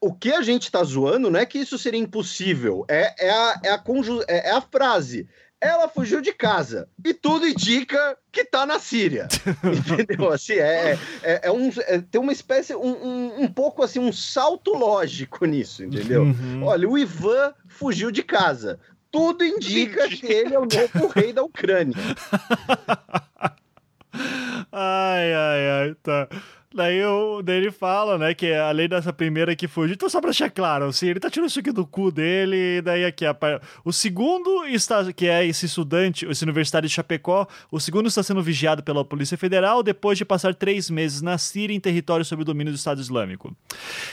O 0.00 0.14
que 0.14 0.32
a 0.32 0.40
gente 0.40 0.62
está 0.62 0.82
zoando 0.82 1.30
não 1.30 1.38
é 1.38 1.44
que 1.44 1.58
isso 1.58 1.76
seria 1.76 2.00
impossível, 2.00 2.86
é, 2.88 3.26
é, 3.26 3.30
a, 3.30 3.60
é, 3.64 3.70
a, 3.70 3.82
é, 4.28 4.48
é 4.48 4.50
a 4.52 4.60
frase 4.62 5.28
ela 5.60 5.88
fugiu 5.88 6.20
de 6.20 6.32
casa. 6.32 6.88
E 7.04 7.12
tudo 7.12 7.46
indica 7.46 8.16
que 8.32 8.44
tá 8.44 8.64
na 8.64 8.78
Síria. 8.78 9.28
Entendeu? 9.62 10.32
Assim, 10.32 10.54
é, 10.54 10.98
é, 11.22 11.48
é 11.48 11.52
um, 11.52 11.70
é, 11.86 12.00
tem 12.00 12.20
uma 12.20 12.32
espécie, 12.32 12.74
um, 12.74 12.80
um, 12.80 13.42
um, 13.42 13.48
pouco 13.48 13.82
assim, 13.82 13.98
um 13.98 14.12
salto 14.12 14.72
lógico 14.72 15.44
nisso, 15.44 15.84
entendeu? 15.84 16.22
Uhum. 16.22 16.64
Olha, 16.64 16.88
o 16.88 16.96
Ivan 16.96 17.52
fugiu 17.68 18.10
de 18.10 18.22
casa. 18.22 18.80
Tudo 19.10 19.44
indica 19.44 20.08
que 20.08 20.26
ele 20.26 20.54
é 20.54 20.58
o 20.58 20.66
novo 20.66 21.08
rei 21.08 21.32
da 21.32 21.42
Ucrânia. 21.42 21.96
ai, 24.72 25.34
ai, 25.34 25.68
ai, 25.68 25.94
tá. 26.02 26.28
Daí, 26.72 27.04
o, 27.04 27.42
daí 27.42 27.56
ele 27.56 27.72
fala, 27.72 28.16
né, 28.16 28.32
que 28.32 28.52
além 28.52 28.88
dessa 28.88 29.12
primeira 29.12 29.56
que 29.56 29.66
fugiu, 29.66 29.94
então 29.94 30.08
só 30.08 30.20
pra 30.20 30.30
deixar 30.30 30.48
claro, 30.48 30.84
assim, 30.84 31.08
ele 31.08 31.18
tá 31.18 31.28
tirando 31.28 31.48
isso 31.48 31.58
aqui 31.58 31.72
do 31.72 31.84
cu 31.84 32.12
dele, 32.12 32.78
e 32.78 32.80
daí 32.80 33.04
aqui, 33.04 33.26
a, 33.26 33.36
o 33.84 33.92
segundo 33.92 34.64
está, 34.66 35.12
que 35.12 35.26
é 35.26 35.44
esse 35.44 35.66
estudante, 35.66 36.24
esse 36.26 36.44
universitário 36.44 36.88
de 36.88 36.94
Chapecó, 36.94 37.48
o 37.72 37.80
segundo 37.80 38.06
está 38.06 38.22
sendo 38.22 38.40
vigiado 38.40 38.84
pela 38.84 39.04
Polícia 39.04 39.36
Federal 39.36 39.82
depois 39.82 40.16
de 40.16 40.24
passar 40.24 40.54
três 40.54 40.88
meses 40.88 41.20
na 41.20 41.38
Síria 41.38 41.74
em 41.74 41.80
território 41.80 42.24
sob 42.24 42.42
o 42.42 42.44
domínio 42.44 42.72
do 42.72 42.76
Estado 42.76 43.00
Islâmico. 43.00 43.52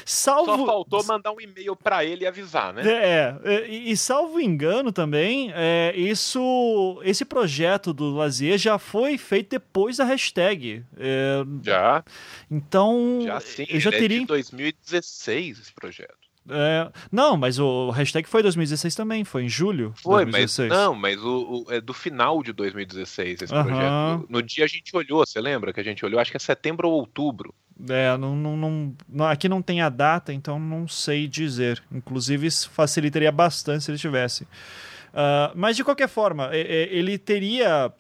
Salvo... 0.04 0.58
Só 0.58 0.66
faltou 0.66 1.06
mandar 1.06 1.34
um 1.34 1.40
e-mail 1.40 1.76
para 1.76 2.04
ele 2.04 2.24
e 2.24 2.28
avisar, 2.28 2.74
né? 2.74 2.82
É, 2.88 3.36
é 3.44 3.70
e, 3.70 3.92
e 3.92 3.98
salvo 3.98 4.42
engano 4.42 4.92
também, 4.92 5.52
é, 5.54 5.94
isso, 5.96 7.00
esse 7.04 7.24
projeto 7.24 7.94
do 7.94 8.16
Lazier 8.16 8.58
já 8.58 8.80
foi 8.80 9.16
feito 9.16 9.52
depois 9.52 9.98
da 9.98 10.06
hashtag. 10.06 10.84
É, 10.98 11.44
já. 11.62 12.04
Então, 12.50 13.22
já 13.24 13.40
sim, 13.40 13.66
eu 13.70 13.80
já 13.80 13.92
teria. 13.92 14.18
É 14.18 14.22
de 14.22 14.26
2016 14.26 15.60
esse 15.60 15.74
projeto. 15.74 16.28
É, 16.50 16.90
não, 17.12 17.36
mas 17.36 17.60
o 17.60 17.90
hashtag 17.92 18.28
foi 18.28 18.42
2016 18.42 18.96
também, 18.96 19.24
foi 19.26 19.44
em 19.44 19.50
julho. 19.50 19.94
Foi, 19.98 20.24
2016. 20.24 20.70
mas 20.70 20.78
não, 20.78 20.96
mas 20.96 21.22
o, 21.22 21.66
o, 21.68 21.74
é 21.74 21.82
do 21.82 21.94
final 21.94 22.42
de 22.42 22.54
2016 22.54 23.42
esse 23.42 23.54
projeto. 23.54 24.26
No 24.30 24.42
dia 24.42 24.64
a 24.64 24.68
gente 24.68 24.96
olhou, 24.96 25.26
você 25.26 25.42
lembra 25.42 25.74
que 25.74 25.80
a 25.80 25.84
gente 25.84 26.06
olhou? 26.06 26.20
Acho 26.20 26.32
que 26.32 26.38
é 26.38 26.40
setembro 26.40 26.88
ou 26.88 26.94
outubro. 26.96 27.54
É, 27.90 28.18
não, 28.18 28.36
não, 28.36 28.96
não, 29.08 29.26
aqui 29.26 29.48
não 29.48 29.62
tem 29.62 29.82
a 29.82 29.90
data, 29.90 30.34
então 30.34 30.58
não 30.58 30.88
sei 30.88 31.28
dizer. 31.28 31.84
Inclusive, 31.92 32.50
facilitaria 32.72 33.32
bastante 33.32 33.84
se 33.84 33.92
ele 33.92 34.00
tivesse. 34.00 34.44
Uh, 34.44 35.52
mas 35.56 35.76
de 35.76 35.84
qualquer 35.84 36.08
forma, 36.08 36.50
ele 36.54 37.18
teria 37.18 37.92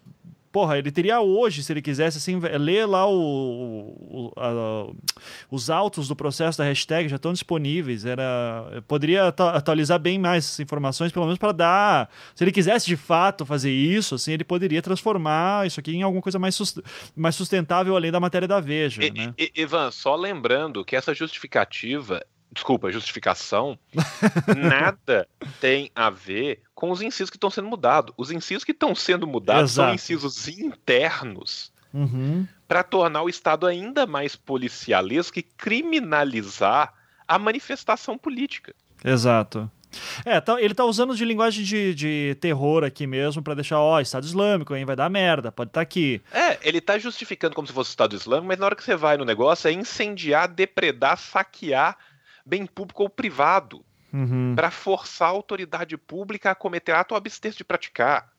porra, 0.57 0.79
ele 0.79 0.91
teria 0.91 1.21
hoje, 1.21 1.61
se 1.61 1.71
ele 1.71 1.83
quisesse, 1.83 2.17
assim, 2.17 2.39
ler 2.39 2.87
lá 2.87 3.07
o, 3.07 3.13
o 4.09 4.33
a, 4.35 4.91
os 5.51 5.69
autos 5.69 6.07
do 6.07 6.15
processo 6.15 6.57
da 6.57 6.63
hashtag, 6.63 7.07
já 7.07 7.17
estão 7.17 7.31
disponíveis. 7.31 8.05
Era, 8.05 8.81
poderia 8.87 9.27
atualizar 9.27 9.99
bem 9.99 10.17
mais 10.17 10.45
essas 10.45 10.59
informações, 10.59 11.11
pelo 11.11 11.25
menos 11.25 11.37
para 11.37 11.51
dar. 11.51 12.09
Se 12.33 12.43
ele 12.43 12.51
quisesse 12.51 12.87
de 12.87 12.97
fato 12.97 13.45
fazer 13.45 13.71
isso, 13.71 14.15
assim, 14.15 14.31
ele 14.31 14.43
poderia 14.43 14.81
transformar 14.81 15.67
isso 15.67 15.79
aqui 15.79 15.95
em 15.95 16.01
alguma 16.01 16.23
coisa 16.23 16.39
mais, 16.39 16.59
mais 17.15 17.35
sustentável 17.35 17.95
além 17.95 18.11
da 18.11 18.19
matéria 18.19 18.47
da 18.47 18.59
Veja. 18.59 19.03
E, 19.03 19.11
né? 19.11 19.35
e, 19.37 19.51
Ivan, 19.61 19.91
só 19.91 20.15
lembrando 20.15 20.83
que 20.83 20.95
essa 20.95 21.13
justificativa 21.13 22.25
desculpa, 22.51 22.91
justificação, 22.91 23.77
nada 24.57 25.27
tem 25.59 25.91
a 25.95 26.09
ver 26.09 26.61
com 26.73 26.91
os 26.91 27.01
incisos 27.01 27.29
que 27.29 27.37
estão 27.37 27.49
sendo 27.49 27.67
mudados. 27.67 28.13
Os 28.17 28.31
incisos 28.31 28.63
que 28.63 28.71
estão 28.71 28.93
sendo 28.95 29.27
mudados 29.27 29.71
Exato. 29.71 29.87
são 29.87 29.95
incisos 29.95 30.47
internos 30.47 31.71
uhum. 31.93 32.47
para 32.67 32.83
tornar 32.83 33.23
o 33.23 33.29
Estado 33.29 33.65
ainda 33.65 34.05
mais 34.05 34.35
policialesco 34.35 35.39
e 35.39 35.43
criminalizar 35.43 36.93
a 37.27 37.37
manifestação 37.37 38.17
política. 38.17 38.73
Exato. 39.03 39.69
É, 40.25 40.39
tá, 40.41 40.61
ele 40.61 40.73
tá 40.73 40.83
usando 40.83 41.15
de 41.15 41.23
linguagem 41.23 41.63
de, 41.63 41.95
de 41.95 42.37
terror 42.39 42.83
aqui 42.83 43.07
mesmo 43.07 43.41
para 43.41 43.55
deixar, 43.55 43.79
ó, 43.79 43.99
Estado 43.99 44.25
Islâmico, 44.25 44.75
hein, 44.75 44.85
vai 44.85 44.95
dar 44.95 45.09
merda, 45.09 45.51
pode 45.51 45.69
estar 45.69 45.79
tá 45.79 45.81
aqui. 45.83 46.21
É, 46.31 46.59
ele 46.61 46.81
tá 46.81 46.97
justificando 46.99 47.55
como 47.55 47.67
se 47.67 47.73
fosse 47.73 47.89
Estado 47.89 48.15
Islâmico, 48.15 48.47
mas 48.47 48.59
na 48.59 48.65
hora 48.65 48.75
que 48.75 48.83
você 48.83 48.95
vai 48.95 49.17
no 49.17 49.25
negócio 49.25 49.67
é 49.67 49.71
incendiar, 49.71 50.47
depredar, 50.47 51.17
saquear 51.17 51.97
bem 52.47 52.65
público 52.65 53.03
ou 53.03 53.09
privado, 53.09 53.83
uhum. 54.13 54.53
para 54.55 54.71
forçar 54.71 55.27
a 55.27 55.31
autoridade 55.31 55.97
pública 55.97 56.51
a 56.51 56.55
cometer 56.55 56.93
ato 56.93 57.13
ou 57.13 57.17
abster 57.17 57.51
de 57.51 57.63
praticar. 57.63 58.31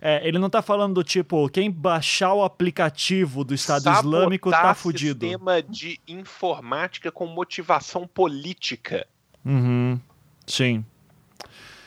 É, 0.00 0.26
ele 0.26 0.38
não 0.38 0.50
tá 0.50 0.60
falando 0.60 0.94
do 0.94 1.04
tipo, 1.04 1.48
quem 1.48 1.70
baixar 1.70 2.34
o 2.34 2.42
aplicativo 2.42 3.44
do 3.44 3.54
Estado 3.54 3.84
Sabotar 3.84 4.04
Islâmico 4.04 4.50
tá 4.50 4.74
fudido. 4.74 5.24
sistema 5.24 5.62
de 5.62 6.00
informática 6.06 7.10
com 7.10 7.26
motivação 7.26 8.06
política. 8.06 9.06
Uhum. 9.44 9.98
Sim. 10.46 10.84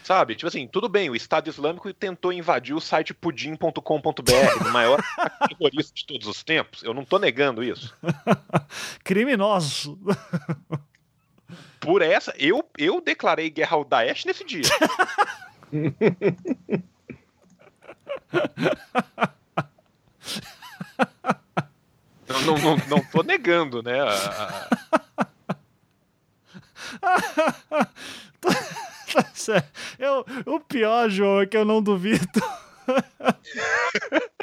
Sabe? 0.07 0.35
Tipo 0.35 0.47
assim, 0.47 0.65
tudo 0.65 0.87
bem, 0.87 1.09
o 1.09 1.15
Estado 1.15 1.49
Islâmico 1.49 1.93
tentou 1.93 2.31
invadir 2.31 2.73
o 2.73 2.79
site 2.79 3.13
pudim.com.br, 3.13 4.65
o 4.65 4.71
maior 4.71 5.03
terrorista 5.49 5.93
de 5.93 6.05
todos 6.05 6.27
os 6.27 6.41
tempos. 6.43 6.81
Eu 6.81 6.93
não 6.93 7.03
tô 7.03 7.19
negando 7.19 7.61
isso. 7.61 7.93
Criminoso 9.03 9.99
por 11.87 12.01
essa, 12.01 12.33
eu, 12.37 12.69
eu 12.77 12.99
declarei 12.99 13.49
guerra 13.49 13.77
ao 13.77 13.85
Daesh 13.85 14.25
nesse 14.25 14.43
dia. 14.43 14.63
não, 22.27 22.41
não, 22.41 22.57
não, 22.57 22.75
não 22.89 22.99
tô 23.05 23.23
negando, 23.23 23.81
né? 23.81 24.01
A, 24.01 24.67
tá 28.41 29.23
eu, 29.97 30.25
o 30.45 30.59
pior, 30.59 31.09
João, 31.09 31.39
é 31.39 31.45
que 31.45 31.55
eu 31.55 31.63
não 31.63 31.81
duvido. 31.81 32.27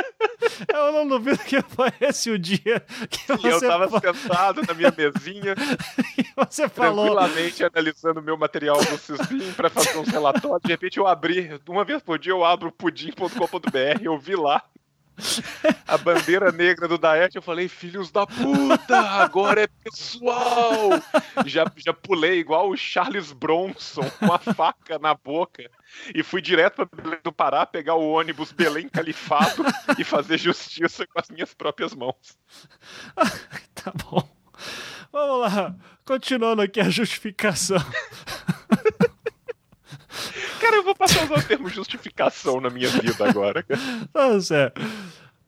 Eu 0.73 0.93
não 0.93 1.09
duvido 1.09 1.39
que 1.39 1.57
esse 2.01 2.31
o 2.31 2.39
dia 2.39 2.81
que 3.11 3.33
você... 3.33 3.49
eu 3.49 3.61
tava 3.61 4.01
sentado 4.01 4.62
na 4.66 4.75
minha 4.75 4.93
mesinha, 4.97 5.55
e 6.19 6.27
você 6.37 6.69
falou... 6.69 7.15
tranquilamente 7.15 7.65
analisando 7.65 8.23
meu 8.23 8.37
material 8.37 8.77
do 8.77 8.99
Sysbin 8.99 9.53
para 9.53 9.71
fazer 9.71 9.97
uns 9.99 10.09
relatórios. 10.09 10.62
De 10.62 10.71
repente 10.71 10.99
eu 10.99 11.07
abri, 11.07 11.61
uma 11.69 11.85
vez 11.85 12.03
por 12.03 12.19
dia 12.19 12.33
eu 12.33 12.45
abro 12.45 12.71
pudim.com.br, 12.71 14.03
eu 14.03 14.19
vi 14.19 14.37
lá 14.37 14.62
a 15.86 15.97
bandeira 15.97 16.51
negra 16.51 16.89
do 16.89 16.99
Daesh, 16.99 17.35
eu 17.35 17.43
falei, 17.43 17.69
filhos 17.69 18.11
da 18.11 18.27
puta, 18.27 18.99
agora 18.99 19.62
é 19.62 19.66
pessoal. 19.66 20.91
Já, 21.47 21.65
já 21.77 21.93
pulei 21.93 22.39
igual 22.39 22.70
o 22.70 22.77
Charles 22.77 23.32
Bronson 23.32 24.09
com 24.19 24.32
a 24.32 24.39
faca 24.39 24.99
na 24.99 25.15
boca 25.15 25.70
e 26.15 26.23
fui 26.23 26.43
direto 26.43 26.86
para 26.86 27.03
Belém 27.03 27.20
do 27.23 27.32
Pará 27.32 27.65
pegar 27.65 27.95
o 27.95 28.11
ônibus 28.11 28.53
Belém 28.53 28.89
Califado 28.89 29.65
e 29.99 30.05
fazer 30.05 30.39
justiça 30.39 31.07
com 31.07 31.20
as 31.20 31.28
minhas 31.31 31.55
próprias 31.55 31.95
mãos. 31.95 32.39
tá 33.74 33.93
bom. 34.05 34.28
Vamos 35.12 35.41
lá, 35.41 35.77
continuando 36.05 36.62
aqui 36.62 36.81
a 36.81 36.91
justificação. 36.91 37.78
Cara, 40.65 40.77
eu 40.77 40.82
vou 40.82 40.95
passar 40.95 41.20
a 41.20 41.24
usar 41.24 41.39
o 41.41 41.43
termo 41.43 41.69
justificação 41.69 42.59
na 42.59 42.70
minha 42.70 42.89
vida 42.89 43.28
agora. 43.28 43.62
Tá 44.11 44.41
certo. 44.41 44.81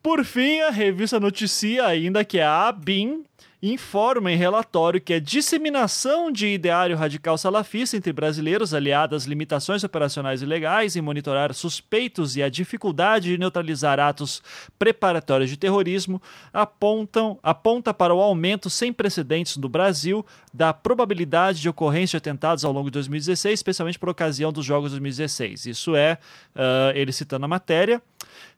Por 0.02 0.22
fim, 0.26 0.60
a 0.60 0.70
revista 0.70 1.18
noticia 1.18 1.86
ainda 1.86 2.22
que 2.22 2.38
a 2.38 2.68
ABIN 2.68 3.24
informa 3.72 4.30
em 4.30 4.36
relatório 4.36 5.00
que 5.00 5.14
a 5.14 5.20
disseminação 5.20 6.30
de 6.30 6.46
ideário 6.48 6.96
radical 6.96 7.36
salafista 7.38 7.96
entre 7.96 8.12
brasileiros, 8.12 8.74
aliada 8.74 9.16
às 9.16 9.24
limitações 9.24 9.82
operacionais 9.82 10.42
e 10.42 10.46
legais 10.46 10.96
em 10.96 11.00
monitorar 11.00 11.52
suspeitos 11.54 12.36
e 12.36 12.42
a 12.42 12.48
dificuldade 12.48 13.30
de 13.30 13.38
neutralizar 13.38 13.98
atos 13.98 14.42
preparatórios 14.78 15.50
de 15.50 15.56
terrorismo, 15.56 16.20
apontam, 16.52 17.38
aponta 17.42 17.92
para 17.94 18.14
o 18.14 18.20
aumento 18.20 18.68
sem 18.68 18.92
precedentes 18.92 19.56
no 19.56 19.68
Brasil 19.68 20.24
da 20.52 20.72
probabilidade 20.72 21.60
de 21.60 21.68
ocorrência 21.68 22.18
de 22.18 22.22
atentados 22.22 22.64
ao 22.64 22.72
longo 22.72 22.88
de 22.88 22.94
2016, 22.94 23.58
especialmente 23.58 23.98
por 23.98 24.08
ocasião 24.08 24.52
dos 24.52 24.64
Jogos 24.64 24.90
2016. 24.90 25.66
Isso 25.66 25.94
é, 25.94 26.18
uh, 26.54 26.94
ele 26.94 27.12
citando 27.12 27.44
a 27.44 27.48
matéria. 27.48 28.02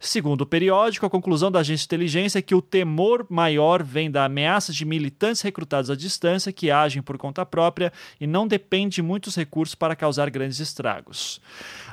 Segundo 0.00 0.42
o 0.42 0.46
periódico, 0.46 1.04
a 1.04 1.10
conclusão 1.10 1.50
da 1.50 1.58
agência 1.58 1.82
de 1.82 1.86
inteligência 1.86 2.38
é 2.38 2.42
que 2.42 2.54
o 2.54 2.62
temor 2.62 3.26
maior 3.28 3.82
vem 3.82 4.08
da 4.08 4.24
ameaça 4.24 4.72
de 4.72 4.84
militantes 4.84 5.42
recrutados 5.42 5.90
à 5.90 5.96
distância 5.96 6.52
que 6.52 6.70
agem 6.70 7.02
por 7.02 7.18
conta 7.18 7.44
própria 7.44 7.92
e 8.20 8.26
não 8.26 8.46
dependem 8.46 8.88
de 8.88 9.02
muitos 9.02 9.34
recursos 9.34 9.74
para 9.74 9.96
causar 9.96 10.30
grandes 10.30 10.60
estragos. 10.60 11.40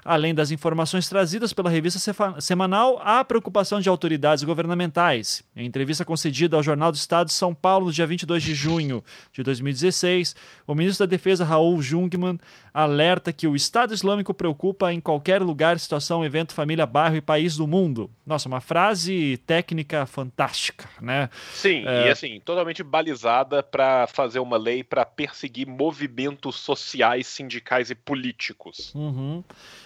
Além 0.07 0.35
das 0.35 0.51
informações 0.51 1.09
trazidas 1.09 1.51
pela 1.51 1.67
revista 1.67 2.13
semanal, 2.39 3.01
há 3.03 3.25
preocupação 3.25 3.81
de 3.81 3.89
autoridades 3.89 4.43
governamentais. 4.43 5.43
Em 5.55 5.65
entrevista 5.65 6.05
concedida 6.05 6.55
ao 6.55 6.61
Jornal 6.61 6.91
do 6.91 6.95
Estado 6.95 7.25
de 7.25 7.33
São 7.33 7.55
Paulo 7.55 7.87
no 7.87 7.91
dia 7.91 8.05
22 8.05 8.43
de 8.43 8.53
junho 8.53 9.03
de 9.33 9.41
2016, 9.41 10.35
o 10.67 10.75
ministro 10.75 11.07
da 11.07 11.09
Defesa 11.09 11.43
Raul 11.43 11.81
Jungmann 11.81 12.37
alerta 12.71 13.33
que 13.33 13.47
o 13.47 13.55
Estado 13.55 13.95
Islâmico 13.95 14.31
preocupa 14.31 14.93
em 14.93 15.01
qualquer 15.01 15.41
lugar, 15.41 15.79
situação, 15.79 16.23
evento, 16.23 16.53
família, 16.53 16.85
bairro 16.85 17.15
e 17.15 17.21
país 17.21 17.57
do 17.57 17.65
mundo. 17.65 18.11
Nossa, 18.27 18.47
uma 18.47 18.61
frase 18.61 19.41
técnica 19.47 20.05
fantástica, 20.05 20.87
né? 21.01 21.31
Sim, 21.51 21.83
é... 21.83 22.07
e 22.07 22.09
assim, 22.11 22.39
totalmente 22.45 22.83
balizada 22.83 23.63
para 23.63 24.05
fazer 24.05 24.37
uma 24.37 24.57
lei 24.57 24.83
para 24.83 25.03
perseguir 25.03 25.65
movimentos 25.65 26.57
sociais, 26.57 27.25
sindicais 27.25 27.89
e 27.89 27.95
políticos. 27.95 28.93
Uhum 28.93 29.43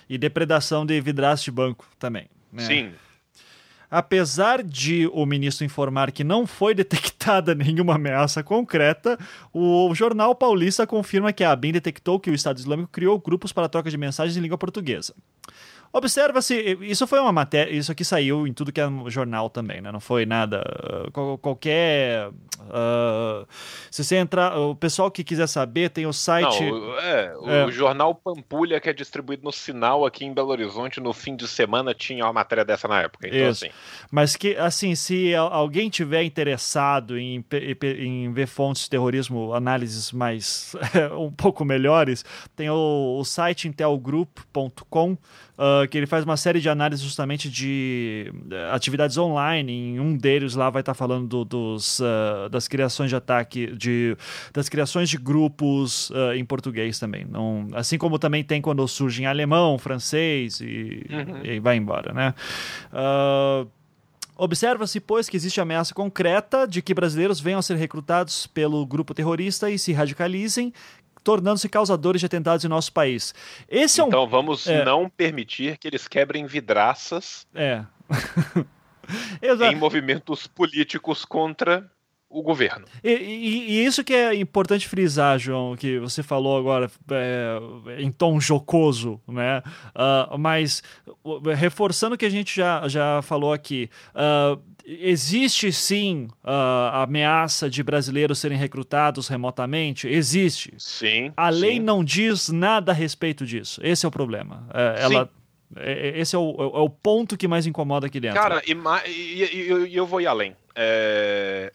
e 0.09 0.17
depredação 0.17 0.85
de 0.85 0.99
vidraço 0.99 1.45
de 1.45 1.51
banco 1.51 1.85
também. 1.99 2.27
Né? 2.51 2.63
Sim. 2.63 2.91
Apesar 3.91 4.61
de 4.61 5.07
o 5.13 5.25
ministro 5.25 5.65
informar 5.65 6.11
que 6.11 6.23
não 6.23 6.45
foi 6.45 6.73
detectada 6.75 7.55
nenhuma 7.55 7.95
ameaça 7.95 8.43
concreta, 8.43 9.17
o 9.53 9.93
jornal 9.95 10.35
paulista 10.35 10.85
confirma 10.85 11.33
que 11.33 11.43
a 11.43 11.51
ABIN 11.51 11.71
detectou 11.71 12.19
que 12.19 12.29
o 12.29 12.35
Estado 12.35 12.57
Islâmico 12.57 12.89
criou 12.91 13.19
grupos 13.19 13.51
para 13.51 13.69
troca 13.69 13.89
de 13.89 13.97
mensagens 13.97 14.37
em 14.37 14.41
língua 14.41 14.57
portuguesa. 14.57 15.13
Observa-se, 15.91 16.77
isso 16.81 17.07
foi 17.07 17.19
uma 17.19 17.31
matéria, 17.31 17.71
isso 17.71 17.91
aqui 17.91 18.05
saiu 18.05 18.45
em 18.45 18.53
tudo 18.53 18.71
que 18.71 18.79
é 18.79 18.87
jornal 19.07 19.49
também, 19.49 19.81
né? 19.81 19.91
Não 19.91 19.99
foi 19.99 20.23
nada, 20.23 20.63
uh, 21.15 21.37
qualquer. 21.39 22.29
Uh, 22.29 23.47
se 23.89 24.03
você 24.03 24.17
entrar, 24.17 24.55
o 24.55 24.75
pessoal 24.75 25.09
que 25.09 25.23
quiser 25.23 25.47
saber 25.47 25.89
tem 25.89 26.05
o 26.05 26.13
site. 26.13 26.63
Não, 26.69 26.99
é, 26.99 27.33
é, 27.43 27.65
o 27.65 27.71
jornal 27.71 28.13
Pampulha, 28.13 28.79
que 28.79 28.87
é 28.87 28.93
distribuído 28.93 29.43
no 29.43 29.51
Sinal 29.51 30.05
aqui 30.05 30.25
em 30.25 30.33
Belo 30.33 30.49
Horizonte, 30.49 30.99
no 30.99 31.11
fim 31.11 31.35
de 31.35 31.47
semana 31.47 31.91
tinha 31.93 32.23
uma 32.23 32.33
matéria 32.33 32.63
dessa 32.63 32.87
na 32.87 33.01
época. 33.01 33.27
Então, 33.27 33.49
isso. 33.49 33.65
assim. 33.65 33.73
Mas 34.11 34.35
que, 34.35 34.55
assim, 34.57 34.93
se 34.93 35.33
alguém 35.33 35.89
tiver 35.89 36.21
interessado 36.21 37.17
em, 37.17 37.43
em 37.81 38.31
ver 38.31 38.47
fontes 38.47 38.83
de 38.83 38.91
terrorismo, 38.91 39.53
análises 39.55 40.11
mais 40.11 40.75
um 41.17 41.31
pouco 41.31 41.65
melhores, 41.65 42.23
tem 42.55 42.69
o, 42.69 43.17
o 43.19 43.25
site 43.25 43.67
intelgroup.com 43.67 45.17
uh, 45.59 45.87
que 45.87 45.97
ele 45.97 46.07
faz 46.07 46.23
uma 46.23 46.37
série 46.37 46.61
de 46.61 46.69
análises 46.69 47.03
justamente 47.03 47.49
de 47.49 48.31
uh, 48.33 48.73
atividades 48.73 49.17
online. 49.17 49.71
Em 49.71 49.99
um 49.99 50.15
deles 50.15 50.55
lá 50.55 50.69
vai 50.69 50.81
estar 50.81 50.93
tá 50.93 50.97
falando 50.97 51.27
do, 51.27 51.45
dos, 51.45 51.99
uh, 51.99 52.49
das 52.49 52.67
criações 52.67 53.09
de 53.09 53.15
ataque, 53.15 53.67
de, 53.75 54.15
das 54.53 54.69
criações 54.69 55.09
de 55.09 55.17
grupos 55.17 56.11
em 56.35 56.45
português 56.45 56.97
também. 56.97 57.25
Não, 57.25 57.67
assim 57.73 57.97
como 57.97 58.17
também 58.17 58.43
tem 58.43 58.61
quando 58.61 58.87
surge 58.87 59.21
em 59.21 59.25
alemão, 59.25 59.77
francês 59.77 60.61
e, 60.61 61.05
uhum. 61.09 61.43
e 61.43 61.59
vai 61.59 61.75
embora, 61.75 62.13
né? 62.13 62.33
Observa-se, 64.41 65.01
pois, 65.01 65.27
que 65.27 65.35
existe 65.35 65.59
ameaça 65.59 65.93
concreta 65.93 66.65
de 66.65 66.81
que 66.81 66.93
brasileiros 66.93 67.41
venham 67.41 67.59
a 67.59 67.61
ser 67.61 67.75
recrutados 67.75 68.47
pelo 68.47 68.85
grupo 68.85 69.13
terrorista 69.13 69.69
e 69.69 69.77
se 69.77 69.91
radicalizem, 69.91 70.73
tornando-se 71.23 71.69
causadores 71.69 72.19
de 72.19 72.25
atentados 72.25 72.65
em 72.65 72.67
nosso 72.67 72.91
país. 72.91 73.33
Esse 73.67 73.99
é 73.99 74.03
um... 74.03 74.07
Então 74.07 74.27
vamos 74.27 74.67
é... 74.67 74.83
não 74.83 75.09
permitir 75.09 75.77
que 75.77 75.87
eles 75.87 76.07
quebrem 76.07 76.45
vidraças 76.45 77.47
é. 77.53 77.83
em 79.71 79.75
movimentos 79.75 80.47
políticos 80.47 81.25
contra 81.25 81.89
o 82.29 82.43
governo. 82.43 82.85
E, 83.03 83.09
e, 83.09 83.71
e, 83.71 83.85
isso 83.85 84.03
que 84.03 84.13
é 84.13 84.35
importante 84.35 84.87
frisar, 84.87 85.39
João, 85.39 85.75
que 85.75 85.97
você 85.97 86.21
falou 86.21 86.59
agora 86.59 86.89
é, 87.09 87.59
em 87.97 88.11
tom 88.11 88.39
jocoso, 88.39 89.19
né? 89.27 89.63
Uh, 89.95 90.37
mas 90.37 90.83
reforçando 91.57 92.13
o 92.13 92.17
que 92.17 92.25
a 92.25 92.29
gente 92.29 92.55
já, 92.55 92.87
já 92.87 93.21
falou 93.23 93.51
aqui, 93.51 93.89
uh, 94.13 94.61
existe 94.99 95.71
sim 95.71 96.27
uh, 96.43 96.49
a 96.49 97.03
ameaça 97.03 97.69
de 97.69 97.83
brasileiros 97.83 98.39
serem 98.39 98.57
recrutados 98.57 99.27
remotamente? 99.27 100.07
Existe. 100.07 100.73
Sim. 100.77 101.31
A 101.37 101.49
lei 101.49 101.73
sim. 101.73 101.79
não 101.79 102.03
diz 102.03 102.49
nada 102.49 102.91
a 102.91 102.95
respeito 102.95 103.45
disso. 103.45 103.79
Esse 103.83 104.05
é 104.05 104.09
o 104.09 104.11
problema. 104.11 104.67
É, 104.73 105.03
ela 105.03 105.29
é, 105.75 106.09
é, 106.09 106.19
esse 106.19 106.35
é 106.35 106.39
o, 106.39 106.55
é 106.75 106.79
o 106.79 106.89
ponto 106.89 107.37
que 107.37 107.47
mais 107.47 107.67
incomoda 107.67 108.07
aqui 108.07 108.19
dentro. 108.19 108.41
Cara, 108.41 108.61
e, 108.65 108.73
e, 109.07 109.87
e 109.89 109.95
eu 109.95 110.05
vou 110.05 110.19
ir 110.19 110.27
além. 110.27 110.55
É, 110.75 111.71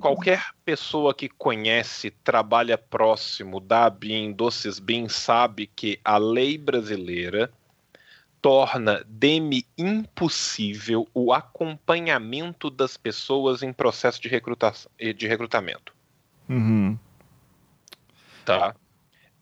qualquer 0.00 0.46
pessoa 0.64 1.14
que 1.14 1.28
conhece, 1.28 2.10
trabalha 2.10 2.78
próximo 2.78 3.60
da 3.60 3.88
BIM, 3.88 4.32
do 4.32 4.50
CISBIM, 4.50 5.08
sabe 5.08 5.66
que 5.66 6.00
a 6.04 6.16
lei 6.18 6.56
brasileira 6.56 7.50
torna 8.40 9.04
demi 9.06 9.66
impossível 9.76 11.08
o 11.12 11.32
acompanhamento 11.32 12.70
das 12.70 12.96
pessoas 12.96 13.62
em 13.62 13.72
processo 13.72 14.20
de, 14.20 14.28
recrutação, 14.28 14.90
de 14.98 15.26
recrutamento. 15.26 15.94
Uhum. 16.48 16.98
Tá? 18.44 18.74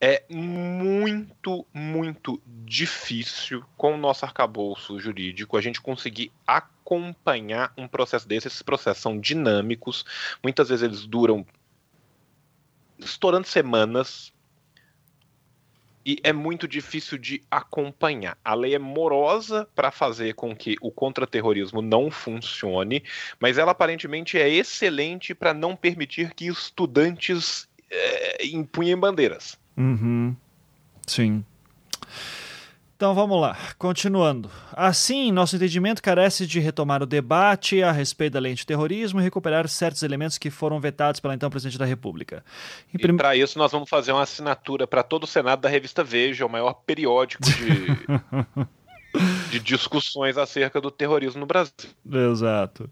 É 0.00 0.24
muito, 0.28 1.66
muito 1.72 2.40
difícil 2.46 3.64
com 3.76 3.94
o 3.94 3.98
nosso 3.98 4.24
arcabouço 4.24 4.98
jurídico 4.98 5.56
a 5.56 5.60
gente 5.60 5.80
conseguir 5.80 6.32
acompanhar 6.46 6.76
acompanhar 6.86 7.72
um 7.76 7.88
processo 7.88 8.28
desse. 8.28 8.46
Esses 8.46 8.62
processos 8.62 9.02
são 9.02 9.18
dinâmicos, 9.18 10.04
muitas 10.42 10.68
vezes 10.68 10.84
eles 10.84 11.04
duram 11.04 11.44
estourando 12.98 13.48
semanas. 13.48 14.32
E 16.06 16.20
é 16.22 16.32
muito 16.32 16.68
difícil 16.68 17.18
de 17.18 17.42
acompanhar. 17.50 18.38
A 18.44 18.54
lei 18.54 18.76
é 18.76 18.78
morosa 18.78 19.68
para 19.74 19.90
fazer 19.90 20.34
com 20.34 20.54
que 20.54 20.76
o 20.80 20.88
contra-terrorismo 20.88 21.82
não 21.82 22.12
funcione, 22.12 23.02
mas 23.40 23.58
ela 23.58 23.72
aparentemente 23.72 24.38
é 24.38 24.48
excelente 24.48 25.34
para 25.34 25.52
não 25.52 25.74
permitir 25.74 26.32
que 26.32 26.46
estudantes 26.46 27.68
é, 27.90 28.46
empunhem 28.46 28.96
bandeiras. 28.96 29.58
Uhum. 29.76 30.36
Sim. 31.04 31.44
Então 32.96 33.14
vamos 33.14 33.38
lá, 33.38 33.54
continuando. 33.76 34.50
Assim, 34.72 35.30
nosso 35.30 35.54
entendimento 35.54 36.02
carece 36.02 36.46
de 36.46 36.58
retomar 36.58 37.02
o 37.02 37.06
debate 37.06 37.82
a 37.82 37.92
respeito 37.92 38.32
da 38.32 38.40
lei 38.40 38.54
de 38.54 38.64
terrorismo 38.64 39.20
e 39.20 39.22
recuperar 39.22 39.68
certos 39.68 40.02
elementos 40.02 40.38
que 40.38 40.48
foram 40.48 40.80
vetados 40.80 41.20
pela 41.20 41.34
então 41.34 41.50
presidente 41.50 41.76
da 41.76 41.84
República. 41.84 42.42
E 42.94 42.96
prim... 42.96 43.14
para 43.14 43.36
isso, 43.36 43.58
nós 43.58 43.70
vamos 43.70 43.90
fazer 43.90 44.12
uma 44.12 44.22
assinatura 44.22 44.86
para 44.86 45.02
todo 45.02 45.24
o 45.24 45.26
Senado 45.26 45.60
da 45.60 45.68
revista 45.68 46.02
Veja, 46.02 46.46
o 46.46 46.48
maior 46.48 46.72
periódico 46.72 47.42
de. 47.44 48.66
de 49.50 49.60
discussões 49.60 50.36
acerca 50.38 50.80
do 50.80 50.90
terrorismo 50.90 51.40
no 51.40 51.46
Brasil. 51.46 51.74
Exato. 52.32 52.90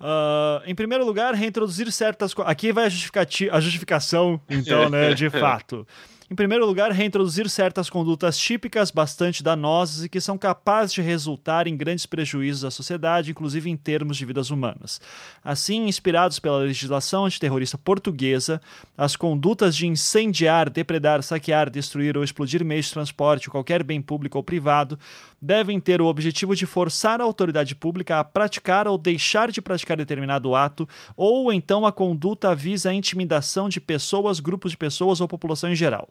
Uh, 0.00 0.62
em 0.66 0.74
primeiro 0.74 1.04
lugar, 1.04 1.34
reintroduzir 1.34 1.90
certas 1.92 2.34
coisas. 2.34 2.50
Aqui 2.50 2.72
vai 2.72 2.84
a, 2.84 2.88
a 2.88 3.60
justificação, 3.60 4.40
então, 4.48 4.88
né, 4.88 5.14
de 5.14 5.30
fato. 5.30 5.86
Em 6.30 6.34
primeiro 6.34 6.64
lugar, 6.64 6.90
reintroduzir 6.90 7.50
certas 7.50 7.90
condutas 7.90 8.38
típicas 8.38 8.90
bastante 8.90 9.42
danosas 9.42 10.04
e 10.04 10.08
que 10.08 10.22
são 10.22 10.38
capazes 10.38 10.94
de 10.94 11.02
resultar 11.02 11.66
em 11.66 11.76
grandes 11.76 12.06
prejuízos 12.06 12.64
à 12.64 12.70
sociedade, 12.70 13.30
inclusive 13.30 13.68
em 13.68 13.76
termos 13.76 14.16
de 14.16 14.24
vidas 14.24 14.48
humanas. 14.48 15.02
Assim, 15.44 15.86
inspirados 15.86 16.38
pela 16.38 16.60
legislação 16.60 17.26
antiterrorista 17.26 17.76
portuguesa, 17.76 18.58
as 18.96 19.16
condutas 19.16 19.76
de 19.76 19.86
incendiar, 19.86 20.70
depredar, 20.70 21.22
saquear, 21.22 21.68
destruir 21.68 22.16
ou 22.16 22.24
explodir 22.24 22.64
meios 22.64 22.86
de 22.86 22.92
transporte 22.92 23.50
qualquer 23.50 23.82
bem 23.82 24.00
público 24.00 24.38
ou 24.38 24.42
privado 24.42 24.98
devem 25.44 25.78
ter 25.78 26.00
o 26.00 26.06
objetivo 26.06 26.56
de 26.56 26.64
forçar 26.64 27.20
a 27.20 27.24
autoridade 27.24 27.74
pública 27.74 28.18
a 28.18 28.24
praticar 28.24 28.88
ou 28.88 28.96
deixar 28.96 29.50
de 29.50 29.60
praticar 29.60 29.96
determinado 29.96 30.54
ato, 30.54 30.88
ou 31.16 31.52
então 31.52 31.84
a 31.84 31.92
conduta 31.92 32.54
visa 32.54 32.90
a 32.90 32.94
intimidação 32.94 33.68
de 33.68 33.80
pessoas, 33.80 34.40
grupos 34.40 34.70
de 34.70 34.78
pessoas 34.78 35.20
ou 35.20 35.28
população 35.28 35.70
em 35.70 35.76
geral. 35.76 36.08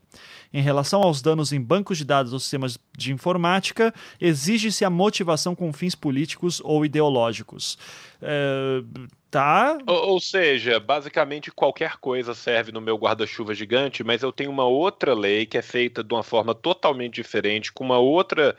Em 0.54 0.62
relação 0.62 1.02
aos 1.02 1.22
danos 1.22 1.52
em 1.52 1.60
bancos 1.60 1.98
de 1.98 2.06
dados 2.06 2.32
ou 2.32 2.40
sistemas 2.40 2.78
de 2.96 3.12
informática, 3.12 3.94
exige-se 4.22 4.86
a 4.86 4.90
motivação 4.90 5.56
com 5.56 5.74
fins 5.74 5.96
políticos 5.96 6.62
ou 6.64 6.86
ideológicos. 6.86 7.78
É, 8.22 8.84
tá. 9.32 9.80
Ou, 9.88 10.12
ou, 10.12 10.20
seja, 10.20 10.80
basicamente 10.80 11.52
qualquer 11.52 11.98
coisa 11.98 12.36
serve 12.36 12.72
no 12.72 12.80
meu 12.80 12.96
guarda-chuva 12.98 13.56
gigante, 13.56 14.04
mas 14.04 14.22
eu 14.22 14.32
tenho 14.32 14.52
uma 14.52 14.66
outra 14.66 15.16
lei 15.16 15.48
que 15.48 15.58
é 15.58 15.62
feita 15.64 16.04
de 16.04 16.14
uma 16.14 16.24
forma 16.24 16.54
totalmente 16.54 17.16
diferente, 17.16 17.74
com 17.74 17.84
uma 17.84 17.98
outra 17.98 18.56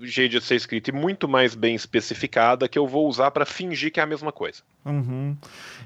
jeito 0.00 0.38
de 0.38 0.44
ser 0.44 0.54
escrita 0.54 0.90
e 0.90 0.92
muito 0.92 1.28
mais 1.28 1.54
bem 1.54 1.74
especificada 1.74 2.68
que 2.68 2.78
eu 2.78 2.86
vou 2.86 3.08
usar 3.08 3.30
para 3.30 3.44
fingir 3.44 3.92
que 3.92 4.00
é 4.00 4.02
a 4.02 4.06
mesma 4.06 4.32
coisa. 4.32 4.62
Uhum. 4.84 5.36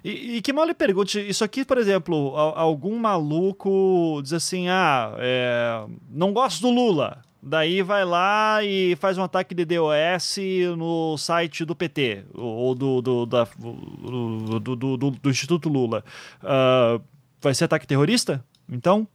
E, 0.04 0.36
e, 0.36 0.42
que 0.42 0.52
mal 0.52 0.66
lhe 0.66 0.74
pergunte, 0.74 1.20
isso 1.20 1.44
aqui, 1.44 1.64
por 1.64 1.78
exemplo, 1.78 2.36
algum 2.36 2.98
maluco 2.98 4.20
diz 4.22 4.32
assim, 4.32 4.68
ah, 4.68 5.14
é, 5.18 5.84
não 6.10 6.32
gosto 6.32 6.62
do 6.62 6.70
Lula, 6.70 7.22
daí 7.42 7.82
vai 7.82 8.04
lá 8.04 8.64
e 8.64 8.96
faz 8.96 9.18
um 9.18 9.22
ataque 9.22 9.54
de 9.54 9.64
DOS 9.64 10.36
no 10.76 11.16
site 11.18 11.64
do 11.64 11.74
PT 11.74 12.24
ou 12.34 12.74
do, 12.74 13.02
do, 13.02 13.26
da, 13.26 13.46
do, 13.58 14.60
do, 14.60 14.96
do, 14.96 15.10
do 15.10 15.30
Instituto 15.30 15.68
Lula. 15.68 16.04
Uh, 16.42 17.02
vai 17.40 17.54
ser 17.54 17.64
ataque 17.64 17.86
terrorista? 17.86 18.44
Então, 18.68 19.06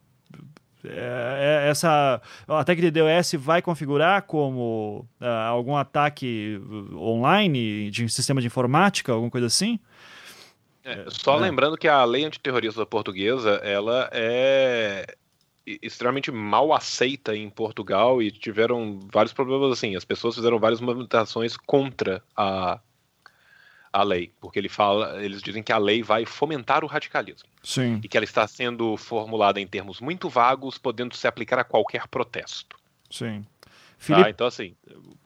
é, 0.83 1.65
é, 1.65 1.69
essa 1.69 2.21
ataque 2.47 2.81
de 2.81 2.91
DOS 2.91 3.33
vai 3.37 3.61
configurar 3.61 4.23
como 4.23 5.07
uh, 5.19 5.25
algum 5.49 5.75
ataque 5.75 6.61
online 6.93 7.91
de 7.91 8.07
sistema 8.09 8.39
de 8.39 8.47
informática, 8.47 9.11
alguma 9.11 9.31
coisa 9.31 9.47
assim? 9.47 9.79
É, 10.83 11.05
só 11.09 11.37
é. 11.37 11.41
lembrando 11.41 11.77
que 11.77 11.87
a 11.87 12.03
lei 12.05 12.23
antiterrorista 12.23 12.85
portuguesa 12.85 13.61
ela 13.63 14.09
é 14.13 15.15
extremamente 15.65 16.31
mal 16.31 16.73
aceita 16.73 17.35
em 17.35 17.49
Portugal 17.49 18.21
e 18.21 18.31
tiveram 18.31 18.99
vários 19.11 19.33
problemas 19.33 19.71
assim. 19.71 19.95
As 19.95 20.05
pessoas 20.05 20.35
fizeram 20.35 20.57
várias 20.57 20.81
movimentações 20.81 21.55
contra 21.57 22.23
a, 22.35 22.79
a 23.91 24.03
lei, 24.03 24.31
porque 24.39 24.59
ele 24.59 24.69
fala, 24.69 25.23
eles 25.23 25.41
dizem 25.41 25.63
que 25.63 25.71
a 25.71 25.77
lei 25.77 26.03
vai 26.03 26.25
fomentar 26.25 26.83
o 26.83 26.87
radicalismo. 26.87 27.49
Sim. 27.63 27.99
E 28.03 28.07
que 28.07 28.17
ela 28.17 28.23
está 28.23 28.47
sendo 28.47 28.95
formulada 28.97 29.59
em 29.59 29.67
termos 29.67 29.99
muito 29.99 30.29
vagos, 30.29 30.77
podendo 30.77 31.15
se 31.15 31.27
aplicar 31.27 31.59
a 31.59 31.63
qualquer 31.63 32.07
protesto. 32.07 32.77
Sim. 33.09 33.45
Tá? 33.61 33.69
Felipe... 33.97 34.29
Então, 34.29 34.47
assim, 34.47 34.73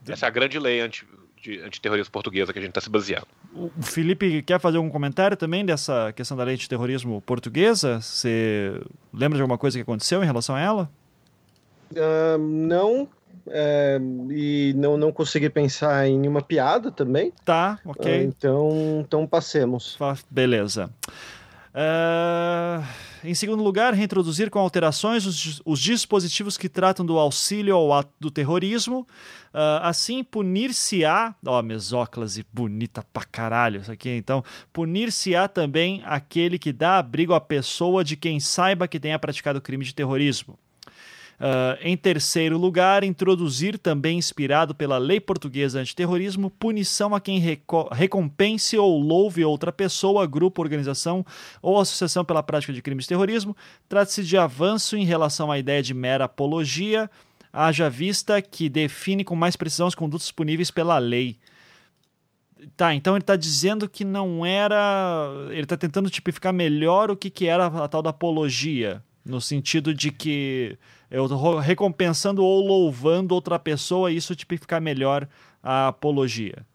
essa 0.07 0.25
é 0.25 0.27
a 0.27 0.31
grande 0.31 0.57
lei 0.57 0.81
anti, 0.81 1.05
de 1.41 1.59
antiterrorismo 1.59 2.11
portuguesa 2.11 2.51
que 2.53 2.59
a 2.59 2.61
gente 2.61 2.71
está 2.71 2.81
se 2.81 2.89
baseando. 2.89 3.27
O 3.53 3.69
Felipe 3.83 4.41
quer 4.41 4.59
fazer 4.59 4.77
algum 4.77 4.89
comentário 4.89 5.37
também 5.37 5.65
dessa 5.65 6.11
questão 6.13 6.35
da 6.35 6.43
lei 6.43 6.55
de 6.55 6.67
terrorismo 6.67 7.21
portuguesa? 7.21 8.01
Você 8.01 8.81
lembra 9.13 9.35
de 9.35 9.41
alguma 9.41 9.57
coisa 9.57 9.77
que 9.77 9.81
aconteceu 9.81 10.23
em 10.23 10.25
relação 10.25 10.55
a 10.55 10.59
ela? 10.61 10.91
Uh, 11.91 12.37
não. 12.39 13.07
É, 13.47 13.99
e 14.31 14.73
não, 14.77 14.97
não 14.97 15.11
consegui 15.11 15.49
pensar 15.49 16.07
em 16.07 16.17
nenhuma 16.17 16.41
piada 16.41 16.91
também. 16.91 17.33
Tá, 17.43 17.79
ok. 17.85 18.19
Uh, 18.19 18.23
então, 18.23 19.03
então 19.05 19.27
passemos. 19.27 19.97
Beleza. 20.29 20.89
Uh, 21.73 22.85
em 23.23 23.33
segundo 23.33 23.63
lugar, 23.63 23.95
reintroduzir 23.95 24.51
com 24.51 24.59
alterações 24.59 25.25
os, 25.25 25.61
os 25.65 25.79
dispositivos 25.79 26.55
que 26.55 26.69
tratam 26.69 27.03
do 27.03 27.17
auxílio 27.17 27.75
ao 27.75 27.91
ato 27.91 28.11
do 28.19 28.29
terrorismo. 28.29 29.07
Uh, 29.53 29.81
assim, 29.81 30.23
punir-se-á. 30.23 31.33
Ó, 31.45 31.59
oh, 31.59 31.63
mesóclase 31.63 32.45
bonita 32.53 33.03
pra 33.11 33.23
caralho 33.23 33.81
isso 33.81 33.91
aqui. 33.91 34.09
Então, 34.09 34.43
punir-se-á 34.71 35.47
também 35.47 36.01
aquele 36.05 36.59
que 36.59 36.71
dá 36.71 36.99
abrigo 36.99 37.33
à 37.33 37.41
pessoa 37.41 38.03
de 38.03 38.15
quem 38.15 38.39
saiba 38.39 38.87
que 38.87 38.99
tenha 38.99 39.17
praticado 39.17 39.61
crime 39.61 39.83
de 39.83 39.95
terrorismo. 39.95 40.57
Uh, 41.39 41.77
em 41.81 41.97
terceiro 41.97 42.57
lugar, 42.57 43.03
introduzir 43.03 43.77
também, 43.77 44.17
inspirado 44.17 44.73
pela 44.73 44.97
lei 44.97 45.19
portuguesa 45.19 45.81
antiterrorismo, 45.81 46.49
punição 46.49 47.13
a 47.13 47.19
quem 47.19 47.41
recompense 47.91 48.77
ou 48.77 48.97
louve 48.99 49.43
outra 49.43 49.71
pessoa, 49.71 50.25
grupo, 50.25 50.61
organização 50.61 51.25
ou 51.61 51.79
associação 51.79 52.23
pela 52.23 52.43
prática 52.43 52.71
de 52.71 52.81
crimes 52.81 53.05
de 53.05 53.09
terrorismo. 53.09 53.57
Trata-se 53.89 54.23
de 54.23 54.37
avanço 54.37 54.95
em 54.95 55.03
relação 55.03 55.51
à 55.51 55.59
ideia 55.59 55.83
de 55.83 55.93
mera 55.93 56.25
apologia, 56.25 57.09
haja 57.51 57.89
vista 57.89 58.41
que 58.41 58.69
define 58.69 59.23
com 59.23 59.35
mais 59.35 59.55
precisão 59.55 59.87
as 59.87 59.95
condutas 59.95 60.31
puníveis 60.31 60.71
pela 60.71 60.97
lei. 60.97 61.37
Tá, 62.77 62.95
então 62.95 63.15
ele 63.15 63.23
está 63.23 63.35
dizendo 63.35 63.89
que 63.89 64.05
não 64.05 64.45
era. 64.45 65.29
Ele 65.49 65.63
está 65.63 65.75
tentando 65.75 66.09
tipificar 66.09 66.53
melhor 66.53 67.11
o 67.11 67.17
que, 67.17 67.29
que 67.29 67.47
era 67.47 67.65
a 67.67 67.87
tal 67.87 68.01
da 68.01 68.11
apologia. 68.11 69.03
No 69.25 69.39
sentido 69.39 69.93
de 69.93 70.11
que 70.11 70.77
eu 71.13 71.29
tô 71.29 71.59
recompensando 71.59 72.43
ou 72.43 72.65
louvando 72.65 73.35
outra 73.35 73.59
pessoa, 73.59 74.11
e 74.11 74.17
isso 74.17 74.35
tipificar 74.35 74.81
melhor 74.81 75.27
a 75.61 75.89
apologia. 75.89 76.65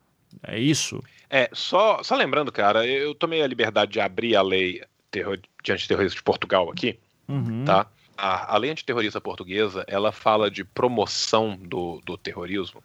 É 0.47 0.57
isso? 0.59 1.03
É, 1.29 1.51
só, 1.53 2.03
só 2.05 2.15
lembrando, 2.15 2.53
cara, 2.53 2.87
eu 2.87 3.17
tomei 3.17 3.43
a 3.43 3.47
liberdade 3.49 3.91
de 3.91 4.01
abrir 4.01 4.37
a 4.37 4.43
lei 4.43 4.81
terror, 5.11 5.41
de 5.63 5.73
antiterrorismo 5.73 6.17
de 6.17 6.23
Portugal 6.23 6.71
aqui, 6.71 6.97
uhum. 7.29 7.65
tá? 7.65 7.89
A, 8.17 8.55
a 8.55 8.59
lei 8.59 8.71
antiterrorista 8.71 9.21
portuguesa, 9.21 9.85
ela 9.89 10.13
fala 10.13 10.49
de 10.49 10.63
promoção 10.63 11.57
do, 11.57 12.01
do 12.05 12.17
terrorismo 12.17 12.83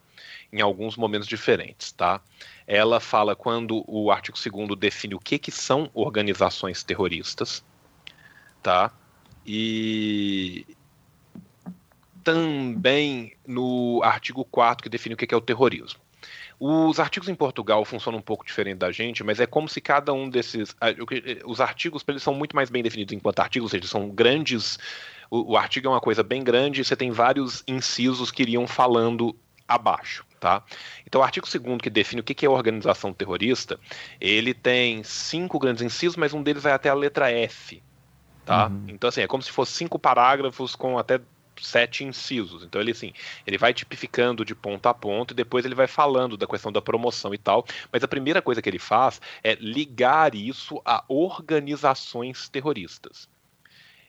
em 0.51 0.59
alguns 0.59 0.97
momentos 0.97 1.27
diferentes, 1.27 1.91
tá? 1.91 2.19
Ela 2.65 2.99
fala 2.99 3.35
quando 3.35 3.83
o 3.87 4.11
artigo 4.11 4.37
2 4.37 4.79
define 4.79 5.13
o 5.13 5.19
que, 5.19 5.37
que 5.37 5.51
são 5.51 5.89
organizações 5.93 6.83
terroristas, 6.83 7.63
tá? 8.61 8.91
E, 9.45 10.65
também 12.23 13.33
no 13.45 14.01
artigo 14.03 14.45
4 14.45 14.83
que 14.83 14.89
define 14.89 15.15
o 15.15 15.17
que 15.17 15.33
é 15.33 15.37
o 15.37 15.41
terrorismo. 15.41 15.99
Os 16.59 16.99
artigos 16.99 17.27
em 17.27 17.35
Portugal 17.35 17.83
funcionam 17.83 18.19
um 18.19 18.21
pouco 18.21 18.45
diferente 18.45 18.77
da 18.77 18.91
gente, 18.91 19.23
mas 19.23 19.39
é 19.39 19.45
como 19.45 19.67
se 19.67 19.81
cada 19.81 20.13
um 20.13 20.29
desses. 20.29 20.75
Os 21.45 21.59
artigos 21.59 22.03
eles 22.07 22.23
são 22.23 22.33
muito 22.33 22.55
mais 22.55 22.69
bem 22.69 22.81
definidos 22.81 23.13
enquanto 23.13 23.39
artigos, 23.39 23.65
ou 23.65 23.69
seja, 23.69 23.87
são 23.87 24.09
grandes. 24.09 24.79
O, 25.29 25.53
o 25.53 25.57
artigo 25.57 25.87
é 25.87 25.89
uma 25.89 25.99
coisa 25.99 26.23
bem 26.23 26.43
grande 26.43 26.81
e 26.81 26.85
você 26.85 26.95
tem 26.95 27.11
vários 27.11 27.63
incisos 27.67 28.31
que 28.31 28.43
iriam 28.43 28.65
falando 28.65 29.35
abaixo. 29.67 30.25
Tá? 30.39 30.61
Então, 31.07 31.21
o 31.21 31.23
artigo 31.23 31.47
2 31.47 31.81
que 31.81 31.89
define 31.89 32.19
o 32.21 32.23
que 32.23 32.45
é 32.45 32.49
organização 32.49 33.13
terrorista, 33.13 33.79
ele 34.19 34.53
tem 34.53 35.01
cinco 35.03 35.57
grandes 35.57 35.81
incisos, 35.81 36.17
mas 36.17 36.33
um 36.33 36.43
deles 36.43 36.63
vai 36.63 36.73
até 36.73 36.89
a 36.89 36.93
letra 36.93 37.31
F. 37.31 37.81
Tá? 38.45 38.67
Uhum. 38.67 38.85
Então, 38.89 39.07
assim, 39.07 39.21
é 39.21 39.27
como 39.27 39.41
se 39.41 39.51
fosse 39.51 39.71
cinco 39.71 39.97
parágrafos 39.97 40.75
com 40.75 40.97
até 40.97 41.21
sete 41.61 42.03
incisos. 42.03 42.63
Então 42.63 42.81
ele 42.81 42.91
assim, 42.91 43.13
ele 43.45 43.57
vai 43.57 43.73
tipificando 43.73 44.45
de 44.45 44.55
ponto 44.55 44.87
a 44.87 44.93
ponto 44.93 45.31
e 45.31 45.35
depois 45.35 45.65
ele 45.65 45.75
vai 45.75 45.87
falando 45.87 46.37
da 46.37 46.47
questão 46.47 46.71
da 46.71 46.81
promoção 46.81 47.33
e 47.33 47.37
tal. 47.37 47.65
Mas 47.91 48.03
a 48.03 48.07
primeira 48.07 48.41
coisa 48.41 48.61
que 48.61 48.69
ele 48.69 48.79
faz 48.79 49.21
é 49.43 49.55
ligar 49.55 50.35
isso 50.35 50.81
a 50.85 51.03
organizações 51.07 52.49
terroristas. 52.49 53.27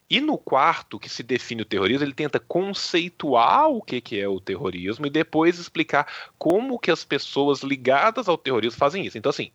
E 0.09 0.21
no 0.21 0.37
quarto, 0.37 0.99
que 0.99 1.09
se 1.09 1.23
define 1.23 1.63
o 1.63 1.65
terrorismo, 1.65 2.05
ele 2.05 2.13
tenta 2.13 2.39
conceituar 2.39 3.69
o 3.69 3.81
que, 3.81 4.01
que 4.01 4.21
é 4.21 4.29
o 4.29 4.39
terrorismo 4.39 5.07
e 5.07 5.11
depois 5.11 5.59
explicar 5.59 6.07
como 6.39 6.79
que 6.79 6.91
as 6.91 7.05
pessoas 7.05 7.63
ligadas 7.63 8.29
ao 8.29 8.37
terrorismo 8.37 8.79
fazem 8.79 9.07
isso. 9.07 9.17
Então, 9.17 9.31
assim, 9.31 9.51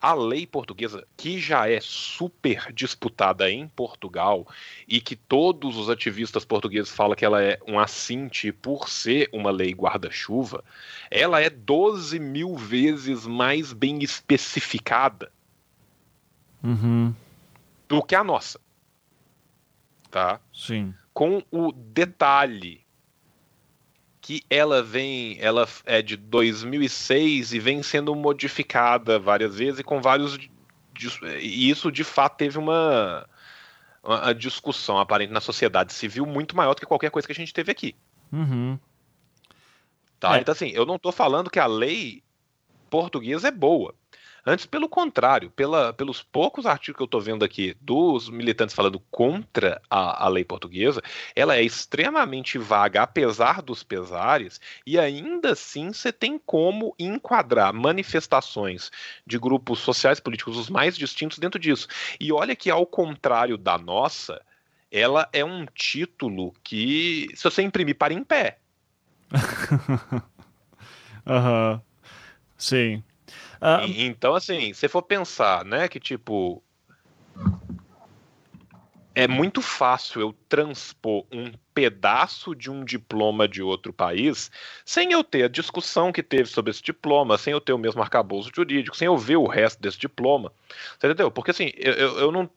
a 0.00 0.14
lei 0.14 0.46
portuguesa, 0.46 1.06
que 1.16 1.38
já 1.38 1.68
é 1.68 1.78
super 1.80 2.72
disputada 2.72 3.50
em 3.50 3.68
Portugal 3.68 4.46
e 4.88 5.00
que 5.00 5.14
todos 5.14 5.76
os 5.76 5.88
ativistas 5.88 6.44
portugueses 6.44 6.90
falam 6.90 7.14
que 7.14 7.24
ela 7.24 7.42
é 7.42 7.58
um 7.66 7.78
assinte 7.78 8.52
por 8.52 8.88
ser 8.88 9.28
uma 9.32 9.50
lei 9.50 9.72
guarda-chuva, 9.72 10.64
ela 11.10 11.40
é 11.40 11.48
12 11.48 12.18
mil 12.18 12.56
vezes 12.56 13.26
mais 13.26 13.72
bem 13.72 14.02
especificada 14.02 15.30
uhum. 16.62 17.14
do 17.88 18.02
que 18.02 18.14
a 18.14 18.24
nossa. 18.24 18.60
Tá? 20.10 20.40
Sim. 20.52 20.94
Com 21.14 21.42
o 21.50 21.72
detalhe 21.72 22.81
que 24.22 24.44
ela 24.48 24.84
vem, 24.84 25.36
ela 25.40 25.68
é 25.84 26.00
de 26.00 26.16
2006 26.16 27.52
e 27.52 27.58
vem 27.58 27.82
sendo 27.82 28.14
modificada 28.14 29.18
várias 29.18 29.56
vezes 29.56 29.80
e 29.80 29.84
com 29.84 30.00
vários 30.00 30.38
e 31.40 31.68
isso 31.68 31.90
de 31.90 32.04
fato 32.04 32.36
teve 32.36 32.56
uma, 32.56 33.28
uma 34.00 34.32
discussão 34.32 34.98
aparente 34.98 35.32
na 35.32 35.40
sociedade 35.40 35.92
civil 35.92 36.24
muito 36.24 36.56
maior 36.56 36.74
do 36.74 36.80
que 36.80 36.86
qualquer 36.86 37.10
coisa 37.10 37.26
que 37.26 37.32
a 37.32 37.34
gente 37.34 37.52
teve 37.52 37.72
aqui. 37.72 37.96
Uhum. 38.32 38.78
Tá? 40.20 40.36
É. 40.36 40.40
Então 40.40 40.52
assim, 40.52 40.68
eu 40.68 40.86
não 40.86 40.96
estou 40.96 41.10
falando 41.10 41.50
que 41.50 41.58
a 41.58 41.66
lei 41.66 42.22
portuguesa 42.88 43.48
é 43.48 43.50
boa. 43.50 43.92
Antes, 44.44 44.66
pelo 44.66 44.88
contrário, 44.88 45.50
pela, 45.50 45.92
pelos 45.92 46.20
poucos 46.20 46.66
artigos 46.66 46.96
que 46.96 47.02
eu 47.02 47.06
estou 47.06 47.20
vendo 47.20 47.44
aqui 47.44 47.76
dos 47.80 48.28
militantes 48.28 48.74
falando 48.74 48.98
contra 49.08 49.80
a, 49.88 50.24
a 50.24 50.28
lei 50.28 50.44
portuguesa, 50.44 51.00
ela 51.36 51.56
é 51.56 51.62
extremamente 51.62 52.58
vaga, 52.58 53.02
apesar 53.02 53.62
dos 53.62 53.84
pesares, 53.84 54.60
e 54.84 54.98
ainda 54.98 55.52
assim 55.52 55.92
você 55.92 56.12
tem 56.12 56.40
como 56.44 56.92
enquadrar 56.98 57.72
manifestações 57.72 58.90
de 59.24 59.38
grupos 59.38 59.78
sociais 59.78 60.18
políticos 60.18 60.58
os 60.58 60.68
mais 60.68 60.96
distintos 60.96 61.38
dentro 61.38 61.60
disso. 61.60 61.86
E 62.18 62.32
olha 62.32 62.56
que, 62.56 62.68
ao 62.68 62.84
contrário 62.84 63.56
da 63.56 63.78
nossa, 63.78 64.42
ela 64.90 65.28
é 65.32 65.44
um 65.44 65.66
título 65.66 66.52
que, 66.64 67.28
se 67.36 67.44
você 67.44 67.62
imprimir, 67.62 67.96
para 67.96 68.12
em 68.12 68.24
pé. 68.24 68.58
Aham. 71.24 71.80
Sim. 72.58 73.04
Uh... 73.62 73.86
Então, 73.86 74.34
assim, 74.34 74.72
se 74.72 74.88
for 74.88 75.02
pensar, 75.02 75.64
né, 75.64 75.86
que 75.86 76.00
tipo. 76.00 76.60
É 79.14 79.28
muito 79.28 79.60
fácil 79.60 80.22
eu 80.22 80.34
transpor 80.48 81.26
um 81.30 81.52
pedaço 81.74 82.54
de 82.54 82.70
um 82.70 82.82
diploma 82.82 83.46
de 83.46 83.62
outro 83.62 83.92
país 83.92 84.50
sem 84.86 85.12
eu 85.12 85.22
ter 85.22 85.44
a 85.44 85.48
discussão 85.48 86.10
que 86.10 86.22
teve 86.22 86.46
sobre 86.46 86.70
esse 86.70 86.82
diploma, 86.82 87.36
sem 87.36 87.52
eu 87.52 87.60
ter 87.60 87.74
o 87.74 87.78
mesmo 87.78 88.00
arcabouço 88.00 88.50
jurídico, 88.54 88.96
sem 88.96 89.04
eu 89.04 89.18
ver 89.18 89.36
o 89.36 89.46
resto 89.46 89.82
desse 89.82 89.98
diploma. 89.98 90.50
Você 90.98 91.08
entendeu? 91.08 91.30
Porque 91.30 91.50
assim, 91.50 91.70
eu, 91.76 91.92
eu 92.20 92.32
não 92.32 92.48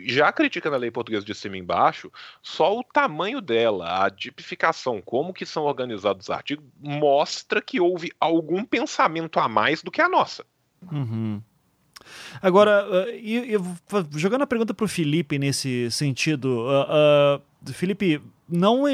já 0.00 0.32
criticando 0.32 0.76
a 0.76 0.78
lei 0.78 0.90
portuguesa 0.90 1.24
de 1.24 1.34
cima 1.34 1.56
e 1.56 1.60
embaixo, 1.60 2.10
só 2.42 2.78
o 2.78 2.84
tamanho 2.84 3.40
dela, 3.40 4.04
a 4.04 4.10
tipificação, 4.10 5.00
como 5.00 5.32
que 5.32 5.46
são 5.46 5.64
organizados 5.64 6.26
os 6.26 6.30
artigos, 6.30 6.64
mostra 6.80 7.60
que 7.60 7.80
houve 7.80 8.12
algum 8.18 8.64
pensamento 8.64 9.38
a 9.38 9.48
mais 9.48 9.82
do 9.82 9.90
que 9.90 10.00
a 10.00 10.08
nossa. 10.08 10.44
Uhum. 10.90 11.42
Agora, 12.42 12.86
uh, 12.86 13.08
eu, 13.10 13.44
eu, 13.44 13.62
jogando 14.16 14.42
a 14.42 14.46
pergunta 14.46 14.74
para 14.74 14.84
o 14.84 14.88
Felipe 14.88 15.38
nesse 15.38 15.90
sentido, 15.90 16.66
uh, 16.66 17.38
uh, 17.38 17.72
Felipe, 17.72 18.20
não 18.48 18.86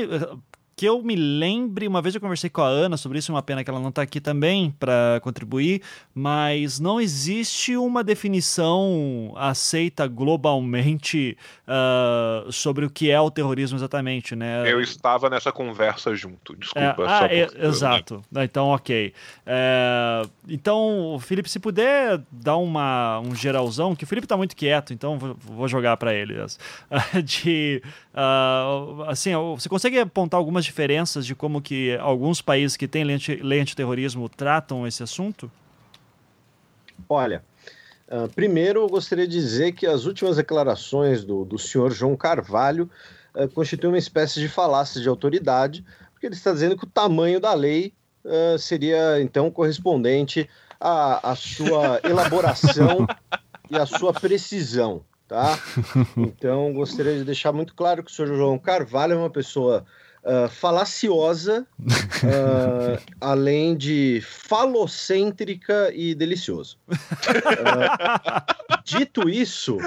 que 0.80 0.86
eu 0.86 1.02
me 1.02 1.14
lembre, 1.14 1.86
uma 1.86 2.00
vez 2.00 2.14
eu 2.14 2.22
conversei 2.22 2.48
com 2.48 2.62
a 2.62 2.66
Ana 2.66 2.96
sobre 2.96 3.18
isso, 3.18 3.30
é 3.30 3.34
uma 3.34 3.42
pena 3.42 3.62
que 3.62 3.68
ela 3.68 3.78
não 3.78 3.90
está 3.90 4.00
aqui 4.00 4.18
também 4.18 4.74
para 4.80 5.20
contribuir, 5.22 5.82
mas 6.14 6.80
não 6.80 6.98
existe 6.98 7.76
uma 7.76 8.02
definição 8.02 9.34
aceita 9.36 10.06
globalmente 10.06 11.36
uh, 11.68 12.50
sobre 12.50 12.86
o 12.86 12.90
que 12.90 13.10
é 13.10 13.20
o 13.20 13.30
terrorismo 13.30 13.76
exatamente, 13.76 14.34
né? 14.34 14.62
Eu 14.72 14.80
estava 14.80 15.28
nessa 15.28 15.52
conversa 15.52 16.14
junto, 16.14 16.56
desculpa. 16.56 17.02
É, 17.02 17.06
ah, 17.06 17.28
é, 17.30 17.66
exato. 17.66 18.22
Né? 18.32 18.44
Então, 18.44 18.68
ok. 18.68 19.12
É, 19.44 20.22
então, 20.48 21.18
Felipe, 21.20 21.50
se 21.50 21.58
puder 21.58 22.22
dar 22.32 22.56
uma, 22.56 23.20
um 23.20 23.34
geralzão, 23.34 23.94
que 23.94 24.04
o 24.04 24.06
Felipe 24.06 24.24
está 24.24 24.36
muito 24.36 24.56
quieto, 24.56 24.94
então 24.94 25.18
vou 25.18 25.68
jogar 25.68 25.98
para 25.98 26.14
ele. 26.14 26.36
De, 27.22 27.82
uh, 28.14 29.02
assim, 29.08 29.32
você 29.54 29.68
consegue 29.68 29.98
apontar 29.98 30.38
algumas 30.38 30.69
diferenças 30.70 31.26
de 31.26 31.34
como 31.34 31.60
que 31.60 31.96
alguns 31.96 32.40
países 32.40 32.76
que 32.76 32.86
têm 32.86 33.02
lei, 33.02 33.16
anti, 33.16 33.36
lei 33.42 33.60
antiterrorismo 33.60 34.28
tratam 34.28 34.86
esse 34.86 35.02
assunto? 35.02 35.50
Olha, 37.08 37.42
uh, 38.08 38.28
primeiro 38.34 38.80
eu 38.80 38.88
gostaria 38.88 39.26
de 39.26 39.34
dizer 39.34 39.72
que 39.72 39.86
as 39.86 40.04
últimas 40.04 40.36
declarações 40.36 41.24
do, 41.24 41.44
do 41.44 41.58
senhor 41.58 41.90
João 41.90 42.16
Carvalho 42.16 42.88
uh, 43.34 43.48
constituem 43.48 43.92
uma 43.92 43.98
espécie 43.98 44.38
de 44.38 44.48
falácia 44.48 45.00
de 45.00 45.08
autoridade, 45.08 45.84
porque 46.12 46.26
ele 46.26 46.34
está 46.34 46.52
dizendo 46.52 46.76
que 46.76 46.84
o 46.84 46.88
tamanho 46.88 47.40
da 47.40 47.52
lei 47.52 47.92
uh, 48.24 48.58
seria 48.58 49.20
então 49.20 49.50
correspondente 49.50 50.48
à, 50.78 51.32
à 51.32 51.34
sua 51.34 52.00
elaboração 52.08 53.06
e 53.68 53.76
à 53.76 53.86
sua 53.86 54.12
precisão. 54.12 55.02
Tá? 55.26 55.58
Então, 56.16 56.72
gostaria 56.72 57.16
de 57.16 57.24
deixar 57.24 57.52
muito 57.52 57.74
claro 57.74 58.02
que 58.02 58.10
o 58.10 58.14
senhor 58.14 58.36
João 58.36 58.58
Carvalho 58.58 59.14
é 59.14 59.16
uma 59.16 59.30
pessoa 59.30 59.84
uh, 60.24 60.48
falaciosa, 60.48 61.66
uh, 61.80 63.02
além 63.20 63.76
de 63.76 64.20
falocêntrica 64.22 65.92
e 65.94 66.14
delicioso. 66.14 66.78
Uh, 66.88 68.82
dito 68.84 69.28
isso, 69.28 69.78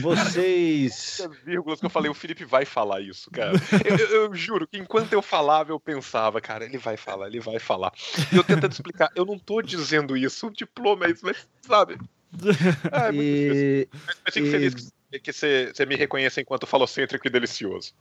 vocês. 0.00 1.26
Vírgulas 1.44 1.80
que 1.80 1.86
eu 1.86 1.90
falei, 1.90 2.10
o 2.10 2.14
Felipe 2.14 2.44
vai 2.44 2.64
falar 2.64 3.00
isso, 3.00 3.30
cara. 3.30 3.52
Eu, 3.84 3.96
eu, 3.96 4.08
eu, 4.22 4.34
juro 4.34 4.66
que 4.66 4.78
enquanto 4.78 5.12
eu 5.12 5.22
falava, 5.22 5.72
eu 5.72 5.80
pensava, 5.80 6.40
cara, 6.40 6.64
ele 6.64 6.78
vai 6.78 6.96
falar, 6.96 7.26
ele 7.26 7.40
vai 7.40 7.58
falar. 7.58 7.92
E 8.32 8.36
eu 8.36 8.44
tentando 8.44 8.72
explicar, 8.72 9.10
eu 9.14 9.24
não 9.24 9.38
tô 9.38 9.60
dizendo 9.60 10.16
isso, 10.16 10.46
o 10.46 10.52
diploma 10.52 11.06
é 11.06 11.10
isso, 11.10 11.24
mas 11.24 11.46
sabe? 11.62 11.98
Ah, 12.90 13.08
é 13.08 13.14
e, 13.14 13.88
mas, 14.06 14.16
mas 14.24 14.34
fico 14.34 14.46
e... 14.46 14.50
feliz 14.50 14.74
que 14.74 15.01
que 15.20 15.32
você 15.32 15.86
me 15.86 15.96
reconheça 15.96 16.40
enquanto 16.40 16.66
falocêntrico 16.66 17.26
e 17.26 17.30
delicioso. 17.30 17.92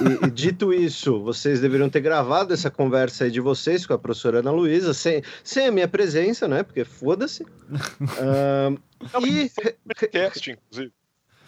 E, 0.00 0.26
e, 0.26 0.30
dito 0.30 0.72
isso, 0.72 1.22
vocês 1.22 1.60
deveriam 1.60 1.88
ter 1.88 2.00
gravado 2.00 2.52
essa 2.52 2.70
conversa 2.70 3.24
aí 3.24 3.30
de 3.30 3.40
vocês 3.40 3.86
com 3.86 3.94
a 3.94 3.98
professora 3.98 4.40
Ana 4.40 4.50
Luísa, 4.50 4.92
sem, 4.92 5.22
sem 5.42 5.66
a 5.66 5.72
minha 5.72 5.88
presença, 5.88 6.46
né? 6.46 6.62
Porque 6.62 6.84
foda-se. 6.84 7.44
uh, 7.44 9.26
e. 9.26 9.50
Podcast, 9.86 10.50
inclusive. 10.50 10.92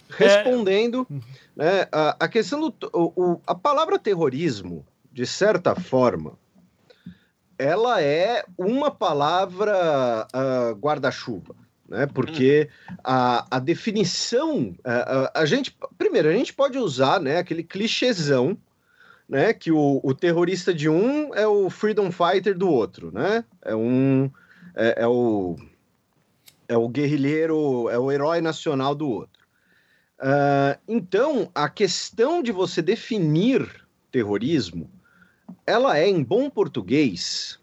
Respondendo, 0.08 1.06
é... 1.10 1.14
né, 1.56 1.88
a, 1.90 2.16
a 2.20 2.28
questão 2.28 2.60
do. 2.60 2.74
O, 2.92 3.40
a 3.46 3.54
palavra 3.54 3.98
terrorismo, 3.98 4.86
de 5.12 5.26
certa 5.26 5.74
forma, 5.74 6.38
ela 7.58 8.02
é 8.02 8.44
uma 8.56 8.90
palavra 8.90 10.26
uh, 10.34 10.74
guarda-chuva 10.74 11.63
né? 11.94 12.06
Porque 12.06 12.68
uhum. 12.90 12.96
a, 13.04 13.56
a 13.56 13.58
definição, 13.60 14.74
a, 14.84 14.92
a, 14.92 15.42
a, 15.42 15.46
gente, 15.46 15.76
primeiro, 15.96 16.28
a 16.28 16.32
gente 16.32 16.52
pode 16.52 16.76
usar, 16.76 17.20
né, 17.20 17.38
aquele 17.38 17.62
clichêzão, 17.62 18.58
né, 19.28 19.52
que 19.52 19.70
o, 19.70 20.00
o 20.02 20.12
terrorista 20.12 20.74
de 20.74 20.88
um 20.88 21.32
é 21.34 21.46
o 21.46 21.70
freedom 21.70 22.10
fighter 22.10 22.58
do 22.58 22.68
outro, 22.68 23.12
né? 23.12 23.44
É 23.62 23.74
um 23.74 24.30
é, 24.74 25.02
é 25.02 25.06
o 25.06 25.56
é 26.68 26.76
o 26.76 26.88
guerrilheiro, 26.88 27.88
é 27.88 27.98
o 27.98 28.10
herói 28.10 28.40
nacional 28.40 28.94
do 28.94 29.08
outro. 29.08 29.44
Uh, 30.18 30.78
então, 30.88 31.50
a 31.54 31.68
questão 31.68 32.42
de 32.42 32.50
você 32.50 32.82
definir 32.82 33.86
terrorismo, 34.10 34.90
ela 35.66 35.98
é, 35.98 36.08
em 36.08 36.22
bom 36.22 36.48
português, 36.48 37.60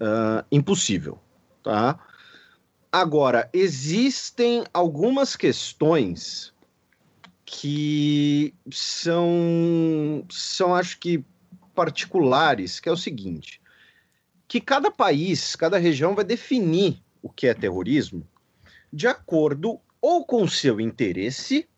uh, 0.00 0.44
impossível, 0.50 1.18
tá? 1.62 1.98
Agora, 2.96 3.50
existem 3.52 4.62
algumas 4.72 5.34
questões 5.34 6.54
que 7.44 8.54
são, 8.70 10.24
são 10.30 10.72
acho 10.72 11.00
que 11.00 11.24
particulares, 11.74 12.78
que 12.78 12.88
é 12.88 12.92
o 12.92 12.96
seguinte, 12.96 13.60
que 14.46 14.60
cada 14.60 14.92
país, 14.92 15.56
cada 15.56 15.76
região 15.76 16.14
vai 16.14 16.24
definir 16.24 17.02
o 17.20 17.28
que 17.28 17.48
é 17.48 17.52
terrorismo 17.52 18.24
de 18.92 19.08
acordo 19.08 19.80
ou 20.00 20.24
com 20.24 20.44
o 20.44 20.48
seu 20.48 20.80
interesse 20.80 21.68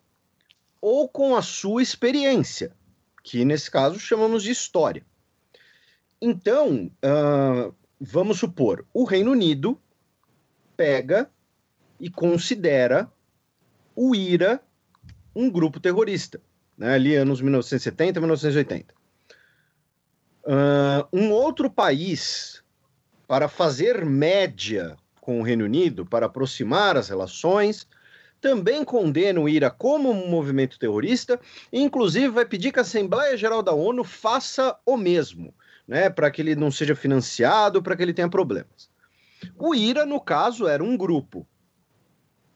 ou 0.83 1.09
com 1.09 1.35
a 1.35 1.41
sua 1.41 1.83
experiência, 1.83 2.77
que 3.25 3.43
nesse 3.43 3.71
caso 3.71 3.99
chamamos 3.99 4.43
de 4.43 4.51
história. 4.51 5.03
Então, 6.21 6.91
uh, 7.03 7.75
vamos 7.99 8.39
supor, 8.39 8.87
o 8.93 9.05
Reino 9.05 9.31
Unido 9.31 9.81
pega 10.77 11.31
e 11.99 12.11
considera 12.11 13.11
o 13.95 14.15
IRA 14.15 14.61
um 15.35 15.51
grupo 15.51 15.81
terrorista, 15.81 16.41
né, 16.77 16.95
ali 16.95 17.15
anos 17.15 17.41
1970 17.41 18.21
1980. 18.21 18.95
Uh, 20.45 21.09
um 21.13 21.33
outro 21.33 21.71
país, 21.71 22.63
para 23.27 23.49
fazer 23.49 24.05
média 24.05 24.97
com 25.21 25.41
o 25.41 25.43
Reino 25.43 25.65
Unido, 25.65 26.07
para 26.07 26.27
aproximar 26.27 26.97
as 26.97 27.09
relações, 27.09 27.87
também 28.41 28.85
condena 28.85 29.41
o 29.41 29.49
IRA 29.49 29.71
como 29.71 30.11
um 30.11 30.29
movimento 30.29 30.79
terrorista, 30.79 31.41
e 31.73 31.81
inclusive 31.81 32.29
vai 32.29 32.45
pedir 32.45 32.71
que 32.71 32.79
a 32.79 32.83
Assembleia 32.83 33.37
Geral 33.37 33.63
da 33.63 33.73
ONU 33.73 34.05
faça 34.05 34.79
o 34.87 34.97
mesmo, 34.97 35.53
né, 35.87 36.09
para 36.09 36.31
que 36.31 36.41
ele 36.41 36.55
não 36.55 36.71
seja 36.71 36.95
financiado, 36.95 37.83
para 37.83 37.97
que 37.97 38.03
ele 38.03 38.15
tenha 38.15 38.29
problemas. 38.29 38.89
O 39.59 39.75
IRA, 39.75 40.07
no 40.07 40.21
caso, 40.21 40.67
era 40.67 40.83
um 40.83 40.97
grupo, 40.97 41.47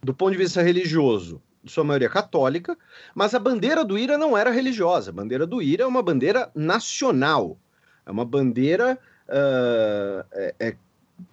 do 0.02 0.14
ponto 0.14 0.32
de 0.32 0.38
vista 0.38 0.62
religioso, 0.62 1.42
de 1.62 1.70
sua 1.70 1.84
maioria 1.84 2.08
católica, 2.08 2.76
mas 3.14 3.34
a 3.34 3.38
bandeira 3.38 3.84
do 3.84 3.98
IRA 3.98 4.16
não 4.16 4.36
era 4.36 4.50
religiosa. 4.50 5.10
A 5.10 5.14
bandeira 5.14 5.46
do 5.46 5.60
IRA 5.60 5.84
é 5.84 5.86
uma 5.86 6.02
bandeira 6.02 6.50
nacional. 6.54 7.58
É 8.06 8.10
uma 8.10 8.24
bandeira 8.24 8.98
uh, 9.28 10.26
é, 10.32 10.54
é 10.58 10.76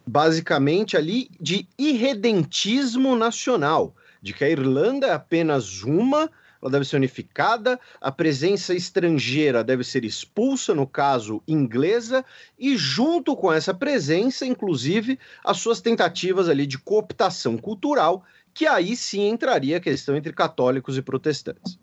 basicamente 0.06 0.96
ali 0.96 1.30
de 1.40 1.66
irredentismo 1.78 3.16
nacional, 3.16 3.94
de 4.20 4.32
que 4.32 4.44
a 4.44 4.50
Irlanda 4.50 5.06
é 5.06 5.12
apenas 5.12 5.82
uma 5.82 6.30
ela 6.60 6.70
deve 6.70 6.84
ser 6.84 6.96
unificada, 6.96 7.78
a 8.00 8.10
presença 8.10 8.74
estrangeira 8.74 9.62
deve 9.62 9.84
ser 9.84 10.04
expulsa, 10.04 10.74
no 10.74 10.86
caso 10.86 11.42
inglesa, 11.46 12.24
e 12.58 12.76
junto 12.76 13.36
com 13.36 13.52
essa 13.52 13.72
presença, 13.72 14.44
inclusive, 14.44 15.18
as 15.44 15.58
suas 15.58 15.80
tentativas 15.80 16.48
ali 16.48 16.66
de 16.66 16.78
cooptação 16.78 17.56
cultural, 17.56 18.24
que 18.52 18.66
aí 18.66 18.96
sim 18.96 19.28
entraria 19.28 19.76
a 19.76 19.80
questão 19.80 20.16
entre 20.16 20.32
católicos 20.32 20.96
e 20.96 21.02
protestantes. 21.02 21.78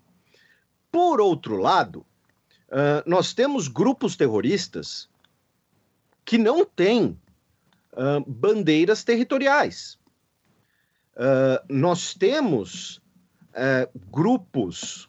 Por 0.92 1.20
outro 1.20 1.56
lado, 1.56 2.00
uh, 2.68 3.02
nós 3.06 3.32
temos 3.32 3.68
grupos 3.68 4.14
terroristas 4.14 5.08
que 6.24 6.36
não 6.36 6.66
têm 6.66 7.18
uh, 7.92 8.22
bandeiras 8.26 9.04
territoriais. 9.04 9.98
Uh, 11.14 11.64
nós 11.66 12.12
temos 12.12 13.00
é, 13.56 13.88
grupos 14.12 15.08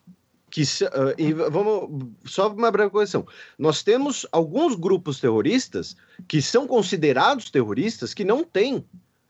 que 0.49 0.61
uh, 0.61 1.13
e 1.17 1.33
vamos 1.33 2.09
só 2.25 2.51
uma 2.51 2.71
breve 2.71 2.89
correção. 2.89 3.27
Nós 3.59 3.83
temos 3.83 4.25
alguns 4.31 4.75
grupos 4.75 5.19
terroristas 5.19 5.95
que 6.27 6.41
são 6.41 6.65
considerados 6.65 7.51
terroristas 7.51 8.13
que 8.13 8.23
não 8.23 8.43
têm 8.43 8.83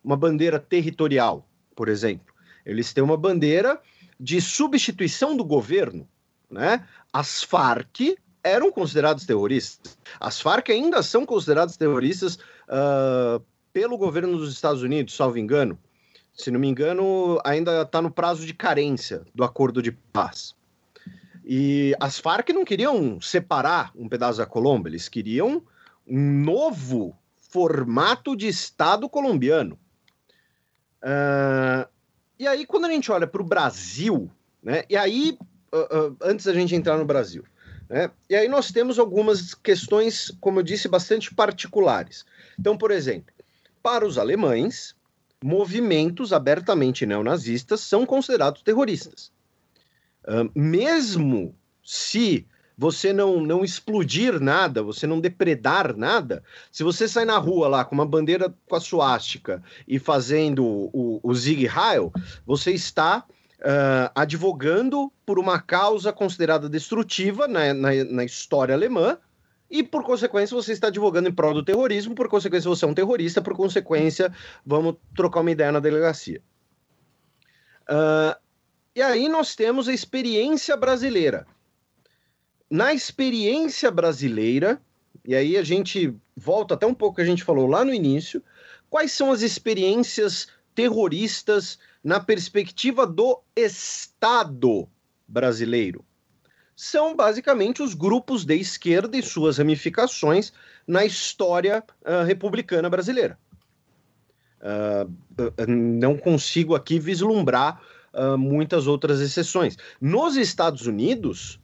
uma 0.04 0.16
bandeira 0.16 0.60
territorial, 0.60 1.46
por 1.76 1.90
exemplo. 1.90 2.34
Eles 2.66 2.94
têm 2.94 3.04
uma 3.04 3.18
bandeira 3.18 3.82
de 4.20 4.40
substituição 4.40 5.36
do 5.36 5.44
governo, 5.44 6.08
né? 6.50 6.88
As 7.12 7.44
Farc 7.44 8.16
eram 8.44 8.72
considerados 8.72 9.26
terroristas. 9.26 9.98
As 10.20 10.40
Farc 10.40 10.70
ainda 10.70 11.02
são 11.02 11.26
consideradas 11.26 11.76
terroristas 11.76 12.36
uh, 12.70 13.44
pelo 13.74 13.98
governo 13.98 14.38
dos 14.38 14.54
Estados 14.54 14.82
Unidos, 14.82 15.16
salvo 15.16 15.38
engano 15.38 15.78
Se 16.38 16.52
não 16.52 16.60
me 16.60 16.68
engano, 16.68 17.42
ainda 17.44 17.82
está 17.82 18.00
no 18.00 18.12
prazo 18.12 18.46
de 18.46 18.54
carência 18.54 19.24
do 19.34 19.44
acordo 19.44 19.82
de 19.82 19.92
paz. 19.92 20.56
E 21.44 21.96
as 22.00 22.20
Farc 22.20 22.50
não 22.50 22.64
queriam 22.64 23.20
separar 23.20 23.92
um 23.96 24.08
pedaço 24.08 24.38
da 24.38 24.46
Colômbia, 24.46 24.92
eles 24.92 25.10
queriam 25.10 25.64
um 26.06 26.44
novo 26.44 27.18
formato 27.50 28.36
de 28.36 28.48
Estado 28.48 29.10
colombiano. 29.10 29.80
Uh, 31.02 31.90
e 32.38 32.46
aí, 32.46 32.66
quando 32.68 32.86
a 32.86 32.92
gente 32.92 33.12
olha 33.12 33.26
para 33.26 33.42
o 33.42 33.46
Brasil, 33.46 34.30
né, 34.62 34.84
e 34.90 34.96
aí, 34.96 35.38
uh, 35.74 36.10
uh, 36.10 36.18
antes 36.22 36.46
da 36.46 36.54
gente 36.54 36.76
entrar 36.76 36.98
no 36.98 37.06
Brasil, 37.06 37.44
né, 37.90 38.12
e 38.30 38.36
aí 38.36 38.48
nós 38.48 38.72
temos 38.72 39.00
algumas 39.00 39.56
questões, 39.56 40.32
como 40.40 40.60
eu 40.60 40.64
disse, 40.64 40.88
bastante 40.88 41.34
particulares. 41.34 42.26
Então, 42.60 42.78
por 42.78 42.92
exemplo, 42.92 43.34
para 43.82 44.06
os 44.06 44.18
alemães, 44.18 44.97
movimentos 45.44 46.34
abertamente 46.34 47.06
neonazistas 47.06 47.82
são 47.82 48.06
considerados 48.06 48.62
terroristas. 48.62 49.32
Uh, 50.24 50.50
mesmo 50.56 51.56
se 51.84 52.46
você 52.78 53.12
não, 53.12 53.42
não 53.42 53.64
explodir 53.64 54.40
nada, 54.40 54.84
você 54.84 55.08
não 55.08 55.20
depredar 55.20 55.98
nada, 55.98 56.44
se 56.72 56.84
você 56.84 57.08
sai 57.08 57.26
na 57.26 57.38
rua 57.38 57.68
lá 57.68 57.84
com 57.84 57.96
uma 57.96 58.06
bandeira 58.06 58.54
com 58.68 58.76
a 58.76 58.80
suástica 58.80 59.64
e 59.88 59.98
fazendo 59.98 60.64
o, 60.64 61.20
o 61.24 61.34
Zig 61.34 61.66
Heil, 61.66 62.12
você 62.46 62.72
está 62.72 63.26
uh, 63.60 64.12
advogando 64.14 65.12
por 65.26 65.40
uma 65.40 65.60
causa 65.60 66.14
considerada 66.14 66.70
destrutiva 66.70 67.48
na, 67.48 67.74
na, 67.74 67.90
na 68.04 68.24
história 68.24 68.76
alemã, 68.76 69.18
e 69.70 69.84
por 69.84 70.04
consequência 70.04 70.56
você 70.56 70.72
está 70.72 70.88
advogando 70.88 71.30
em 71.30 71.34
prol 71.34 71.54
do 71.54 71.64
terrorismo, 71.64 72.16
por 72.16 72.30
consequência 72.30 72.70
você 72.70 72.86
é 72.86 72.88
um 72.88 72.94
terrorista, 72.94 73.42
por 73.42 73.56
consequência 73.56 74.34
vamos 74.66 74.96
trocar 75.16 75.42
uma 75.42 75.52
ideia 75.52 75.72
na 75.72 75.80
delegacia. 75.80 76.42
Uh, 77.90 78.36
e 78.96 79.02
aí 79.02 79.28
nós 79.30 79.56
temos 79.56 79.88
a 79.88 79.94
experiência 79.94 80.76
brasileira. 80.76 81.46
Na 82.70 82.94
experiência 82.94 83.92
brasileira, 83.92 84.82
e 85.24 85.36
aí 85.36 85.58
a 85.58 85.64
gente 85.64 86.16
volta 86.36 86.74
até 86.74 86.86
um 86.86 86.94
pouco 86.94 87.18
que 87.18 87.22
a 87.22 87.26
gente 87.26 87.44
falou 87.44 87.68
lá 87.68 87.84
no 87.84 87.94
início, 87.94 88.42
quais 88.90 89.12
são 89.12 89.32
as 89.32 89.42
experiências 89.42 90.48
terroristas 90.74 91.78
na 92.04 92.20
perspectiva 92.20 93.06
do 93.06 93.42
Estado 93.56 94.90
brasileiro? 95.28 96.07
São 96.78 97.16
basicamente 97.16 97.82
os 97.82 97.96
grupos 97.96 98.46
de 98.46 98.56
esquerda 98.56 99.18
e 99.18 99.24
suas 99.24 99.58
ramificações 99.58 100.54
na 100.88 101.04
história 101.04 101.84
uh, 102.04 102.24
republicana 102.24 102.88
brasileira. 102.88 103.36
Uh, 104.62 105.12
não 105.68 106.16
consigo 106.16 106.76
aqui 106.76 107.00
vislumbrar 107.00 107.82
uh, 108.14 108.38
muitas 108.38 108.86
outras 108.86 109.20
exceções. 109.20 109.76
Nos 110.00 110.38
Estados 110.38 110.86
Unidos, 110.86 111.60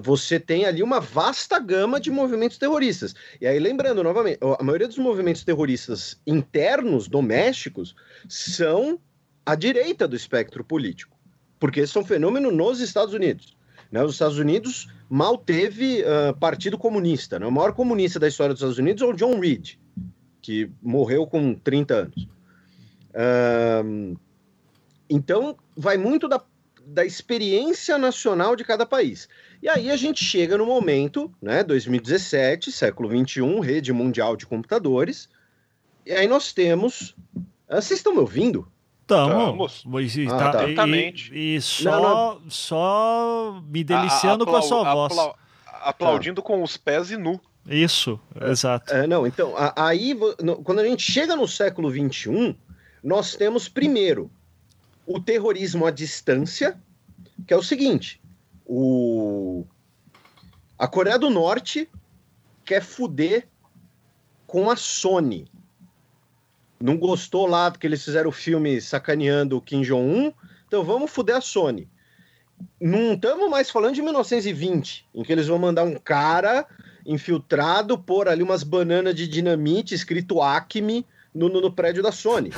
você 0.00 0.38
tem 0.38 0.64
ali 0.64 0.80
uma 0.80 1.00
vasta 1.00 1.58
gama 1.58 1.98
de 1.98 2.08
movimentos 2.08 2.56
terroristas. 2.56 3.16
E 3.40 3.48
aí, 3.48 3.58
lembrando 3.58 4.00
novamente, 4.00 4.38
a 4.60 4.62
maioria 4.62 4.86
dos 4.86 4.96
movimentos 4.96 5.42
terroristas 5.42 6.20
internos, 6.24 7.08
domésticos, 7.08 7.96
são 8.28 9.00
à 9.44 9.56
direita 9.56 10.06
do 10.06 10.14
espectro 10.14 10.62
político, 10.62 11.16
porque 11.58 11.84
são 11.84 12.04
fenômeno 12.04 12.52
nos 12.52 12.78
Estados 12.78 13.12
Unidos. 13.12 13.55
Né? 13.90 14.02
Os 14.02 14.12
Estados 14.12 14.38
Unidos 14.38 14.88
mal 15.08 15.38
teve 15.38 16.02
uh, 16.02 16.36
partido 16.38 16.76
comunista. 16.76 17.38
Né? 17.38 17.46
O 17.46 17.52
maior 17.52 17.72
comunista 17.72 18.18
da 18.18 18.28
história 18.28 18.52
dos 18.52 18.60
Estados 18.60 18.78
Unidos 18.78 19.02
é 19.02 19.06
o 19.06 19.12
John 19.12 19.38
Reed, 19.38 19.74
que 20.42 20.70
morreu 20.82 21.26
com 21.26 21.54
30 21.54 21.94
anos. 21.94 22.28
Uh, 23.14 24.18
então, 25.08 25.56
vai 25.76 25.96
muito 25.96 26.28
da, 26.28 26.42
da 26.84 27.04
experiência 27.04 27.96
nacional 27.96 28.56
de 28.56 28.64
cada 28.64 28.84
país. 28.84 29.28
E 29.62 29.68
aí 29.68 29.90
a 29.90 29.96
gente 29.96 30.24
chega 30.24 30.58
no 30.58 30.66
momento, 30.66 31.32
né, 31.40 31.62
2017, 31.62 32.72
século 32.72 33.08
21, 33.08 33.60
rede 33.60 33.92
mundial 33.92 34.36
de 34.36 34.46
computadores, 34.46 35.28
e 36.04 36.12
aí 36.12 36.28
nós 36.28 36.52
temos... 36.52 37.16
Uh, 37.68 37.80
vocês 37.80 38.00
estão 38.00 38.12
me 38.12 38.20
ouvindo? 38.20 38.70
Estamos. 39.06 39.84
E, 40.16 40.26
ah, 40.28 40.50
tá. 40.50 40.88
e, 41.32 41.54
e, 41.54 41.60
só, 41.60 41.90
não, 41.90 42.40
não. 42.40 42.50
só 42.50 43.62
me 43.68 43.84
deliciando 43.84 44.42
a, 44.42 44.48
a, 44.48 44.50
com 44.50 44.56
a 44.56 44.62
sua 44.62 44.92
voz. 44.92 45.16
aplaudindo 45.80 46.42
tá. 46.42 46.46
com 46.48 46.60
os 46.60 46.76
pés 46.76 47.12
e 47.12 47.16
nu. 47.16 47.40
Isso, 47.68 48.18
é, 48.34 48.50
exato. 48.50 48.92
É, 48.92 49.06
não, 49.06 49.24
então, 49.24 49.54
aí, 49.76 50.18
quando 50.64 50.80
a 50.80 50.84
gente 50.84 51.02
chega 51.10 51.36
no 51.36 51.46
século 51.46 51.88
XXI, 51.88 52.56
nós 53.02 53.36
temos, 53.36 53.68
primeiro, 53.68 54.28
o 55.06 55.20
terrorismo 55.20 55.86
à 55.86 55.92
distância, 55.92 56.76
que 57.46 57.54
é 57.54 57.56
o 57.56 57.62
seguinte: 57.62 58.20
o... 58.64 59.64
a 60.76 60.88
Coreia 60.88 61.18
do 61.18 61.30
Norte 61.30 61.88
quer 62.64 62.82
fuder 62.82 63.46
com 64.48 64.68
a 64.68 64.74
Sony 64.74 65.48
não 66.80 66.96
gostou 66.96 67.46
lá 67.46 67.70
que 67.70 67.86
eles 67.86 68.04
fizeram 68.04 68.30
o 68.30 68.32
filme 68.32 68.80
sacaneando 68.80 69.56
o 69.56 69.60
Kim 69.60 69.82
Jong-un, 69.82 70.32
então 70.66 70.84
vamos 70.84 71.10
fuder 71.10 71.36
a 71.36 71.40
Sony. 71.40 71.88
Não 72.80 73.14
estamos 73.14 73.50
mais 73.50 73.70
falando 73.70 73.94
de 73.94 74.02
1920, 74.02 75.06
em 75.14 75.22
que 75.22 75.32
eles 75.32 75.46
vão 75.46 75.58
mandar 75.58 75.84
um 75.84 75.94
cara 75.94 76.66
infiltrado 77.04 77.96
pôr 77.96 78.28
ali 78.28 78.42
umas 78.42 78.62
bananas 78.62 79.14
de 79.14 79.28
dinamite 79.28 79.94
escrito 79.94 80.42
Acme 80.42 81.06
no, 81.34 81.48
no, 81.48 81.60
no, 81.60 81.72
prédio 81.72 82.02
da 82.02 82.10
Sony. 82.10 82.50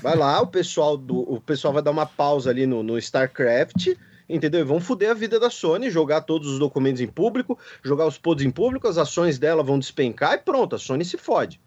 Vai 0.00 0.16
lá, 0.16 0.40
o 0.40 0.46
pessoal 0.46 0.96
do 0.96 1.18
o 1.20 1.40
pessoal 1.40 1.72
vai 1.72 1.82
dar 1.82 1.90
uma 1.90 2.06
pausa 2.06 2.50
ali 2.50 2.66
no, 2.66 2.82
no 2.82 2.98
StarCraft, 2.98 3.96
entendeu? 4.28 4.60
E 4.60 4.64
vão 4.64 4.80
fuder 4.80 5.10
a 5.10 5.14
vida 5.14 5.40
da 5.40 5.50
Sony, 5.50 5.90
jogar 5.90 6.20
todos 6.20 6.48
os 6.48 6.58
documentos 6.58 7.00
em 7.00 7.06
público, 7.06 7.58
jogar 7.82 8.06
os 8.06 8.18
pods 8.18 8.44
em 8.44 8.50
público, 8.50 8.86
as 8.86 8.98
ações 8.98 9.38
dela 9.38 9.62
vão 9.62 9.78
despencar 9.78 10.34
e 10.34 10.38
pronto, 10.38 10.76
a 10.76 10.78
Sony 10.78 11.04
se 11.04 11.16
fode. 11.16 11.60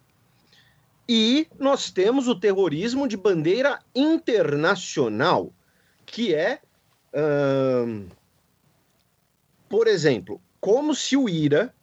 E 1.11 1.47
nós 1.57 1.89
temos 1.89 2.27
o 2.27 2.39
terrorismo 2.39 3.07
de 3.07 3.17
bandeira 3.17 3.79
internacional, 3.95 5.51
que 6.05 6.35
é, 6.35 6.59
hum, 7.83 8.07
por 9.67 9.87
exemplo, 9.87 10.39
como 10.61 10.93
se 10.93 11.17
o 11.17 11.27
IRA, 11.27 11.73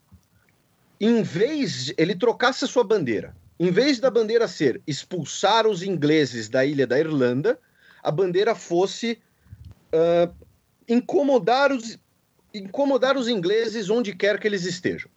em 1.01 1.25
vez 1.25 1.93
ele 1.99 2.15
trocasse 2.15 2.65
a 2.65 2.69
sua 2.69 2.85
bandeira, 2.85 3.37
em 3.59 3.73
vez 3.73 3.99
da 3.99 4.13
bandeira 4.13 4.47
ser 4.47 4.81
expulsar 4.87 5.67
os 5.67 5.83
ingleses 5.83 6.49
da 6.49 6.65
ilha 6.65 6.87
da 6.87 6.97
Irlanda, 6.97 7.59
a 8.05 8.13
bandeira 8.13 8.55
fosse 8.55 9.19
uh, 9.93 10.33
incomodar, 10.89 11.73
os, 11.73 11.99
incomodar 12.55 13.17
os 13.17 13.27
ingleses 13.27 13.91
onde 13.91 14.15
quer 14.15 14.39
que 14.39 14.47
eles 14.47 14.65
estejam. 14.65 15.11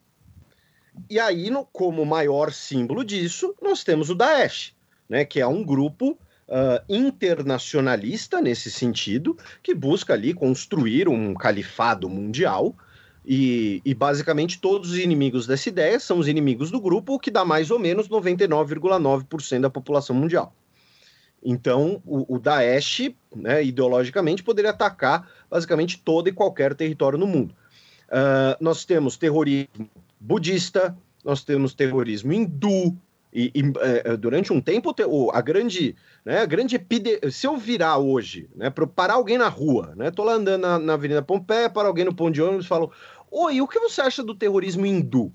E 1.09 1.19
aí, 1.19 1.49
no, 1.49 1.65
como 1.65 2.05
maior 2.05 2.51
símbolo 2.51 3.03
disso, 3.03 3.53
nós 3.61 3.83
temos 3.83 4.09
o 4.09 4.15
Daesh, 4.15 4.73
né, 5.07 5.23
que 5.25 5.39
é 5.39 5.47
um 5.47 5.63
grupo 5.63 6.17
uh, 6.47 6.83
internacionalista 6.87 8.41
nesse 8.41 8.71
sentido, 8.71 9.37
que 9.61 9.73
busca 9.73 10.13
ali 10.13 10.33
construir 10.33 11.07
um 11.07 11.33
califado 11.33 12.09
mundial. 12.09 12.75
E, 13.25 13.81
e, 13.85 13.93
basicamente 13.93 14.59
todos 14.59 14.91
os 14.91 14.97
inimigos 14.97 15.45
dessa 15.45 15.69
ideia 15.69 15.99
são 15.99 16.17
os 16.17 16.27
inimigos 16.27 16.71
do 16.71 16.79
grupo, 16.79 17.13
o 17.13 17.19
que 17.19 17.29
dá 17.29 17.45
mais 17.45 17.69
ou 17.69 17.77
menos 17.77 18.09
99,9% 18.09 19.59
da 19.59 19.69
população 19.69 20.15
mundial. 20.15 20.55
Então, 21.43 22.01
o, 22.05 22.35
o 22.35 22.39
Daesh, 22.39 23.11
né, 23.35 23.63
ideologicamente, 23.63 24.41
poderia 24.41 24.71
atacar 24.71 25.29
basicamente 25.49 25.99
todo 25.99 26.27
e 26.27 26.31
qualquer 26.31 26.73
território 26.73 27.19
no 27.19 27.27
mundo. 27.27 27.53
Uh, 28.07 28.57
nós 28.59 28.85
temos 28.85 29.15
terrorismo 29.15 29.89
budista, 30.19 30.97
nós 31.23 31.43
temos 31.43 31.73
terrorismo 31.73 32.33
hindu, 32.33 32.97
e, 33.31 33.51
e 33.53 33.61
é, 33.81 34.17
durante 34.17 34.51
um 34.51 34.59
tempo 34.59 34.93
a 35.31 35.41
grande, 35.41 35.95
né, 36.25 36.39
a 36.39 36.45
grande 36.45 36.75
epidemia. 36.75 37.31
Se 37.31 37.45
eu 37.45 37.57
virar 37.57 37.97
hoje, 37.97 38.49
né, 38.55 38.69
para 38.69 38.87
parar 38.87 39.13
alguém 39.15 39.37
na 39.37 39.47
rua, 39.47 39.93
né, 39.95 40.09
tô 40.09 40.23
lá 40.23 40.33
andando 40.33 40.61
na, 40.61 40.79
na 40.79 40.93
Avenida 40.93 41.21
Pompeia, 41.21 41.69
para 41.69 41.87
alguém 41.87 42.05
no 42.05 42.13
ponto 42.13 42.33
de 42.33 42.41
ônibus 42.41 42.65
e 42.65 42.67
falo: 42.69 42.91
Oi, 43.29 43.61
o 43.61 43.67
que 43.67 43.79
você 43.79 44.01
acha 44.01 44.23
do 44.23 44.33
terrorismo 44.33 44.85
hindu? 44.85 45.31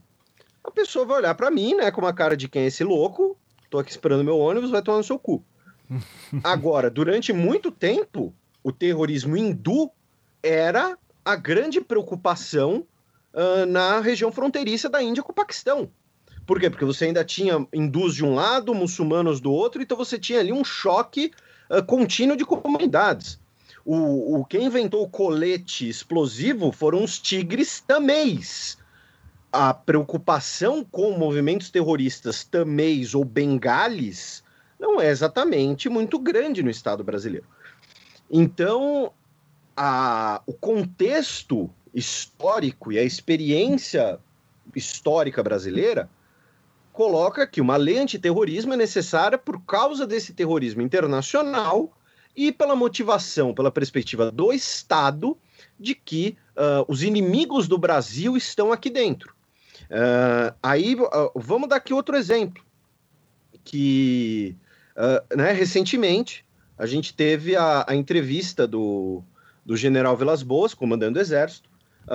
A 0.64 0.70
pessoa 0.70 1.06
vai 1.06 1.18
olhar 1.18 1.34
para 1.34 1.50
mim, 1.50 1.74
né, 1.74 1.90
com 1.90 2.00
uma 2.00 2.12
cara 2.12 2.36
de 2.36 2.48
quem 2.48 2.62
é 2.62 2.66
esse 2.66 2.82
louco, 2.82 3.38
tô 3.70 3.78
aqui 3.78 3.90
esperando 3.90 4.24
meu 4.24 4.38
ônibus, 4.38 4.70
vai 4.70 4.82
tomar 4.82 4.98
no 4.98 5.04
seu 5.04 5.18
cu. 5.18 5.44
Agora, 6.42 6.90
durante 6.90 7.32
muito 7.32 7.70
tempo, 7.70 8.34
o 8.62 8.72
terrorismo 8.72 9.36
hindu 9.36 9.90
era 10.42 10.98
a 11.24 11.36
grande 11.36 11.80
preocupação 11.80 12.84
uh, 13.34 13.66
na 13.66 14.00
região 14.00 14.32
fronteiriça 14.32 14.88
da 14.88 15.02
Índia 15.02 15.22
com 15.22 15.32
o 15.32 15.34
Paquistão. 15.34 15.90
Por 16.46 16.60
quê? 16.60 16.70
Porque 16.70 16.84
você 16.84 17.06
ainda 17.06 17.24
tinha 17.24 17.66
hindus 17.72 18.14
de 18.14 18.24
um 18.24 18.34
lado, 18.34 18.74
muçulmanos 18.74 19.40
do 19.40 19.52
outro, 19.52 19.82
então 19.82 19.96
você 19.96 20.18
tinha 20.18 20.40
ali 20.40 20.52
um 20.52 20.64
choque 20.64 21.32
uh, 21.70 21.82
contínuo 21.84 22.36
de 22.36 22.44
comunidades. 22.44 23.38
O, 23.84 24.40
o, 24.40 24.44
quem 24.44 24.64
inventou 24.64 25.02
o 25.02 25.08
colete 25.08 25.88
explosivo 25.88 26.72
foram 26.72 27.04
os 27.04 27.18
tigres 27.18 27.80
tameis. 27.80 28.78
A 29.52 29.74
preocupação 29.74 30.82
com 30.82 31.12
movimentos 31.18 31.70
terroristas 31.70 32.44
tameis 32.44 33.14
ou 33.14 33.24
bengales 33.24 34.42
não 34.80 35.00
é 35.00 35.08
exatamente 35.08 35.88
muito 35.88 36.18
grande 36.18 36.62
no 36.62 36.70
Estado 36.70 37.04
brasileiro. 37.04 37.46
Então, 38.30 39.12
a, 39.76 40.42
o 40.46 40.52
contexto 40.52 41.70
histórico 41.94 42.92
e 42.92 42.98
a 42.98 43.02
experiência 43.02 44.18
histórica 44.74 45.42
brasileira 45.42 46.10
coloca 46.92 47.46
que 47.46 47.60
uma 47.60 47.76
lei 47.76 47.98
antiterrorismo 47.98 48.72
é 48.72 48.76
necessária 48.76 49.38
por 49.38 49.60
causa 49.62 50.06
desse 50.06 50.32
terrorismo 50.32 50.82
internacional 50.82 51.92
e 52.36 52.52
pela 52.52 52.74
motivação, 52.74 53.54
pela 53.54 53.70
perspectiva 53.70 54.30
do 54.30 54.52
Estado 54.52 55.36
de 55.78 55.94
que 55.94 56.36
uh, 56.56 56.84
os 56.88 57.02
inimigos 57.02 57.68
do 57.68 57.78
Brasil 57.78 58.36
estão 58.36 58.72
aqui 58.72 58.90
dentro. 58.90 59.34
Uh, 59.84 60.54
aí, 60.62 60.94
uh, 60.94 61.30
vamos 61.34 61.68
dar 61.68 61.76
aqui 61.76 61.92
outro 61.92 62.16
exemplo, 62.16 62.62
que 63.64 64.56
né, 65.34 65.50
recentemente 65.50 66.44
a 66.78 66.86
gente 66.86 67.12
teve 67.12 67.56
a, 67.56 67.84
a 67.88 67.94
entrevista 67.96 68.66
do, 68.66 69.22
do 69.66 69.76
general 69.76 70.16
Vilas 70.16 70.42
Boas, 70.42 70.74
comandando 70.74 71.18
o 71.18 71.22
Exército, 71.22 71.68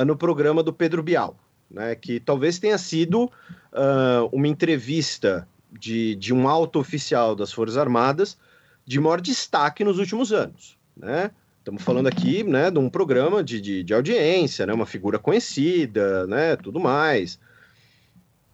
no 0.06 0.16
programa 0.16 0.64
do 0.64 0.74
Pedro 0.74 1.04
Bial 1.04 1.36
né, 1.70 1.96
que 1.96 2.20
talvez 2.20 2.58
tenha 2.58 2.78
sido 2.78 3.26
uh, 3.26 4.30
uma 4.32 4.48
entrevista 4.48 5.48
de, 5.72 6.16
de 6.16 6.34
um 6.34 6.48
alto 6.48 6.80
oficial 6.80 7.36
das 7.36 7.52
Forças 7.52 7.78
Armadas 7.78 8.38
de 8.86 9.00
maior 9.00 9.22
destaque 9.22 9.84
nos 9.84 10.00
últimos 10.00 10.34
anos. 10.34 10.78
Né? 10.98 11.30
Estamos 11.60 11.84
falando 11.84 12.08
aqui 12.08 12.44
né, 12.44 12.72
de 12.72 12.80
um 12.80 12.90
programa 12.90 13.44
de, 13.44 13.62
de, 13.62 13.84
de, 13.84 13.94
audiência, 13.94 14.66
né, 14.66 14.74
uma 14.74 14.86
figura 14.86 15.20
conhecida, 15.20 16.26
né, 16.26 16.56
tudo 16.56 16.80
mais. 16.80 17.40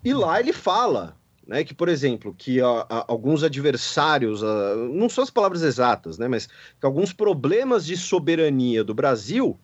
E 0.03 0.13
lá 0.13 0.39
ele 0.39 0.51
fala 0.51 1.15
né, 1.47 1.63
que, 1.63 1.73
por 1.73 1.87
exemplo, 1.87 2.35
que 2.37 2.59
a, 2.59 2.85
a, 2.89 3.05
alguns 3.07 3.43
adversários, 3.43 4.43
a, 4.43 4.75
não 4.75 5.07
são 5.07 5.23
as 5.23 5.29
palavras 5.29 5.61
exatas, 5.61 6.17
né, 6.17 6.27
mas 6.27 6.47
que 6.47 6.85
alguns 6.85 7.13
problemas 7.13 7.85
de 7.85 7.95
soberania 7.95 8.83
do 8.83 8.93
Brasil 8.93 9.57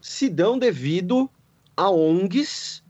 se 0.00 0.28
dão 0.28 0.58
devido 0.58 1.28
a 1.76 1.90
ONGs 1.90 2.82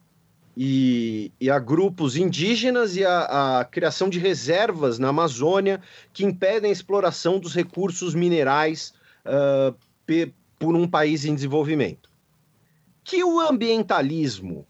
e, 0.57 1.31
e, 1.41 1.49
a 1.51 1.59
grupos 1.59 2.17
indígenas 2.17 2.97
e 2.97 3.05
a, 3.05 3.61
a, 3.61 3.65
criação 3.65 4.09
de 4.09 4.19
reservas 4.19 4.99
na 4.99 5.09
Amazônia 5.09 5.81
que 6.13 6.25
impedem 6.25 6.71
a 6.71 6.73
exploração 6.73 7.39
dos 7.39 7.55
recursos 7.55 8.15
minerais 8.15 8.93
uh, 9.25 9.75
pe, 10.05 10.35
por 10.59 10.75
um 10.75 10.89
país 10.89 11.25
em 11.25 11.35
desenvolvimento. 11.35 12.11
Que 13.05 13.23
o 13.23 13.41
ambientalismo 13.41 14.67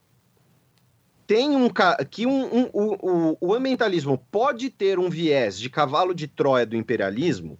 tem 1.26 1.56
um 1.56 1.68
que 2.10 2.26
um, 2.26 2.56
um, 2.56 2.70
o, 2.72 3.36
o 3.40 3.54
ambientalismo 3.54 4.18
pode 4.30 4.70
ter 4.70 4.98
um 4.98 5.10
viés 5.10 5.58
de 5.58 5.68
cavalo 5.68 6.14
de 6.14 6.26
Troia 6.26 6.64
do 6.64 6.76
imperialismo, 6.76 7.58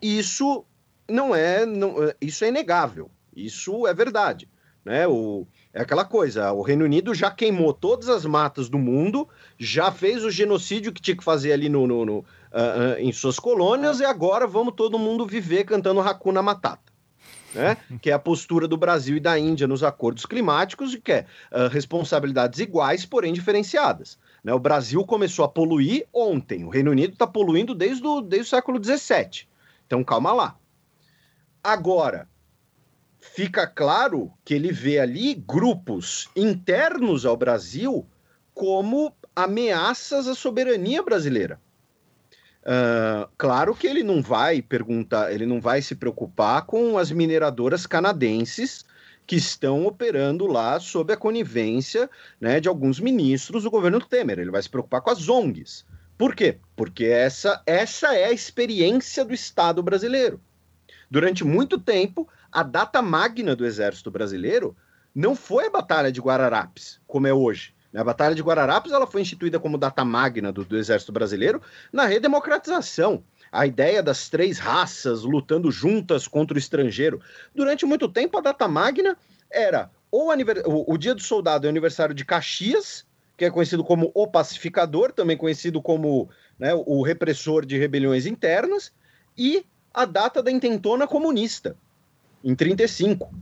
isso 0.00 0.64
não 1.08 1.34
é 1.34 1.64
não, 1.64 1.96
isso 2.20 2.44
é 2.44 2.48
inegável. 2.48 3.10
Isso 3.44 3.86
é 3.86 3.94
verdade. 3.94 4.48
Né? 4.84 5.06
O, 5.06 5.46
é 5.72 5.82
aquela 5.82 6.04
coisa, 6.04 6.50
o 6.52 6.62
Reino 6.62 6.84
Unido 6.84 7.14
já 7.14 7.30
queimou 7.30 7.74
todas 7.74 8.08
as 8.08 8.24
matas 8.24 8.68
do 8.68 8.78
mundo, 8.78 9.28
já 9.58 9.92
fez 9.92 10.24
o 10.24 10.30
genocídio 10.30 10.92
que 10.92 11.02
tinha 11.02 11.16
que 11.16 11.22
fazer 11.22 11.52
ali 11.52 11.68
no, 11.68 11.86
no, 11.86 12.06
no 12.06 12.18
uh, 12.18 12.22
uh, 12.22 12.98
em 12.98 13.12
suas 13.12 13.38
colônias, 13.38 14.00
e 14.00 14.04
agora 14.04 14.46
vamos 14.46 14.74
todo 14.74 14.98
mundo 14.98 15.26
viver 15.26 15.64
cantando 15.64 16.00
Hakuna 16.00 16.40
Matata. 16.40 16.88
Né? 17.54 17.76
que 18.00 18.10
é 18.10 18.14
a 18.14 18.18
postura 18.18 18.66
do 18.66 18.76
Brasil 18.76 19.16
e 19.16 19.20
da 19.20 19.38
Índia 19.38 19.66
nos 19.66 19.82
acordos 19.82 20.24
climáticos, 20.24 20.94
que 20.96 21.12
é 21.12 21.26
uh, 21.52 21.68
responsabilidades 21.68 22.58
iguais, 22.58 23.04
porém 23.04 23.32
diferenciadas. 23.32 24.18
Né? 24.42 24.54
O 24.54 24.58
Brasil 24.58 25.04
começou 25.04 25.44
a 25.44 25.48
poluir 25.48 26.06
ontem, 26.12 26.64
o 26.64 26.70
Reino 26.70 26.90
Unido 26.90 27.12
está 27.12 27.26
poluindo 27.26 27.74
desde 27.74 28.06
o, 28.06 28.22
desde 28.22 28.46
o 28.46 28.50
século 28.50 28.82
XVII. 28.82 29.46
Então 29.86 30.02
calma 30.02 30.32
lá. 30.32 30.56
Agora, 31.62 32.26
fica 33.38 33.68
claro 33.68 34.32
que 34.44 34.52
ele 34.52 34.72
vê 34.72 34.98
ali 34.98 35.32
grupos 35.32 36.28
internos 36.34 37.24
ao 37.24 37.36
Brasil 37.36 38.04
como 38.52 39.14
ameaças 39.36 40.26
à 40.26 40.34
soberania 40.34 41.04
brasileira. 41.04 41.60
Uh, 42.64 43.30
claro 43.38 43.76
que 43.76 43.86
ele 43.86 44.02
não 44.02 44.20
vai 44.20 44.60
perguntar, 44.60 45.32
ele 45.32 45.46
não 45.46 45.60
vai 45.60 45.80
se 45.80 45.94
preocupar 45.94 46.66
com 46.66 46.98
as 46.98 47.12
mineradoras 47.12 47.86
canadenses 47.86 48.84
que 49.24 49.36
estão 49.36 49.86
operando 49.86 50.48
lá 50.48 50.80
sob 50.80 51.12
a 51.12 51.16
conivência 51.16 52.10
né, 52.40 52.58
de 52.58 52.68
alguns 52.68 52.98
ministros 52.98 53.62
do 53.62 53.70
governo 53.70 54.00
Temer. 54.00 54.40
Ele 54.40 54.50
vai 54.50 54.62
se 54.62 54.68
preocupar 54.68 55.00
com 55.00 55.10
as 55.10 55.28
ONGs. 55.28 55.86
Por 56.18 56.34
quê? 56.34 56.58
Porque 56.74 57.04
essa, 57.04 57.62
essa 57.64 58.16
é 58.16 58.24
a 58.24 58.32
experiência 58.32 59.24
do 59.24 59.32
Estado 59.32 59.80
brasileiro. 59.80 60.40
Durante 61.08 61.44
muito 61.44 61.78
tempo, 61.78 62.28
a 62.52 62.62
data 62.62 63.02
magna 63.02 63.54
do 63.54 63.66
Exército 63.66 64.10
Brasileiro 64.10 64.76
não 65.14 65.34
foi 65.34 65.66
a 65.66 65.70
Batalha 65.70 66.12
de 66.12 66.20
Guararapes, 66.20 67.00
como 67.06 67.26
é 67.26 67.32
hoje. 67.32 67.74
A 67.94 68.04
Batalha 68.04 68.34
de 68.34 68.42
Guararapes 68.42 68.92
ela 68.92 69.06
foi 69.06 69.22
instituída 69.22 69.58
como 69.58 69.78
data 69.78 70.04
magna 70.04 70.52
do, 70.52 70.64
do 70.64 70.76
Exército 70.76 71.10
Brasileiro 71.10 71.60
na 71.92 72.04
redemocratização. 72.04 73.24
A 73.50 73.66
ideia 73.66 74.02
das 74.02 74.28
três 74.28 74.58
raças 74.58 75.22
lutando 75.22 75.70
juntas 75.70 76.28
contra 76.28 76.54
o 76.54 76.58
estrangeiro. 76.58 77.20
Durante 77.54 77.86
muito 77.86 78.06
tempo, 78.06 78.36
a 78.36 78.42
data 78.42 78.68
magna 78.68 79.16
era 79.50 79.90
ou 80.10 80.30
o, 80.30 80.94
o 80.94 80.98
Dia 80.98 81.14
do 81.14 81.22
Soldado 81.22 81.66
é 81.66 81.68
o 81.68 81.70
aniversário 81.70 82.14
de 82.14 82.24
Caxias, 82.24 83.06
que 83.36 83.44
é 83.44 83.50
conhecido 83.50 83.84
como 83.84 84.10
o 84.14 84.26
pacificador, 84.26 85.12
também 85.12 85.36
conhecido 85.36 85.80
como 85.80 86.28
né, 86.58 86.74
o 86.74 87.02
repressor 87.02 87.64
de 87.64 87.78
rebeliões 87.78 88.26
internas, 88.26 88.92
e 89.36 89.64
a 89.92 90.04
data 90.04 90.42
da 90.42 90.50
intentona 90.50 91.06
comunista, 91.06 91.76
em 92.42 92.54
35. 92.54 93.32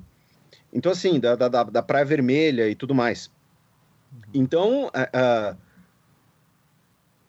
Então, 0.72 0.92
assim, 0.92 1.18
da, 1.18 1.34
da, 1.36 1.48
da 1.48 1.82
Praia 1.82 2.04
Vermelha 2.04 2.68
e 2.68 2.74
tudo 2.74 2.94
mais. 2.94 3.30
Então, 4.32 4.88
uh, 4.88 5.56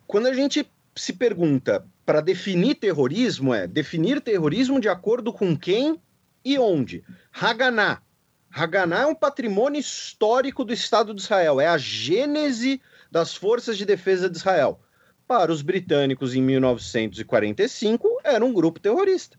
quando 0.06 0.28
a 0.28 0.34
gente 0.34 0.70
se 0.96 1.14
pergunta 1.14 1.86
para 2.06 2.22
definir 2.22 2.76
terrorismo, 2.76 3.54
é 3.54 3.68
definir 3.68 4.22
terrorismo 4.22 4.80
de 4.80 4.90
acordo 4.90 5.32
com 5.32 5.58
quem 5.58 6.00
e 6.44 6.58
onde. 6.58 7.04
Haganá. 7.32 8.02
Haganá 8.50 9.02
é 9.02 9.06
um 9.06 9.16
patrimônio 9.16 9.80
histórico 9.80 10.64
do 10.64 10.74
Estado 10.74 11.14
de 11.14 11.22
Israel, 11.22 11.60
é 11.60 11.68
a 11.68 11.78
gênese 11.78 12.82
das 13.12 13.36
forças 13.36 13.78
de 13.78 13.86
defesa 13.86 14.30
de 14.30 14.38
Israel. 14.38 14.80
Para 15.28 15.52
os 15.52 15.62
britânicos, 15.62 16.34
em 16.34 16.42
1945, 16.42 18.22
era 18.24 18.44
um 18.44 18.54
grupo 18.54 18.80
terrorista. 18.80 19.38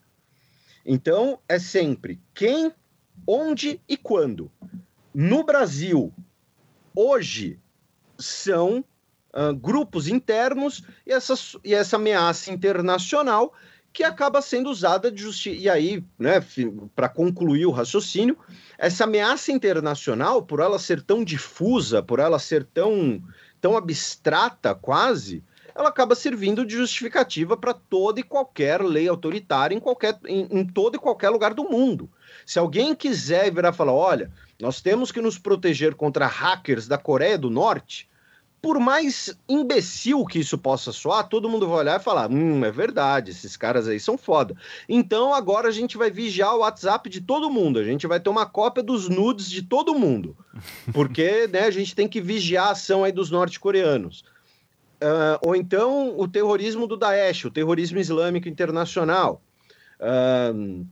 Então, 0.90 1.38
é 1.46 1.58
sempre 1.58 2.18
quem, 2.32 2.72
onde 3.26 3.78
e 3.86 3.94
quando. 3.94 4.50
No 5.12 5.44
Brasil, 5.44 6.10
hoje, 6.96 7.60
são 8.16 8.82
uh, 9.34 9.54
grupos 9.54 10.08
internos 10.08 10.82
e, 11.06 11.12
essa, 11.12 11.34
e 11.62 11.74
essa 11.74 11.96
ameaça 11.96 12.50
internacional 12.50 13.52
que 13.92 14.02
acaba 14.02 14.40
sendo 14.40 14.70
usada 14.70 15.12
de. 15.12 15.28
E 15.50 15.68
aí, 15.68 16.02
né, 16.18 16.42
para 16.96 17.10
concluir 17.10 17.66
o 17.66 17.70
raciocínio, 17.70 18.38
essa 18.78 19.04
ameaça 19.04 19.52
internacional, 19.52 20.42
por 20.42 20.58
ela 20.58 20.78
ser 20.78 21.02
tão 21.02 21.22
difusa, 21.22 22.02
por 22.02 22.18
ela 22.18 22.38
ser 22.38 22.64
tão, 22.64 23.22
tão 23.60 23.76
abstrata 23.76 24.74
quase, 24.74 25.44
ela 25.78 25.90
acaba 25.90 26.16
servindo 26.16 26.66
de 26.66 26.74
justificativa 26.74 27.56
para 27.56 27.72
toda 27.72 28.18
e 28.18 28.24
qualquer 28.24 28.82
lei 28.82 29.06
autoritária 29.06 29.76
em, 29.76 29.78
qualquer, 29.78 30.18
em, 30.26 30.48
em 30.50 30.66
todo 30.66 30.96
e 30.96 30.98
qualquer 30.98 31.30
lugar 31.30 31.54
do 31.54 31.62
mundo. 31.62 32.10
Se 32.44 32.58
alguém 32.58 32.96
quiser 32.96 33.52
virar 33.54 33.70
e 33.70 33.76
falar, 33.76 33.92
olha, 33.92 34.28
nós 34.60 34.80
temos 34.80 35.12
que 35.12 35.20
nos 35.20 35.38
proteger 35.38 35.94
contra 35.94 36.26
hackers 36.26 36.88
da 36.88 36.98
Coreia 36.98 37.38
do 37.38 37.48
Norte, 37.48 38.08
por 38.60 38.80
mais 38.80 39.38
imbecil 39.48 40.24
que 40.24 40.40
isso 40.40 40.58
possa 40.58 40.90
soar, 40.90 41.28
todo 41.28 41.48
mundo 41.48 41.68
vai 41.68 41.78
olhar 41.78 42.00
e 42.00 42.02
falar: 42.02 42.28
hum, 42.28 42.64
é 42.64 42.72
verdade, 42.72 43.30
esses 43.30 43.56
caras 43.56 43.86
aí 43.86 44.00
são 44.00 44.18
foda. 44.18 44.56
Então 44.88 45.32
agora 45.32 45.68
a 45.68 45.70
gente 45.70 45.96
vai 45.96 46.10
vigiar 46.10 46.56
o 46.56 46.58
WhatsApp 46.58 47.08
de 47.08 47.20
todo 47.20 47.48
mundo, 47.48 47.78
a 47.78 47.84
gente 47.84 48.04
vai 48.04 48.18
ter 48.18 48.30
uma 48.30 48.46
cópia 48.46 48.82
dos 48.82 49.08
nudes 49.08 49.48
de 49.48 49.62
todo 49.62 49.94
mundo, 49.94 50.36
porque 50.92 51.46
né, 51.46 51.60
a 51.60 51.70
gente 51.70 51.94
tem 51.94 52.08
que 52.08 52.20
vigiar 52.20 52.66
a 52.66 52.70
ação 52.72 53.04
aí 53.04 53.12
dos 53.12 53.30
norte-coreanos. 53.30 54.24
Uh, 55.00 55.38
ou 55.46 55.54
então 55.54 56.18
o 56.18 56.26
terrorismo 56.26 56.84
do 56.84 56.96
Daesh, 56.96 57.44
o 57.44 57.50
terrorismo 57.50 57.98
islâmico 57.98 58.48
internacional. 58.48 59.40
Uh, 60.00 60.84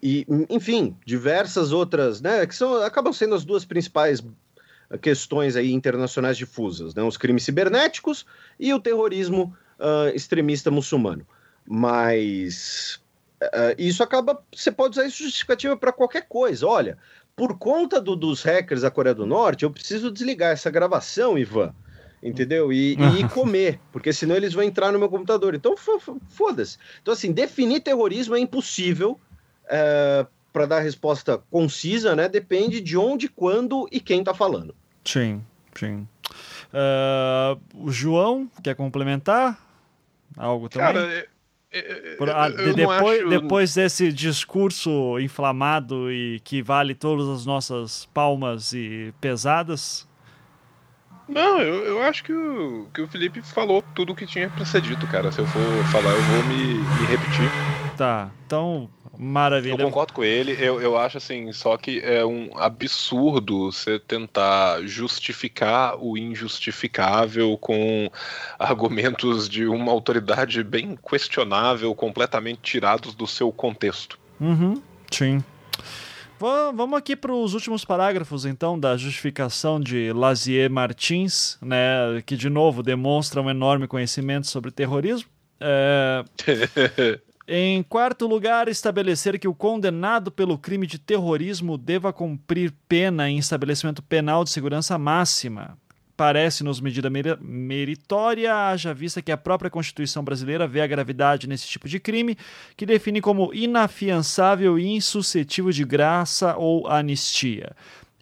e, 0.00 0.24
enfim, 0.48 0.96
diversas 1.04 1.72
outras, 1.72 2.20
né, 2.20 2.46
que 2.46 2.54
são, 2.54 2.76
acabam 2.82 3.12
sendo 3.12 3.34
as 3.34 3.44
duas 3.44 3.64
principais 3.64 4.22
questões 5.00 5.56
aí 5.56 5.72
internacionais 5.72 6.36
difusas, 6.36 6.94
né, 6.94 7.02
os 7.02 7.16
crimes 7.16 7.42
cibernéticos 7.42 8.24
e 8.60 8.72
o 8.72 8.78
terrorismo 8.78 9.56
uh, 9.80 10.14
extremista 10.14 10.70
muçulmano. 10.70 11.26
Mas 11.66 13.02
isso 13.76 14.02
acaba, 14.02 14.42
você 14.54 14.70
pode 14.70 14.92
usar 14.92 15.06
isso 15.06 15.22
justificativa 15.22 15.76
para 15.76 15.92
qualquer 15.92 16.26
coisa. 16.28 16.66
Olha, 16.66 16.96
por 17.34 17.58
conta 17.58 18.00
do, 18.00 18.14
dos 18.14 18.42
hackers 18.42 18.82
da 18.82 18.90
Coreia 18.90 19.14
do 19.14 19.26
Norte, 19.26 19.64
eu 19.64 19.70
preciso 19.70 20.10
desligar 20.10 20.52
essa 20.52 20.70
gravação, 20.70 21.36
Ivan 21.36 21.74
entendeu? 22.24 22.72
E, 22.72 22.96
e 23.20 23.28
comer, 23.28 23.78
porque 23.92 24.12
senão 24.12 24.34
eles 24.34 24.54
vão 24.54 24.64
entrar 24.64 24.90
no 24.90 24.98
meu 24.98 25.10
computador. 25.10 25.54
Então, 25.54 25.74
foda-se. 26.28 26.78
Então, 27.02 27.12
assim, 27.12 27.30
definir 27.30 27.80
terrorismo 27.80 28.34
é 28.34 28.40
impossível 28.40 29.20
é, 29.68 30.26
para 30.52 30.66
dar 30.66 30.80
resposta 30.80 31.38
concisa, 31.50 32.16
né? 32.16 32.28
Depende 32.28 32.80
de 32.80 32.96
onde, 32.96 33.28
quando 33.28 33.86
e 33.92 34.00
quem 34.00 34.24
tá 34.24 34.32
falando. 34.32 34.74
Sim, 35.04 35.44
sim. 35.74 36.08
Uh, 36.72 37.60
o 37.74 37.90
João 37.90 38.50
quer 38.62 38.74
complementar 38.74 39.58
algo 40.36 40.68
também? 40.68 40.94
Cara, 40.94 41.26
Por, 42.18 42.30
ah, 42.30 42.48
de, 42.48 42.72
depois, 42.72 43.20
acho... 43.20 43.28
depois 43.28 43.74
desse 43.74 44.12
discurso 44.12 45.18
inflamado 45.20 46.10
e 46.10 46.40
que 46.40 46.62
vale 46.62 46.94
todas 46.94 47.28
as 47.28 47.44
nossas 47.44 48.06
palmas 48.06 48.72
e 48.72 49.12
pesadas, 49.20 50.08
não, 51.28 51.60
eu, 51.60 51.84
eu 51.84 52.02
acho 52.02 52.22
que 52.22 52.32
o, 52.32 52.86
que 52.92 53.00
o 53.00 53.08
Felipe 53.08 53.40
falou 53.42 53.82
tudo 53.94 54.12
o 54.12 54.16
que 54.16 54.26
tinha 54.26 54.50
pra 54.50 54.64
ser 54.64 54.80
dito, 54.80 55.06
cara. 55.06 55.32
Se 55.32 55.40
eu 55.40 55.46
for 55.46 55.84
falar, 55.86 56.12
eu 56.12 56.22
vou 56.22 56.42
me, 56.42 56.86
me 56.98 57.04
repetir. 57.04 57.50
Tá, 57.96 58.30
então, 58.44 58.90
maravilha. 59.16 59.74
Eu 59.74 59.86
concordo 59.86 60.12
com 60.12 60.24
ele. 60.24 60.56
Eu, 60.58 60.80
eu 60.80 60.98
acho 60.98 61.16
assim, 61.18 61.52
só 61.52 61.76
que 61.76 62.00
é 62.00 62.24
um 62.26 62.50
absurdo 62.58 63.70
você 63.70 63.98
tentar 63.98 64.82
justificar 64.82 65.96
o 65.98 66.18
injustificável 66.18 67.56
com 67.56 68.10
argumentos 68.58 69.48
de 69.48 69.66
uma 69.66 69.92
autoridade 69.92 70.62
bem 70.64 70.98
questionável, 71.08 71.94
completamente 71.94 72.60
tirados 72.62 73.14
do 73.14 73.26
seu 73.26 73.52
contexto. 73.52 74.18
Uhum, 74.40 74.82
sim. 75.10 75.42
Vamos 76.38 76.98
aqui 76.98 77.14
para 77.16 77.32
os 77.32 77.54
últimos 77.54 77.84
parágrafos, 77.84 78.44
então, 78.44 78.78
da 78.78 78.96
justificação 78.96 79.80
de 79.80 80.12
Lazier 80.12 80.70
Martins, 80.70 81.56
né, 81.62 82.22
que, 82.26 82.36
de 82.36 82.50
novo, 82.50 82.82
demonstra 82.82 83.40
um 83.40 83.48
enorme 83.48 83.86
conhecimento 83.86 84.46
sobre 84.46 84.70
terrorismo. 84.70 85.28
É... 85.66 86.24
em 87.48 87.82
quarto 87.82 88.26
lugar, 88.26 88.68
estabelecer 88.68 89.38
que 89.38 89.46
o 89.48 89.54
condenado 89.54 90.30
pelo 90.30 90.58
crime 90.58 90.86
de 90.86 90.98
terrorismo 90.98 91.78
deva 91.78 92.12
cumprir 92.12 92.74
pena 92.88 93.30
em 93.30 93.38
estabelecimento 93.38 94.02
penal 94.02 94.44
de 94.44 94.50
segurança 94.50 94.98
máxima 94.98 95.78
parece-nos 96.16 96.80
medida 96.80 97.10
meritória, 97.40 98.54
haja 98.54 98.94
vista 98.94 99.22
que 99.22 99.32
a 99.32 99.36
própria 99.36 99.70
Constituição 99.70 100.22
brasileira 100.22 100.66
vê 100.66 100.80
a 100.80 100.86
gravidade 100.86 101.48
nesse 101.48 101.66
tipo 101.66 101.88
de 101.88 101.98
crime, 101.98 102.36
que 102.76 102.86
define 102.86 103.20
como 103.20 103.52
inafiançável 103.52 104.78
e 104.78 104.86
insuscetível 104.86 105.72
de 105.72 105.84
graça 105.84 106.56
ou 106.56 106.86
anistia. 106.86 107.74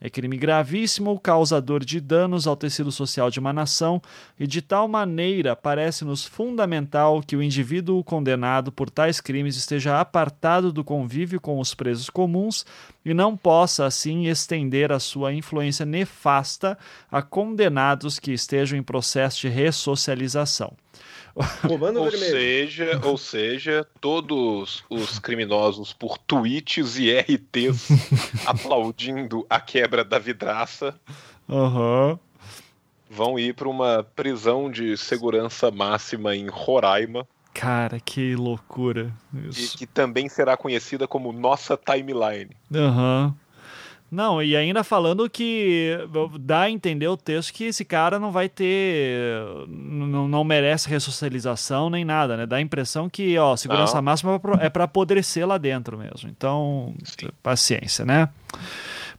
É 0.05 0.11
crime 0.11 0.37
gravíssimo, 0.37 1.17
causador 1.21 1.85
de 1.85 2.01
danos 2.01 2.49
ao 2.49 2.57
tecido 2.57 2.91
social 2.91 3.31
de 3.31 3.39
uma 3.39 3.53
nação, 3.53 4.03
e 4.37 4.49
de 4.49 4.61
tal 4.61 4.89
maneira 4.89 5.55
parece-nos 5.55 6.25
fundamental 6.25 7.23
que 7.23 7.37
o 7.37 7.43
indivíduo 7.43 8.03
condenado 8.03 8.73
por 8.73 8.91
tais 8.91 9.21
crimes 9.21 9.55
esteja 9.57 10.01
apartado 10.01 10.73
do 10.73 10.83
convívio 10.83 11.41
com 11.41 11.61
os 11.61 11.73
presos 11.73 12.11
comuns 12.11 12.67
e 13.05 13.15
não 13.15 13.37
possa, 13.37 13.87
assim, 13.87 14.27
estender 14.27 14.91
a 14.91 14.99
sua 14.99 15.33
influência 15.33 15.87
nefasta 15.87 16.77
a 17.09 17.23
condenados 17.23 18.19
que 18.19 18.33
estejam 18.33 18.77
em 18.77 18.83
processo 18.83 19.43
de 19.43 19.49
ressocialização. 19.51 20.75
Ou 21.35 22.11
seja, 22.11 23.01
ou 23.03 23.17
seja, 23.17 23.87
todos 24.01 24.85
os 24.91 25.19
criminosos 25.19 25.93
por 25.93 26.19
tweets 26.19 26.99
e 26.99 27.11
RTs 27.11 27.89
aplaudindo 28.47 29.47
a 29.49 29.61
quebra 29.61 30.05
da 30.05 30.19
vidraça 30.19 30.95
uhum. 31.49 32.19
vão 33.11 33.39
ir 33.39 33.55
para 33.55 33.69
uma 33.69 34.07
prisão 34.15 34.71
de 34.71 34.97
segurança 34.97 35.71
máxima 35.71 36.37
em 36.37 36.49
Roraima. 36.49 37.27
Cara, 37.55 38.01
que 38.01 38.35
loucura. 38.35 39.13
Isso. 39.49 39.75
E 39.75 39.79
que 39.79 39.87
também 39.87 40.29
será 40.29 40.57
conhecida 40.57 41.07
como 41.07 41.33
nossa 41.33 41.77
timeline. 41.77 42.51
Aham. 42.75 43.27
Uhum. 43.27 43.42
Não, 44.13 44.43
e 44.43 44.55
ainda 44.55 44.85
falando 44.85 45.29
que 45.31 45.97
dá 46.39 46.61
a 46.61 46.71
entender 46.71 47.09
o 47.09 47.17
texto 47.17 47.51
que 47.51 47.65
esse 47.65 47.83
cara 47.83 48.19
não 48.19 48.31
vai 48.31 48.47
ter. 48.47 49.17
Não, 49.67 50.29
não 50.29 50.45
merece 50.45 50.87
ressocialização 50.87 51.89
nem 51.89 52.05
nada, 52.05 52.37
né? 52.37 52.45
Dá 52.45 52.57
a 52.57 52.61
impressão 52.61 53.09
que, 53.09 53.39
ó, 53.39 53.57
segurança 53.57 53.95
não. 53.95 54.03
máxima 54.03 54.39
é 54.61 54.69
para 54.69 54.85
apodrecer 54.85 55.49
lá 55.49 55.57
dentro 55.57 55.97
mesmo. 55.97 56.29
Então, 56.29 56.95
Sim. 57.05 57.31
paciência, 57.43 58.05
né? 58.05 58.29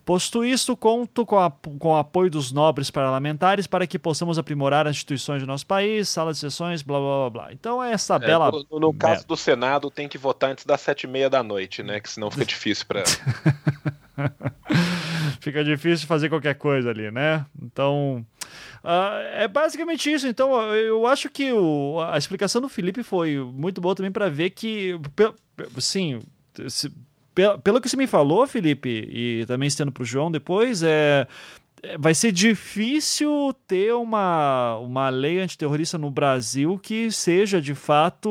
Posto 0.06 0.46
isto, 0.46 0.78
conto 0.78 1.26
com, 1.26 1.40
a, 1.40 1.50
com 1.50 1.88
o 1.88 1.98
apoio 1.98 2.30
dos 2.30 2.52
nobres 2.52 2.92
parlamentares 2.92 3.66
para 3.66 3.88
que 3.88 3.98
possamos 3.98 4.38
aprimorar 4.38 4.86
as 4.86 4.98
instituições 4.98 5.42
do 5.42 5.48
nosso 5.48 5.66
país, 5.66 6.08
salas 6.08 6.36
de 6.36 6.42
sessões, 6.42 6.84
blá 6.84 7.00
blá 7.00 7.18
blá 7.18 7.30
blá. 7.32 7.54
Então, 7.54 7.84
é 7.84 7.94
essa 7.94 8.18
é, 8.18 8.20
bela. 8.20 8.52
No, 8.70 8.80
no 8.80 8.94
caso 8.94 9.26
do 9.26 9.36
Senado, 9.36 9.90
tem 9.90 10.08
que 10.08 10.20
votar 10.20 10.52
antes 10.52 10.66
das 10.66 10.82
sete 10.82 11.06
e 11.06 11.08
meia 11.08 11.32
da 11.32 11.42
noite, 11.42 11.82
né? 11.82 12.00
Que 12.00 12.12
senão 12.12 12.30
fica 12.30 12.46
difícil 12.46 12.86
para. 12.86 13.04
Fica 15.40 15.64
difícil 15.64 16.08
fazer 16.08 16.30
qualquer 16.30 16.56
coisa 16.56 16.90
ali, 16.90 17.12
né? 17.12 17.46
Então, 17.62 18.26
uh, 18.84 19.18
é 19.34 19.48
basicamente 19.48 20.12
isso. 20.12 20.28
Então, 20.28 20.54
eu 20.74 21.06
acho 21.08 21.30
que 21.30 21.52
o, 21.52 22.00
a 22.02 22.18
explicação 22.18 22.62
do 22.62 22.70
Felipe 22.70 23.04
foi 23.04 23.38
muito 23.38 23.82
boa 23.82 23.96
também 23.96 24.12
para 24.12 24.30
ver 24.30 24.52
que, 24.52 25.00
sim, 25.80 26.22
se, 26.68 26.92
pelo 27.64 27.82
que 27.82 27.90
você 27.90 27.98
me 27.98 28.08
falou, 28.08 28.46
Felipe, 28.46 29.08
e 29.10 29.46
também 29.48 29.68
estendo 29.68 29.92
para 29.92 30.04
o 30.04 30.06
João 30.06 30.32
depois, 30.32 30.84
é 30.84 31.28
vai 32.00 32.16
ser 32.16 32.32
difícil 32.32 33.54
ter 33.68 33.94
uma, 33.94 34.78
uma 34.78 35.10
lei 35.10 35.40
antiterrorista 35.40 35.98
no 35.98 36.10
Brasil 36.10 36.80
que 36.80 37.12
seja 37.12 37.62
de 37.62 37.76
fato 37.76 38.30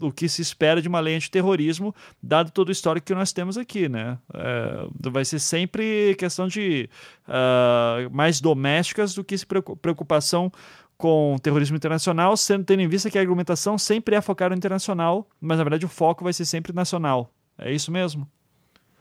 o 0.00 0.12
que 0.12 0.28
se 0.28 0.40
espera 0.40 0.80
de 0.80 0.88
uma 0.88 0.98
lei 0.98 1.14
antiterrorismo, 1.14 1.94
dado 2.22 2.50
todo 2.50 2.70
o 2.70 2.72
histórico 2.72 3.06
que 3.06 3.14
nós 3.14 3.32
temos 3.32 3.58
aqui, 3.58 3.88
né? 3.88 4.18
É, 4.32 5.10
vai 5.10 5.24
ser 5.24 5.38
sempre 5.38 6.14
questão 6.18 6.48
de 6.48 6.88
uh, 7.28 8.10
mais 8.10 8.40
domésticas 8.40 9.14
do 9.14 9.22
que 9.22 9.36
preocupação 9.82 10.50
com 10.96 11.36
terrorismo 11.42 11.76
internacional, 11.76 12.36
sendo 12.36 12.64
tendo 12.64 12.80
em 12.80 12.88
vista 12.88 13.10
que 13.10 13.18
a 13.18 13.20
argumentação 13.20 13.76
sempre 13.78 14.16
é 14.16 14.20
focar 14.20 14.50
no 14.50 14.56
internacional, 14.56 15.28
mas 15.40 15.58
na 15.58 15.64
verdade 15.64 15.84
o 15.84 15.88
foco 15.88 16.24
vai 16.24 16.32
ser 16.32 16.46
sempre 16.46 16.72
nacional. 16.72 17.30
É 17.56 17.72
isso 17.72 17.92
mesmo? 17.92 18.26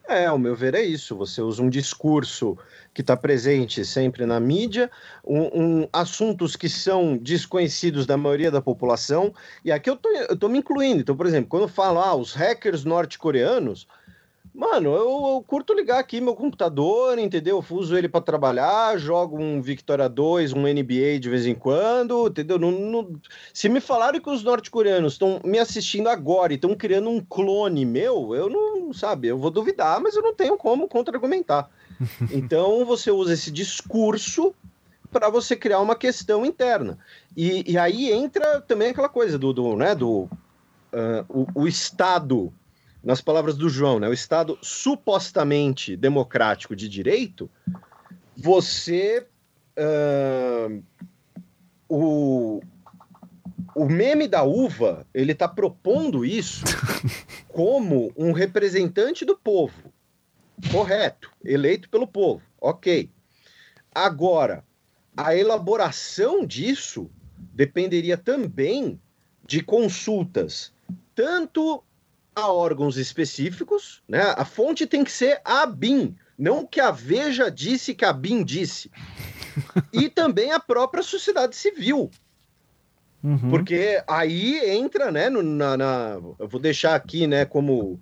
É, 0.08 0.26
ao 0.26 0.40
meu 0.40 0.56
ver 0.56 0.74
é 0.74 0.82
isso. 0.82 1.16
Você 1.18 1.42
usa 1.42 1.62
um 1.62 1.70
discurso 1.70 2.58
que 2.94 3.02
está 3.02 3.16
presente 3.18 3.84
sempre 3.84 4.26
na 4.26 4.40
mídia, 4.40 4.90
um, 5.24 5.82
um, 5.82 5.90
assuntos 5.92 6.56
que 6.56 6.70
são 6.70 7.18
desconhecidos 7.18 8.06
da 8.06 8.16
maioria 8.16 8.50
da 8.50 8.62
população. 8.62 9.34
E 9.66 9.72
aqui 9.72 9.90
eu 9.90 9.98
tô, 9.98 10.10
tô 10.40 10.48
me 10.48 10.60
incluindo. 10.60 11.02
Então, 11.02 11.16
por 11.16 11.26
exemplo, 11.26 11.50
quando 11.50 11.68
falo, 11.68 12.00
ah, 12.00 12.16
os 12.16 12.34
hackers 12.34 12.86
norte-coreanos, 12.86 13.86
mano, 14.58 14.90
eu, 14.90 15.36
eu, 15.36 15.44
curto 15.46 15.72
ligar 15.72 16.00
aqui 16.00 16.20
meu 16.20 16.36
computador, 16.36 17.20
entendeu? 17.20 17.64
Eu 17.70 17.78
uso 17.78 17.96
ele 17.96 18.10
para 18.10 18.22
trabalhar, 18.22 18.98
jogo 18.98 19.40
um 19.40 19.62
Victoria 19.62 20.10
2, 20.10 20.54
um 20.54 20.64
NBA 20.64 21.20
de 21.20 21.30
vez 21.30 21.46
em 21.46 21.54
quando, 21.54 22.28
entendeu? 22.28 22.58
Não, 22.58 22.72
não... 22.72 23.20
Se 23.54 23.70
me 23.70 23.80
falaram 23.80 24.20
que 24.20 24.30
os 24.30 24.44
norte-coreanos 24.44 25.14
estão 25.14 25.40
me 25.44 25.60
assistindo 25.60 26.10
agora 26.10 26.52
e 26.52 26.56
estão 26.56 26.76
criando 26.76 27.10
um 27.10 27.22
clone 27.22 27.86
meu, 27.86 28.34
eu 28.34 28.50
não, 28.50 28.92
sabe, 28.92 29.28
eu 29.28 29.38
vou 29.38 29.52
duvidar, 29.52 30.02
mas 30.02 30.16
eu 30.16 30.24
não 30.24 30.34
tenho 30.34 30.58
como 30.58 30.88
contra-argumentar. 30.88 31.70
Então 32.32 32.86
você 32.86 33.10
usa 33.10 33.34
esse 33.34 33.50
discurso 33.50 34.54
para 35.12 35.30
você 35.30 35.56
criar 35.56 35.80
uma 35.80 35.96
questão 35.96 36.46
interna. 36.46 36.98
E, 37.36 37.72
e, 37.72 37.78
aí 37.78 38.12
entra 38.12 38.62
também 38.62 38.90
aquela 38.90 39.10
coisa 39.10 39.38
do, 39.38 39.54
do 39.54 39.76
né, 39.76 39.96
do 39.96 40.30
uh, 40.94 41.26
o, 41.30 41.48
o, 41.62 41.68
Estado, 41.68 42.54
nas 43.04 43.22
palavras 43.22 43.56
do 43.56 43.70
João, 43.70 44.00
né, 44.00 44.08
o 44.08 44.14
Estado 44.14 44.58
supostamente 44.62 45.96
democrático 45.96 46.76
de 46.76 46.90
direito, 46.90 47.50
você 48.36 49.26
uh, 49.78 50.84
o, 51.88 52.62
o 53.76 53.86
meme 53.86 54.28
da 54.28 54.44
uva 54.44 55.06
ele 55.14 55.32
está 55.32 55.48
propondo 55.48 56.26
isso 56.26 56.64
como 57.48 58.12
um 58.18 58.32
representante 58.32 59.24
do 59.24 59.38
povo 59.38 59.94
Correto. 60.72 61.32
Eleito 61.44 61.90
pelo 61.90 62.08
povo. 62.08 62.42
Ok. 62.60 63.10
Agora, 63.94 64.64
a 65.16 65.36
elaboração 65.36 66.46
disso 66.46 67.10
dependeria 67.54 68.18
também 68.18 69.00
de 69.46 69.64
consultas, 69.64 70.74
tanto 71.16 71.84
a 72.38 72.52
órgãos 72.52 72.98
específicos, 72.98 74.04
né? 74.08 74.22
A 74.38 74.46
fonte 74.46 74.86
tem 74.86 75.04
que 75.04 75.12
ser 75.12 75.42
a 75.44 75.66
BIM, 75.66 76.16
não 76.38 76.66
que 76.66 76.80
a 76.80 76.92
Veja 76.92 77.50
disse 77.50 77.96
que 77.96 78.06
a 78.06 78.14
BIM 78.14 78.44
disse. 78.44 78.92
e 79.92 80.08
também 80.08 80.52
a 80.52 80.60
própria 80.60 81.02
sociedade 81.02 81.56
civil. 81.56 82.12
Uhum. 83.24 83.50
Porque 83.50 84.04
aí 84.08 84.60
entra, 84.70 85.12
né, 85.12 85.30
no, 85.32 85.42
na, 85.42 85.76
na, 85.76 86.20
Eu 86.38 86.48
vou 86.48 86.62
deixar 86.62 86.94
aqui, 86.94 87.26
né, 87.26 87.44
como 87.44 88.00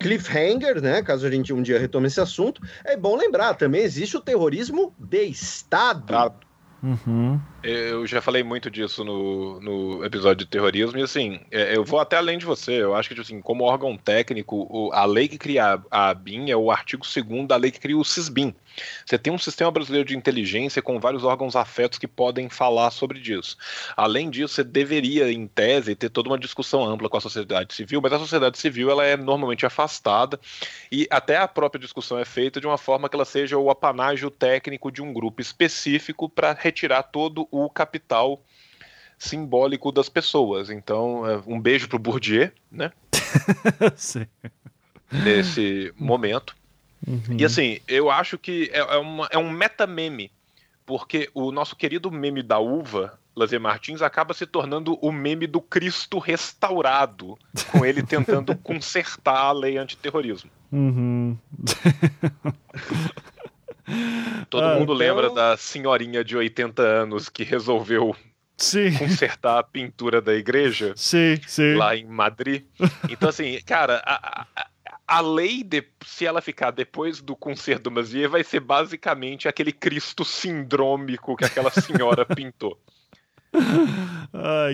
cliffhanger, 0.00 0.82
né? 0.82 1.00
Caso 1.00 1.24
a 1.24 1.30
gente 1.30 1.52
um 1.52 1.62
dia 1.62 1.78
retome 1.78 2.08
esse 2.08 2.20
assunto, 2.20 2.60
é 2.84 2.96
bom 2.96 3.16
lembrar 3.16 3.54
também 3.54 3.82
existe 3.82 4.16
o 4.16 4.20
terrorismo 4.20 4.92
de 4.98 5.22
Estado. 5.22 6.34
Uhum. 6.82 7.40
Eu 7.68 8.06
já 8.06 8.22
falei 8.22 8.44
muito 8.44 8.70
disso 8.70 9.02
no, 9.02 9.60
no 9.60 10.04
episódio 10.04 10.44
de 10.44 10.46
terrorismo, 10.46 10.98
e 10.98 11.02
assim, 11.02 11.40
é, 11.50 11.76
eu 11.76 11.84
vou 11.84 11.98
até 11.98 12.16
além 12.16 12.38
de 12.38 12.46
você. 12.46 12.80
Eu 12.80 12.94
acho 12.94 13.08
que, 13.08 13.14
tipo 13.16 13.26
assim, 13.26 13.40
como 13.40 13.64
órgão 13.64 13.96
técnico, 13.96 14.90
a 14.92 15.04
lei 15.04 15.26
que 15.26 15.36
cria 15.36 15.82
a 15.90 16.14
BIM 16.14 16.48
é 16.48 16.56
o 16.56 16.70
artigo 16.70 17.04
2 17.04 17.48
da 17.48 17.56
lei 17.56 17.72
que 17.72 17.80
cria 17.80 17.98
o 17.98 18.04
CISBIM. 18.04 18.54
Você 19.04 19.18
tem 19.18 19.32
um 19.32 19.38
sistema 19.38 19.70
brasileiro 19.70 20.06
de 20.06 20.16
inteligência 20.16 20.82
com 20.82 21.00
vários 21.00 21.24
órgãos 21.24 21.56
afetos 21.56 21.98
que 21.98 22.06
podem 22.06 22.48
falar 22.48 22.90
sobre 22.90 23.18
isso. 23.18 23.56
Além 23.96 24.30
disso, 24.30 24.54
você 24.54 24.64
deveria, 24.64 25.32
em 25.32 25.46
tese, 25.46 25.94
ter 25.94 26.10
toda 26.10 26.28
uma 26.28 26.38
discussão 26.38 26.84
ampla 26.84 27.08
com 27.08 27.16
a 27.16 27.20
sociedade 27.20 27.74
civil, 27.74 28.00
mas 28.00 28.12
a 28.12 28.18
sociedade 28.18 28.58
civil 28.58 28.90
ela 28.90 29.04
é 29.04 29.16
normalmente 29.16 29.66
afastada 29.66 30.38
e 30.90 31.06
até 31.10 31.36
a 31.36 31.48
própria 31.48 31.80
discussão 31.80 32.18
é 32.18 32.24
feita 32.24 32.60
de 32.60 32.66
uma 32.66 32.78
forma 32.78 33.08
que 33.08 33.16
ela 33.16 33.24
seja 33.24 33.56
o 33.56 33.70
apanágio 33.70 34.30
técnico 34.30 34.92
de 34.92 35.02
um 35.02 35.12
grupo 35.12 35.40
específico 35.40 36.28
para 36.28 36.52
retirar 36.52 37.02
todo 37.04 37.48
o 37.50 37.55
capital 37.70 38.42
simbólico 39.18 39.90
das 39.90 40.08
pessoas. 40.08 40.70
Então, 40.70 41.26
é, 41.26 41.42
um 41.46 41.60
beijo 41.60 41.88
pro 41.88 41.98
Bourdieu, 41.98 42.50
né? 42.70 42.92
Nesse 45.10 45.92
momento. 45.96 46.56
Uhum. 47.06 47.36
E 47.38 47.44
assim, 47.44 47.80
eu 47.86 48.10
acho 48.10 48.38
que 48.38 48.70
é, 48.72 48.78
é, 48.78 48.96
uma, 48.96 49.28
é 49.30 49.38
um 49.38 49.50
meta-meme, 49.50 50.30
porque 50.84 51.30
o 51.34 51.52
nosso 51.52 51.76
querido 51.76 52.10
meme 52.10 52.42
da 52.42 52.58
uva, 52.58 53.18
Lazer 53.34 53.60
Martins, 53.60 54.02
acaba 54.02 54.34
se 54.34 54.46
tornando 54.46 54.98
o 55.00 55.12
meme 55.12 55.46
do 55.46 55.60
Cristo 55.60 56.18
restaurado, 56.18 57.38
com 57.70 57.84
ele 57.84 58.02
tentando 58.02 58.56
consertar 58.58 59.38
a 59.38 59.52
lei 59.52 59.78
antiterrorismo. 59.78 60.50
Uhum. 60.72 61.36
Todo 64.50 64.64
ah, 64.64 64.74
mundo 64.74 64.94
então... 64.94 64.94
lembra 64.94 65.30
da 65.30 65.56
senhorinha 65.56 66.24
de 66.24 66.36
80 66.36 66.82
anos 66.82 67.28
que 67.28 67.44
resolveu 67.44 68.14
sim. 68.56 68.92
consertar 68.96 69.58
a 69.58 69.62
pintura 69.62 70.20
da 70.20 70.34
igreja 70.34 70.92
sim, 70.96 71.38
sim. 71.46 71.74
lá 71.74 71.96
em 71.96 72.06
Madrid. 72.06 72.64
Então, 73.08 73.28
assim, 73.28 73.60
cara, 73.64 74.02
a, 74.04 74.46
a, 74.56 74.66
a 75.06 75.20
lei, 75.20 75.62
de, 75.62 75.84
se 76.04 76.26
ela 76.26 76.40
ficar 76.40 76.72
depois 76.72 77.20
do 77.20 77.36
concerto 77.36 77.84
do 77.84 77.90
Mazier, 77.92 78.28
vai 78.28 78.42
ser 78.42 78.60
basicamente 78.60 79.46
aquele 79.46 79.72
Cristo 79.72 80.24
sindrômico 80.24 81.36
que 81.36 81.44
aquela 81.44 81.70
senhora 81.70 82.24
pintou. 82.34 82.78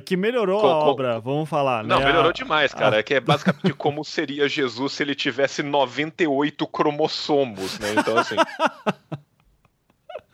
Que 0.05 0.17
melhorou 0.17 0.61
com, 0.61 0.67
a 0.67 0.77
obra, 0.77 1.21
vamos 1.21 1.49
falar. 1.49 1.85
Não, 1.85 2.01
né? 2.01 2.07
melhorou 2.07 2.33
demais, 2.33 2.75
cara. 2.75 2.99
É 2.99 3.03
que 3.03 3.15
é 3.15 3.21
basicamente 3.21 3.73
como 3.75 4.05
seria 4.05 4.49
Jesus 4.49 4.93
se 4.93 5.03
ele 5.03 5.15
tivesse 5.15 5.63
98 5.63 6.67
cromossomos, 6.67 7.79
né? 7.79 7.95
Então, 7.97 8.19
assim. 8.19 8.37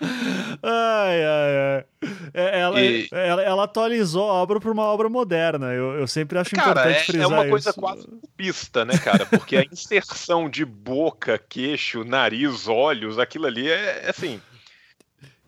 Ai, 0.01 1.25
ai, 1.25 1.57
ai. 1.75 1.85
É, 2.33 2.61
ela, 2.61 2.81
e... 2.81 3.09
ela, 3.11 3.43
ela, 3.43 3.65
atualizou 3.65 4.31
a 4.31 4.35
obra 4.35 4.61
para 4.61 4.70
uma 4.70 4.85
obra 4.85 5.09
moderna. 5.09 5.73
Eu, 5.73 5.95
eu 5.99 6.07
sempre 6.07 6.39
acho 6.39 6.55
cara, 6.55 6.70
importante 6.70 6.97
é, 6.97 7.05
frisar 7.05 7.23
É 7.25 7.27
uma 7.27 7.49
coisa 7.49 7.70
isso. 7.70 7.81
quase 7.81 8.07
pista, 8.37 8.85
né, 8.85 8.97
cara? 8.99 9.27
Porque 9.27 9.57
a 9.57 9.65
inserção 9.65 10.49
de 10.49 10.65
boca, 10.65 11.39
queixo, 11.39 12.05
nariz, 12.05 12.69
olhos, 12.69 13.19
aquilo 13.19 13.47
ali 13.47 13.69
é, 13.69 14.03
é 14.05 14.11
assim. 14.11 14.41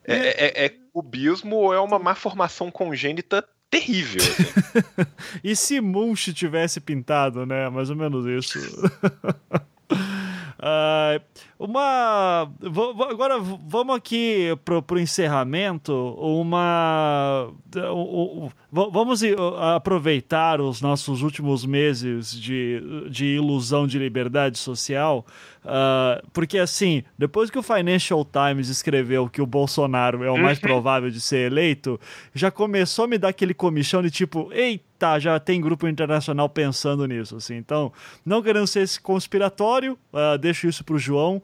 É, 0.03 0.15
é, 0.15 0.65
é 0.65 0.69
cubismo 0.93 1.55
ou 1.55 1.73
é 1.73 1.79
uma 1.79 1.99
má 1.99 2.15
formação 2.15 2.71
congênita 2.71 3.43
terrível. 3.69 4.21
Assim. 4.21 5.07
e 5.43 5.55
se 5.55 5.81
Munch 5.81 6.33
tivesse 6.33 6.79
pintado, 6.79 7.45
né? 7.45 7.69
Mais 7.69 7.89
ou 7.89 7.95
menos 7.95 8.25
isso. 8.25 8.59
Uh, 10.61 11.19
uma. 11.63 12.51
Agora 13.07 13.39
vamos 13.39 13.95
aqui 13.95 14.57
pro, 14.65 14.81
pro 14.81 14.99
encerramento. 14.99 15.93
Uma. 16.17 17.53
Vamos 18.71 19.21
aproveitar 19.75 20.59
os 20.59 20.81
nossos 20.81 21.21
últimos 21.21 21.63
meses 21.63 22.33
de, 22.33 22.81
de 23.11 23.25
ilusão 23.25 23.85
de 23.85 23.99
liberdade 23.99 24.57
social. 24.57 25.23
Uh, 25.63 26.27
porque 26.33 26.57
assim, 26.57 27.03
depois 27.15 27.51
que 27.51 27.59
o 27.59 27.61
Financial 27.61 28.25
Times 28.25 28.67
escreveu 28.67 29.29
que 29.29 29.43
o 29.43 29.45
Bolsonaro 29.45 30.23
é 30.23 30.31
o 30.31 30.37
mais 30.37 30.57
uhum. 30.57 30.63
provável 30.63 31.11
de 31.11 31.21
ser 31.21 31.51
eleito, 31.51 31.99
já 32.33 32.49
começou 32.49 33.05
a 33.05 33.07
me 33.07 33.19
dar 33.19 33.27
aquele 33.27 33.53
comichão 33.53 34.01
de 34.01 34.09
tipo, 34.09 34.51
eita 34.51 35.19
já 35.19 35.39
tem 35.39 35.61
grupo 35.61 35.87
internacional 35.87 36.49
pensando 36.49 37.05
nisso, 37.05 37.35
assim. 37.35 37.55
Então, 37.55 37.93
não 38.25 38.41
querendo 38.41 38.65
ser 38.65 38.81
esse 38.81 38.99
conspiratório, 38.99 39.97
uh, 40.11 40.37
deixo 40.39 40.67
isso 40.67 40.83
pro 40.83 40.97
João, 40.97 41.41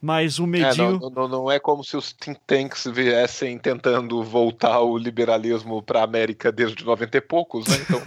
mas 0.00 0.38
o 0.38 0.46
medinho... 0.46 0.96
É, 0.96 0.98
não, 0.98 1.10
não, 1.10 1.28
não, 1.28 1.50
é 1.50 1.58
como 1.58 1.82
se 1.82 1.96
os 1.96 2.12
think 2.12 2.38
tanks 2.46 2.86
viessem 2.92 3.58
tentando 3.58 4.22
voltar 4.22 4.80
o 4.80 4.96
liberalismo 4.96 5.82
para 5.82 6.00
a 6.00 6.04
América 6.04 6.52
desde 6.52 6.84
90 6.84 7.16
e 7.16 7.20
poucos, 7.20 7.66
né? 7.66 7.76
Então... 7.80 8.00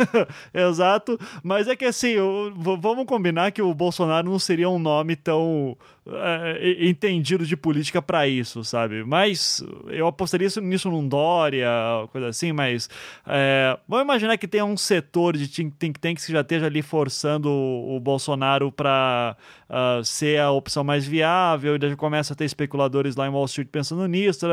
Exato, 0.54 1.20
mas 1.44 1.68
é 1.68 1.76
que 1.76 1.86
assim, 1.86 2.16
vamos 2.56 3.06
combinar 3.06 3.52
que 3.52 3.62
o 3.62 3.74
Bolsonaro 3.74 4.30
não 4.30 4.40
seria 4.40 4.70
um 4.70 4.80
nome 4.80 5.16
tão 5.16 5.78
é, 6.12 6.88
entendido 6.88 7.46
de 7.46 7.56
política 7.56 8.02
para 8.02 8.28
isso, 8.28 8.64
sabe? 8.64 9.04
Mas 9.04 9.64
eu 9.88 10.08
apostaria 10.08 10.48
nisso 10.62 10.90
num 10.90 11.08
Dória, 11.08 11.68
coisa 12.12 12.28
assim, 12.28 12.52
mas 12.52 12.90
é, 13.28 13.78
vamos 13.88 14.04
imaginar 14.04 14.38
que 14.38 14.48
tem 14.48 14.62
um 14.62 14.78
setor 14.78 15.38
de 15.38 15.48
think 15.48 16.00
tanks 16.00 16.26
que 16.26 16.32
já 16.32 16.42
esteja 16.42 16.66
ali 16.66 16.82
forçando 16.82 17.50
o, 17.50 17.96
o 17.96 18.00
Bolsonaro 18.00 18.72
para 18.72 19.36
uh, 19.70 20.04
ser 20.04 20.40
a 20.40 20.52
opção 20.52 20.84
mais 20.84 21.06
viável, 21.06 21.78
daí 21.80 21.96
começa 21.96 22.34
a 22.34 22.36
ter 22.36 22.46
especuladores 22.46 23.16
lá 23.16 23.28
em 23.28 23.32
Wall 23.32 23.46
Street 23.46 23.70
pensando 23.72 24.06
nisso, 24.08 24.46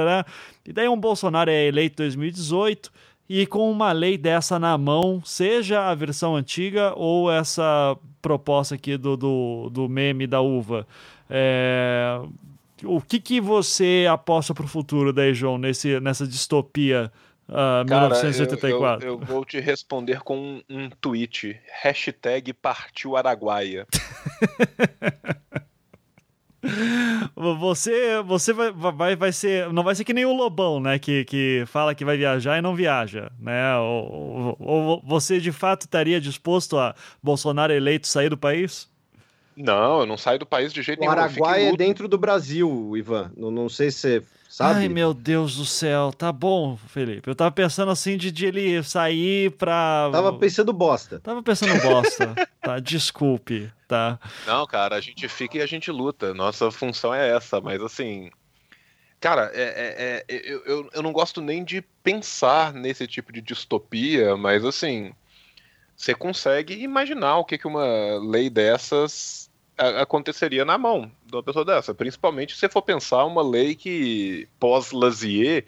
e 0.64 0.72
daí 0.72 0.88
um 0.88 0.98
Bolsonaro 0.98 1.50
é 1.50 1.66
eleito 1.66 2.02
em 2.02 2.06
2018 2.06 2.90
e 3.28 3.46
com 3.46 3.70
uma 3.70 3.92
lei 3.92 4.16
dessa 4.16 4.58
na 4.58 4.78
mão, 4.78 5.20
seja 5.24 5.90
a 5.90 5.94
versão 5.94 6.36
antiga 6.36 6.92
ou 6.96 7.30
essa 7.30 7.96
proposta 8.22 8.76
aqui 8.76 8.96
do, 8.96 9.16
do, 9.16 9.70
do 9.70 9.88
meme 9.88 10.26
da 10.26 10.40
uva, 10.40 10.86
é, 11.28 12.20
o 12.84 13.00
que, 13.00 13.18
que 13.18 13.40
você 13.40 14.06
aposta 14.08 14.54
para 14.54 14.64
o 14.64 14.68
futuro 14.68 15.12
daí, 15.12 15.34
João, 15.34 15.58
nesse, 15.58 15.98
nessa 16.00 16.26
distopia 16.26 17.10
uh, 17.48 17.86
Cara, 17.86 18.08
1984? 18.10 19.06
Eu, 19.06 19.14
eu, 19.14 19.20
eu, 19.20 19.26
vou 19.26 19.44
te 19.44 19.58
responder 19.58 20.20
com 20.20 20.36
um, 20.36 20.62
um 20.68 20.90
tweet. 20.90 21.58
Hashtag 21.82 22.52
partiu 22.52 23.16
Araguaia. 23.16 23.86
Você, 27.34 28.22
você 28.22 28.52
vai, 28.52 28.72
vai, 28.72 29.16
vai 29.16 29.32
ser. 29.32 29.72
Não 29.72 29.82
vai 29.82 29.94
ser 29.94 30.04
que 30.04 30.12
nem 30.12 30.24
o 30.24 30.34
Lobão, 30.34 30.80
né? 30.80 30.98
Que, 30.98 31.24
que 31.24 31.64
fala 31.66 31.94
que 31.94 32.04
vai 32.04 32.16
viajar 32.16 32.58
e 32.58 32.62
não 32.62 32.74
viaja, 32.74 33.30
né? 33.38 33.76
Ou, 33.78 34.56
ou, 34.58 34.86
ou 34.88 35.02
você 35.04 35.40
de 35.40 35.52
fato 35.52 35.82
estaria 35.82 36.20
disposto 36.20 36.78
a 36.78 36.94
Bolsonaro 37.22 37.72
eleito 37.72 38.06
sair 38.06 38.28
do 38.28 38.36
país? 38.36 38.88
Não, 39.56 40.00
eu 40.00 40.06
não 40.06 40.18
saio 40.18 40.38
do 40.38 40.44
país 40.44 40.70
de 40.70 40.82
jeito 40.82 40.98
o 40.98 41.00
nenhum. 41.00 41.14
O 41.14 41.18
Araguai 41.18 41.68
é 41.68 41.76
dentro 41.76 42.06
do 42.06 42.18
Brasil, 42.18 42.94
Ivan. 42.94 43.32
Não, 43.34 43.50
não 43.50 43.70
sei 43.70 43.90
se 43.90 43.98
você 43.98 44.22
sabe. 44.50 44.80
Ai, 44.80 44.88
meu 44.88 45.14
Deus 45.14 45.56
do 45.56 45.64
céu. 45.64 46.12
Tá 46.12 46.30
bom, 46.30 46.76
Felipe. 46.76 47.30
Eu 47.30 47.34
tava 47.34 47.50
pensando 47.50 47.90
assim 47.90 48.18
de, 48.18 48.30
de 48.30 48.44
ele 48.44 48.82
sair 48.82 49.50
pra. 49.52 50.10
Tava 50.12 50.34
pensando 50.34 50.74
bosta. 50.74 51.18
Tava 51.20 51.42
pensando 51.42 51.80
bosta. 51.80 52.34
tá, 52.60 52.78
desculpe, 52.80 53.72
tá? 53.88 54.20
Não, 54.46 54.66
cara, 54.66 54.94
a 54.94 55.00
gente 55.00 55.26
fica 55.26 55.56
e 55.56 55.62
a 55.62 55.66
gente 55.66 55.90
luta. 55.90 56.34
Nossa 56.34 56.70
função 56.70 57.14
é 57.14 57.34
essa, 57.34 57.58
mas 57.58 57.80
assim. 57.80 58.30
Cara, 59.18 59.50
é, 59.54 59.62
é, 59.62 60.24
é, 60.28 60.42
eu, 60.44 60.62
eu, 60.66 60.90
eu 60.92 61.02
não 61.02 61.12
gosto 61.12 61.40
nem 61.40 61.64
de 61.64 61.80
pensar 62.02 62.74
nesse 62.74 63.06
tipo 63.06 63.32
de 63.32 63.40
distopia, 63.40 64.36
mas 64.36 64.66
assim. 64.66 65.12
Você 65.96 66.14
consegue 66.14 66.74
imaginar 66.74 67.38
o 67.38 67.44
que, 67.46 67.56
que 67.56 67.66
uma 67.66 68.18
lei 68.20 68.50
dessas 68.50 69.45
aconteceria 69.76 70.64
na 70.64 70.78
mão 70.78 71.10
de 71.24 71.34
uma 71.34 71.42
pessoa 71.42 71.64
dessa. 71.64 71.94
Principalmente 71.94 72.54
se 72.54 72.60
você 72.60 72.68
for 72.68 72.82
pensar 72.82 73.24
uma 73.24 73.42
lei 73.42 73.74
que, 73.74 74.48
pós-Lazier, 74.58 75.64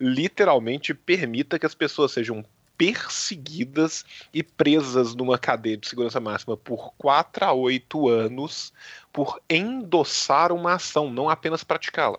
literalmente 0.00 0.92
permita 0.92 1.58
que 1.58 1.66
as 1.66 1.74
pessoas 1.74 2.12
sejam 2.12 2.44
perseguidas 2.76 4.04
e 4.34 4.42
presas 4.42 5.14
numa 5.14 5.38
cadeia 5.38 5.76
de 5.76 5.88
segurança 5.88 6.18
máxima 6.18 6.56
por 6.56 6.92
4 6.98 7.44
a 7.44 7.52
8 7.52 8.08
anos 8.08 8.72
por 9.12 9.40
endossar 9.48 10.50
uma 10.50 10.74
ação, 10.74 11.08
não 11.08 11.28
apenas 11.28 11.62
praticá-la. 11.62 12.18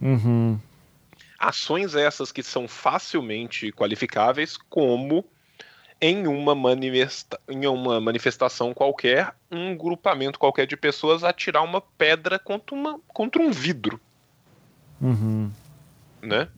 Uhum. 0.00 0.60
Ações 1.38 1.96
essas 1.96 2.30
que 2.30 2.42
são 2.42 2.68
facilmente 2.68 3.72
qualificáveis 3.72 4.56
como 4.56 5.24
em 6.02 6.26
uma, 6.26 6.52
manifesta 6.52 7.38
em 7.48 7.64
uma 7.64 8.00
manifestação 8.00 8.74
qualquer, 8.74 9.32
um 9.48 9.76
grupamento 9.76 10.36
qualquer 10.36 10.66
de 10.66 10.76
pessoas 10.76 11.22
atirar 11.22 11.62
uma 11.62 11.80
pedra 11.80 12.40
contra, 12.40 12.74
uma, 12.74 12.98
contra 13.06 13.40
um 13.40 13.52
vidro. 13.52 14.00
Uhum. 15.00 15.48
Né? 16.20 16.48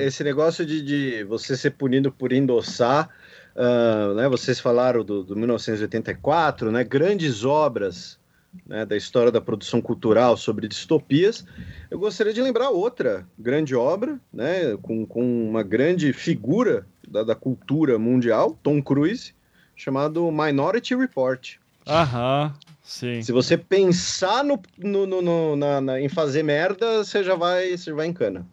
Esse 0.00 0.24
negócio 0.24 0.66
de, 0.66 0.82
de 0.82 1.24
você 1.24 1.56
ser 1.56 1.70
punido 1.70 2.10
por 2.10 2.32
endossar, 2.32 3.08
uh, 3.54 4.14
né? 4.14 4.28
Vocês 4.28 4.58
falaram 4.58 5.04
do, 5.04 5.22
do 5.22 5.36
1984, 5.36 6.72
né? 6.72 6.82
Grandes 6.82 7.44
obras 7.44 8.18
né, 8.66 8.84
da 8.84 8.96
história 8.96 9.30
da 9.30 9.40
produção 9.40 9.80
cultural 9.80 10.36
sobre 10.36 10.66
distopias, 10.66 11.44
eu 11.90 11.98
gostaria 11.98 12.32
de 12.32 12.40
lembrar 12.40 12.70
outra 12.70 13.26
grande 13.38 13.76
obra, 13.76 14.18
né, 14.32 14.76
com, 14.80 15.04
com 15.06 15.48
uma 15.48 15.62
grande 15.62 16.12
figura 16.12 16.86
da, 17.10 17.24
da 17.24 17.34
cultura 17.34 17.98
mundial, 17.98 18.58
Tom 18.62 18.82
Cruise, 18.82 19.34
chamado 19.74 20.30
Minority 20.30 20.94
Report. 20.94 21.56
Aham, 21.86 22.54
sim. 22.82 23.22
Se 23.22 23.32
você 23.32 23.56
pensar 23.56 24.44
no, 24.44 24.60
no, 24.76 25.06
no, 25.06 25.22
no 25.22 25.56
na, 25.56 25.80
na, 25.80 26.00
em 26.00 26.08
fazer 26.08 26.42
merda, 26.42 27.04
você 27.04 27.24
já 27.24 27.34
vai, 27.34 27.76
você 27.76 27.92
vai 27.92 28.06
em 28.06 28.12
cana. 28.12 28.46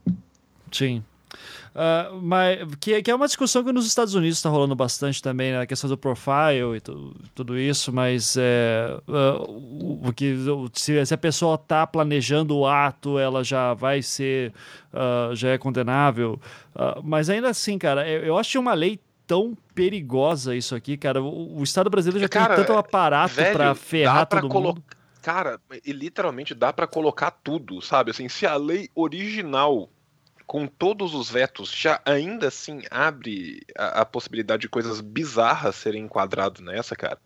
Sim. 0.72 1.04
Uh, 1.76 2.22
mas, 2.22 2.58
que, 2.80 3.02
que, 3.02 3.12
é 3.12 3.16
uma 3.16 3.26
discussão 3.26 3.62
que 3.62 3.74
nos 3.74 3.86
Estados 3.86 4.16
Unidos 4.16 4.38
está 4.38 4.50
rolando 4.50 4.74
bastante 4.74 5.22
também, 5.22 5.52
né, 5.52 5.60
a 5.60 5.66
questão 5.66 5.90
do 5.90 5.98
profile 5.98 6.78
e 6.78 6.80
tu, 6.80 7.14
tudo 7.36 7.60
isso, 7.60 7.92
mas 7.92 8.38
é, 8.40 8.98
uh, 9.10 10.08
o, 10.08 10.14
que, 10.14 10.38
se, 10.72 11.06
se, 11.06 11.14
a 11.14 11.18
pessoa 11.18 11.56
está 11.56 11.86
planejando 11.86 12.58
o 12.58 12.66
ato, 12.66 13.20
ela 13.20 13.44
já 13.44 13.74
vai 13.74 14.02
ser, 14.02 14.54
uh, 14.94 15.36
já 15.36 15.50
é 15.50 15.58
condenável. 15.58 16.40
mas 17.04 17.30
ainda 17.30 17.50
assim, 17.50 17.78
cara, 17.78 18.08
eu, 18.08 18.24
eu 18.24 18.38
acho 18.38 18.58
uma 18.58 18.74
lei 18.74 18.98
tão 19.28 19.58
perigosa 19.74 20.56
isso 20.56 20.76
aqui, 20.76 20.96
cara. 20.96 21.22
O, 21.22 21.60
o 21.60 21.64
Estado 21.64 21.90
brasileiro 21.90 22.22
já 22.22 22.30
cara, 22.30 22.56
tem 22.56 22.64
tanto 22.64 22.78
aparato 22.78 23.36
para 23.36 23.76
ferrar 23.76 24.26
todo 24.26 24.48
mundo. 24.50 24.82
Cara, 25.22 25.60
e 25.84 25.92
literalmente 25.92 26.54
dá 26.54 26.72
para 26.72 26.88
colocar 26.88 27.32
tudo, 27.32 27.82
sabe? 27.82 28.12
Assim, 28.12 28.30
se 28.30 28.46
a 28.46 28.56
lei 28.56 28.90
original 28.96 29.90
com 30.46 30.68
todos 30.68 31.14
os 31.14 31.30
vetos, 31.30 31.72
já 31.72 32.02
ainda 32.06 32.48
assim 32.48 32.82
abre 32.92 33.66
a, 33.78 34.02
a 34.02 34.06
possibilidade 34.06 34.62
de 34.62 34.70
coisas 34.70 35.02
bizarras 35.02 35.76
serem 35.76 36.04
enquadradas 36.04 36.62
nessa, 36.62 36.96
cara. 36.96 37.20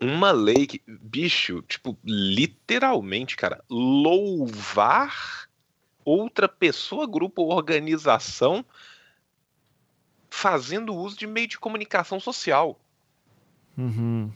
Uma 0.00 0.30
lei 0.30 0.66
que, 0.66 0.82
bicho, 0.86 1.62
tipo, 1.62 1.96
literalmente, 2.04 3.36
cara, 3.36 3.62
louvar 3.68 5.48
outra 6.04 6.48
pessoa, 6.48 7.06
grupo 7.06 7.42
ou 7.42 7.52
organização 7.52 8.64
fazendo 10.30 10.94
uso 10.94 11.16
de 11.16 11.26
meio 11.26 11.48
de 11.48 11.58
comunicação 11.58 12.20
social. 12.20 12.78
Uhum. 13.76 14.30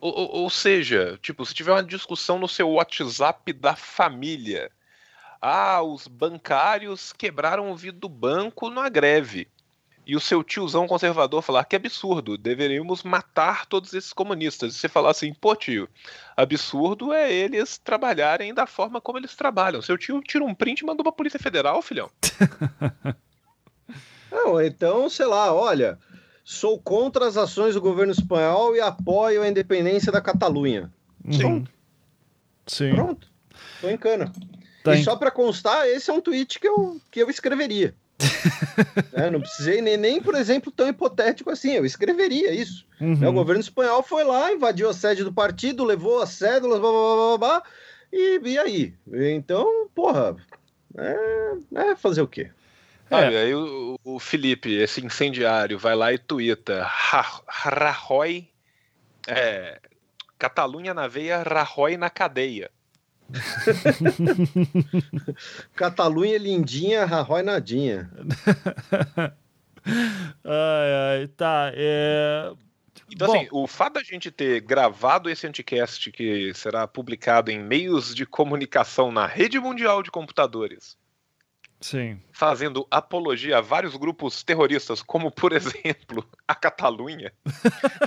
Ou, 0.00 0.12
ou, 0.12 0.30
ou, 0.42 0.50
seja, 0.50 1.18
tipo, 1.20 1.44
se 1.44 1.52
tiver 1.52 1.72
uma 1.72 1.82
discussão 1.82 2.38
no 2.38 2.48
seu 2.48 2.70
WhatsApp 2.70 3.52
da 3.52 3.74
família 3.76 4.70
ah, 5.40 5.82
os 5.82 6.08
bancários 6.08 7.12
quebraram 7.12 7.70
o 7.70 7.76
vidro 7.76 8.00
do 8.00 8.08
banco 8.08 8.70
na 8.70 8.88
greve. 8.88 9.48
E 10.06 10.16
o 10.16 10.20
seu 10.20 10.42
tiozão 10.42 10.86
conservador 10.86 11.42
falar 11.42 11.64
que 11.64 11.76
absurdo, 11.76 12.38
deveríamos 12.38 13.02
matar 13.02 13.66
todos 13.66 13.92
esses 13.92 14.10
comunistas. 14.10 14.74
E 14.74 14.78
você 14.78 14.88
falar 14.88 15.10
assim, 15.10 15.34
pô 15.34 15.54
tio, 15.54 15.86
absurdo 16.34 17.12
é 17.12 17.30
eles 17.30 17.76
trabalharem 17.76 18.54
da 18.54 18.66
forma 18.66 19.02
como 19.02 19.18
eles 19.18 19.36
trabalham. 19.36 19.82
Seu 19.82 19.98
tio 19.98 20.22
tira 20.22 20.42
um 20.42 20.54
print 20.54 20.80
e 20.80 20.86
mandou 20.86 21.04
pra 21.04 21.12
Polícia 21.12 21.38
Federal, 21.38 21.82
filhão. 21.82 22.10
Não, 24.32 24.60
então, 24.62 25.10
sei 25.10 25.26
lá, 25.26 25.52
olha, 25.52 25.98
sou 26.42 26.80
contra 26.80 27.26
as 27.26 27.36
ações 27.36 27.74
do 27.74 27.80
governo 27.80 28.12
espanhol 28.12 28.74
e 28.74 28.80
apoio 28.80 29.42
a 29.42 29.48
independência 29.48 30.10
da 30.10 30.22
Catalunha. 30.22 30.90
Sim. 31.30 31.38
Pronto. 31.38 31.70
Sim. 32.66 32.94
Pronto. 32.94 33.28
Tô 33.82 33.90
em 33.90 33.96
cana. 33.98 34.32
Tá 34.92 34.96
e 34.96 35.04
só 35.04 35.16
para 35.16 35.30
constar, 35.30 35.86
esse 35.86 36.10
é 36.10 36.12
um 36.12 36.20
tweet 36.20 36.58
que 36.58 36.68
eu, 36.68 37.00
que 37.10 37.20
eu 37.22 37.30
escreveria. 37.30 37.94
é, 39.12 39.30
não 39.30 39.40
precisei 39.40 39.80
nem, 39.80 39.96
nem, 39.96 40.20
por 40.20 40.34
exemplo, 40.34 40.72
tão 40.72 40.88
hipotético 40.88 41.50
assim. 41.50 41.72
Eu 41.72 41.84
escreveria 41.84 42.52
isso. 42.52 42.84
Uhum. 43.00 43.28
O 43.28 43.32
governo 43.32 43.60
espanhol 43.60 44.02
foi 44.02 44.24
lá, 44.24 44.52
invadiu 44.52 44.88
a 44.88 44.94
sede 44.94 45.22
do 45.22 45.32
partido, 45.32 45.84
levou 45.84 46.20
as 46.20 46.30
cédulas, 46.30 46.80
blá, 46.80 46.90
blá, 46.90 47.00
blá, 47.00 47.38
blá, 47.38 47.62
e, 48.12 48.40
e 48.42 48.58
aí? 48.58 48.94
Então, 49.12 49.88
porra, 49.94 50.36
é, 50.96 51.52
é 51.90 51.96
fazer 51.96 52.22
o 52.22 52.28
quê? 52.28 52.50
É. 53.10 53.16
aí 53.16 53.54
o, 53.54 53.98
o, 54.04 54.18
Felipe, 54.18 54.74
esse 54.74 55.04
incendiário, 55.04 55.78
vai 55.78 55.94
lá 55.94 56.12
e 56.12 56.18
tuita 56.18 56.84
Rajoy, 56.84 58.46
é, 59.26 59.80
Catalunha 60.38 60.92
na 60.92 61.08
veia, 61.08 61.42
Rajoy 61.42 61.96
na 61.96 62.10
cadeia. 62.10 62.70
Catalunha 65.74 66.38
lindinha, 66.38 67.04
Rajoy 67.04 67.42
nadinha. 67.42 68.10
ai, 70.44 71.20
ai, 71.20 71.28
tá. 71.28 71.72
É... 71.74 72.52
Então, 73.10 73.28
Bom, 73.28 73.36
assim, 73.36 73.48
o 73.50 73.66
fato 73.66 73.94
da 73.94 74.02
gente 74.02 74.30
ter 74.30 74.60
gravado 74.60 75.30
esse 75.30 75.46
anticast 75.46 76.12
que 76.12 76.52
será 76.54 76.86
publicado 76.86 77.50
em 77.50 77.58
meios 77.58 78.14
de 78.14 78.26
comunicação 78.26 79.10
na 79.10 79.26
rede 79.26 79.58
mundial 79.58 80.02
de 80.02 80.10
computadores 80.10 80.98
Sim. 81.80 82.20
fazendo 82.32 82.86
apologia 82.90 83.58
a 83.58 83.60
vários 83.60 83.94
grupos 83.96 84.42
terroristas, 84.42 85.02
como 85.02 85.30
por 85.30 85.52
exemplo 85.54 86.28
a 86.46 86.54
Catalunha, 86.54 87.32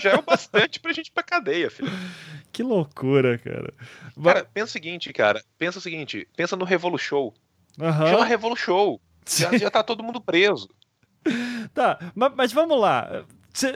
já 0.02 0.11
é 0.11 0.15
o 0.15 0.22
bastante 0.22 0.80
pra 0.80 0.91
gente 0.93 1.07
ir 1.07 1.11
pra 1.11 1.23
cadeia, 1.23 1.69
filho. 1.69 1.91
Que 2.52 2.64
loucura, 2.64 3.38
cara. 3.38 3.73
Cara, 4.22 4.45
pensa 4.53 4.65
o 4.65 4.72
seguinte, 4.72 5.14
cara. 5.14 5.43
Pensa 5.57 5.80
o 5.80 5.81
seguinte, 5.81 6.27
pensa 6.35 6.56
no 6.56 6.65
Revolution. 6.65 7.31
Uhum. 7.80 8.07
Chama 8.07 8.26
Revolution. 8.26 8.98
Já, 9.27 9.57
já 9.57 9.72
tá 9.72 9.84
todo 9.84 10.03
mundo 10.03 10.19
preso. 10.22 10.69
Tá, 11.73 11.99
mas, 12.15 12.34
mas 12.35 12.52
vamos 12.52 12.80
lá. 12.81 13.23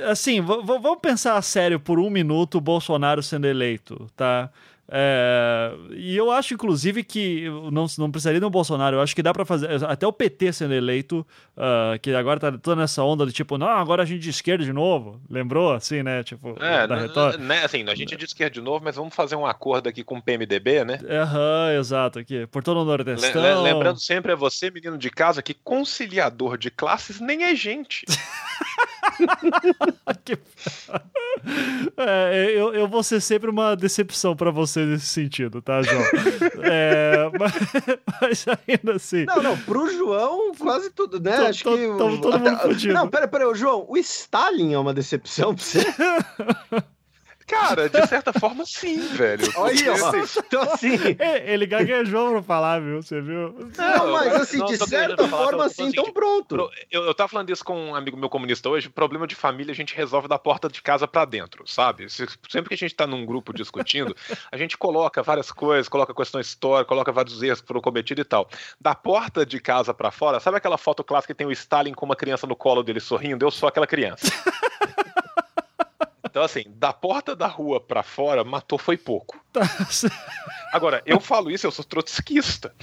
Assim, 0.09 0.41
vamos 0.41 0.99
pensar 0.99 1.37
a 1.37 1.41
sério 1.41 1.79
por 1.79 1.99
um 1.99 2.09
minuto 2.09 2.57
o 2.57 2.61
Bolsonaro 2.61 3.21
sendo 3.21 3.45
eleito, 3.45 4.09
tá? 4.15 4.49
É, 4.87 5.73
e 5.91 6.15
eu 6.15 6.29
acho, 6.31 6.53
inclusive, 6.53 7.03
que 7.03 7.49
não, 7.71 7.87
não 7.97 8.11
precisaria 8.11 8.39
de 8.39 8.45
um 8.45 8.49
Bolsonaro. 8.49 8.97
Eu 8.97 9.01
acho 9.01 9.15
que 9.15 9.23
dá 9.23 9.33
para 9.33 9.45
fazer. 9.45 9.83
Até 9.85 10.05
o 10.05 10.13
PT 10.13 10.53
sendo 10.53 10.73
eleito, 10.73 11.25
uh, 11.57 11.97
que 11.99 12.13
agora 12.13 12.39
tá 12.39 12.51
toda 12.51 12.81
nessa 12.81 13.03
onda 13.03 13.25
de 13.25 13.33
tipo, 13.33 13.57
não, 13.57 13.67
agora 13.67 14.03
a 14.03 14.05
gente 14.05 14.21
de 14.21 14.29
esquerda 14.29 14.63
de 14.63 14.71
novo. 14.71 15.19
Lembrou? 15.29 15.73
Assim, 15.73 16.03
né? 16.03 16.23
Tipo, 16.23 16.55
é, 16.61 16.85
da 16.85 16.95
retórica. 16.95 17.43
Né, 17.43 17.63
assim, 17.63 17.83
a 17.87 17.95
gente 17.95 18.13
é 18.13 18.17
de 18.17 18.25
esquerda 18.25 18.53
de 18.53 18.61
novo, 18.61 18.83
mas 18.83 18.95
vamos 18.95 19.15
fazer 19.15 19.35
um 19.35 19.45
acordo 19.45 19.89
aqui 19.89 20.03
com 20.03 20.17
o 20.17 20.21
PMDB, 20.21 20.85
né? 20.85 20.99
Aham, 21.09 21.69
uhum, 21.71 21.79
exato. 21.79 22.19
Aqui, 22.19 22.45
por 22.47 22.63
todo 22.63 22.81
o 22.81 22.85
Nordestão. 22.85 23.41
Le 23.41 23.73
lembrando 23.73 23.99
sempre 23.99 24.31
a 24.31 24.35
você, 24.35 24.69
menino 24.69 24.97
de 24.97 25.09
casa, 25.09 25.41
que 25.41 25.53
conciliador 25.53 26.57
de 26.57 26.69
classes 26.69 27.19
nem 27.19 27.43
é 27.43 27.55
gente. 27.55 28.05
que... 30.23 30.37
é, 31.97 32.51
eu, 32.55 32.73
eu 32.73 32.87
vou 32.87 33.03
ser 33.03 33.21
sempre 33.21 33.49
uma 33.49 33.75
decepção 33.75 34.35
para 34.35 34.51
você 34.51 34.85
nesse 34.85 35.07
sentido, 35.07 35.61
tá, 35.61 35.81
João? 35.81 36.01
é, 36.63 37.29
mas, 37.39 37.53
mas, 38.21 38.45
ainda 38.67 38.95
assim. 38.95 39.25
Não, 39.25 39.41
não, 39.41 39.57
pro 39.57 39.91
João, 39.91 40.53
quase 40.55 40.89
tudo, 40.91 41.19
né? 41.19 41.37
Tô, 41.37 41.45
Acho 41.45 41.63
tô, 41.63 41.75
que. 41.75 41.87
Tô, 41.87 42.17
todo 42.17 42.39
mundo 42.39 42.57
fudido. 42.59 42.93
Não, 42.93 43.07
pera, 43.07 43.27
pera, 43.27 43.53
João, 43.53 43.85
o 43.87 43.97
Stalin 43.97 44.73
é 44.73 44.79
uma 44.79 44.93
decepção 44.93 45.53
pra 45.55 45.63
você? 45.63 45.85
Cara, 47.47 47.87
de 47.87 48.07
certa 48.07 48.33
forma, 48.33 48.65
sim, 48.65 49.07
velho. 49.09 49.47
Olha, 49.55 49.93
assim, 49.93 50.39
então, 50.39 50.61
assim... 50.63 50.97
Ele 51.45 51.67
gaguejou 51.67 52.31
pra 52.31 52.41
falar, 52.41 52.81
viu? 52.81 53.01
Você 53.01 53.21
viu? 53.21 53.55
Não, 53.77 54.11
mas 54.11 54.33
assim, 54.33 54.57
não, 54.57 54.65
de 54.65 54.77
certa 54.77 55.27
forma, 55.27 55.69
sim, 55.69 55.87
então 55.89 56.11
pronto. 56.11 56.69
Eu, 56.89 57.03
eu 57.03 57.13
tava 57.13 57.29
falando 57.29 57.51
isso 57.51 57.63
com 57.63 57.89
um 57.89 57.95
amigo 57.95 58.17
meu 58.17 58.29
comunista 58.29 58.67
hoje. 58.67 58.89
Problema 58.89 59.27
de 59.27 59.35
família 59.35 59.71
a 59.71 59.75
gente 59.75 59.95
resolve 59.95 60.27
da 60.27 60.39
porta 60.39 60.67
de 60.67 60.81
casa 60.81 61.07
para 61.07 61.23
dentro, 61.25 61.67
sabe? 61.67 62.09
Sempre 62.09 62.69
que 62.69 62.73
a 62.73 62.77
gente 62.77 62.95
tá 62.95 63.05
num 63.05 63.25
grupo 63.25 63.53
discutindo, 63.53 64.15
a 64.51 64.57
gente 64.57 64.75
coloca 64.75 65.21
várias 65.21 65.51
coisas, 65.51 65.87
coloca 65.87 66.15
questões 66.15 66.47
históricas, 66.47 66.89
coloca 66.89 67.11
vários 67.11 67.43
erros 67.43 67.61
que 67.61 67.67
foram 67.67 67.81
cometidos 67.81 68.23
e 68.23 68.25
tal. 68.25 68.49
Da 68.81 68.95
porta 68.95 69.45
de 69.45 69.59
casa 69.59 69.93
para 69.93 70.09
fora, 70.09 70.39
sabe 70.39 70.57
aquela 70.57 70.77
foto 70.77 71.03
clássica 71.03 71.33
que 71.33 71.37
tem 71.37 71.45
o 71.45 71.51
Stalin 71.51 71.93
com 71.93 72.05
uma 72.05 72.15
criança 72.15 72.47
no 72.47 72.55
colo 72.55 72.81
dele 72.81 72.99
sorrindo? 72.99 73.45
Eu 73.45 73.51
sou 73.51 73.69
aquela 73.69 73.85
criança. 73.85 74.25
Então, 76.35 76.43
assim, 76.43 76.65
da 76.67 76.91
porta 76.91 77.33
da 77.33 77.47
rua 77.47 77.79
para 77.79 78.03
fora, 78.03 78.43
matou 78.43 78.77
foi 78.77 78.97
pouco. 78.97 79.41
Tá. 79.53 79.61
Agora, 80.73 81.01
eu 81.05 81.17
falo 81.21 81.49
isso, 81.49 81.65
eu 81.65 81.71
sou 81.71 81.85
trotskista. 81.85 82.75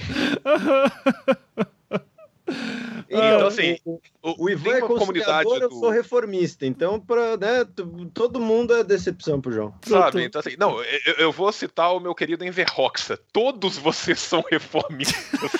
Então, 3.07 3.45
assim, 3.45 3.77
o, 3.85 4.01
o, 4.23 4.45
o 4.45 4.49
Ivan 4.49 4.77
é 4.77 4.81
comunidade 4.81 5.47
do... 5.47 5.55
eu 5.55 5.69
sou 5.69 5.91
reformista, 5.91 6.65
então 6.65 6.99
pra, 6.99 7.37
né, 7.37 7.63
todo 8.11 8.39
mundo 8.39 8.73
é 8.73 8.83
decepção 8.83 9.39
pro 9.39 9.51
João. 9.51 9.73
Sabe, 9.83 10.23
então 10.23 10.39
assim, 10.39 10.55
não, 10.57 10.81
eu, 10.83 11.13
eu 11.19 11.31
vou 11.31 11.51
citar 11.51 11.95
o 11.95 11.99
meu 11.99 12.15
querido 12.15 12.43
Enverroxa, 12.43 13.19
todos 13.31 13.77
vocês 13.77 14.19
são 14.19 14.43
reformistas. 14.49 15.51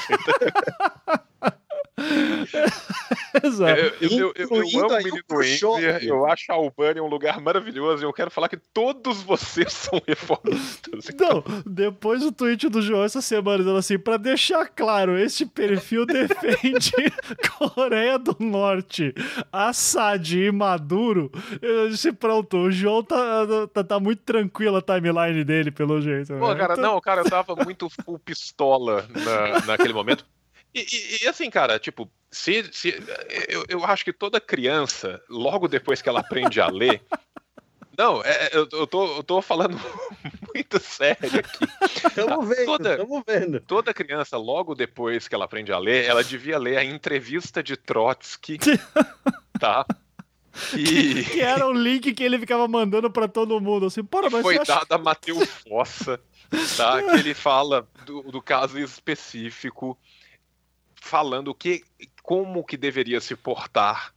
Exato. 3.44 3.80
Eu, 3.80 4.10
eu, 4.10 4.34
eu, 4.36 4.48
eu 4.50 4.80
amo 4.80 4.94
o 4.94 4.98
menino 4.98 6.02
eu 6.02 6.26
acho 6.26 6.52
a 6.52 6.56
Albânia 6.56 7.04
um 7.04 7.08
lugar 7.08 7.40
maravilhoso 7.40 8.04
e 8.04 8.06
eu 8.06 8.14
quero 8.14 8.32
falar 8.32 8.50
que 8.50 8.58
todos 8.58 9.22
vocês 9.22 9.72
são 9.74 10.02
reformistas. 10.08 11.10
Então. 11.10 11.44
Não, 11.46 11.64
depois 11.66 12.22
do 12.22 12.32
tweet 12.32 12.68
do 12.70 12.82
João 12.82 13.04
essa 13.04 13.22
semana, 13.22 13.60
dizendo 13.60 13.78
assim, 13.78 14.00
pra 14.00 14.18
deixar 14.18 14.68
claro, 14.68 15.18
este 15.18 15.46
perfil 15.46 16.06
defende 16.06 16.92
Coreia 17.58 18.18
do 18.18 18.36
Norte, 18.40 19.14
Assad 19.52 20.38
e 20.38 20.52
Maduro. 20.52 21.32
Eu 21.62 21.90
disse, 21.90 22.12
pronto, 22.12 22.58
o 22.58 22.72
João 22.72 23.04
tá, 23.04 23.46
tá, 23.72 23.84
tá 23.84 24.00
muito 24.00 24.22
tranquilo 24.24 24.78
a 24.78 24.82
timeline 24.82 25.44
dele, 25.44 25.72
pelo 25.72 26.02
jeito. 26.02 26.34
Pô, 26.36 26.54
né? 26.54 26.60
cara, 26.60 26.74
então... 26.74 26.94
não, 26.94 27.02
cara, 27.02 27.22
eu 27.22 27.30
tava 27.30 27.56
muito 27.56 27.90
full 27.90 28.20
pistola 28.20 29.08
na, 29.10 29.66
naquele 29.66 29.94
momento. 29.94 30.26
E, 30.74 30.80
e, 30.80 31.24
e, 31.24 31.28
assim, 31.28 31.50
cara, 31.50 31.78
tipo, 31.78 32.10
se, 32.32 32.68
se 32.72 32.96
eu, 33.48 33.64
eu 33.70 33.86
acho 33.86 34.04
que 34.04 34.12
toda 34.12 34.42
criança, 34.42 35.22
logo 35.30 35.68
depois 35.68 36.02
que 36.02 36.10
ela 36.10 36.22
aprende 36.22 36.60
a 36.60 36.68
ler. 36.68 37.02
Não, 37.96 38.24
é, 38.24 38.48
é 38.48 38.50
eu, 38.54 38.68
eu, 38.72 38.88
tô, 38.88 39.18
eu 39.18 39.24
tô 39.24 39.40
falando 39.40 39.80
muito 40.54 40.80
sério 40.80 41.30
aqui. 41.40 41.68
Estamos 42.08 42.48
vendo, 42.48 42.66
toda, 42.66 42.98
vendo. 43.28 43.60
Toda 43.60 43.94
criança, 43.94 44.36
logo 44.36 44.74
depois 44.74 45.28
que 45.28 45.36
ela 45.36 45.46
aprende 45.46 45.72
a 45.72 45.78
ler, 45.78 46.06
ela 46.06 46.24
devia 46.24 46.58
ler 46.58 46.78
a 46.78 46.84
entrevista 46.84 47.62
de 47.62 47.78
Trotsky, 47.78 48.58
tá? 49.60 49.86
E... 50.76 51.24
Que, 51.24 51.42
era 51.42 51.68
o 51.68 51.72
link 51.72 52.14
que 52.14 52.24
ele 52.24 52.40
ficava 52.40 52.68
mandando 52.68 53.12
para 53.12 53.28
todo 53.28 53.62
mundo, 53.62 53.86
assim, 53.86 54.04
para, 54.04 54.28
mas 54.30 54.42
Foi 54.42 54.56
dado 54.56 54.72
acha... 54.72 54.86
a 54.90 54.98
Matheus 54.98 55.50
Fossa, 55.50 56.20
tá? 56.76 57.02
Que 57.02 57.20
ele 57.20 57.34
fala 57.36 57.88
do, 58.06 58.24
do 58.24 58.42
caso 58.42 58.80
específico 58.80 59.98
falando 61.04 61.54
que, 61.54 61.84
como 62.24 62.64
que 62.64 62.78
deveria 62.78 63.20
se 63.20 63.36
portar 63.36 64.16